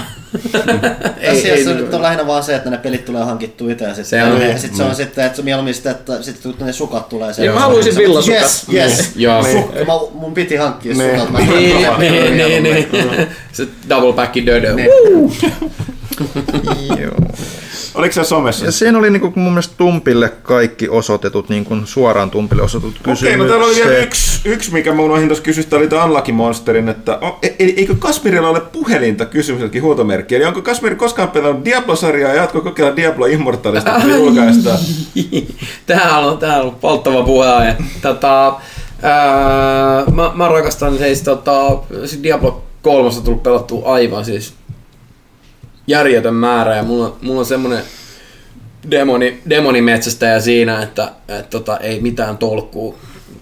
[1.22, 4.04] Tässä ei, nyt on lähinnä vaan se, että ne pelit tulee hankittua itse ja Se
[4.04, 7.10] sitten on- ja sit se on sitten, että mieluummin sitten, että sitten kun ne sukat
[7.10, 8.42] tulee Joo, mä haluaisin villasukat.
[8.42, 9.12] Yes, yes.
[9.16, 9.44] Joo.
[9.44, 11.20] Sukka, mä, mun piti hankkia Niin.
[11.20, 11.48] sukat.
[11.48, 12.88] Niin, mä- niin, niin, niin.
[13.52, 14.76] Se double backi dödö.
[17.02, 17.16] Joo.
[17.96, 18.66] Oliko se somessa?
[18.66, 23.28] Ja siinä oli niinku mun mielestä Tumpille kaikki osoitetut, niin kuin suoraan Tumpille osoitetut kysymykset.
[23.28, 26.32] Okei, no täällä oli vielä yksi, yksi mikä mun ohin tuossa kysystä, oli tämä Unlucky
[26.32, 30.36] Monsterin, että o, e, e- eikö Kasmirilla ole puhelinta kysymyksetkin huutomerkki?
[30.36, 34.80] Eli onko Kasmir koskaan pelannut Diablo-sarjaa ja jatko kokeilla Diablo Immortalista, kun julkaistaan?
[35.86, 37.76] Tää on, tää on polttava puheenaihe.
[38.02, 38.56] Tota,
[39.02, 44.54] ää, mä, mä rakastan siis tota, siis Diablo 3 on tullut pelattua aivan siis
[45.88, 47.84] järjetön määrä ja mulla, mulla on semmonen
[48.92, 52.96] demoni, demonimetsästäjä siinä, että et, tota, ei mitään tolkkuu.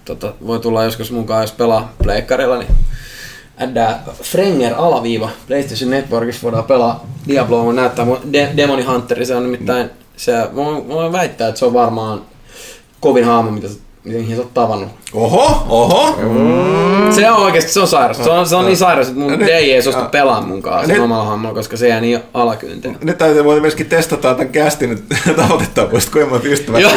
[0.04, 2.70] Tota, voi tulla joskus mukaan, jos pelaa pleikkarilla, niin
[3.60, 9.36] äddää Frenger alaviiva PlayStation Networkissa voidaan pelaa Diabloa, mun näyttää mun De- Demoni Hunteri, se
[9.36, 12.22] on nimittäin, se, mä voin väittää, että se on varmaan
[13.00, 13.74] kovin haamu, mitä sä,
[14.04, 14.88] mihin sä oot tavannut.
[15.14, 16.18] Oho, oho!
[17.14, 18.16] Se on oikeesti, se on sairas.
[18.24, 20.92] Se on, se on niin sairas, että mun Nyt- DJ ei suostu pelaamaan mun kanssa
[20.92, 22.98] Nyt- omalla hahmolla, koska se jää niin alakynteen.
[23.04, 26.82] Nyt täytyy muuten myöskin testata tämän kästin, että tavoitettavuus, kuinka monta ystävät.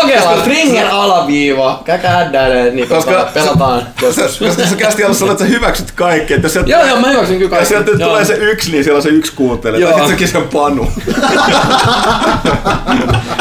[0.00, 3.82] Kokeillaan Springer alaviiva, käkä äddäilee, niin Koska- koska, pelataan.
[4.00, 4.28] Koska
[4.66, 6.34] se kästi alussa että sä hyväksyt kaikki.
[6.34, 7.68] Että sieltä, Joo, joo, mä hyväksyn kyllä ja kaikki.
[7.68, 8.08] sieltä nyt Joo.
[8.08, 9.80] tulee se yksi, niin siellä on se yksi kuuntelee.
[9.80, 9.90] Joo.
[9.92, 10.86] Tai sitten sekin sen panu.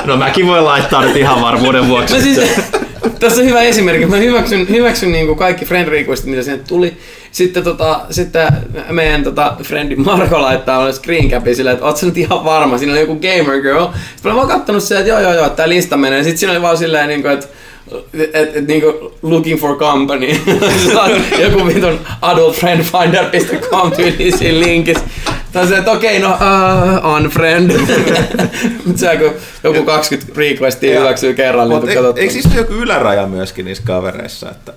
[0.06, 2.14] No mäkin voin laittaa nyt ihan varmuuden vuoksi.
[2.36, 2.50] Siis,
[3.20, 4.06] tässä on hyvä esimerkki.
[4.06, 6.98] Mä hyväksyn, hyväksyn niin kuin kaikki friend requestit, mitä sinne tuli.
[7.32, 8.54] Sitten, tota, sitten
[8.90, 12.94] meidän tota, friendi Marko laittaa screen capi silleen, että oot sä nyt ihan varma, siinä
[12.94, 13.88] oli joku gamer girl.
[14.16, 16.24] Sitten mä vaan kattonut se, että joo joo joo, tää lista menee.
[16.24, 17.48] Sitten siinä oli vaan silleen, niin kuin, että
[18.34, 20.28] et, et, niinku looking for company.
[21.44, 25.04] Joku vitun adultfriendfinder.com tyyli siinä linkissä.
[25.52, 27.72] Tai se, että okei, no uh, unfriend.
[28.86, 29.34] Mutta se kun
[29.64, 32.22] joku 20 requestia hyväksyy kerran, niin katsottua.
[32.22, 34.52] Eikö siis joku yläraja myöskin niissä kavereissa?
[34.52, 34.74] Että...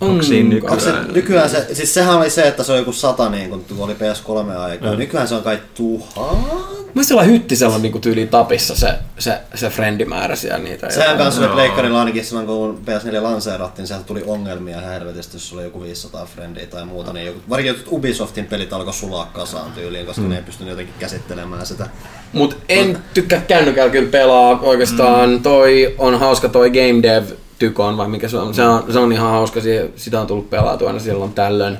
[0.00, 0.72] Onko siinä nykyään?
[0.72, 3.64] Onko se, nykyään se, siis sehän oli se, että se on joku sata niin kun
[3.78, 4.92] oli PS3 aikaa.
[4.92, 4.98] Mm.
[4.98, 6.84] Nykyään se on kai tuhat.
[6.94, 8.88] Mä sillä hyttisellä on niinku tyyliin tapissa se,
[9.18, 10.90] se, se friendimäärä siellä niitä.
[10.90, 15.60] Sehän kanssa oli pleikkarilla ainakin silloin, kun PS4 lanseerattiin, sieltä tuli ongelmia helvetisti, jos sulla
[15.60, 19.72] oli joku 500 friendiä tai muuta, niin joku, varsinkin jotkut Ubisoftin pelit alkoi sulaa kasaan
[19.72, 21.86] tyyliin, koska ne ei pystynyt jotenkin käsittelemään sitä.
[22.32, 25.30] Mut en tykkää kännykällä kyllä pelaa oikeastaan.
[25.30, 25.42] Mm.
[25.42, 27.24] Toi on hauska toi Game Dev
[27.58, 28.54] Tykon vai mikä se on.
[28.54, 31.78] Se on, se on ihan hauska, si- sitä on tullut pelaatua aina silloin tällöin.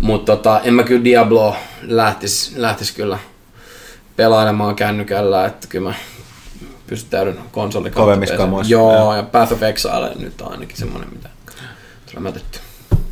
[0.00, 3.18] Mutta tota, en mä kyllä Diablo lähtis, lähtis kyllä
[4.16, 5.94] pelailemaan kännykällä, että kyllä mä
[6.86, 8.36] pystytäydyn konsolin kautta Kovemmissa
[8.70, 11.28] Joo, ja Path of Exile nyt on ainakin semmonen, mitä
[12.10, 12.58] tulee mätetty.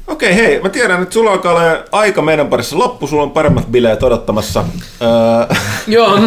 [0.08, 1.62] Okei, hei, mä tiedän, että sulla alkaa olla
[1.92, 4.64] aika meidän parissa loppu, sulla on paremmat bileet odottamassa.
[5.02, 5.56] Öö,
[5.86, 6.16] Joo,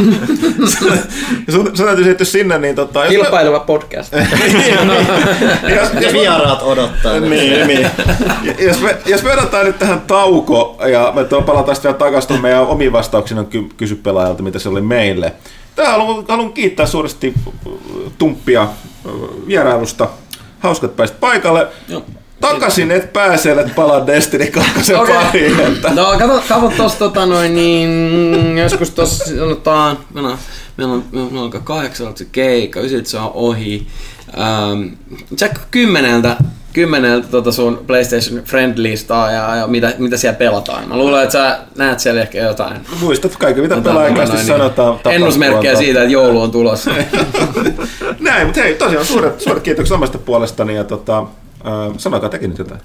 [1.50, 3.00] sun, sun täytyy siirtyä sinne, niin tota...
[3.06, 4.14] jos me- kilpaileva podcast.
[4.18, 4.22] jos,
[5.70, 7.20] Ja jos, me- vieraat odottaa.
[7.20, 7.88] niin, niin.
[8.60, 12.68] Jos me, jos me otetaan nyt tähän tauko ja me palataan sitten vielä takaisin meidän
[12.68, 15.34] omiin vastauksiin on ky- kysy pelaajalta, mitä se oli meille.
[15.76, 17.34] Tää haluan, haluan kiittää suuresti
[18.18, 18.70] Tumppia äh,
[19.48, 20.08] vierailusta.
[20.60, 21.68] Hauskat pääsit paikalle.
[21.88, 22.02] Joo.
[22.42, 25.16] Takaisin et pääse, et palaa Destiny 2 Okei.
[25.16, 25.60] pariin.
[25.60, 25.90] Että.
[25.94, 30.38] No kato, kato tossa tota noin niin, joskus tossa sanotaan, meillä on,
[30.78, 33.88] meillä on, meillä on kahdeksalta se keikka, ysiltä se on ohi.
[34.40, 34.88] Ähm,
[35.42, 36.38] Jack kymmeneltä,
[36.74, 40.90] kymmeneltä tota sun PlayStation Friend-listaa ja, ja mitä, mitä siellä pelataan.
[40.90, 42.78] Mä luulen, että sä näet siellä ehkä jotain.
[43.02, 45.00] Muistat kaikki, mitä pelaajakästi noin, sanotaan.
[45.06, 46.92] Ennusmerkkejä siitä, että joulu on tulossa.
[48.20, 51.26] Näin, mutta hei, tosiaan suuret, suuret kiitokset omasta puolestani ja tota,
[51.66, 52.82] äh, sanokaa tekin nyt jotain.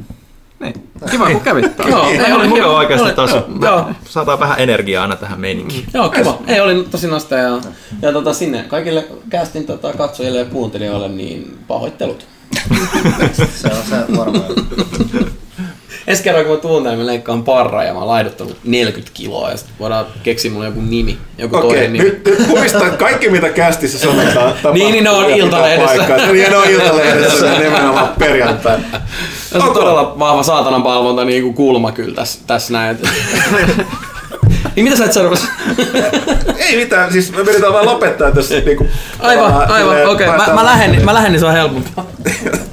[0.60, 0.88] Niin.
[1.10, 1.90] Kiva kun kävit taas.
[1.90, 3.30] Joo, Ei oli mukava oikeasti taas.
[3.62, 5.86] Joo, Saadaan vähän energiaa aina tähän meininkiin.
[5.94, 6.38] Joo, kiva.
[6.46, 7.60] Ei, oli tosi nasta ja,
[8.02, 12.26] ja tota, sinne kaikille castin tota, katsojille ja kuuntelijoille niin pahoittelut.
[13.54, 14.44] Se on se varmaan.
[16.06, 19.50] Ensi kerran kun mä tuun tänne, mä leikkaan parraa ja mä oon laidottanut 40 kiloa
[19.50, 22.04] ja sitten voidaan keksiä mulle joku nimi, joku Okei, toinen nimi.
[22.04, 24.54] nyt, nyt muista kaikki mitä kästissä sanotaan.
[24.72, 26.16] Niin, niin ne on Iltalehdessä.
[26.32, 28.78] Niin, ne on Iltalehdessä ja nimenomaan perjantai.
[29.52, 32.98] Se on todella vahva saatanan palvonta niin kuin kulma kyllä tässä, tässä näin.
[34.76, 35.34] niin mitä sä et sano?
[36.58, 38.86] Ei mitään, siis me yritetään vaan lopettaa tässä niinku...
[39.18, 40.28] Aivan, aivan, okei.
[40.28, 40.46] Okay.
[40.46, 42.06] Mä, mä, lähden, mä lähden, niin se on helpompaa.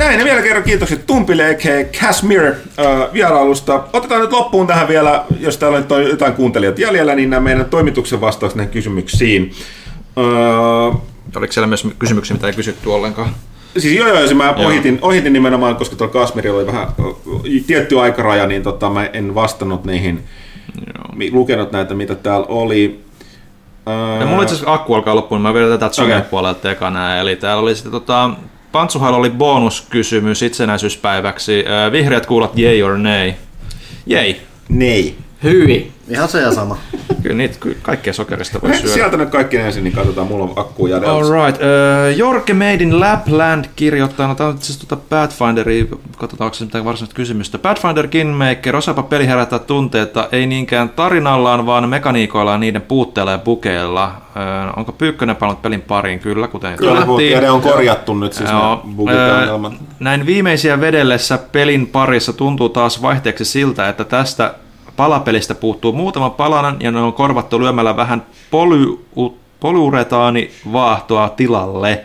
[0.00, 2.00] Näin, ja vielä kerran kiitokset Tumpille, a.k.a.
[2.00, 2.54] Kashmir äh,
[3.12, 3.84] vierailusta.
[3.92, 7.64] Otetaan nyt loppuun tähän vielä, jos täällä nyt on jotain kuuntelijat jäljellä, niin nämä meidän
[7.64, 9.52] toimituksen vastaukset näihin kysymyksiin.
[10.18, 11.00] Äh,
[11.36, 13.34] Oliko siellä myös kysymyksiä, mitä ei kysytty ollenkaan?
[13.78, 14.66] Siis joo, joo, mä Joo.
[14.66, 16.88] ohitin, ohitin nimenomaan, koska tuolla Kasmirilla oli vähän
[17.66, 20.24] tietty aikaraja, niin tota, mä en vastannut niihin,
[21.16, 23.04] mi- lukenut näitä, mitä täällä oli.
[24.20, 25.94] Ja mulla itse asiassa akku alkaa loppuun, niin mä vedän tätä Okei.
[26.14, 27.16] some-puolelta ekana.
[27.16, 28.30] Eli täällä oli sitten tota,
[28.72, 31.64] Pantsuhalla oli bonuskysymys itsenäisyyspäiväksi.
[31.88, 33.32] Ö, Vihreät kuulat yay or nay?
[34.10, 34.34] Yay.
[34.68, 35.14] Nei.
[35.42, 35.92] Hyvin.
[36.10, 36.78] Ihan se ja sama.
[37.22, 38.94] Kyllä niitä kaikkea sokerista voi syödä.
[38.94, 41.14] Sieltä nyt kaikki ensin, niin katsotaan, mulla on akku jäljellä.
[41.14, 41.62] Alright.
[41.62, 45.84] Uh, Jorge Made in Lapland kirjoittaa, no tää on siis tuota Pathfinderia,
[46.16, 47.58] katsotaan onko se mitään varsinaista kysymystä.
[47.58, 53.38] Pathfinder Kingmaker, osaapa peli herättää tunteita, ei niinkään tarinallaan, vaan mekaniikoilla ja niiden puutteilla ja
[53.38, 54.06] bukeilla.
[54.06, 56.18] Uh, onko Pyykkönen palannut pelin pariin?
[56.18, 58.80] Kyllä, kuten Kyllä, ja ne on korjattu nyt siis ja
[59.10, 59.72] öö, ongelmat.
[60.00, 64.54] näin viimeisiä vedellessä pelin parissa tuntuu taas vaihteeksi siltä, että tästä
[65.00, 69.04] palapelistä puuttuu muutama palanen ja ne on korvattu lyömällä vähän poly,
[70.72, 72.04] vaahtoa tilalle.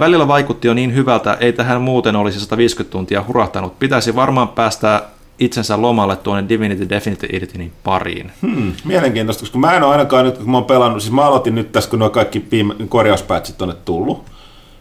[0.00, 3.78] Välillä vaikutti jo niin hyvältä, ei tähän muuten olisi 150 tuntia hurahtanut.
[3.78, 5.02] Pitäisi varmaan päästä
[5.38, 8.32] itsensä lomalle tuonne Divinity Definitive Editionin pariin.
[8.42, 11.54] Hmm, mielenkiintoista, koska mä en ole ainakaan nyt, kun mä oon pelannut, siis mä aloitin
[11.54, 14.33] nyt tässä, kun nuo kaikki viime, korjauspäätsit on nyt tullut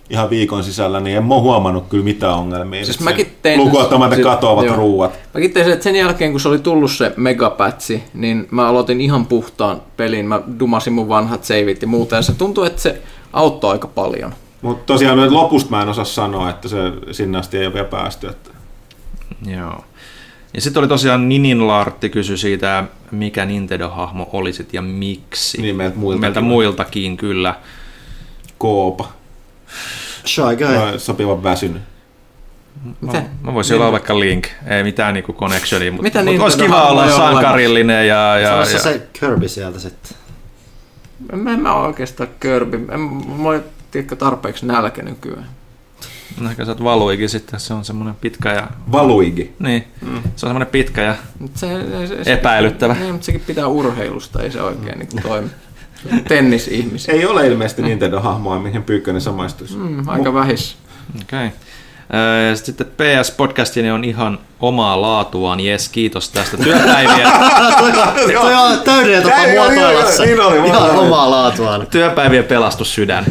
[0.10, 2.86] ihan viikon sisällä, niin en mä ole huomannut kyllä mitään ongelmia.
[2.86, 4.76] Siis mäkin tein- Lukuottamatta siis- katoavat joo.
[4.76, 5.20] ruuat.
[5.34, 9.02] Mäkin tein sen, että sen jälkeen kun se oli tullut se megapätsi, niin mä aloitin
[9.02, 10.26] ihan puhtaan pelin.
[10.26, 13.02] Mä dumasin mun vanhat saveit ja muuta, ja se tuntuu, että se
[13.34, 14.34] auttoi aika paljon.
[14.62, 16.78] Mutta tosiaan nyt lopusta mä en osaa sanoa, että se
[17.12, 18.28] sinne asti ei ole vielä päästy.
[18.28, 18.50] Että...
[19.46, 19.84] Joo.
[20.54, 25.62] Ja sitten oli tosiaan Ninin Lartti kysy siitä, mikä Nintendo-hahmo olisit ja miksi.
[25.62, 26.22] Niin meiltä muiltakin.
[26.22, 27.56] Meiltä muiltakin, kyllä.
[28.58, 29.10] Koopa.
[30.26, 30.76] Shy Guy.
[30.76, 31.82] No, sopivan väsynyt.
[33.02, 33.30] Miten?
[33.42, 36.84] Mä voisin olla vaikka Link, ei mitään niinku connectionia, mutta Mitä mut niin olisi kiva
[36.84, 40.18] olla sankarillinen ja, ja, Ja, se, ja se Kirby sieltä sitten.
[41.34, 42.88] En, en mä oikeastaan Kirby.
[42.92, 45.46] En, mulla ei tiedäkö, tarpeeksi nälkä nykyään.
[46.40, 49.54] no ehkä sä oot Valuikin sitten, se on semmoinen pitkä ja, Valuigi.
[49.60, 50.14] niin, Mm.
[50.24, 51.16] se on semmoinen pitkä ja
[51.56, 51.68] se,
[52.08, 52.94] se, se, epäilyttävä.
[52.94, 55.50] Niin, mutta sekin pitää urheilusta, ei se oikein niin toimi.
[56.28, 57.14] Tennisihmisiä.
[57.14, 59.78] Ei ole ilmeisesti Nintendo-hahmoa, mihin Pyykkönen samaistuisi.
[59.78, 60.76] Mm, aika vähissä.
[61.22, 61.48] Okei.
[61.48, 61.60] Okay.
[62.50, 65.60] Ja sitten PS-podcastini on ihan omaa laatuaan.
[65.60, 67.28] Jes, kiitos tästä työpäivien,
[67.78, 67.94] toi,
[68.34, 70.26] toi on täydellinen tapa muotoilla se.
[70.26, 71.88] niin oli, Ihan omaa laatuaan.
[71.92, 73.26] työpäivien pelastussydän.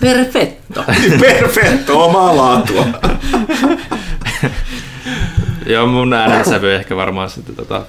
[0.00, 0.84] Perfetto.
[1.20, 2.86] Perfetto, omaa laatua.
[5.66, 7.82] Joo, mun äänensävy ehkä varmaan sitten tota,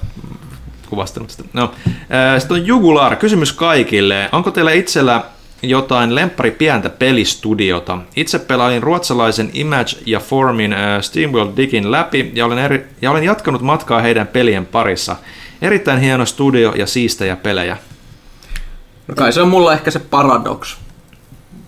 [0.86, 1.44] kuvastanut sitä.
[1.52, 1.70] No,
[2.10, 4.28] ää, sitten on Jugular, kysymys kaikille.
[4.32, 5.22] Onko teillä itsellä
[5.62, 7.98] jotain lemppari pientä pelistudiota?
[8.16, 13.24] Itse pelailin ruotsalaisen Image ja Formin ää, SteamWorld Digin läpi ja olen, eri, ja olen
[13.24, 15.16] jatkanut matkaa heidän pelien parissa.
[15.62, 17.76] Erittäin hieno studio ja siistejä pelejä.
[19.08, 20.76] No kai se on mulla ehkä se paradox.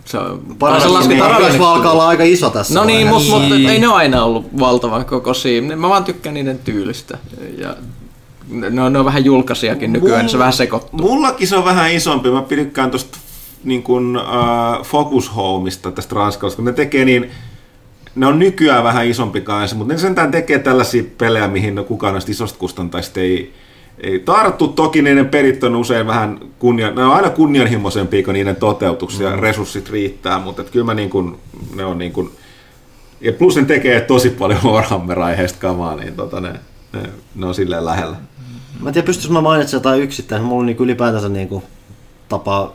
[0.04, 3.30] Se on, tai se Paras lasketaan alkaa pieneksi olla aika iso tässä No niin, mutta
[3.30, 5.62] mut, ei ne ole aina ollut valtavan kokoisia.
[5.62, 7.18] Mä vaan tykkään niiden tyylistä.
[7.58, 7.76] Ja
[8.50, 11.00] ne on, ne on vähän julkaisijakin nykyään, niin se vähän sekoittuu.
[11.00, 12.30] Mullakin se on vähän isompi.
[12.30, 13.18] Mä pidikään tosta
[13.64, 17.30] niin kuin, uh, Focus Homeista tästä Ranskasta, kun ne tekee niin,
[18.14, 22.12] ne on nykyään vähän isompi kanssa, mutta ne sentään tekee tällaisia pelejä, mihin no kukaan
[22.12, 23.52] noista isosta kustantajista ei,
[24.00, 24.68] ei tarttu.
[24.68, 29.34] Toki niiden perit on usein vähän kunnian, ne on aina kunnianhimoisempia kuin niiden toteutuksia, mm.
[29.34, 31.36] ja resurssit riittää, mutta et kyllä mä niin kuin,
[31.74, 32.30] ne on niin kuin,
[33.20, 36.52] ja plus ne tekee tosi paljon Warhammer-aiheista kamaa, niin tota ne,
[36.92, 37.02] ne,
[37.34, 38.16] ne, on silleen lähellä.
[38.80, 40.42] Mä en tiedä, pystyisikö mä mainitsemaan jotain yksittäin.
[40.42, 41.62] Mulla on niinku ylipäätänsä niinku
[42.28, 42.72] tapa,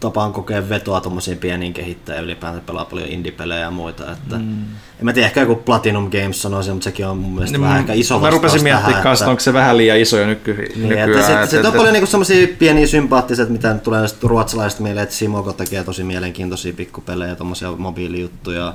[0.00, 4.12] tapaan kokea vetoa tuommoisiin pieniin kehittäjiin ylipäänsä pelaa paljon indie-pelejä ja muita.
[4.12, 4.62] Että mm.
[4.98, 7.78] En mä tiedä, ehkä joku Platinum Games sanoisi, mutta sekin on mun mielestä Niin, vähän
[7.80, 10.82] ehkä iso Mä rupesin miettimään kanssa, että- onko se vähän liian iso jo nyky, Niin,
[10.88, 11.10] nykyään.
[11.10, 14.80] että sit, et- sit et- on paljon niinku semmosia pieniä sympaattiset, mitä tulee sit ruotsalaiset
[14.80, 18.74] meille, että Simoko tekee tosi mielenkiintoisia pikkupelejä, tommosia mobiilijuttuja.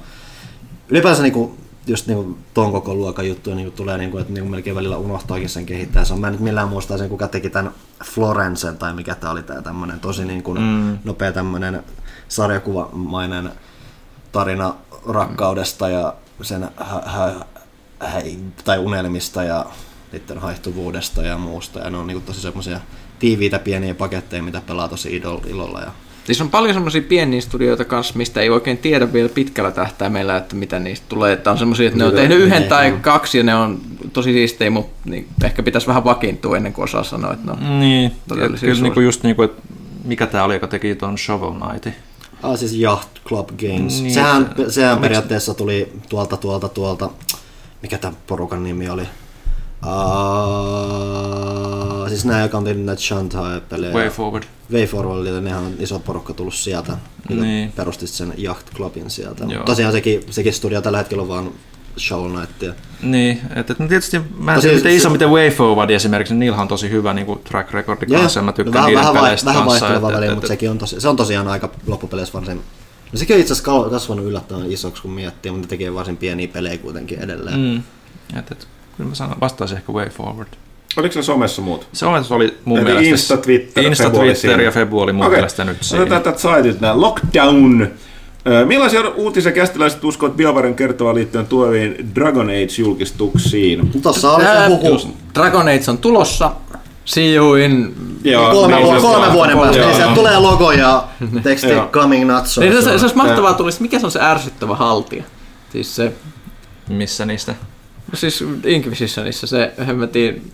[0.89, 1.57] Ylipäänsä niinku,
[1.87, 5.65] just niinku ton koko luokan juttuja niinku tulee, niinku, että niinku melkein välillä unohtaakin sen
[5.65, 6.05] kehittää.
[6.05, 7.71] Se on, mä en nyt millään muista sen, kuka teki tämän
[8.03, 10.97] Florencen tai mikä tää oli tää tämmönen tosi niinku mm.
[11.03, 11.83] nopea tämmönen
[12.27, 13.51] sarjakuvamainen
[14.31, 14.75] tarina
[15.07, 17.33] rakkaudesta ja sen hä, hä,
[17.99, 18.21] hä,
[18.65, 19.65] tai unelmista ja
[20.11, 21.79] niiden haihtuvuudesta ja muusta.
[21.79, 22.79] Ja ne on niinku tosi semmoisia
[23.19, 25.81] tiiviitä pieniä paketteja, mitä pelaa tosi idol, ilolla.
[25.81, 25.91] Ja
[26.25, 30.55] Siis on paljon semmoisia pieniä studioita kanssa, mistä ei oikein tiedä vielä pitkällä tähtäimellä, että
[30.55, 31.33] mitä niistä tulee.
[31.33, 33.79] Että on semmoisia, että ne on tehnyt yhden niin, tai kaksi ja ne on
[34.13, 37.79] tosi siistejä, mutta niin ehkä pitäisi vähän vakiintua ennen kuin osaa sanoa, että no.
[37.79, 39.61] Niin, Todellisia kyllä niinku just niinku, että
[40.03, 41.93] mikä tää oli, joka teki ton Shovel Knightin?
[42.43, 44.01] ah, siis Yacht Club Games.
[44.01, 47.09] Niin, sehän, se- sehän periaatteessa tuli tuolta, tuolta, tuolta,
[47.81, 49.03] mikä tämän porukan nimi oli?
[49.85, 49.89] Uh,
[52.09, 53.93] siis nämä, joka on tehnyt näitä Shanghai-pelejä.
[53.93, 54.43] Way Forward.
[54.73, 56.97] Way Forward, eli nehän on iso porukka tullut sieltä.
[57.29, 57.41] Niin.
[57.41, 57.71] Niin.
[57.71, 59.45] Perusti sen Yacht Clubin sieltä.
[59.47, 59.63] Joo.
[59.63, 61.51] Tosiaan sekin, sekin studio tällä hetkellä on vaan
[61.99, 62.73] Shovel Knightia.
[63.01, 65.49] Niin, että et, no tietysti mä en No tiedä, siis- miten iso, se- miten Way
[65.49, 68.85] Forward esimerkiksi, niin niillähän on tosi hyvä niinku track recordi kanssa, ja mä tykkään vähän,
[68.87, 69.85] niiden vähän, peleistä vähän kanssa.
[69.85, 72.61] vaihteleva et- väli, et- mutta sekin on, tosi, se on tosiaan aika loppupeleissä varsin...
[73.11, 76.77] No sekin on itse asiassa kasvanut yllättävän isoksi, kun miettii, mutta tekee varsin pieniä pelejä
[76.77, 77.59] kuitenkin edelleen.
[77.59, 77.77] Mm.
[78.39, 78.67] Et, et,
[78.97, 80.47] kyllä mä sanon, vastaisin ehkä Way Forward.
[80.97, 81.87] Oliko se somessa muut?
[81.93, 83.09] Se on, se oli mun Eli mielestä...
[83.09, 84.63] Insta, Twitter, Insta, Twitter siinä.
[84.63, 85.35] ja Febu oli mun Okei.
[85.37, 86.01] mielestä nyt siinä.
[86.01, 87.01] Otetaan tätä saitit nää.
[87.01, 87.87] Lockdown.
[88.65, 94.01] Millaisia uutisia kästiläiset uskovat BioWaren kertova liittyen tuleviin Dragon Age-julkistuksiin?
[94.01, 95.15] Tuossa oli huhu.
[95.35, 96.51] Dragon Age on tulossa.
[97.05, 97.95] See you in...
[98.23, 101.07] Joo, Kolme, niin, vu- siis- kolme vuoden päästä, niin sieltä tulee logo ja
[101.43, 104.19] teksti coming not so Niin se, se, se olisi mahtavaa tulisi, mikä se on se
[104.21, 105.23] ärsyttävä haltija?
[105.71, 106.11] Siis se,
[106.89, 107.55] Missä niistä?
[108.11, 110.51] no siis Inquisitionissa se, hemmetin,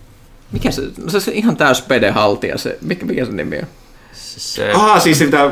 [0.51, 3.67] mikä se, no se, se ihan täys pede haltija, se, mikä, mikä se nimi on?
[4.13, 5.51] Se, Ah, siis sitä...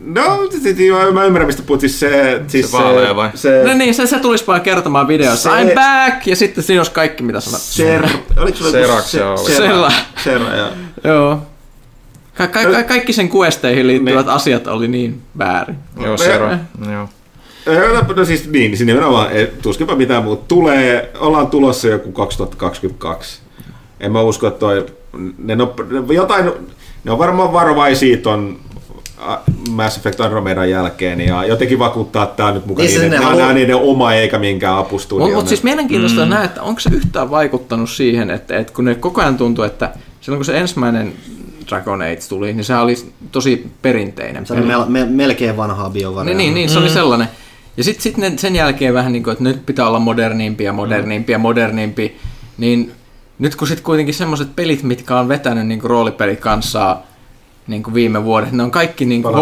[0.00, 0.22] No,
[0.86, 1.80] joo, mä ymmärrän, mistä puhut.
[1.80, 2.40] Siis se...
[2.48, 3.30] Siis Se vaalea vai?
[3.34, 6.80] Se, No niin, se, se tulisi vaan kertomaan videossa, Se- I'm back, ja sitten siinä
[6.80, 7.60] olisi kaikki mitä sanot.
[7.60, 8.06] Ser...
[8.36, 9.36] Oliko sulla joku Serax, joo.
[9.36, 9.90] Sera.
[10.24, 10.68] Sera, joo.
[11.04, 11.42] Joo.
[12.34, 14.34] Ka- ka- ka- kaikki sen questeihin liittyvät Niin.
[14.34, 15.76] asiat oli niin väärin.
[16.02, 16.50] joo, Sero.
[16.92, 17.08] Joo.
[17.68, 20.44] Ö, No siis niin, niin nimenomaan, ei, tuskinpä mitään muuta.
[20.48, 23.38] Tulee, ollaan tulossa joku 2022.
[24.00, 24.86] En mä usko, että toi,
[25.38, 26.50] ne, no, ne, jotain,
[27.04, 28.58] ne on varmaan varovaisia ton
[29.70, 33.38] Mass Effect Andromedan jälkeen ja jotenkin vakuuttaa, että tää on nyt mukaan Niin, siis niiden,
[33.38, 35.24] nää niiden oma eikä minkään apustudio.
[35.24, 36.30] Mutta mut siis mielenkiintoista mm.
[36.30, 39.92] nähdä, että onko se yhtään vaikuttanut siihen, että, että kun ne koko ajan tuntuu, että
[40.20, 41.12] silloin kun se ensimmäinen
[41.68, 42.96] Dragon Age tuli, niin se oli
[43.32, 44.46] tosi perinteinen.
[44.46, 46.24] Se oli mel- me- melkein vanhaa BioWarea.
[46.24, 47.28] Niin, niin, niin, se oli sellainen.
[47.76, 50.72] Ja sitten sit ne- sen jälkeen vähän niin kuin, että nyt pitää olla modernimpi ja
[50.72, 52.16] modernimpi ja modernimpi,
[52.58, 52.92] niin
[53.38, 56.96] nyt kun sitten kuitenkin semmoiset pelit, mitkä on vetänyt niin roolipelit kanssa
[57.66, 59.34] niin kuin viime vuodet, ne on kaikki niin kuin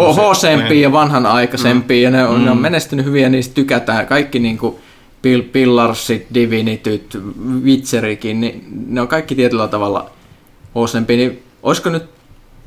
[0.81, 4.07] ja vanhanaikaisempia ja ne on, ne on menestynyt hyvin ja niistä tykätään.
[4.07, 4.75] Kaikki niin kuin
[5.21, 7.17] Pill- Pillarsit, Divinityt,
[7.63, 10.09] Witcherikin, niin ne on kaikki tietyllä tavalla
[10.75, 12.03] HCmpia, niin olisiko nyt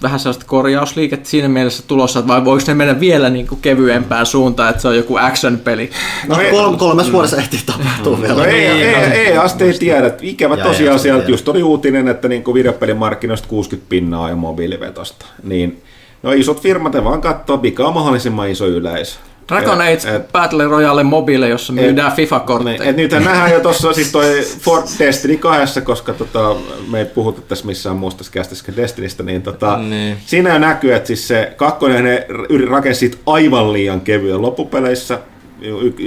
[0.03, 4.71] vähän sellaista korjausliikettä siinä mielessä tulossa, vai voiko ne mennä vielä niin kuin kevyempään suuntaan,
[4.71, 5.91] että se on joku action-peli?
[6.29, 8.35] No, No kolme, kolmes vuodessa ehtii tapahtua vielä.
[8.35, 10.11] No ei, ei, ei, ei asti ei tiedä.
[10.23, 15.27] Ikävä Ja tosiasia, että just oli uutinen, että niin videopelimarkkinoista 60 pinnaa ja mobiilivetosta.
[15.43, 15.83] Niin,
[16.23, 19.19] no isot firmat ne vaan katsoo, mikä on mahdollisimman iso yleisö.
[19.49, 22.85] Dragon Et- Age et- Battle Royale mobile, jossa myydään Niin, FIFA-kortteja.
[22.85, 26.57] et nythän nähdään jo tuossa siis toi For Destiny 2, koska tota,
[26.91, 30.17] me ei puhuta tässä missään muusta kästissä Destinistä, niin, tota, Niin.
[30.27, 35.19] siinä jo näkyy, että siis se kakkonen ne yri- rakensi siitä aivan liian kevyen loppupeleissä,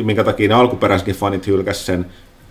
[0.03, 2.05] minkä takia ne alkuperäisetkin fanit hylkäs sen,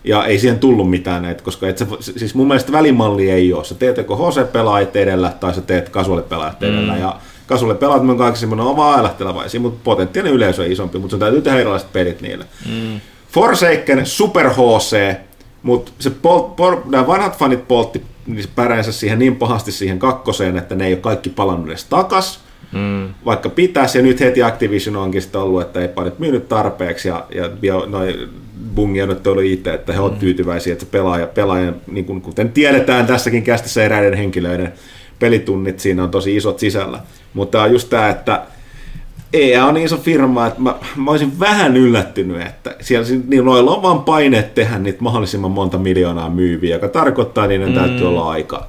[0.05, 3.53] ja ei siihen tullut mitään näitä, koska et sä, vo- siis mun mielestä välimalli ei
[3.53, 3.65] ole.
[3.65, 6.97] Sä teet joko HC-pelaajat edellä tai sä teet casual-pelaajat edellä.
[6.97, 7.17] Ja
[7.51, 11.43] casual pelaajat on kaikki semmoinen oma ailahtelevaisia, mutta potentiaalinen yleisö on isompi, mutta sun täytyy
[11.43, 12.45] tehdä erilaiset pelit niille.
[12.67, 13.01] Mm.
[13.33, 15.17] Forsaken Super HC,
[15.63, 20.57] mutta se polt, pol, nämä vanhat fanit poltti niin päränsä siihen niin pahasti siihen kakkoseen,
[20.57, 22.41] että ne ei ole kaikki palannut edes takas.
[22.73, 23.15] Mm.
[23.25, 27.27] Vaikka pitäisi, ja nyt heti Activision onkin sitten ollut, että ei nyt myynyt tarpeeksi, ja,
[27.35, 28.29] ja bio, noi
[28.75, 32.53] Bungia nyt oli itse, että he ovat tyytyväisiä, että se pelaaja, pelaajan, niin kuin, kuten
[32.53, 34.73] tiedetään tässäkin kästissä eräiden henkilöiden
[35.21, 37.01] pelitunnit siinä on tosi isot sisällä.
[37.35, 38.43] Mutta on just tämä, että
[39.33, 43.45] EA on niin iso firma, että mä, mä olisin vähän yllättynyt, että siellä si- niin
[43.45, 48.09] noilla on vaan paineet tehdä niitä mahdollisimman monta miljoonaa myyviä, joka tarkoittaa, että niiden täytyy
[48.09, 48.67] olla aika.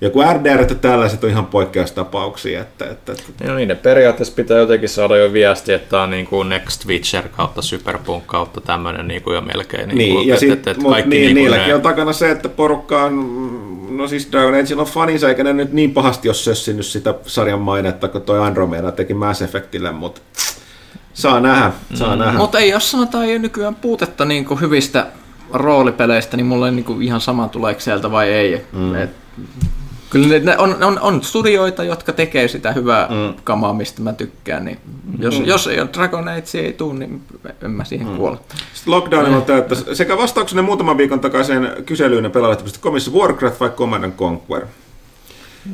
[0.00, 4.34] Ja kun RDR että tällaiset on ihan poikkeustapauksia, että, että, että No niin, ne periaatteessa
[4.34, 8.60] pitää jotenkin saada jo viesti, että tämä on niin kuin Next Witcher kautta Superpunk kautta
[8.60, 9.88] tämmöinen niin kuin jo melkein.
[9.88, 11.74] Niin, Niin, kuin, ja että, sit, että, että mut kaikki niin, niin kuin niilläkin ne,
[11.74, 13.14] on takana se, että porukka on,
[13.96, 17.60] no siis Dragon Ageilla on faninsa, eikä ne nyt niin pahasti ole sössinyt sitä sarjan
[17.60, 20.20] mainetta, kun toi Andromeda teki Mass Effectille, mutta
[21.14, 22.38] saa nähdä, saa nähdä.
[22.38, 25.06] Mutta ei jos sanotaan jo nykyään puutetta niin kuin hyvistä
[25.52, 28.66] roolipeleistä, niin mulle niin kuin ihan sama tuleeko sieltä vai ei.
[28.72, 28.94] Mm.
[28.94, 29.10] Et,
[30.14, 33.34] kyllä ne, ne on, on, on, studioita, jotka tekee sitä hyvää mm.
[33.44, 34.64] kamaa, mistä mä tykkään.
[34.64, 34.78] Niin
[35.18, 35.44] jos, mm.
[35.44, 37.22] jos ei ole Dragon Age ei tule, niin
[37.62, 38.16] en mä siihen mm.
[38.16, 38.36] kuole.
[38.74, 44.04] Sitten lockdownilla on tämä, että sekä vastauksenne muutaman viikon takaiseen kyselyyn pelaajattavasti Warcraft vai Command
[44.04, 44.66] and Conquer?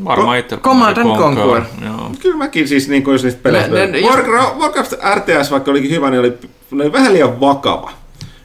[0.04, 1.62] varmaan itse Command and Conquer.
[1.84, 2.10] Joo.
[2.20, 3.74] Kyllä mäkin siis, niin kuin jos niistä peleistä...
[3.74, 6.38] Ne- ne- jos- Warcraft, Warcraft RTS, vaikka olikin hyvä, niin oli,
[6.70, 7.92] ne oli vähän liian vakava,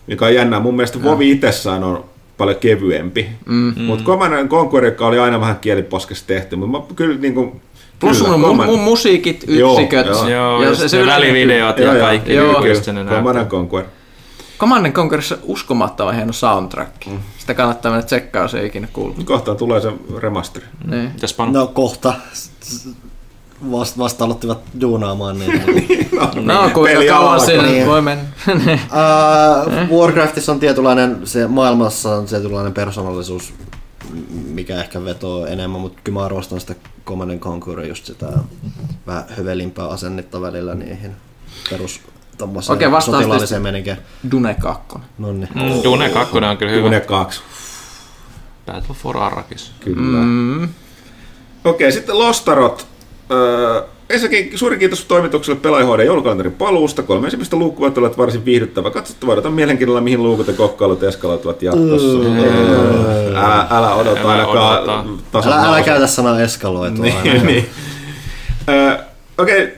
[0.07, 0.59] mikä on jännää.
[0.59, 2.05] Mun mielestä Vovi itsessään on
[2.37, 3.29] paljon kevyempi.
[3.45, 3.73] Mm.
[3.77, 7.61] Mutta Command and Conquer, joka oli aina vähän kieliposkessa tehty, mutta mä kyllä niin kuin,
[7.99, 10.07] Plus kyllä, mun, mun, musiikit, yksiköt.
[10.07, 10.27] joo.
[10.27, 12.33] Joo, ja se, se ne välivideot ja joo, kaikki.
[12.33, 13.85] joo, kyllä, Command Conquer.
[14.59, 17.05] Command Conquerissa uskomattoman hieno soundtrack.
[17.05, 17.19] Mm.
[17.37, 19.23] Sitä kannattaa mennä tsekkaa, jos ei ikinä kuullut.
[19.23, 20.65] Kohta tulee se remasteri.
[20.87, 21.11] Niin.
[21.13, 21.51] Mitäs Panu?
[21.51, 22.13] No kohta
[23.71, 26.09] vasta, vasta aloittivat duunaamaan niin.
[26.41, 27.45] No, kuinka Peli kauan alkaa.
[27.45, 27.87] siinä Niin.
[27.87, 28.23] voi mennä.
[28.47, 33.53] Uh, Warcraftissa on tietynlainen, se maailmassa on tietynlainen persoonallisuus,
[34.45, 36.75] mikä ehkä vetoo enemmän, mutta kyllä mä arvostan sitä
[37.05, 38.27] Command and Conquer, just sitä
[39.07, 41.11] vähän hövelimpää asennetta välillä niihin
[41.69, 42.01] perus
[42.69, 43.97] Okei, vastaus sotilaalliseen meninkeen.
[44.31, 44.97] Dune 2.
[45.17, 45.49] No niin.
[45.55, 46.85] Mm, Dune 2 on kyllä hyvä.
[46.85, 47.41] Dune 2.
[48.65, 49.71] Battle for Arrakis.
[49.79, 50.17] Kyllä.
[50.23, 50.69] Mm.
[51.63, 52.87] Okei, sitten Lostarot.
[53.31, 57.03] Öö, ensinnäkin suuri kiitos toimitukselle pelaajahoiden joulukalenterin paluusta.
[57.03, 58.89] Kolme ensimmäistä luukua ovat varsin viihdyttävä.
[58.91, 62.07] Katsottava odotan mielenkiinnolla, mihin luukut ja kokkailut eskaloituvat jatkossa.
[62.07, 65.03] Öö, älä, älä odota Älä ainakaan odota.
[65.45, 67.05] Älä, älä käytä sanaa eskaloitua.
[67.05, 67.69] niin, niin.
[68.69, 68.97] Öö,
[69.37, 69.73] Okei,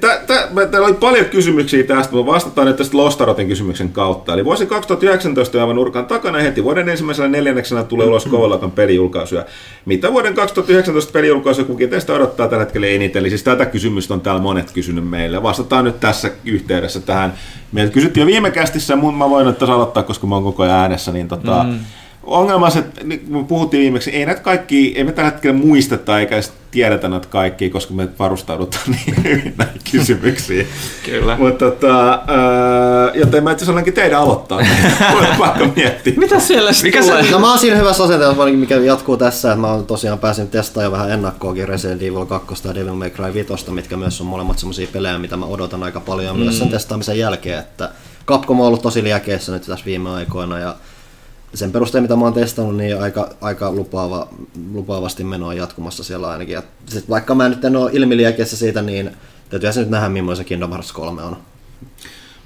[0.54, 4.34] mä- täällä oli paljon kysymyksiä tästä, mutta vastataan nyt tästä Lostarotin kysymyksen kautta.
[4.34, 9.46] Eli vuosi 2019 on aivan nurkan takana heti vuoden ensimmäisellä neljänneksellä tulee ulos Kovaluokan pelijulkaisuja.
[9.86, 13.20] Mitä vuoden 2019 pelijulkaisuja kukin teistä odottaa tällä hetkellä eniten?
[13.20, 15.44] Eli siis tätä kysymystä on täällä monet kysynyt meille.
[15.44, 17.34] Vastataan nyt tässä yhteydessä tähän.
[17.72, 20.64] Meiltä kysyttiin jo viime kästissä, mutta mä voin nyt tässä aloittaa, koska mä oon koko
[20.64, 21.80] ajan äänessä, niin tota, mm.
[22.28, 25.58] Ongelma on se, että niin me puhuttiin viimeksi, ei näitä kaikki, ei me tällä hetkellä
[25.58, 26.36] muisteta eikä
[26.72, 30.68] tiedetä näitä kaikkia, koska me varustaudutaan niin hyvin näihin kysymyksiin.
[31.06, 31.38] Kyllä.
[31.38, 32.20] Mutta tota, äh,
[33.16, 34.58] joten mä itse asiassa teidän aloittaa.
[35.14, 36.14] Voin pakko miettiä.
[36.18, 37.32] Mitä siellä sitten Mikä se- tulee?
[37.32, 40.86] No mä oon siinä hyvässä asenteessa, mikä jatkuu tässä, että mä oon tosiaan pääsin testaamaan
[40.86, 44.60] jo vähän ennakkoakin Resident Evil 2 ja Devil May Cry 5, mitkä myös on molemmat
[44.60, 46.44] semmosia pelejä, mitä mä odotan aika paljon mm.
[46.44, 47.90] myös sen testaamisen jälkeen, että
[48.28, 50.76] Capcom on ollut tosi liäkeissä nyt tässä viime aikoina ja
[51.54, 54.28] sen perusteella, mitä mä oon testannut, niin aika, aika lupaava,
[54.74, 56.54] lupaavasti menoa jatkumassa siellä ainakin.
[56.54, 59.12] Ja sit vaikka mä nyt en ole ilmiliäkeessä siitä, niin
[59.50, 61.38] täytyy nyt nähdä, millainen se Kingdom Hearts 3 on.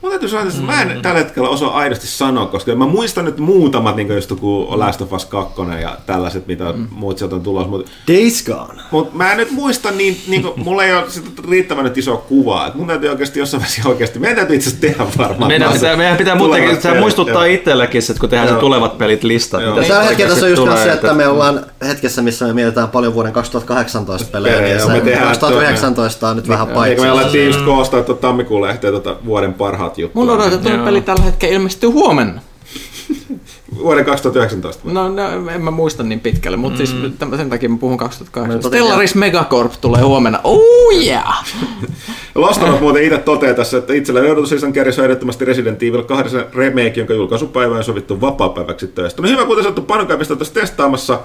[0.01, 3.37] Mun täytyy sanoa, että mä en tällä hetkellä osaa aidosti sanoa, koska mä muistan nyt
[3.37, 7.69] muutamat, niin just kuin Last of Us 2 ja tällaiset, mitä muut sieltä on tulossa,
[7.69, 8.81] mutta Days Gone.
[8.91, 12.17] Mut mä en nyt muista, niin, niin kuin, mulla ei ole sitä riittävän nyt isoa
[12.17, 12.67] kuvaa.
[12.67, 15.47] Et mun täytyy oikeasti jossain vaiheessa oikeasti, meidän täytyy itse asiassa tehdä varmaan.
[15.47, 17.55] Meidän taas pitää, se meidän pitää muutenkin se pelit, muistuttaa joo.
[17.55, 18.61] itsellekin, että kun tehdään se Joo.
[18.61, 19.61] tulevat pelit listat.
[19.61, 19.77] Joo.
[19.77, 22.89] Ja se tällä hetkellä tässä on just se, että me ollaan hetkessä, missä me mietitään
[22.89, 26.75] paljon vuoden 2018 pelejä, Pelejä, niin joo, me se tehdään 2019 on nyt vähän Niin,
[26.75, 27.05] paitsi.
[27.05, 30.15] me alettiin just koostaa tammikuun lehteen tuota vuoden parhaat jutut.
[30.15, 30.85] Mun odotettu Joo.
[30.85, 32.41] peli tällä hetkellä ilmestyy huomenna.
[33.77, 34.81] Vuoden 2019.
[34.91, 36.85] No, no en mä muista niin pitkälle, mutta mm.
[36.85, 38.55] siis tämän- sen takia mä puhun 2008.
[38.55, 40.39] Mutta Stellaris Megacorp tulee huomenna.
[40.43, 41.45] Oh yeah!
[42.35, 46.93] Lostanut muuten itse toteaa tässä, että itselleen odotuslistan kärjessä on ehdottomasti Resident Evil 2 remake,
[46.95, 49.21] jonka julkaisupäivä on sovittu vapaapäiväksi töistä.
[49.21, 51.19] No hyvä, kuten sanottu, Panu kävistä tässä testaamassa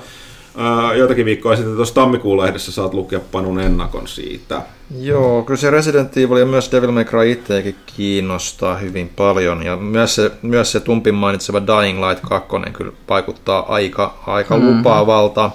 [0.96, 4.62] joitakin viikkoa sitten tuossa tammikuun lehdessä saat lukea Panun ennakon siitä.
[5.00, 9.62] Joo, kyllä se Resident Evil ja myös Devil May Cry itseäkin kiinnostaa hyvin paljon.
[9.62, 14.66] Ja myös se, myös se Tumpin mainitseva Dying Light 2 kyllä vaikuttaa aika, aika mm.
[14.66, 15.50] lupaavalta.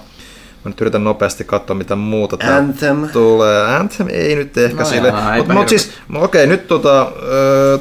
[0.66, 3.10] Mä nyt yritän nopeasti katsoa, mitä muuta Anthem.
[3.10, 3.76] tulee.
[3.76, 5.14] Anthem ei nyt ehkä No sille.
[5.38, 7.12] Mutta mut siis, okei, nyt tota,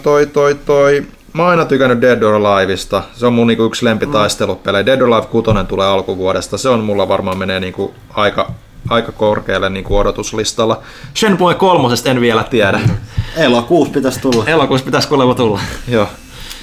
[0.02, 3.02] toi, toi, toi, Mä oon aina tykännyt Dead or Aliveista.
[3.12, 4.86] Se on mun niinku yksi lempitaistelupelejä.
[4.86, 6.58] Dead or Alive 6 tulee alkuvuodesta.
[6.58, 8.50] Se on mulla varmaan menee niinku aika,
[8.88, 10.80] aika korkealle niinku odotuslistalla.
[11.16, 12.80] Shenmue kolmosesta en vielä tiedä.
[13.36, 14.44] Elokuussa pitäisi tulla.
[14.46, 15.60] Elokuussa pitäisi kuulemma tulla.
[15.88, 16.08] Joo.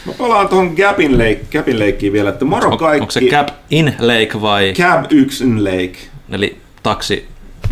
[0.05, 3.01] Mä palaan tuohon Gapin, Lake, Gapin Lakeen vielä, että moro On, kaikki.
[3.01, 5.97] onko se Cap in Lake vai Cab 1 in Lake.
[6.31, 7.27] eli taksi,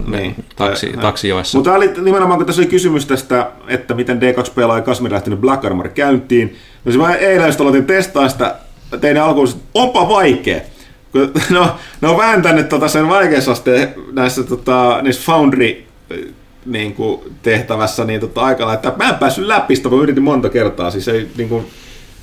[0.07, 0.35] Niin.
[0.56, 1.57] taksi, Tai- taksijoessa?
[1.57, 5.41] Mutta oli nimenomaan, kun tässä oli kysymys tästä, että miten D2 pelaa ja Kasmir lähtenyt
[5.41, 6.56] Black Armor käyntiin.
[6.85, 8.56] No se mä eilen just aloitin testaa sitä,
[9.01, 10.61] tein alkuun, että onpa vaikea.
[11.49, 15.83] No, ne on vääntänyt tota sen vaikeusasteen näissä tota, niissä Foundry
[16.65, 20.49] niin kuin, tehtävässä niin tota, aikana, että mä en päässyt läpi sitä, mä yritin monta
[20.49, 21.65] kertaa, siis ei niin kuin,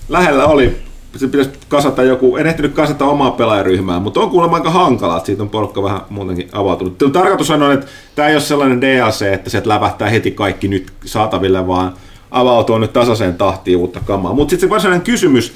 [0.08, 0.76] lähellä oli,
[1.16, 5.26] se pitäisi kasata joku, en ehtinyt kasata omaa pelaajaryhmää, mutta on kuulemma aika hankala, että
[5.26, 6.98] siitä on porukka vähän muutenkin avautunut.
[6.98, 10.92] Tuo Tarkoitus on, että tämä ei ole sellainen DLC, että sieltä lävähtää heti kaikki nyt
[11.04, 11.94] saataville, vaan
[12.30, 14.34] avautuu nyt tasaiseen tahtiin uutta kamaa.
[14.34, 15.52] Mutta sitten se varsinainen kysymys,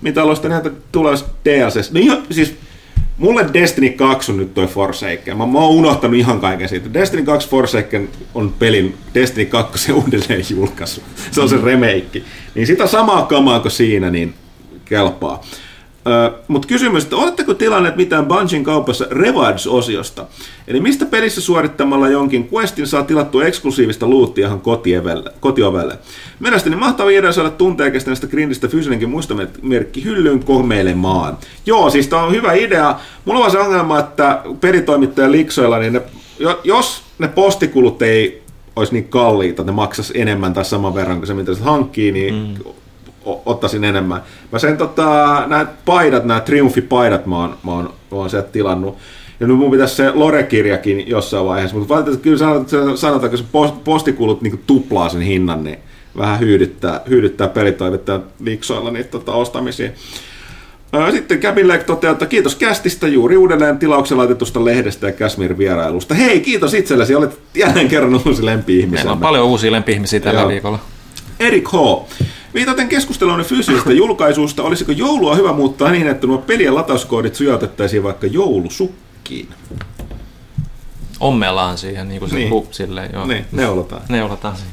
[0.00, 1.14] mitä aloista näitä tulee
[1.44, 2.54] DLCs, no ihan, siis
[3.18, 5.36] Mulle Destiny 2 on nyt toi Forsaken.
[5.36, 6.94] Mä, mä oon unohtanut ihan kaiken siitä.
[6.94, 11.02] Destiny 2 Forsaken on pelin Destiny 2 uudelleen julkaisu.
[11.30, 12.22] Se on se remake.
[12.54, 14.34] Niin sitä samaa kamaa kuin siinä, niin
[14.84, 15.40] kelpaa.
[16.48, 20.26] Mutta kysymys, että oletteko tilanneet mitään Bungin kaupassa Rewards-osiosta?
[20.68, 24.60] Eli mistä pelissä suorittamalla jonkin questin saa tilattua eksklusiivista luuttia ihan
[25.40, 25.98] kotiovelle?
[26.40, 31.38] Mielestäni mahtava idea saada tunteja kestäneestä grindistä fyysinenkin muistomerkki hyllyyn kohmeilemaan.
[31.66, 32.98] Joo, siis tämä on hyvä idea.
[33.24, 36.02] Mulla on se ongelma, että pelitoimittajan liksoilla, niin ne,
[36.38, 38.42] jo- jos ne postikulut ei
[38.76, 42.34] olisi niin kalliita, ne maksaisi enemmän tai saman verran kuin se, mitä se hankkii, niin
[42.34, 42.74] mm
[43.46, 44.22] ottaisin enemmän.
[44.52, 48.98] Mä sen tota, nämä paidat, nämä Triumphi-paidat mä oon, mä oon, mä oon sieltä tilannut.
[49.40, 53.44] Ja nyt mun pitäisi se Lore-kirjakin jossain vaiheessa, mutta valitettavasti kyllä sanotaan, sanotaan että se
[53.52, 55.78] post- postikulut niin tuplaa sen hinnan, niin
[56.16, 59.90] vähän hyydyttää, hyydyttää pelitoimittajat liksoilla niitä tota, ostamisia.
[61.10, 66.14] Sitten Lake toteaa, että kiitos kästistä juuri uudelleen tilauksella laitetusta lehdestä ja Kashmir vierailusta.
[66.14, 68.98] Hei, kiitos itsellesi, olet jälleen kerran uusi lempi-ihmisen.
[68.98, 70.48] Meillä on paljon uusia lempi-ihmisiä tällä Joo.
[70.48, 70.78] viikolla.
[71.40, 71.74] Erik H.
[72.54, 78.26] Viitaten keskusteluun fyysisestä julkaisusta, olisiko joulua hyvä muuttaa niin, että nuo pelien latauskoodit sujautettaisiin vaikka
[78.26, 79.48] joulusukkiin?
[81.20, 82.42] Ommellaan siihen, niin kuin se Niin.
[82.44, 82.52] niin.
[82.52, 83.26] hu, silleen, joo.
[83.26, 84.02] Niin, neulotaan.
[84.08, 84.72] Neulotaan siihen.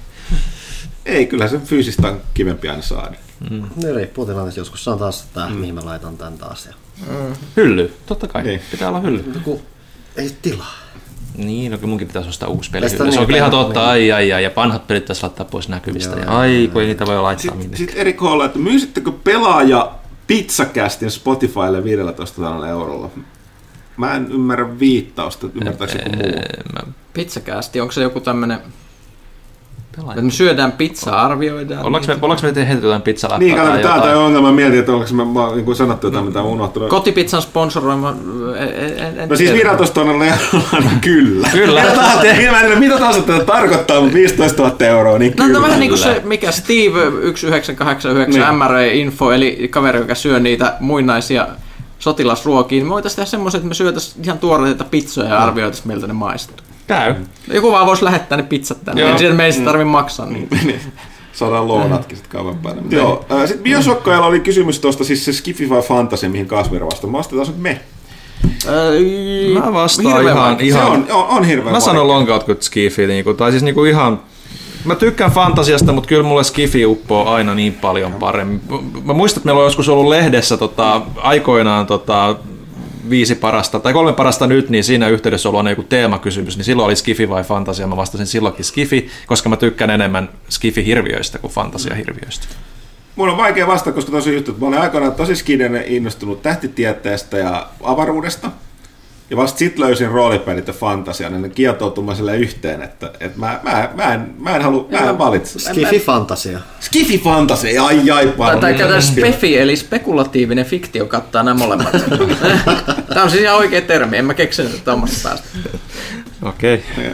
[1.06, 3.16] Ei, kyllä se fyysistä on kivempi aina saada.
[3.76, 4.60] Ne riippuu tilanteesta.
[4.60, 5.56] Joskus on taas, että mm.
[5.56, 6.66] mihin mä laitan tän taas.
[6.66, 6.74] Ja...
[7.58, 8.44] Hylly, totta kai.
[8.44, 8.50] Niin.
[8.58, 8.62] Niin.
[8.72, 9.24] Pitää olla hylly.
[9.44, 9.60] Kun
[10.16, 10.81] ei tilaa.
[11.46, 12.82] Niin, no kyllä munkin pitäisi ostaa uusi peli.
[12.82, 15.46] Tästä Se niin, on kyllä ihan totta, ai ai ai, ja vanhat pelit tässä laittaa
[15.46, 16.16] pois näkyvistä.
[16.16, 17.78] Joo, ja ai, kun ei niitä voi laittaa Sitten minne.
[17.78, 18.46] sit Erik H.
[18.46, 19.92] että myysittekö pelaaja
[20.28, 23.10] pizzakästin Spotifylle 15 000 eurolla?
[23.98, 26.32] Mä en ymmärrä viittausta, ymmärtääkö joku muu?
[26.74, 28.60] Mä Pizzakäästi, onko se joku tämmönen,
[29.96, 30.12] pelaan.
[30.12, 31.86] että me syödään pizzaa, arvioidaan?
[31.86, 34.18] Ollaanko me, ollaanko me heitetty jotain pizzaläppää Niin, kato, tai täältä jotain?
[34.18, 34.52] on ongelma.
[34.52, 36.90] Mietin, että onko me mä, niin kuin sanottu jotain, mitä on unohtunut.
[36.90, 38.16] Kotipizzan sponsoroima,
[38.58, 39.70] en, en, en No siis tiedä.
[39.70, 41.48] 15 000 eurolla, niin kyllä.
[41.52, 41.82] Kyllä.
[41.82, 45.46] Mitä tahansa, mä en tiedä, mitä tahansa tätä tarkoittaa, mutta 15 000 euroa, niin No,
[45.46, 45.60] kyllä.
[45.60, 48.58] no vähän niin kuin se, mikä Steve 1989 Niin.
[48.58, 51.48] MRA Info, eli kaveri, joka syö niitä muinaisia
[52.00, 52.76] sotilasruokia.
[52.78, 56.14] niin Me voitaisiin tehdä semmoisen, että me syötäisiin ihan tuoreita pizzoja ja arvioitaisiin, miltä ne
[56.14, 56.58] maistuu.
[56.92, 57.16] Käy.
[57.54, 59.10] Joku vaan voisi lähettää ne pizzat tänne, Joo.
[59.10, 60.56] niin siitä me ei tarvitse maksaa niitä.
[61.34, 62.82] Saadaan loonatkin sitten kauan päälle.
[62.82, 66.86] Mutta Joo, äh, sitten Biosokkajalla oli kysymys tuosta, siis se Skifi vai Fantasy, mihin Kasmir
[66.86, 67.08] vastasi.
[67.08, 67.82] Mä vastataan nyt me.
[69.54, 70.74] Mä vastaan Hirveän ihan, vaikea.
[70.74, 72.16] Se ihan on, on, on hirveän Mä sanon vaikea.
[72.16, 74.20] longout kuin skifi, niinku, tai siis niinku ihan
[74.86, 78.62] Mä tykkään fantasiasta, mutta kyllä mulle Skifi uppoo aina niin paljon paremmin.
[79.04, 82.36] Mä muistan, että meillä on joskus ollut lehdessä tota, aikoinaan tota,
[83.10, 86.86] viisi parasta, tai kolme parasta nyt, niin siinä yhteydessä on ollut joku teemakysymys, niin silloin
[86.86, 87.88] oli Skifi vai fantasia.
[87.88, 92.48] Mä vastasin silloinkin Skifi, koska mä tykkään enemmän Skifi-hirviöistä kuin fantasia-hirviöistä.
[93.16, 97.38] Mun on vaikea vastata, koska tosi juttu, että mä olen aikoinaan tosi skidenen innostunut tähtitieteestä
[97.38, 98.52] ja avaruudesta.
[99.32, 103.60] Ja vasta sit löysin roolipelit ja fantasian, niin ne kietoutuu sille yhteen, että, että mä,
[103.64, 105.60] mä, mä, en, mä en halua, mä en valitse.
[105.60, 106.60] Skifi fantasia.
[106.80, 108.60] Skifi fantasia, ai ai paljon.
[108.60, 111.92] tai käytetään spefi, eli spekulatiivinen fiktio kattaa nämä molemmat.
[113.10, 115.48] Tämä on siis ihan oikea termi, en mä keksinyt tuommoista päästä.
[116.44, 116.84] Okei.
[116.94, 117.12] Okay.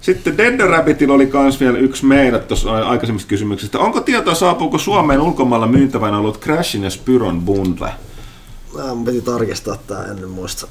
[0.00, 3.78] Sitten Dead Rabbitilla oli kans vielä yksi meidä tuossa aikaisemmista kysymyksistä.
[3.78, 7.90] Onko tietoa saapuuko Suomeen ulkomailla myyntävänä ollut Crashin ja Spyron bundle?
[8.74, 10.66] Mä piti tarkistaa tää ennen muista.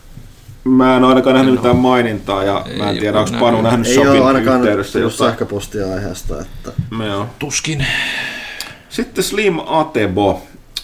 [0.66, 3.61] Mä en ole ainakaan nähnyt mitään mainintaa ja mä en Ei tiedä, ole onko Panu
[3.61, 5.18] nähnyt Ei ole Shopin ainakaan yhteydessä jotain.
[5.18, 6.72] sähköpostia aiheesta, että
[7.08, 7.26] Joo.
[7.40, 7.85] Tuskin.
[8.90, 10.42] Sitten Slim Atebo.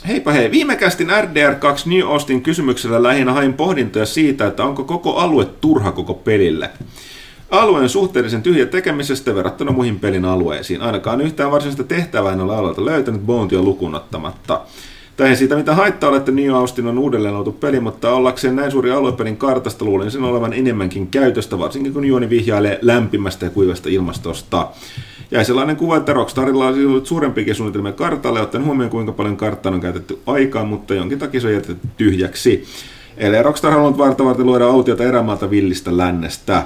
[0.07, 5.15] Heipä hei, viime kästin RDR2 New Austin kysymyksellä lähinnä hain pohdintoja siitä, että onko koko
[5.15, 6.69] alue turha koko pelille.
[7.51, 10.81] Alue on suhteellisen tyhjä tekemisestä verrattuna muihin pelin alueisiin.
[10.81, 14.61] Ainakaan yhtään varsinaista tehtävää en ole alueelta löytänyt Bountyä lukunottamatta.
[15.21, 18.55] Tai ei siitä mitä haittaa ole, että New Austin on uudelleen luotu peli, mutta ollakseen
[18.55, 23.49] näin suuri aluepelin kartasta luulen sen olevan enemmänkin käytöstä, varsinkin kun juoni vihjailee lämpimästä ja
[23.49, 24.67] kuivasta ilmastosta.
[25.31, 29.75] Jäi sellainen kuva, että Rockstarilla olisi ollut suurempikin suunnitelmia kartalle, ottaen huomioon kuinka paljon karttaan
[29.75, 32.63] on käytetty aikaa, mutta jonkin takia se on jätetty tyhjäksi.
[33.17, 36.63] Eli Rockstar halunnut varta varten luoda autiota erämaalta villistä lännestä.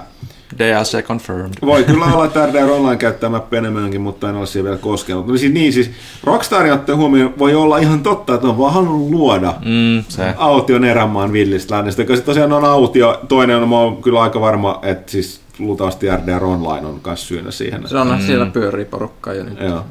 [0.60, 1.54] DLC confirmed.
[1.66, 5.28] Voi kyllä olla, että RDR Online käyttää enemmänkin, mutta en ole siihen vielä koskenut.
[5.28, 5.92] No siis, niin siis,
[6.24, 10.34] Rockstarin ottaa huomioon, voi olla ihan totta, että on vaan halunnut luoda Mm, se.
[10.38, 13.20] aution erämaan villistä lännestä, koska se tosiaan on autio.
[13.28, 17.52] Toinen on, mä oon kyllä aika varma, että siis luultavasti RDR Online on myös syynä
[17.52, 17.88] siihen.
[17.88, 18.20] Se on, mm.
[18.26, 19.60] siellä pyörii porukkaa jo nyt.
[19.60, 19.84] Joo.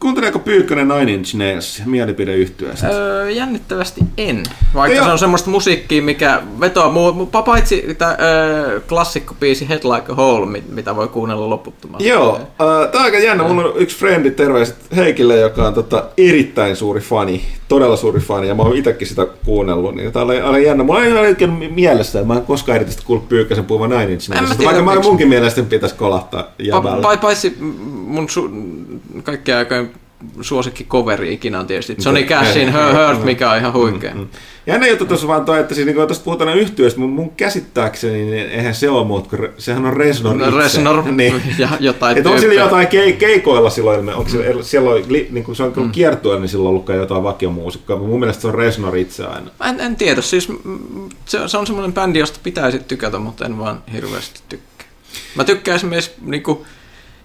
[0.00, 2.88] Kuunteleeko Pyykkönen Nine Inch Nails mielipideyhtyöstä?
[2.88, 4.42] Öö, jännittävästi en.
[4.74, 5.04] Vaikka Joo.
[5.06, 10.46] se on semmoista musiikkia, mikä vetoaa muu, paitsi tämä öö, klassikkobiisi Head Like a Hole,
[10.46, 12.04] mit- mitä voi kuunnella loputtomaan.
[12.04, 12.46] Joo, äh,
[12.90, 13.44] tää on aika jännä.
[13.44, 18.48] Mulla on yksi frendi, terveiset Heikille, joka on tota, erittäin suuri fani, todella suuri fani,
[18.48, 20.84] ja mä oon itekin sitä kuunnellut, niin tää oli aina jännä.
[20.84, 24.28] Mulla ei ole oikein mielessä, että mä en koskaan erityisesti kuullut Pyykkäsen puhuvan näin Inch
[24.30, 27.14] Nailsista, tiedä, vaikka mä munkin mielestä pitäisi kolahtaa Pa- jäbällä.
[27.14, 27.56] pa- paitsi
[28.06, 29.87] mun su- kaikkien aikojen
[30.40, 34.14] suosikki coveri ikinä on tietysti Johnny Cashin Her Hurt, mikä on ihan huikea.
[34.14, 34.26] Mm.
[34.66, 38.34] Jännä juttu tuossa vaan toi, että siis niin tuosta puhutaan yhtiöistä, mutta mun käsittääkseni niin
[38.50, 40.50] eihän se ole muut, kun sehän on Resnor itse.
[40.50, 41.42] Resnor niin.
[41.58, 45.44] ja jotain Että on sillä jotain ke- keikoilla silloin, onko se, siellä on, li- niin
[45.44, 45.90] kun se on Mm.
[45.92, 49.50] kiertueella, niin silloin on ollutkaan jotain vakiomuusikkoa, mutta mun mielestä se on Resnor itse aina.
[49.60, 50.58] Mä en, en tiedä, siis mm,
[51.24, 54.86] se, on- se on semmoinen bändi, josta pitäisi tykätä, mutta en vaan hirveästi tykkää.
[55.34, 56.58] Mä tykkään esimerkiksi, niin kuin,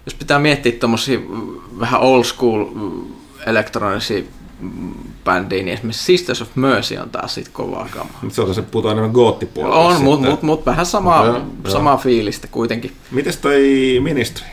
[0.06, 3.02] jos pitää miettiä tommosia mm, vähän old school mm,
[3.46, 4.22] elektronisia
[4.60, 8.20] mm, bändiä, niin esimerkiksi Sisters of Mercy on taas sit kovaa kamaa.
[8.28, 9.76] Se on se puhutaan enemmän goottipuolella.
[9.76, 11.42] On, mutta mut, mut vähän samaa, joo.
[11.68, 12.92] samaa fiilistä kuitenkin.
[13.10, 13.60] Mites toi
[14.02, 14.46] ministeri?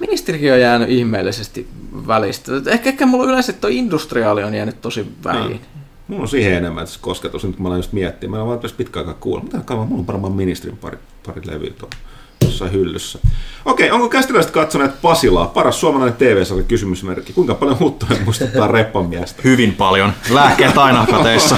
[0.00, 1.68] Ministerikin on jäänyt ihmeellisesti
[2.06, 2.52] välistä.
[2.66, 5.48] Ehkä, ehkä mulla yleensä toi industriaali on jäänyt tosi väliin.
[5.48, 5.60] Niin.
[6.08, 8.30] Mulla on siihen enemmän tässä kosketus, nyt kun mä aloin just miettiä.
[8.30, 9.44] Mä en vaan tässä pitkä aikaa kuulla.
[9.44, 9.88] Mitä kauan?
[9.88, 11.96] Mulla on varmaan ministerin pari, pari levyä tuolla
[12.44, 13.18] jossain hyllyssä.
[13.64, 15.46] Okei, onko kästiläiset katsoneet Pasilaa?
[15.46, 17.32] Paras suomalainen TV-sarja kysymysmerkki.
[17.32, 19.42] Kuinka paljon huttuja muistuttaa reppan miestä?
[19.44, 20.12] Hyvin paljon.
[20.30, 21.56] Lääkkeet aina kateissa.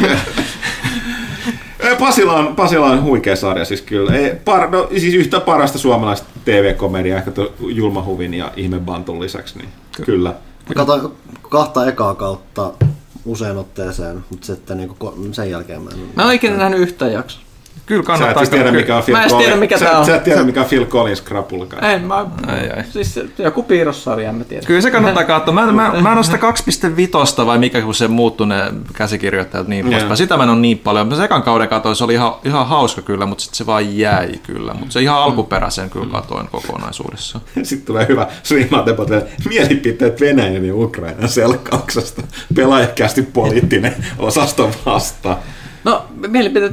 [1.80, 4.12] Ei, Pasila on, Pasila on huikea sarja siis kyllä.
[4.12, 9.68] Ei, par, no, siis yhtä parasta suomalaista TV-komediaa, ehkä tuon Julmahuvin ja Ihmebantun lisäksi, niin
[10.04, 10.34] kyllä.
[10.68, 11.12] Mä katsoin
[11.50, 12.72] kahta ekaa kautta
[13.24, 15.98] usein otteeseen, mutta sitten niin sen jälkeen mä en...
[15.98, 17.43] Mä en ole ikinä nähnyt yhtään jaksoa.
[17.86, 18.44] Kyllä Sä et kannattaa.
[18.44, 19.60] siis tiedä, mikä on Phil Mä en tiedä, Collins.
[19.60, 20.06] mikä sä, tää on.
[20.06, 21.84] Sä et tiedä, mikä on Phil Collins krapulkaan.
[21.84, 22.14] En, mä,
[22.46, 22.84] Ai, ai.
[22.90, 24.66] siis joku piirrossarja, en mä tiedä.
[24.66, 25.54] Kyllä se kannattaa katsoa.
[25.54, 26.38] Mä, mä, mä en ole sitä
[27.40, 30.16] 2.5 vai mikä, kun se muuttui ne käsikirjoittajat niin poispäin.
[30.16, 31.08] Sitä mä en ole niin paljon.
[31.08, 34.40] Mä sekan kauden katoin, se oli ihan, ihan hauska kyllä, mutta sitten se vaan jäi
[34.42, 34.74] kyllä.
[34.74, 37.44] Mutta se ihan alkuperäisen kyllä katoin kokonaisuudessaan.
[37.62, 42.22] Sitten tulee hyvä Srimatepot vielä mielipiteet Venäjän ja Ukrainan selkkauksesta.
[42.54, 45.36] Pelaajakästi poliittinen osasto vastaan.
[45.84, 46.72] No, mielipiteet,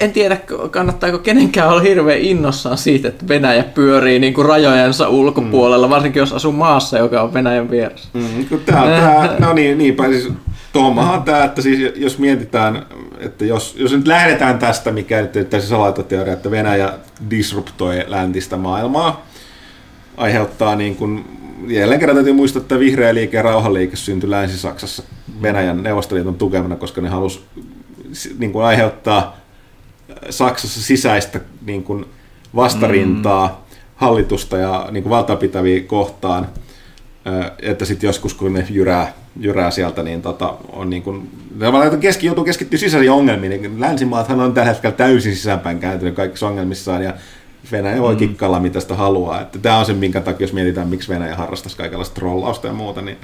[0.00, 0.36] en, tiedä,
[0.70, 5.90] kannattaako kenenkään olla hirveän innossaan siitä, että Venäjä pyörii niin kuin rajojensa ulkopuolella, mm.
[5.90, 8.08] varsinkin jos asuu maassa, joka on Venäjän vieressä.
[8.12, 10.32] Mm, tää, tää, no niin, niinpä siis
[10.72, 12.86] tuommohan tämä, että siis jos mietitään,
[13.18, 16.92] että jos, jos nyt lähdetään tästä, mikä nyt tässä salatoteoria, että Venäjä
[17.30, 19.26] disruptoi läntistä maailmaa,
[20.16, 21.24] aiheuttaa niin kuin,
[21.68, 25.02] jälleen kerran täytyy muistaa, että vihreä liike ja rauhanliike syntyi Länsi-Saksassa
[25.42, 27.40] Venäjän Neuvostoliiton tukemana, koska ne halusi
[28.38, 29.39] niin kuin aiheuttaa
[30.30, 32.04] Saksassa sisäistä niin kuin
[32.56, 33.66] vastarintaa,
[33.96, 36.48] hallitusta ja niin kuin valtapitäviä kohtaan,
[37.62, 41.30] että sitten joskus kun ne jyrää, jyrää sieltä, niin tota, on niin kuin,
[42.00, 47.04] keski, joutuu keskittyä sisäisiin ongelmiin, niin länsimaathan on tällä hetkellä täysin sisäänpäin kääntynyt kaikissa ongelmissaan,
[47.04, 47.14] ja
[47.72, 48.18] Venäjä voi mm.
[48.18, 49.40] kikkailla mitä sitä haluaa.
[49.40, 53.02] Että tämä on se, minkä takia, jos mietitään, miksi Venäjä harrastaisi kaikenlaista trollausta ja muuta,
[53.02, 53.16] niin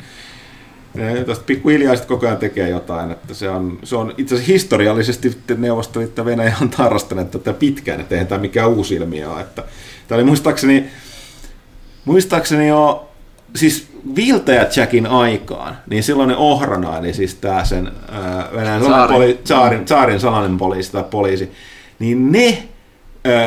[0.97, 3.11] ne tästä pikkuhiljaa sitten koko ajan tekee jotain.
[3.11, 8.01] Että se, on, se on itse asiassa historiallisesti Neuvostoliitto ja Venäjä on harrastaneet tätä pitkään,
[8.01, 9.41] että eihän tämä mikään uusi ilmiö ole.
[9.41, 9.65] Että,
[10.09, 10.87] tämä oli muistaakseni,
[12.05, 13.09] muistaakseni jo
[13.55, 19.41] siis Viltä Jackin aikaan, niin silloin ohrana, eli siis tämä sen ää, Venäjän salainen poli,
[19.45, 21.53] saarin, saarin salainen poliisi tai poliisi,
[21.99, 22.69] niin ne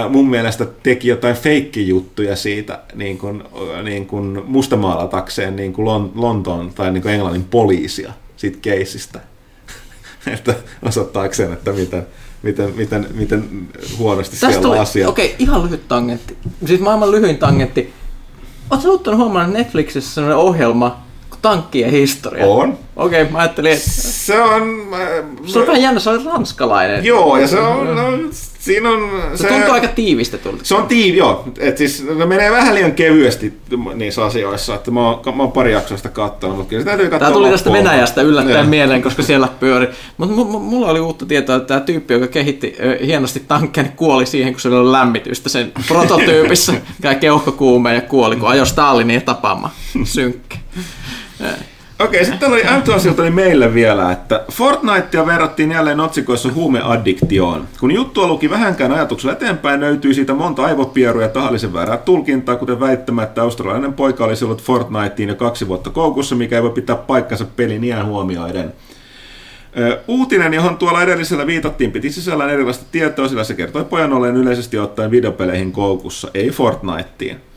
[0.09, 3.43] mun mielestä teki jotain feikkijuttuja siitä niin kuin,
[3.83, 9.19] niin kuin mustamaalatakseen niin kuin Lon, Lontoon tai niin kuin Englannin poliisia siitä keisistä.
[10.33, 12.07] että osoittaakseen, että miten,
[12.43, 13.67] miten, miten, miten
[13.97, 15.09] huonosti Tästä siellä on asiat.
[15.09, 16.37] Okei, okay, ihan lyhyt tangentti.
[16.65, 17.93] Siis maailman lyhyin tangentti
[18.69, 21.03] Oletko ottanut huomioon Netflixissä sellainen ohjelma,
[21.41, 22.45] tankkien historia?
[22.45, 22.77] On.
[22.95, 23.89] Okei, okay, mä ajattelin, että...
[23.89, 24.87] Se on...
[25.45, 27.05] Se on vähän jännä, se on ranskalainen.
[27.05, 27.95] Joo, ja se on...
[27.95, 29.09] No, siinä on...
[29.35, 30.63] Se, se tuntuu aika tiivistetulta.
[30.63, 31.47] Se on tiivi, joo.
[31.59, 33.53] Et siis ne menee vähän liian kevyesti
[33.95, 37.27] niissä asioissa, että mä oon, mä oon pari jaksoista katsonut, mutta kyllä se täytyy katsoa
[37.27, 38.63] Tämä tuli tästä Venäjästä yllättäen ja.
[38.63, 39.87] mieleen, koska siellä pyöri.
[40.17, 44.53] Mutta mulla oli uutta tietoa, että tämä tyyppi, joka kehitti hienosti tankkeja, niin kuoli siihen,
[44.53, 46.73] kun se oli lämmitystä sen prototyypissä.
[47.01, 49.73] Käy keuhkokuumeen ja kuoli, kun ajoi Stalinin tapaamaan.
[50.03, 50.57] Synkkä.
[51.99, 57.67] Okei, sitten oli Antoasilta oli meille vielä, että Fortnitea verrattiin jälleen otsikoissa huumeaddiktioon.
[57.79, 62.79] Kun juttua luki vähänkään ajatuksella eteenpäin, löytyi siitä monta aivopieruja ja tahallisen väärää tulkintaa, kuten
[62.79, 66.95] väittämä, että australialainen poika olisi ollut Fortniteen jo kaksi vuotta koukussa, mikä ei voi pitää
[66.95, 68.73] paikkansa pelin iän huomioiden.
[70.07, 74.77] Uutinen, johon tuolla edellisellä viitattiin, piti sisällään erilaista tietoa, sillä se kertoi pojan olleen yleisesti
[74.77, 77.48] ottaen videopeleihin koukussa, ei Fortniteen.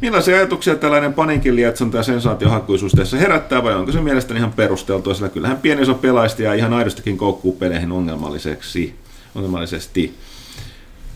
[0.00, 5.14] Millaisia ajatuksia tällainen paniikin lietsonta ja sensaatiohakuisuus tässä herättää, vai onko se mielestäni ihan perusteltua,
[5.14, 8.94] sillä kyllähän pieni osa pelaista ja ihan aidostikin koukkuu peleihin ongelmalliseksi,
[9.34, 10.14] ongelmallisesti.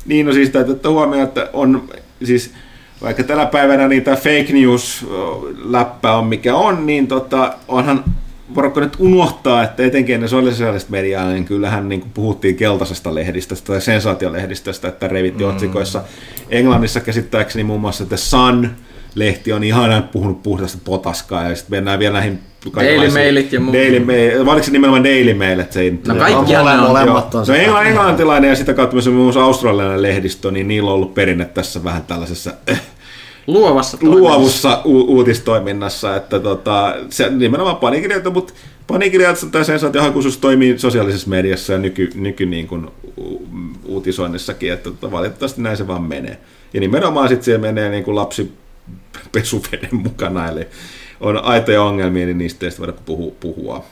[0.06, 1.88] Niin, no siis täytyy ottaa huomioon, että on
[2.24, 2.54] siis
[3.02, 8.04] vaikka tällä päivänä niitä fake news-läppä on mikä on, niin tota, onhan
[8.54, 13.66] voiko nyt unohtaa, että etenkin ennen sosiaalista mediaa, niin kyllähän niin kuin puhuttiin keltaisesta lehdistöstä
[13.66, 15.50] tai sensaatiolehdistöstä, että revitti mm.
[15.50, 16.02] otsikoissa.
[16.50, 18.70] Englannissa käsittääkseni muun muassa The Sun,
[19.14, 22.38] lehti on ihan puhunut puhdasta potaskaa ja sitten mennään vielä näihin
[22.76, 23.76] Daily Mailit ja muut.
[23.76, 26.00] Daily Mail, vai oliko se nimenomaan Daily Mail, että se ei...
[26.06, 27.46] No kaikki on molemmat on.
[27.46, 31.14] Se on englantilainen ja sitä kautta myös muun muassa australialainen lehdistö, niin niillä on ollut
[31.14, 32.80] perinne tässä vähän tällaisessa äh,
[33.52, 38.52] luovassa luovussa u- uutistoiminnassa, että tota, se nimenomaan panikirjoita, mutta
[38.86, 42.88] panikirjoitus tai sensaatiohakuisuus toimii sosiaalisessa mediassa ja nyky, nyky niin kuin,
[43.18, 43.46] u-
[43.84, 46.38] uutisoinnissakin, että tota, valitettavasti näin se vaan menee.
[46.74, 48.52] Ja nimenomaan sitten se menee niin kuin lapsi
[49.32, 50.66] pesuveden mukana, eli
[51.20, 53.32] on aitoja ongelmia, niin niistä ei voida puhua.
[53.40, 53.84] puhua.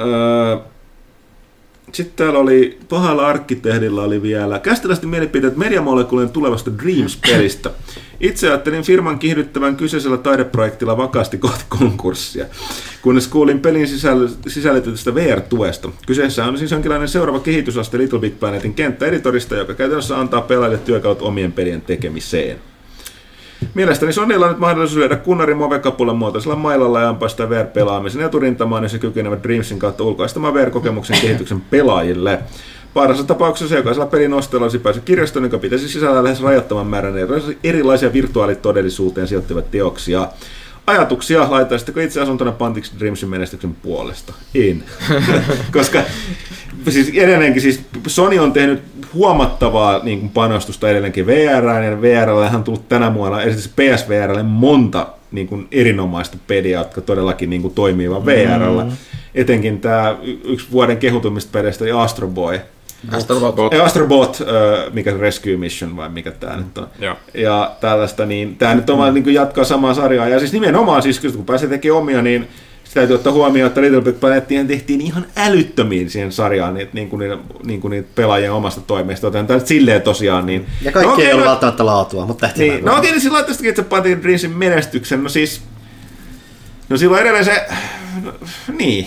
[0.00, 0.56] Öö,
[1.92, 7.70] sitten täällä oli, pahalla arkkitehdillä oli vielä käsittelysti mielipiteet mediamolekulien tulevasta Dreams-pelistä.
[8.20, 12.46] Itse ajattelin firman kiihdyttävän kyseisellä taideprojektilla vakaasti kohti konkurssia,
[13.02, 15.88] kunnes kuulin pelin sisäll- sisällytetystä VR-tuesta.
[16.06, 21.22] Kyseessä on siis jonkinlainen seuraava kehitysaste Little Big Planetin kenttäeditorista, joka käytännössä antaa pelaajille työkalut
[21.22, 22.58] omien pelien tekemiseen.
[23.74, 28.92] Mielestäni Sonilla on nyt mahdollisuus lyödä kunnarin movekapulan muotoisella mailalla ja ampaista VR-pelaamisen eturintamaan, jos
[28.92, 32.38] se kykenevät Dreamsin kautta ulkoistamaan VR-kokemuksen kehityksen pelaajille.
[32.94, 37.14] Parhaassa tapauksessa jokaisella pelin ostella olisi päässyt kirjastoon, joka pitäisi sisällä lähes rajattoman määrän
[37.64, 40.28] erilaisia virtuaalitodellisuuteen sijoittavia teoksia.
[40.88, 44.32] Ajatuksia laitaisitteko itse asuntona pantiksi Dreamsin menestyksen puolesta?
[44.54, 44.84] En.
[45.72, 46.02] Koska
[46.88, 48.82] siis edelleenkin siis Sony on tehnyt
[49.14, 55.06] huomattavaa niin kuin panostusta edelleenkin VR, ja VRlle on tullut tänä vuonna esimerkiksi PSVRlle monta
[55.32, 58.84] niin kuin erinomaista peliä, jotka todellakin niin kuin toimii vaan VRllä.
[58.84, 58.90] Mm.
[59.34, 62.60] Etenkin tämä yksi vuoden kehutumista pelistä oli Astro Boy,
[63.12, 63.74] Astrobot.
[63.74, 64.42] Astrobot,
[64.92, 66.58] mikä Rescue Mission vai mikä tämä mm.
[66.58, 66.88] nyt on.
[66.98, 67.16] Ja.
[67.34, 70.28] ja tällaista, niin tämä nyt on vaan niin jatkaa samaa sarjaa.
[70.28, 72.48] Ja siis nimenomaan, siis, kun pääsee tekemään omia, niin
[72.84, 77.08] sitä täytyy ottaa huomioon, että Little Big Planettiin tehtiin ihan älyttömiin siihen sarjaan niitä, niin
[77.08, 80.46] kuin niitä, niin kuin niitä pelaajien omasta toimesta, joten tämä silleen tosiaan.
[80.46, 83.20] Niin, ja kaikki no, ei ole no, välttämättä laatua, mutta tehtiin niin, No okei, niin
[83.20, 85.62] sillä tästäkin, että pantiin Dreamsin menestyksen, no siis,
[86.88, 87.66] no silloin edelleen se,
[88.22, 88.32] no,
[88.78, 89.06] niin,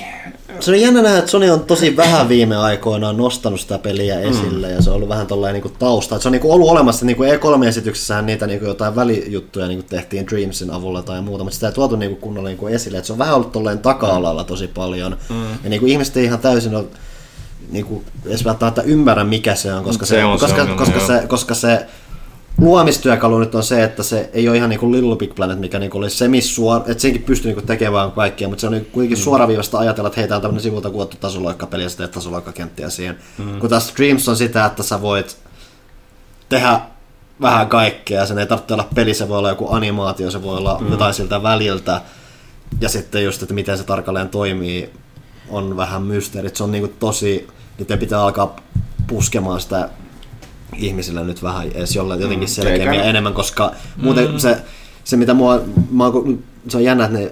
[0.59, 4.67] se on jännä nähdä, että Sony on tosi vähän viime aikoina nostanut sitä peliä esille
[4.67, 4.73] mm.
[4.73, 6.15] ja se on ollut vähän tollainen niin tausta.
[6.15, 9.67] Että se on niin kuin ollut olemassa niin kuin E3-esityksessähän niitä niin kuin jotain välijuttuja
[9.67, 12.57] niin kuin tehtiin Dreamsin avulla tai muuta, mutta sitä ei tuotu niin kuin kunnolla niin
[12.57, 12.97] kuin esille.
[12.97, 15.17] Että se on vähän ollut tolleen taka-alalla tosi paljon.
[15.29, 15.51] Mm.
[15.63, 16.85] Ja niin kuin ihmiset ei ihan täysin ole
[17.71, 20.77] niin kuin, edes välttämättä ymmärrä mikä se on, koska se, se, on, koska, se, on,
[20.77, 21.85] koska, se, koska se
[22.61, 25.79] luomistyökalu nyt on se, että se ei ole ihan niin kuin Little Big Planet, mikä
[25.79, 29.23] niin oli semissuora, että senkin pystyy niin tekemään kaikkea, mutta se on niin kuitenkin mm.
[29.23, 33.17] suoraviivasta ajatella, että hei, tää on tämmöinen sivulta kuvattu tasoloikkapeli ja sitten tasoloikkakenttiä siihen.
[33.37, 33.59] Mm.
[33.59, 35.37] Kun taas Dreams on sitä, että sä voit
[36.49, 36.79] tehdä
[37.41, 40.77] vähän kaikkea, sen ei tarvitse olla peli, se voi olla joku animaatio, se voi olla
[40.81, 40.91] mm.
[40.91, 42.01] jotain siltä väliltä,
[42.81, 44.89] ja sitten just, että miten se tarkalleen toimii,
[45.49, 46.55] on vähän mysteerit.
[46.55, 48.55] Se on niin kuin tosi, niiden pitää alkaa
[49.07, 49.89] puskemaan sitä
[50.75, 54.57] ihmisille nyt vähän edes jollain jotenkin Mm, selkeämmin eikä- ja enemmän, koska muuten se,
[55.03, 57.31] se mitä mua, mä oon, se on jännä, että ne,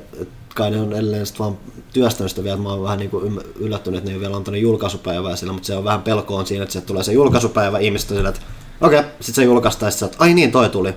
[0.55, 1.57] kai ne on edelleen sit vaan
[1.93, 4.35] työstänyt sitä vielä, että mä oon vähän niin kuin yllättynyt, että ne ei ole vielä
[4.35, 8.11] antanut julkaisupäivää sillä, mutta se on vähän pelkoon siinä, että se tulee se julkaisupäivä, ihmiset
[8.11, 8.41] on sillä, että
[8.81, 10.93] okei, okay, sitten se julkaistaan, oot, ai niin, toi tuli.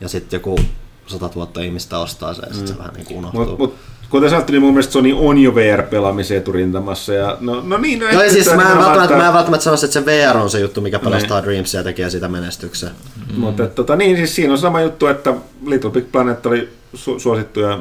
[0.00, 0.58] Ja sitten joku
[1.06, 3.46] sata tuhatta ihmistä ostaa se, ja sitten se vähän niin kuin unohtuu.
[3.46, 3.74] Mut, mut,
[4.10, 7.14] kuten sanottu, niin mun mielestä Sony on jo VR-pelaamisen eturintamassa.
[7.14, 9.86] Ja, no, no niin, no ehkä siis mä en, välttämättä, että- mä en välttämättä sanoisi,
[9.86, 12.90] että se VR on se juttu, mikä pelastaa Dreamsia ja tekee sitä menestyksen.
[13.16, 13.40] Mm.
[13.40, 15.34] Mutta tota, niin, siis siinä on sama juttu, että
[15.66, 17.78] Little Big Planet oli su- suosittu ja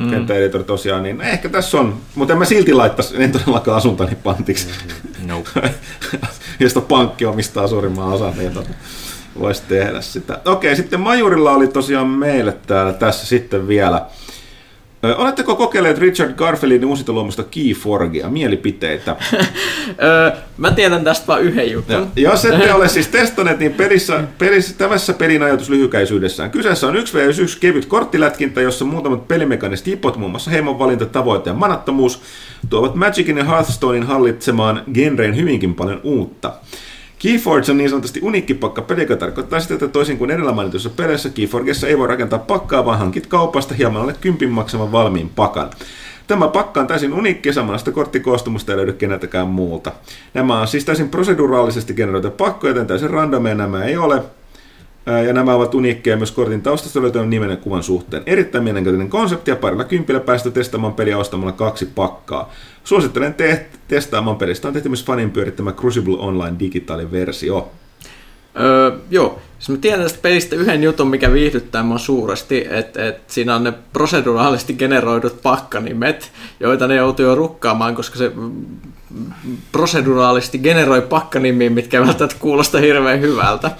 [0.00, 0.10] mm.
[0.10, 4.68] kenttäeditori tosiaan, niin ehkä tässä on, mutta en mä silti laittaisi, en todellakaan asuntani pantiksi,
[5.26, 5.70] Nope.
[6.60, 8.70] josta pankki omistaa suurimman osan, niin tota,
[9.40, 10.38] voisi tehdä sitä.
[10.44, 14.06] Okei, sitten Majurilla oli tosiaan meille täällä tässä sitten vielä.
[15.02, 18.28] Oletteko kokeilleet Richard Garfieldin uusita luomusta Keyforgea?
[18.28, 19.16] Mielipiteitä.
[20.58, 21.94] Mä tiedän tästä vaan yhden jutun.
[21.94, 26.50] Ja, jos ette ole siis testanneet, niin pelissä, pelissä, tämässä pelin ajatus lyhykäisyydessään.
[26.50, 31.06] Kyseessä on 1 vs 1 kevyt korttilätkintä, jossa muutamat pelimekaniset hipot, muun muassa heimon valinta,
[31.06, 32.22] tavoite ja manattomuus,
[32.70, 36.52] tuovat Magicin ja Hearthstonein hallitsemaan genreen hyvinkin paljon uutta.
[37.22, 41.28] Keyforge on niin sanotusti uniikki pakkapeli, joka tarkoittaa sitä, että toisin kuin edellä mainitussa peleissä,
[41.28, 45.70] Keyforgessa ei voi rakentaa pakkaa, vaan hankit kaupasta hieman alle kympin maksaman valmiin pakan.
[46.26, 49.92] Tämä pakka on täysin uniikki ja samanlaista korttikoostumusta ei löydy keneltäkään muulta.
[50.34, 54.22] Nämä on siis täysin proseduraalisesti generoituja pakkoja, joten täysin randomeja nämä ei ole.
[55.26, 58.22] Ja nämä ovat uniikkeja myös kortin taustasta löytyvän nimen ja kuvan suhteen.
[58.26, 62.52] Erittäin mielenkiintoinen konsepti ja parilla kympillä päästä testaamaan peliä ostamalla kaksi pakkaa.
[62.84, 64.68] Suosittelen te- testaamaan pelistä.
[64.68, 67.70] On tehty myös fanin pyörittämä Crucible Online digitaaliversio.
[68.60, 73.20] Öö, joo, siis mä tiedän tästä pelistä yhden jutun, mikä viihdyttää mua suuresti, että et
[73.26, 78.32] siinä on ne proseduraalisesti generoidut pakkanimet, joita ne joutuu jo rukkaamaan, koska se
[79.72, 83.70] proseduraalisesti generoi pakkanimiä, mitkä välttämättä kuulosta hirveän hyvältä.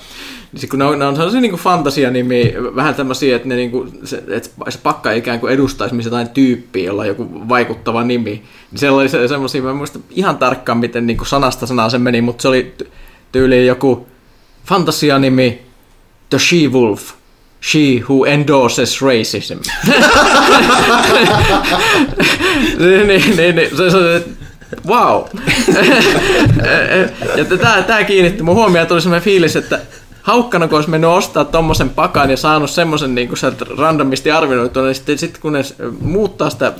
[0.52, 3.70] Niin sit kun ne on, ne on sellaisia niin fantasianimiä, vähän tämmöisiä, että, ne niin
[3.70, 8.04] kuin, se, että se pakka ikään kuin edustaisi myös jotain tyyppiä, jolla on joku vaikuttava
[8.04, 8.30] nimi.
[8.70, 11.90] Niin siellä oli se, semmoisia, mä en muista ihan tarkkaan, miten niin kuin sanasta sanaan
[11.90, 12.88] se meni, mutta se oli ty-
[13.32, 14.06] tyyliin joku
[14.64, 15.62] fantasianimi
[16.30, 17.00] The She-Wolf.
[17.62, 19.58] She who endorses racism.
[22.78, 24.24] niin, niin, niin, niin, se, se,
[24.88, 25.22] wow.
[27.36, 29.80] ja tämä, tämä kiinnitti mun huomioon, tuli semmoinen fiilis, että
[30.22, 34.94] haukkana kun olisi mennyt ostaa tommosen pakan ja saanut semmoisen niin sieltä randomisti arvioitua, niin
[34.94, 35.60] sitten, sitten kun ne
[36.00, 36.72] muuttaa sitä,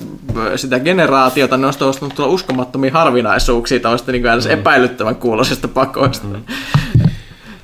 [0.57, 6.27] sitä generaatiota, ne olisi ostanut tulla uskomattomia harvinaisuuksia tämmöistä niin kuin epäilyttävän kuuloisesta pakoista.
[6.27, 6.43] Mm.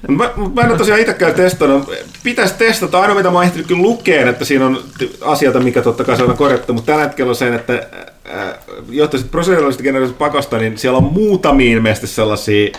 [0.08, 1.90] Mä, mä en ole tosiaan itsekään testannut.
[2.22, 3.00] Pitäisi testata.
[3.00, 4.82] Ainoa mitä mä oon ehtinyt kyllä lukeen, että siinä on
[5.20, 8.54] asioita, mikä totta kai saadaan korjattu, mutta tällä hetkellä on sen, että äh,
[8.90, 12.78] jotta sitten proseduraalisesti generoidusta pakosta, niin siellä on muutamia ilmeisesti sellaisia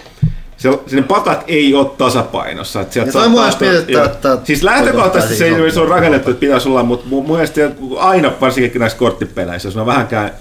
[0.57, 2.81] se, sinne pakat ei ole tasapainossa.
[2.81, 6.69] Että sieltä Ja toi mua että- siis lähtökohtaisesti se, ei- se on rakennettu, että pitäisi
[6.69, 10.31] olla, mutta mun mun mielestä aina, varsinkin näissä korttipeleissä, jos on vähänkään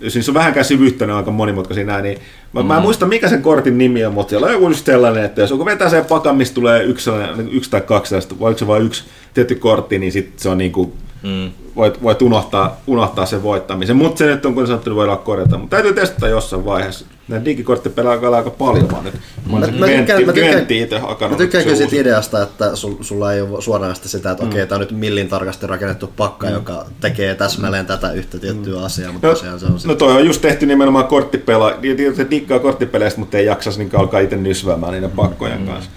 [0.00, 2.18] niissä on vähänkään syvyyttä, ne on aika monimutkaisia nämä, niin
[2.52, 2.66] mä, mm.
[2.66, 5.40] mä en muista mikä sen kortin nimi on, mutta siellä on joku just sellainen, että
[5.40, 7.10] jos joku vetää sen pakan, mistä tulee yksi,
[7.50, 9.04] yksi tai kaksi vai onko se vain yksi
[9.34, 11.50] tietty kortti, niin sit se on niin kuin, mm.
[11.76, 13.96] voit, voit unohtaa, unohtaa sen voittamisen.
[13.96, 15.58] Mutta se nyt on, kun sanottu, niin voidaan korjata.
[15.58, 17.06] Mutta täytyy testata jossain vaiheessa.
[17.28, 19.14] Nämä digikortti pelaa aika, paljon vaan nyt.
[19.52, 23.40] Mä, Mä, mä, tykkään, mä tykkään, mä tykkään kyllä siitä ideasta, että sul, sulla ei
[23.40, 24.50] ole suoranaisesti sitä, että mm.
[24.50, 26.52] okei, tämä on nyt millin tarkasti rakennettu pakka, mm.
[26.52, 29.88] joka tekee täsmälleen tätä yhtä tiettyä asiaa, mutta No, se on se.
[29.88, 31.74] no toi on just tehty nimenomaan korttipela.
[32.16, 35.66] Se diggaa korttipeleistä, mutta ei jaksas niin alkaa itse nysväämään niiden pakkojen Mm.
[35.66, 35.90] kanssa.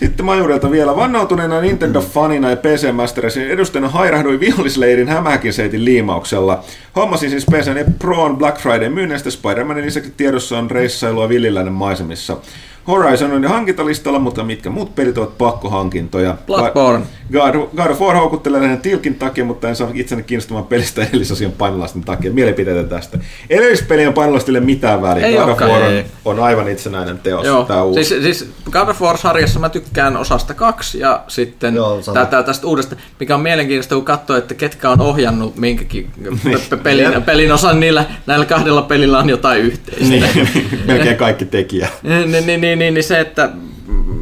[0.00, 0.96] Sitten Majurilta vielä.
[0.96, 6.64] Vannautuneena Nintendo-fanina ja PC Masteresin edustajana hairahduin vihollisleirin hämähäkin seitin liimauksella.
[6.96, 12.36] Hommasin siis PCn Proon Black Friday myynneistä Spider-Manin lisäksi tiedossa on reissailua villiläinen maisemissa.
[12.90, 16.36] Horizon on jo hankintalistalla, mutta mitkä muut pelit ovat pakkohankintoja?
[16.46, 17.06] Bloodborne.
[17.32, 21.52] God, God of War houkuttelee näiden tilkin takia, mutta en saa itseni kiinnostumaan pelistä edellisosien
[21.52, 22.32] painolaisten takia.
[22.32, 23.18] Mielipiteitä tästä.
[23.50, 25.26] Edellispelien painolastille mitään väliä.
[25.26, 27.46] Ei God of War on, on aivan itsenäinen teos.
[27.46, 28.04] Joo, Tää uusi.
[28.04, 32.66] siis, siis God of War-sarjassa mä tykkään osasta kaksi ja sitten Joo, tää, tää, tästä
[32.66, 36.10] uudesta, mikä on mielenkiintoista, kun katsoo, että ketkä on ohjannut minkäkin
[36.70, 40.04] pe- pelin, pelin osan, niillä, näillä kahdella pelillä on jotain yhteistä.
[40.04, 40.24] niin,
[40.86, 41.88] melkein kaikki tekijä.
[42.02, 43.50] Niin, niin, niin, niin, niin se, että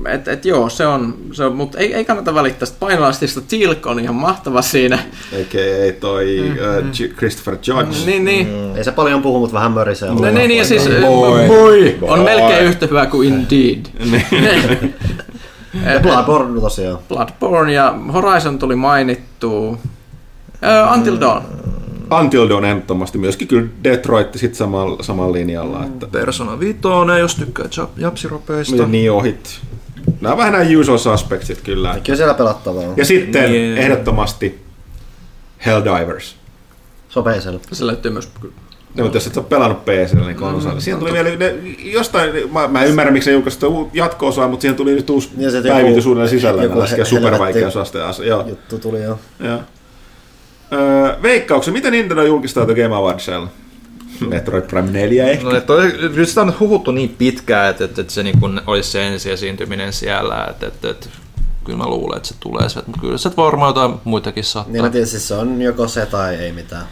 [0.09, 3.41] et, et joo, se on, se on mutta ei, ei kannata välittää sitä painolastista.
[3.41, 4.99] Tilk on ihan mahtava siinä.
[5.33, 8.07] Eikä ei toi uh, Christopher Judge.
[8.07, 8.47] Niin, niin.
[8.47, 8.77] Mm.
[8.77, 10.09] Ei se paljon puhu, mutta vähän mörisee.
[10.09, 11.47] No, niin, niin, siis Moi.
[11.47, 11.99] moi.
[12.03, 13.87] on melkein yhtä hyvä kuin Indeed.
[15.95, 16.99] Ja Bloodborne tosiaan.
[17.09, 19.69] Bloodborne ja Horizon tuli mainittu.
[19.69, 19.79] Uh,
[20.95, 21.43] Until Dawn.
[22.21, 25.85] Until Dawn ehdottomasti myöskin kyllä Detroit sit samalla, samalla linjalla.
[25.85, 26.79] Että Persona 5,
[27.21, 28.73] jos tykkää jap- japsiropeista.
[28.75, 29.61] Miten niin ohit?
[30.21, 31.97] Nämä on vähän nämä usual suspectsit kyllä.
[32.05, 32.95] Kyllä siellä pelattavaa on.
[32.97, 33.79] Ja sitten Niin.
[33.79, 34.59] ehdottomasti
[35.67, 36.37] Helldivers.
[37.09, 37.59] Se on PC:llä.
[37.73, 38.29] Se löytyy myös
[38.95, 40.81] No, mutta jos et ole pelannut PCllä, niin konsolilla.
[40.81, 41.55] Siihen tuli vielä, ne,
[41.85, 45.31] jostain, mä, mä en ymmärrä miksi ne julkaisivat uut jatko-osaa, mutta siihen tuli nyt uusi
[45.51, 46.63] se päivitys uudelleen sisällä.
[46.63, 48.05] joku helvetti- supervaikeusasteen.
[48.27, 49.19] Joo, Juttu tuli jo.
[49.41, 49.59] joo.
[51.23, 53.49] Veikkauksen, mitä Nintendo julkistaa tuo Game Awardsilla?
[54.29, 55.45] Metroid Prime 4 ehkä.
[55.45, 58.63] No, et toi, nyt sitä on huhuttu niin pitkään, että, että, että se niin kun
[58.67, 61.09] olisi se ensi esiintyminen siellä, että, että, että
[61.65, 64.73] kyllä mä luulen, että se tulee sieltä, mutta kyllä se varmaan jotain muitakin saattaa.
[64.73, 66.85] Niin mä tiedän, siis se on joko se tai ei mitään.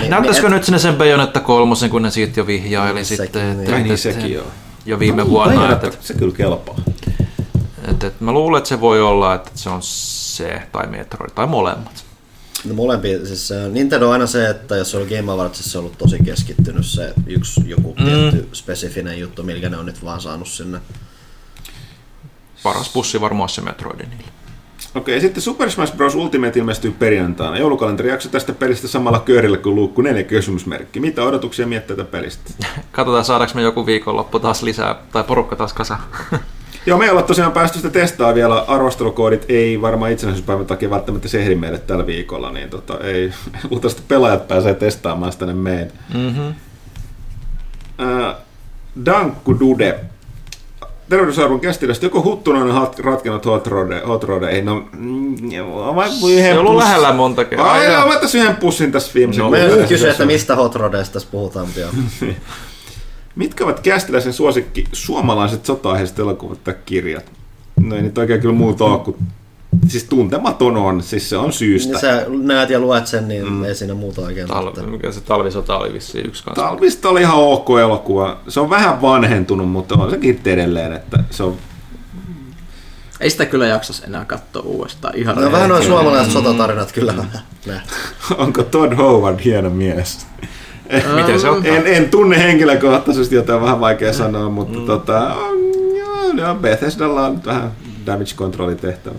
[0.00, 3.26] Niin, Näyttäisikö niin, nyt sinne sen Bayonetta kolmosen, kun ne siitä jo vihjaili Niin, sitten,
[3.26, 3.60] sekin, että, niin.
[3.60, 4.46] Että, niin, että, sekin joo.
[4.86, 5.72] jo viime No, vuonna.
[5.72, 6.76] Että, että, se kyllä kelpaa.
[7.90, 11.46] että, että, mä luulen, että se voi olla, että se on se tai Metroid tai
[11.46, 12.04] molemmat.
[12.64, 15.72] No molempi, siis se on- Nintendo on aina se, että jos se on Game Awards,
[15.72, 18.04] se on ollut tosi keskittynyt se yksi joku mm.
[18.04, 20.80] tietty spesifinen juttu, millä ne on nyt vaan saanut sinne.
[22.62, 24.32] Paras pussi varmaan se Metroidi niille.
[24.94, 26.14] Okei, sitten Super Smash Bros.
[26.14, 27.58] Ultimate ilmestyy perjantaina.
[27.58, 31.00] Joulukalenterijakso tästä pelistä samalla köörillä kuin Luukku 4 kysymysmerkki.
[31.00, 32.50] Mitä odotuksia mietteitä pelistä?
[32.92, 35.98] Katsotaan saadaanko me joku viikonloppu taas lisää, tai porukka taas kasa.
[36.86, 38.58] Joo, me ei olla tosiaan päästy sitä testaa vielä.
[38.60, 43.32] Arvostelukoodit ei varmaan itsenäisyyspäivän takia välttämättä se ehdi meille tällä viikolla, niin tota, ei,
[43.70, 45.90] luultavasti pelaajat pääsee testaamaan sitä ne meidän.
[46.14, 46.54] Mm-hmm.
[48.00, 48.34] Äh,
[49.06, 50.00] Dankku Dude.
[51.08, 54.64] Terveysarvon kästilästä joko hat- ratkennut Hot, Rode, hot Rodeihin.
[54.64, 55.36] No, mm,
[55.94, 57.72] mä yhden Se on ollut lähellä monta kertaa.
[57.72, 60.74] Ai, joo, mä tässä yhden pussin tässä viimeisen No, Me kuukauden kysyin, että mistä Hot
[60.74, 61.66] Rodeista tässä puhutaan.
[63.36, 67.32] Mitkä ovat kästiläisen suosikki suomalaiset sota-aiheiset elokuvat tai kirjat?
[67.80, 69.16] No ei nyt oikein kyllä muuta ole kuin...
[69.88, 71.92] Siis tuntematon on, siis se on syystä.
[71.92, 73.64] Niin sä näet ja luet sen, niin mm.
[73.64, 76.62] ei siinä muuta oikein Tal- mikä se talvisota oli vissiin yksi kanssa.
[76.62, 78.40] Talvista oli ihan ok elokuva.
[78.48, 81.56] Se on vähän vanhentunut, mutta on sekin edelleen, että se on...
[83.20, 85.16] Ei sitä kyllä jaksas enää katsoa uudestaan.
[85.16, 87.12] Ihan No vähän noin suomalaiset sotatarinat kyllä
[87.66, 87.88] nähty.
[88.36, 90.26] Onko Todd Howard hieno mies?
[91.16, 91.66] Miten se on?
[91.66, 94.86] En, en tunne henkilökohtaisesti, joten on vähän vaikea sanoa, mutta mm.
[94.86, 95.58] tota, on,
[95.96, 97.72] joo, joo, Bethesdalla on nyt vähän
[98.06, 99.14] damage controlin tehtävä.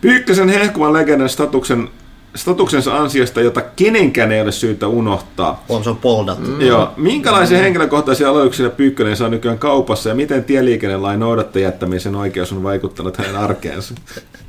[0.00, 1.88] Pyykkösen hehkuvan legendan statuksen,
[2.34, 5.64] statuksensa ansiosta, jota kenenkään ei ole syytä unohtaa.
[5.68, 6.50] On se on poldattu.
[6.50, 6.60] Mm.
[6.60, 6.92] Joo.
[6.96, 13.16] Minkälaisia henkilökohtaisia aloituksia Pyykkönen saa nykyään kaupassa ja miten tieliikennelain noudatta jättämisen oikeus on vaikuttanut
[13.16, 13.94] hänen arkeensa?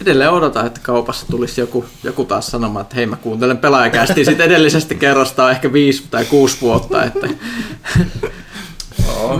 [0.00, 4.46] Edelleen odotan, että kaupassa tulisi joku, joku taas sanomaan, että hei mä kuuntelen pelaajakästi sitten
[4.46, 7.04] edellisestä kerrasta ehkä viisi tai kuusi vuotta.
[7.04, 7.28] Että...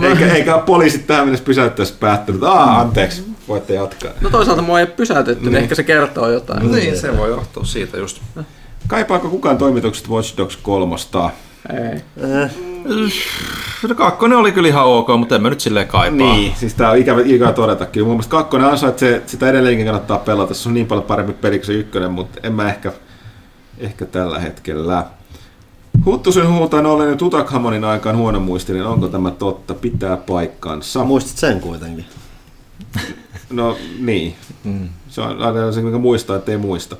[0.09, 4.11] Eikä, eikä poliisit tähän mennessä pysäyttäisi päättänyt, Aa, anteeksi, voitte jatkaa.
[4.21, 6.71] No toisaalta mua ei pysäytetty, niin ehkä se kertoo jotain.
[6.71, 8.21] Niin, se voi johtua siitä just.
[8.87, 10.95] Kaipaako kukaan toimitukset Watch Dogs 3?
[11.69, 12.01] Ei.
[13.89, 16.17] No kakkonen oli kyllä ihan ok, mutta en mä nyt silleen kaipaa.
[16.17, 17.85] Niin, siis tää on ikävä, ikävä todeta.
[17.85, 20.53] Kyllä mun mielestä kakkonen ansaitsee, sitä edelleenkin kannattaa pelata.
[20.53, 22.91] Se on niin paljon parempi peli kuin se ykkönen, mutta en mä ehkä,
[23.77, 25.05] ehkä tällä hetkellä.
[26.05, 28.85] Huttusen huutaan ollen nyt Tutakhamonin aikaan huono muistinen.
[28.85, 29.73] Onko tämä totta?
[29.73, 31.03] Pitää paikkansa.
[31.03, 32.05] Muistit sen kuitenkin.
[33.49, 34.35] No niin.
[35.09, 36.95] Se on aina se, mikä muistaa, ettei muista.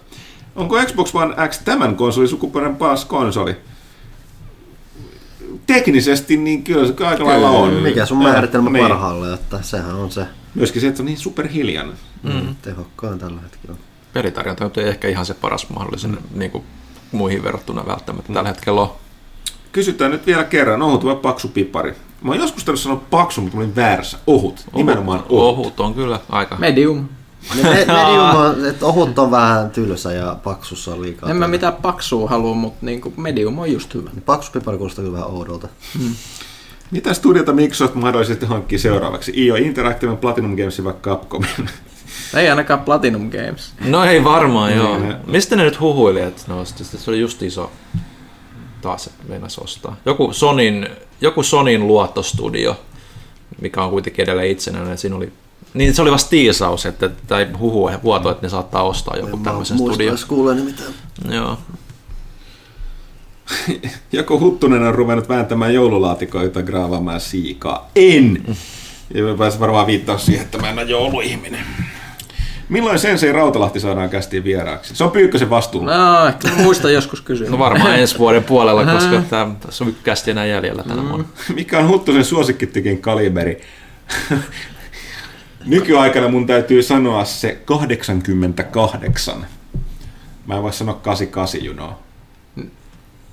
[0.55, 3.55] Onko Xbox One X tämän konsolisukupuolen paras konsoli?
[5.67, 7.73] Teknisesti niin kyllä se aika lailla on.
[7.73, 8.87] Mikä sun määritelmä niin.
[8.87, 10.25] parhaalle, että sehän on se
[10.55, 11.95] Myöskin se, että on niin superhiljainen.
[12.23, 12.55] mm.
[12.61, 13.77] tehokkaan tällä hetkellä.
[14.13, 16.39] Pelitarjonta ei ehkä ihan se paras mahdollisen mm.
[16.39, 16.63] niin kuin
[17.11, 18.91] muihin verrattuna välttämättä tällä hetkellä on.
[19.71, 21.95] Kysytään nyt vielä kerran, ohut vai paksu pipari?
[22.21, 24.17] Mä oon joskus tarvitse sanoa paksu, mutta mä olin väärässä.
[24.27, 25.57] Ohut, nimenomaan ohut.
[25.57, 26.55] Ohut on kyllä aika.
[26.55, 27.07] Medium.
[27.55, 31.29] Niin me, medium on, että ohut on vähän tylsä ja paksussa on liikaa.
[31.29, 34.09] En mä mitään paksua halua, mutta niinku medium on just hyvä.
[34.25, 35.67] Paksu pipari kuulostaa kyllä vähän oudolta.
[36.91, 39.31] Mitä studiota Microsoft mahdollisesti hankkii seuraavaksi?
[39.35, 41.43] IO Interactive, Platinum Games vai Capcom?
[42.37, 43.73] Ei ainakaan Platinum Games.
[43.85, 44.99] No ei varmaan, Niin, joo.
[44.99, 46.83] ne- Mistä ne nyt huhuili, että ne osti?
[46.83, 47.71] Se oli just iso.
[48.81, 49.95] Taas meinas ostaa.
[50.05, 50.87] Joku Sonin,
[51.21, 52.79] joku Sonin luottostudio,
[53.61, 54.97] mikä on kuitenkin edelleen itsenäinen.
[54.97, 55.31] Siinä oli,
[55.73, 59.77] niin se oli vasta tiisaus, että, tai huhu vuoto, että ne saattaa ostaa joku tämmöisen
[59.77, 60.09] studio.
[60.09, 60.93] Muistais kuuleeni mitään.
[61.29, 61.57] Joo.
[64.11, 67.89] Joku huttunen on ruvennut vääntämään joululaatikoita graavaamaan siikaa.
[67.95, 68.43] En!
[69.13, 71.65] Ja pääsi varmaan viittaa siihen, että mä en ole jouluihminen.
[72.69, 74.95] Milloin Sensei Rautalahti saadaan kästiin vieraaksi?
[74.95, 75.91] Se on Pyykkösen vastuulla.
[75.97, 77.49] No, muistan joskus kysyä.
[77.49, 81.25] No varmaan ensi vuoden puolella, koska tää, tässä on ykkästi enää jäljellä tänä vuonna.
[81.55, 83.61] Mikä on Huttusen suosikkitikin kaliberi?
[85.65, 89.45] Nykyaikana mun täytyy sanoa se 88.
[90.47, 91.99] Mä en voi sanoa 88 junoa.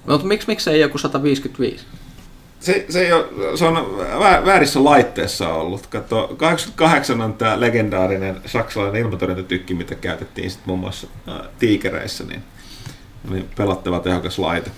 [0.07, 1.87] Mutta miksi, miksi ei joku 155?
[2.61, 3.77] Se, se, ei ole, se on
[4.21, 5.87] vä- väärissä laitteessa ollut.
[5.87, 12.43] Kato, 88 on tämä legendaarinen saksalainen ilmatorjuntatykki, mitä käytettiin sit muun muassa äh, tiikereissä, niin
[13.31, 14.71] oli pelattava tehokas laite.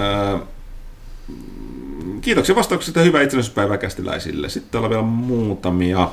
[0.00, 0.40] Äh,
[2.20, 4.48] kiitoksia vastauksesta ja hyvää itsenäisyyspäivää kästiläisille.
[4.48, 6.10] Sitten on vielä muutamia.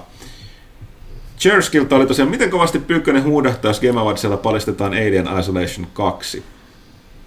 [1.40, 6.44] Cherskilta oli tosiaan, miten kovasti Pyykkönen huudahtaa, jos Game Awardsilla paljastetaan Alien Isolation 2?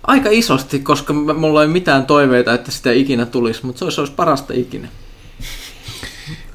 [0.02, 4.12] Aika isosti, koska mulla ei mitään toiveita, että sitä ikinä tulisi, mutta se olisi, olisi
[4.12, 4.88] parasta ikinä.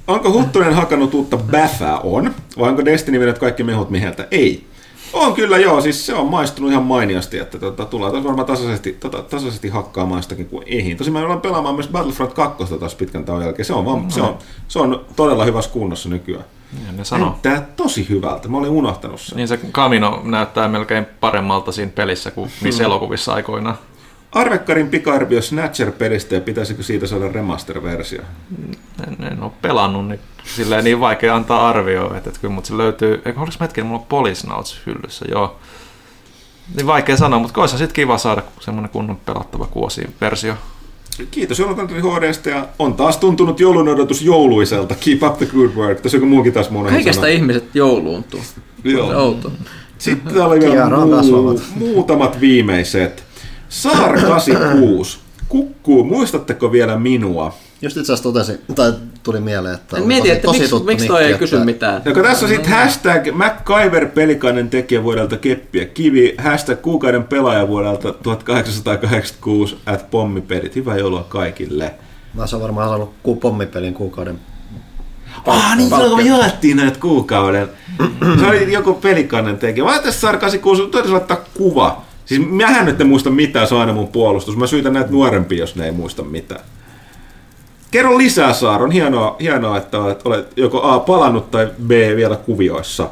[0.08, 2.00] Onko Huttunen hakannut uutta Baffaa?
[2.00, 2.36] On.
[2.60, 4.28] Vai onko Destiny vienyt kaikki mehut miheltä?
[4.32, 4.68] Ei.
[5.14, 8.94] On kyllä joo, siis se on maistunut ihan mainiosti, että tota, tullaan taas varmaan tasaisesti,
[8.94, 10.98] tota, tasaisesti hakkaamaan sitäkin kuin eihin.
[10.98, 13.66] Tosin mä ollaan pelaamaan myös Battlefront 2 taas pitkän tauon jälkeen.
[13.66, 16.46] Se on, vaan, se on, se on todella hyvässä kunnossa nykyään.
[16.86, 17.28] Ja ne sanoo.
[17.30, 19.36] Näyttää tosi hyvältä, mä olin unohtanut sen.
[19.36, 23.78] Niin se Camino näyttää melkein paremmalta siinä pelissä kuin niissä elokuvissa aikoinaan.
[24.32, 28.22] Arvekkarin pika-arvio Snatcher-pelistä ja pitäisikö siitä saada remaster-versio?
[29.08, 32.77] En, en ole pelannut, niin silleen niin vaikea antaa arvioa, että, että kyllä mut se
[32.77, 35.59] löytyy, eikö oliko hetken, mulla on Polisnauts hyllyssä, joo.
[36.75, 40.53] Niin vaikea sanoa, mutta olisi sitten kiva saada semmoinen kunnon pelattava kuosi-versio.
[41.32, 44.95] Kiitos Joulukantori HDstä ja on taas tuntunut joulun odotus jouluiselta.
[44.95, 46.01] Keep up the good work.
[46.01, 48.41] Tässä joku muukin taas mun Kaikesta ihmiset jouluuntuu.
[48.83, 49.25] Joo.
[49.25, 49.51] Outo.
[49.98, 53.28] Sitten täällä oli vielä muu, muutamat viimeiset.
[53.69, 55.19] Saar 86.
[55.49, 57.53] Kukkuu, muistatteko vielä minua?
[57.81, 60.69] Just itse asiassa totesin, tai tuli mieleen, että En on mieti, tosi- että tosi miksi,
[60.69, 62.01] tuttu miksi toi ei kysy että- mitään.
[62.06, 65.85] Joka tässä on sitten hashtag MacGyver pelikainen tekijä vuodelta keppiä.
[65.85, 70.75] Kivi, hashtag kuukauden pelaaja vuodelta 1886 at pommipelit.
[70.75, 71.93] Hyvää joulua kaikille.
[72.33, 74.39] Mä se on varmaan saanut ku pommipelin kuukauden.
[75.45, 77.69] Ah, niin silloin kun me jaettiin näitä kuukauden.
[78.39, 79.83] Se oli joku pelikannen tekijä.
[79.83, 82.01] Mä ajattelin, että 86, toivottavasti laittaa kuva.
[82.30, 84.58] Siis mähän nyt en muista mitään, se on aina mun puolustus.
[84.58, 86.61] Mä syytän näitä nuorempia, jos ne ei muista mitään.
[87.91, 88.83] Kerro lisää, Saar.
[88.83, 93.09] On hienoa, hienoa että olet, olet joko A palannut tai B vielä kuvioissa.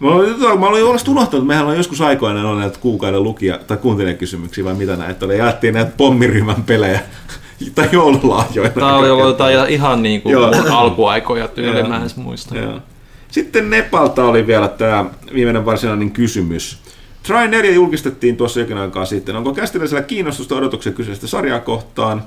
[0.00, 3.76] Mä olin, mä olin unohtanut, että mehän on joskus aikoinaan ollut näitä kuukauden lukija tai
[3.76, 5.38] kuuntelijakysymyksiä vai mitä näitä oli.
[5.38, 7.00] Jaettiin näitä pommiryhmän pelejä
[7.74, 8.70] tai joululahjoina.
[8.70, 10.52] Tämä oli ollut jotain ihan niin kuin Joo.
[10.80, 12.56] alkuaikoja tyyli, mä en edes muista.
[12.56, 12.80] Joo.
[13.28, 15.04] Sitten Nepalta oli vielä tämä
[15.34, 16.84] viimeinen varsinainen kysymys.
[17.26, 19.36] Try 4 julkistettiin tuossa jokin aikaa sitten.
[19.36, 22.24] Onko kästiläisellä kiinnostusta odotuksia kyseistä sarjaa kohtaan?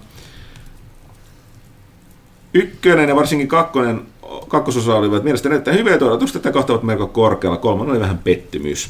[2.54, 4.02] Ykkönen ja varsinkin kakkonen,
[4.48, 7.58] kakkososa olivat mielestäni erittäin hyviä odotukset tätä kohta ovat melko korkealla.
[7.58, 8.90] Kolmannen oli vähän pettymys.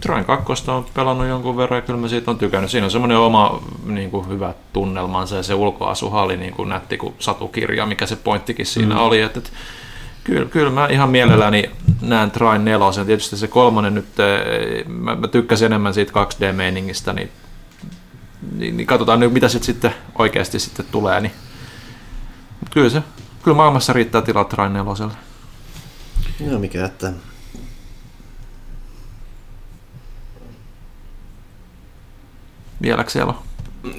[0.00, 2.70] Train 2 on pelannut jonkun verran ja kyllä mä siitä on tykännyt.
[2.70, 6.96] Siinä on semmoinen oma niin kuin, hyvä tunnelmansa ja se ulkoasuha oli niin kuin nätti
[6.96, 9.00] kuin satukirja, mikä se pointtikin siinä mm.
[9.00, 9.20] oli.
[9.20, 9.50] Että, että,
[10.24, 13.04] kyllä, kyllä mä ihan mielelläni näen Train 4.
[13.06, 17.30] Tietysti se kolmonen nyt, eh, mä, mä tykkäsin enemmän siitä 2D-meiningistä, niin,
[18.56, 21.20] niin, niin katsotaan nyt mitä sit sitten oikeasti sitten tulee.
[21.20, 21.32] Niin.
[22.60, 23.02] Mut kyllä se,
[23.42, 25.10] kyllä maailmassa riittää tilaa Train 4.
[26.40, 27.12] Joo, mikä että...
[32.82, 33.38] Vieläkö siellä on?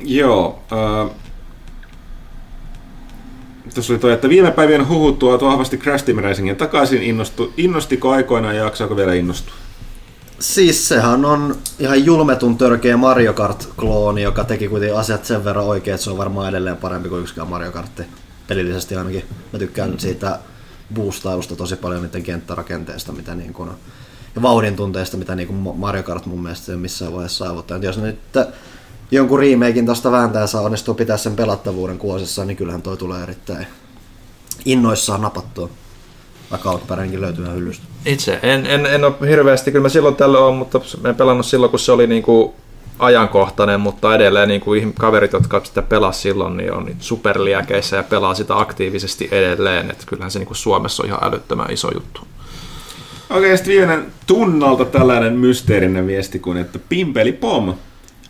[0.04, 0.64] Joo.
[0.72, 1.16] Äh,
[3.74, 7.04] tuossa oli toi, että viime päivien huhut tuovat vahvasti Crash Team Racingin takaisin.
[7.04, 9.54] Innostu, innostiko aikoinaan ja jaksaako vielä innostua?
[10.40, 15.96] Siis sehän on ihan julmetun törkeä Mario Kart-klooni, joka teki kuitenkin asiat sen verran oikein,
[15.96, 18.04] että se on varmaan edelleen parempi kuin yksikään Mario Kartti.
[18.48, 19.24] Pelillisesti ainakin.
[19.54, 20.40] Mä tykkään siitä
[20.94, 23.70] boostailusta tosi paljon niiden kenttärakenteesta, mitä niin kuin,
[24.36, 27.84] ja vauhdin tunteesta, mitä niin Mario Kart mun mielestä ei missään vaiheessa saavuttanut.
[27.84, 28.20] Jos nyt
[29.12, 33.68] jonkun remakein tosta vääntää saa onnistuu pitää sen pelattavuuden kuosissa, niin kyllähän toi tulee erittäin
[34.66, 35.70] innoissaan napattua.
[36.52, 37.86] Vaikka alkuperäinenkin löytyy ihan hyllystä.
[38.06, 41.70] Itse en, en, en ole hirveästi, kyllä mä silloin tällöin on, mutta en pelannut silloin,
[41.70, 42.56] kun se oli niinku
[43.00, 48.34] ajankohtainen, mutta edelleen niin kuin kaverit, jotka sitä pelasi silloin, niin on superliäkeissä ja pelaa
[48.34, 49.92] sitä aktiivisesti edelleen.
[49.92, 52.22] Että kyllähän se niin kuin Suomessa on ihan älyttömän iso juttu.
[53.30, 57.74] Okei, sitten viimeinen tunnalta tällainen mysteerinen viesti kuin, että Pimpeli Pom.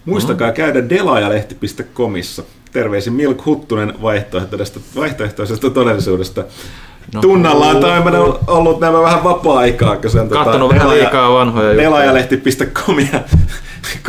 [0.06, 0.54] Muistakaa mm.
[0.54, 2.44] käydä delaajalehti.comissa.
[2.72, 6.44] Terveisin Milk Huttunen vaihtoehtoisesta, vaihtoehtoisesta todellisuudesta.
[7.14, 7.22] No.
[7.22, 11.84] Tunnalla on toimena ollut nämä vähän vapaa-aikaa, kun se on Kattonut vähän liikaa vanhoja juttuja.
[11.84, 13.22] Delaajalehti.comia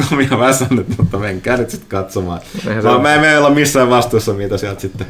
[0.08, 2.40] komia väsännyt, mutta menkää nyt sitten katsomaan.
[2.68, 5.06] Eihän Vaan me ei olla missään vastuussa, mitä sieltä sitten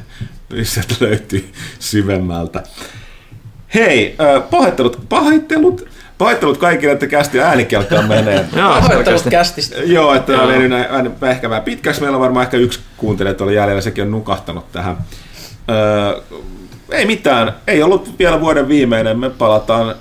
[0.62, 2.62] sieltä löytyy syvemmältä.
[3.74, 4.16] Hei,
[4.50, 5.88] pahoittelut, pahoittelut,
[6.22, 8.44] pahoittelut kaikille, että kästi äänikelkaan menee.
[8.56, 9.76] Joo, Pahoittelut kästistä.
[9.84, 12.00] Joo, että tämä on mennyt näin, ehkä vähän pitkäksi.
[12.00, 14.96] Meillä on varmaan ehkä yksi kuuntelija tuolla jäljellä, sekin on nukahtanut tähän.
[15.70, 16.22] Öö,
[16.90, 19.94] ei mitään, ei ollut vielä vuoden viimeinen, me palataan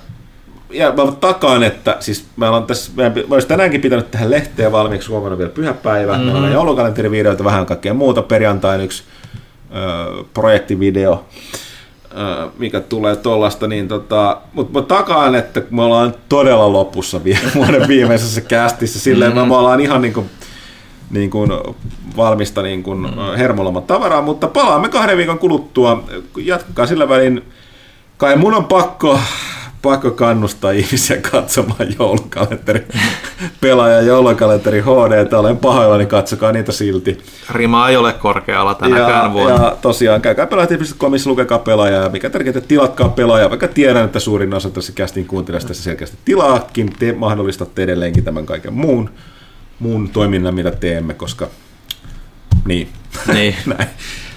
[0.70, 5.08] ja mä takaan, että siis meillä on tässä, mä olisi tänäänkin pitänyt tähän lehteen valmiiksi,
[5.08, 6.32] huomenna vielä pyhäpäivä, mm-hmm.
[6.32, 9.02] meillä on joulukalenterivideoita, vähän kaikkea muuta, perjantain yksi
[9.74, 11.26] ö, projektivideo,
[12.58, 17.88] mikä tulee tuollaista, niin tota, mutta mä takaan, että me ollaan todella lopussa vielä vuoden
[17.88, 19.48] viimeisessä kästissä, silleen mm-hmm.
[19.48, 20.30] me ollaan ihan niin kuin,
[21.10, 21.50] niin kuin
[22.16, 23.82] valmista niin kuin mm.
[23.86, 26.04] tavaraa, mutta palaamme kahden viikon kuluttua.
[26.36, 27.44] Jatkakaa sillä välin.
[28.16, 29.20] Kai mun on pakko,
[29.82, 32.86] pakko kannustaa ihmisiä katsomaan joulukalenteri,
[33.60, 35.32] pelaaja joulukalenteri HD.
[35.32, 37.18] Olen pahoillani, katsokaa niitä silti.
[37.50, 39.64] Rima ei ole korkealla tänäkään Ja, vuonna.
[39.64, 44.54] ja tosiaan käykää pelaajat.comissa, lukekaa pelaaja ja mikä tärkeintä, tilatkaa pelaaja, vaikka tiedän, että suurin
[44.54, 49.10] osa tässä kästin kuuntelijasta tässä selkeästi tilaakin, te mahdollistatte edelleenkin tämän kaiken muun,
[49.78, 51.48] muun toiminnan, mitä teemme, koska
[52.64, 52.88] niin.
[53.32, 53.54] Niin.
[53.76, 53.88] Näin.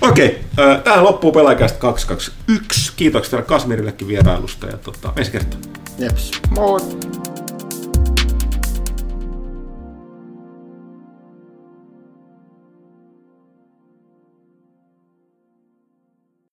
[0.01, 2.93] Okei, äh, tähän loppuu pelaajakästä 221.
[2.95, 5.59] Kiitoksia vielä Kasmirillekin vierailusta ja tota, ensi kertaa.
[5.99, 6.31] Jeps.
[6.49, 6.79] Moi.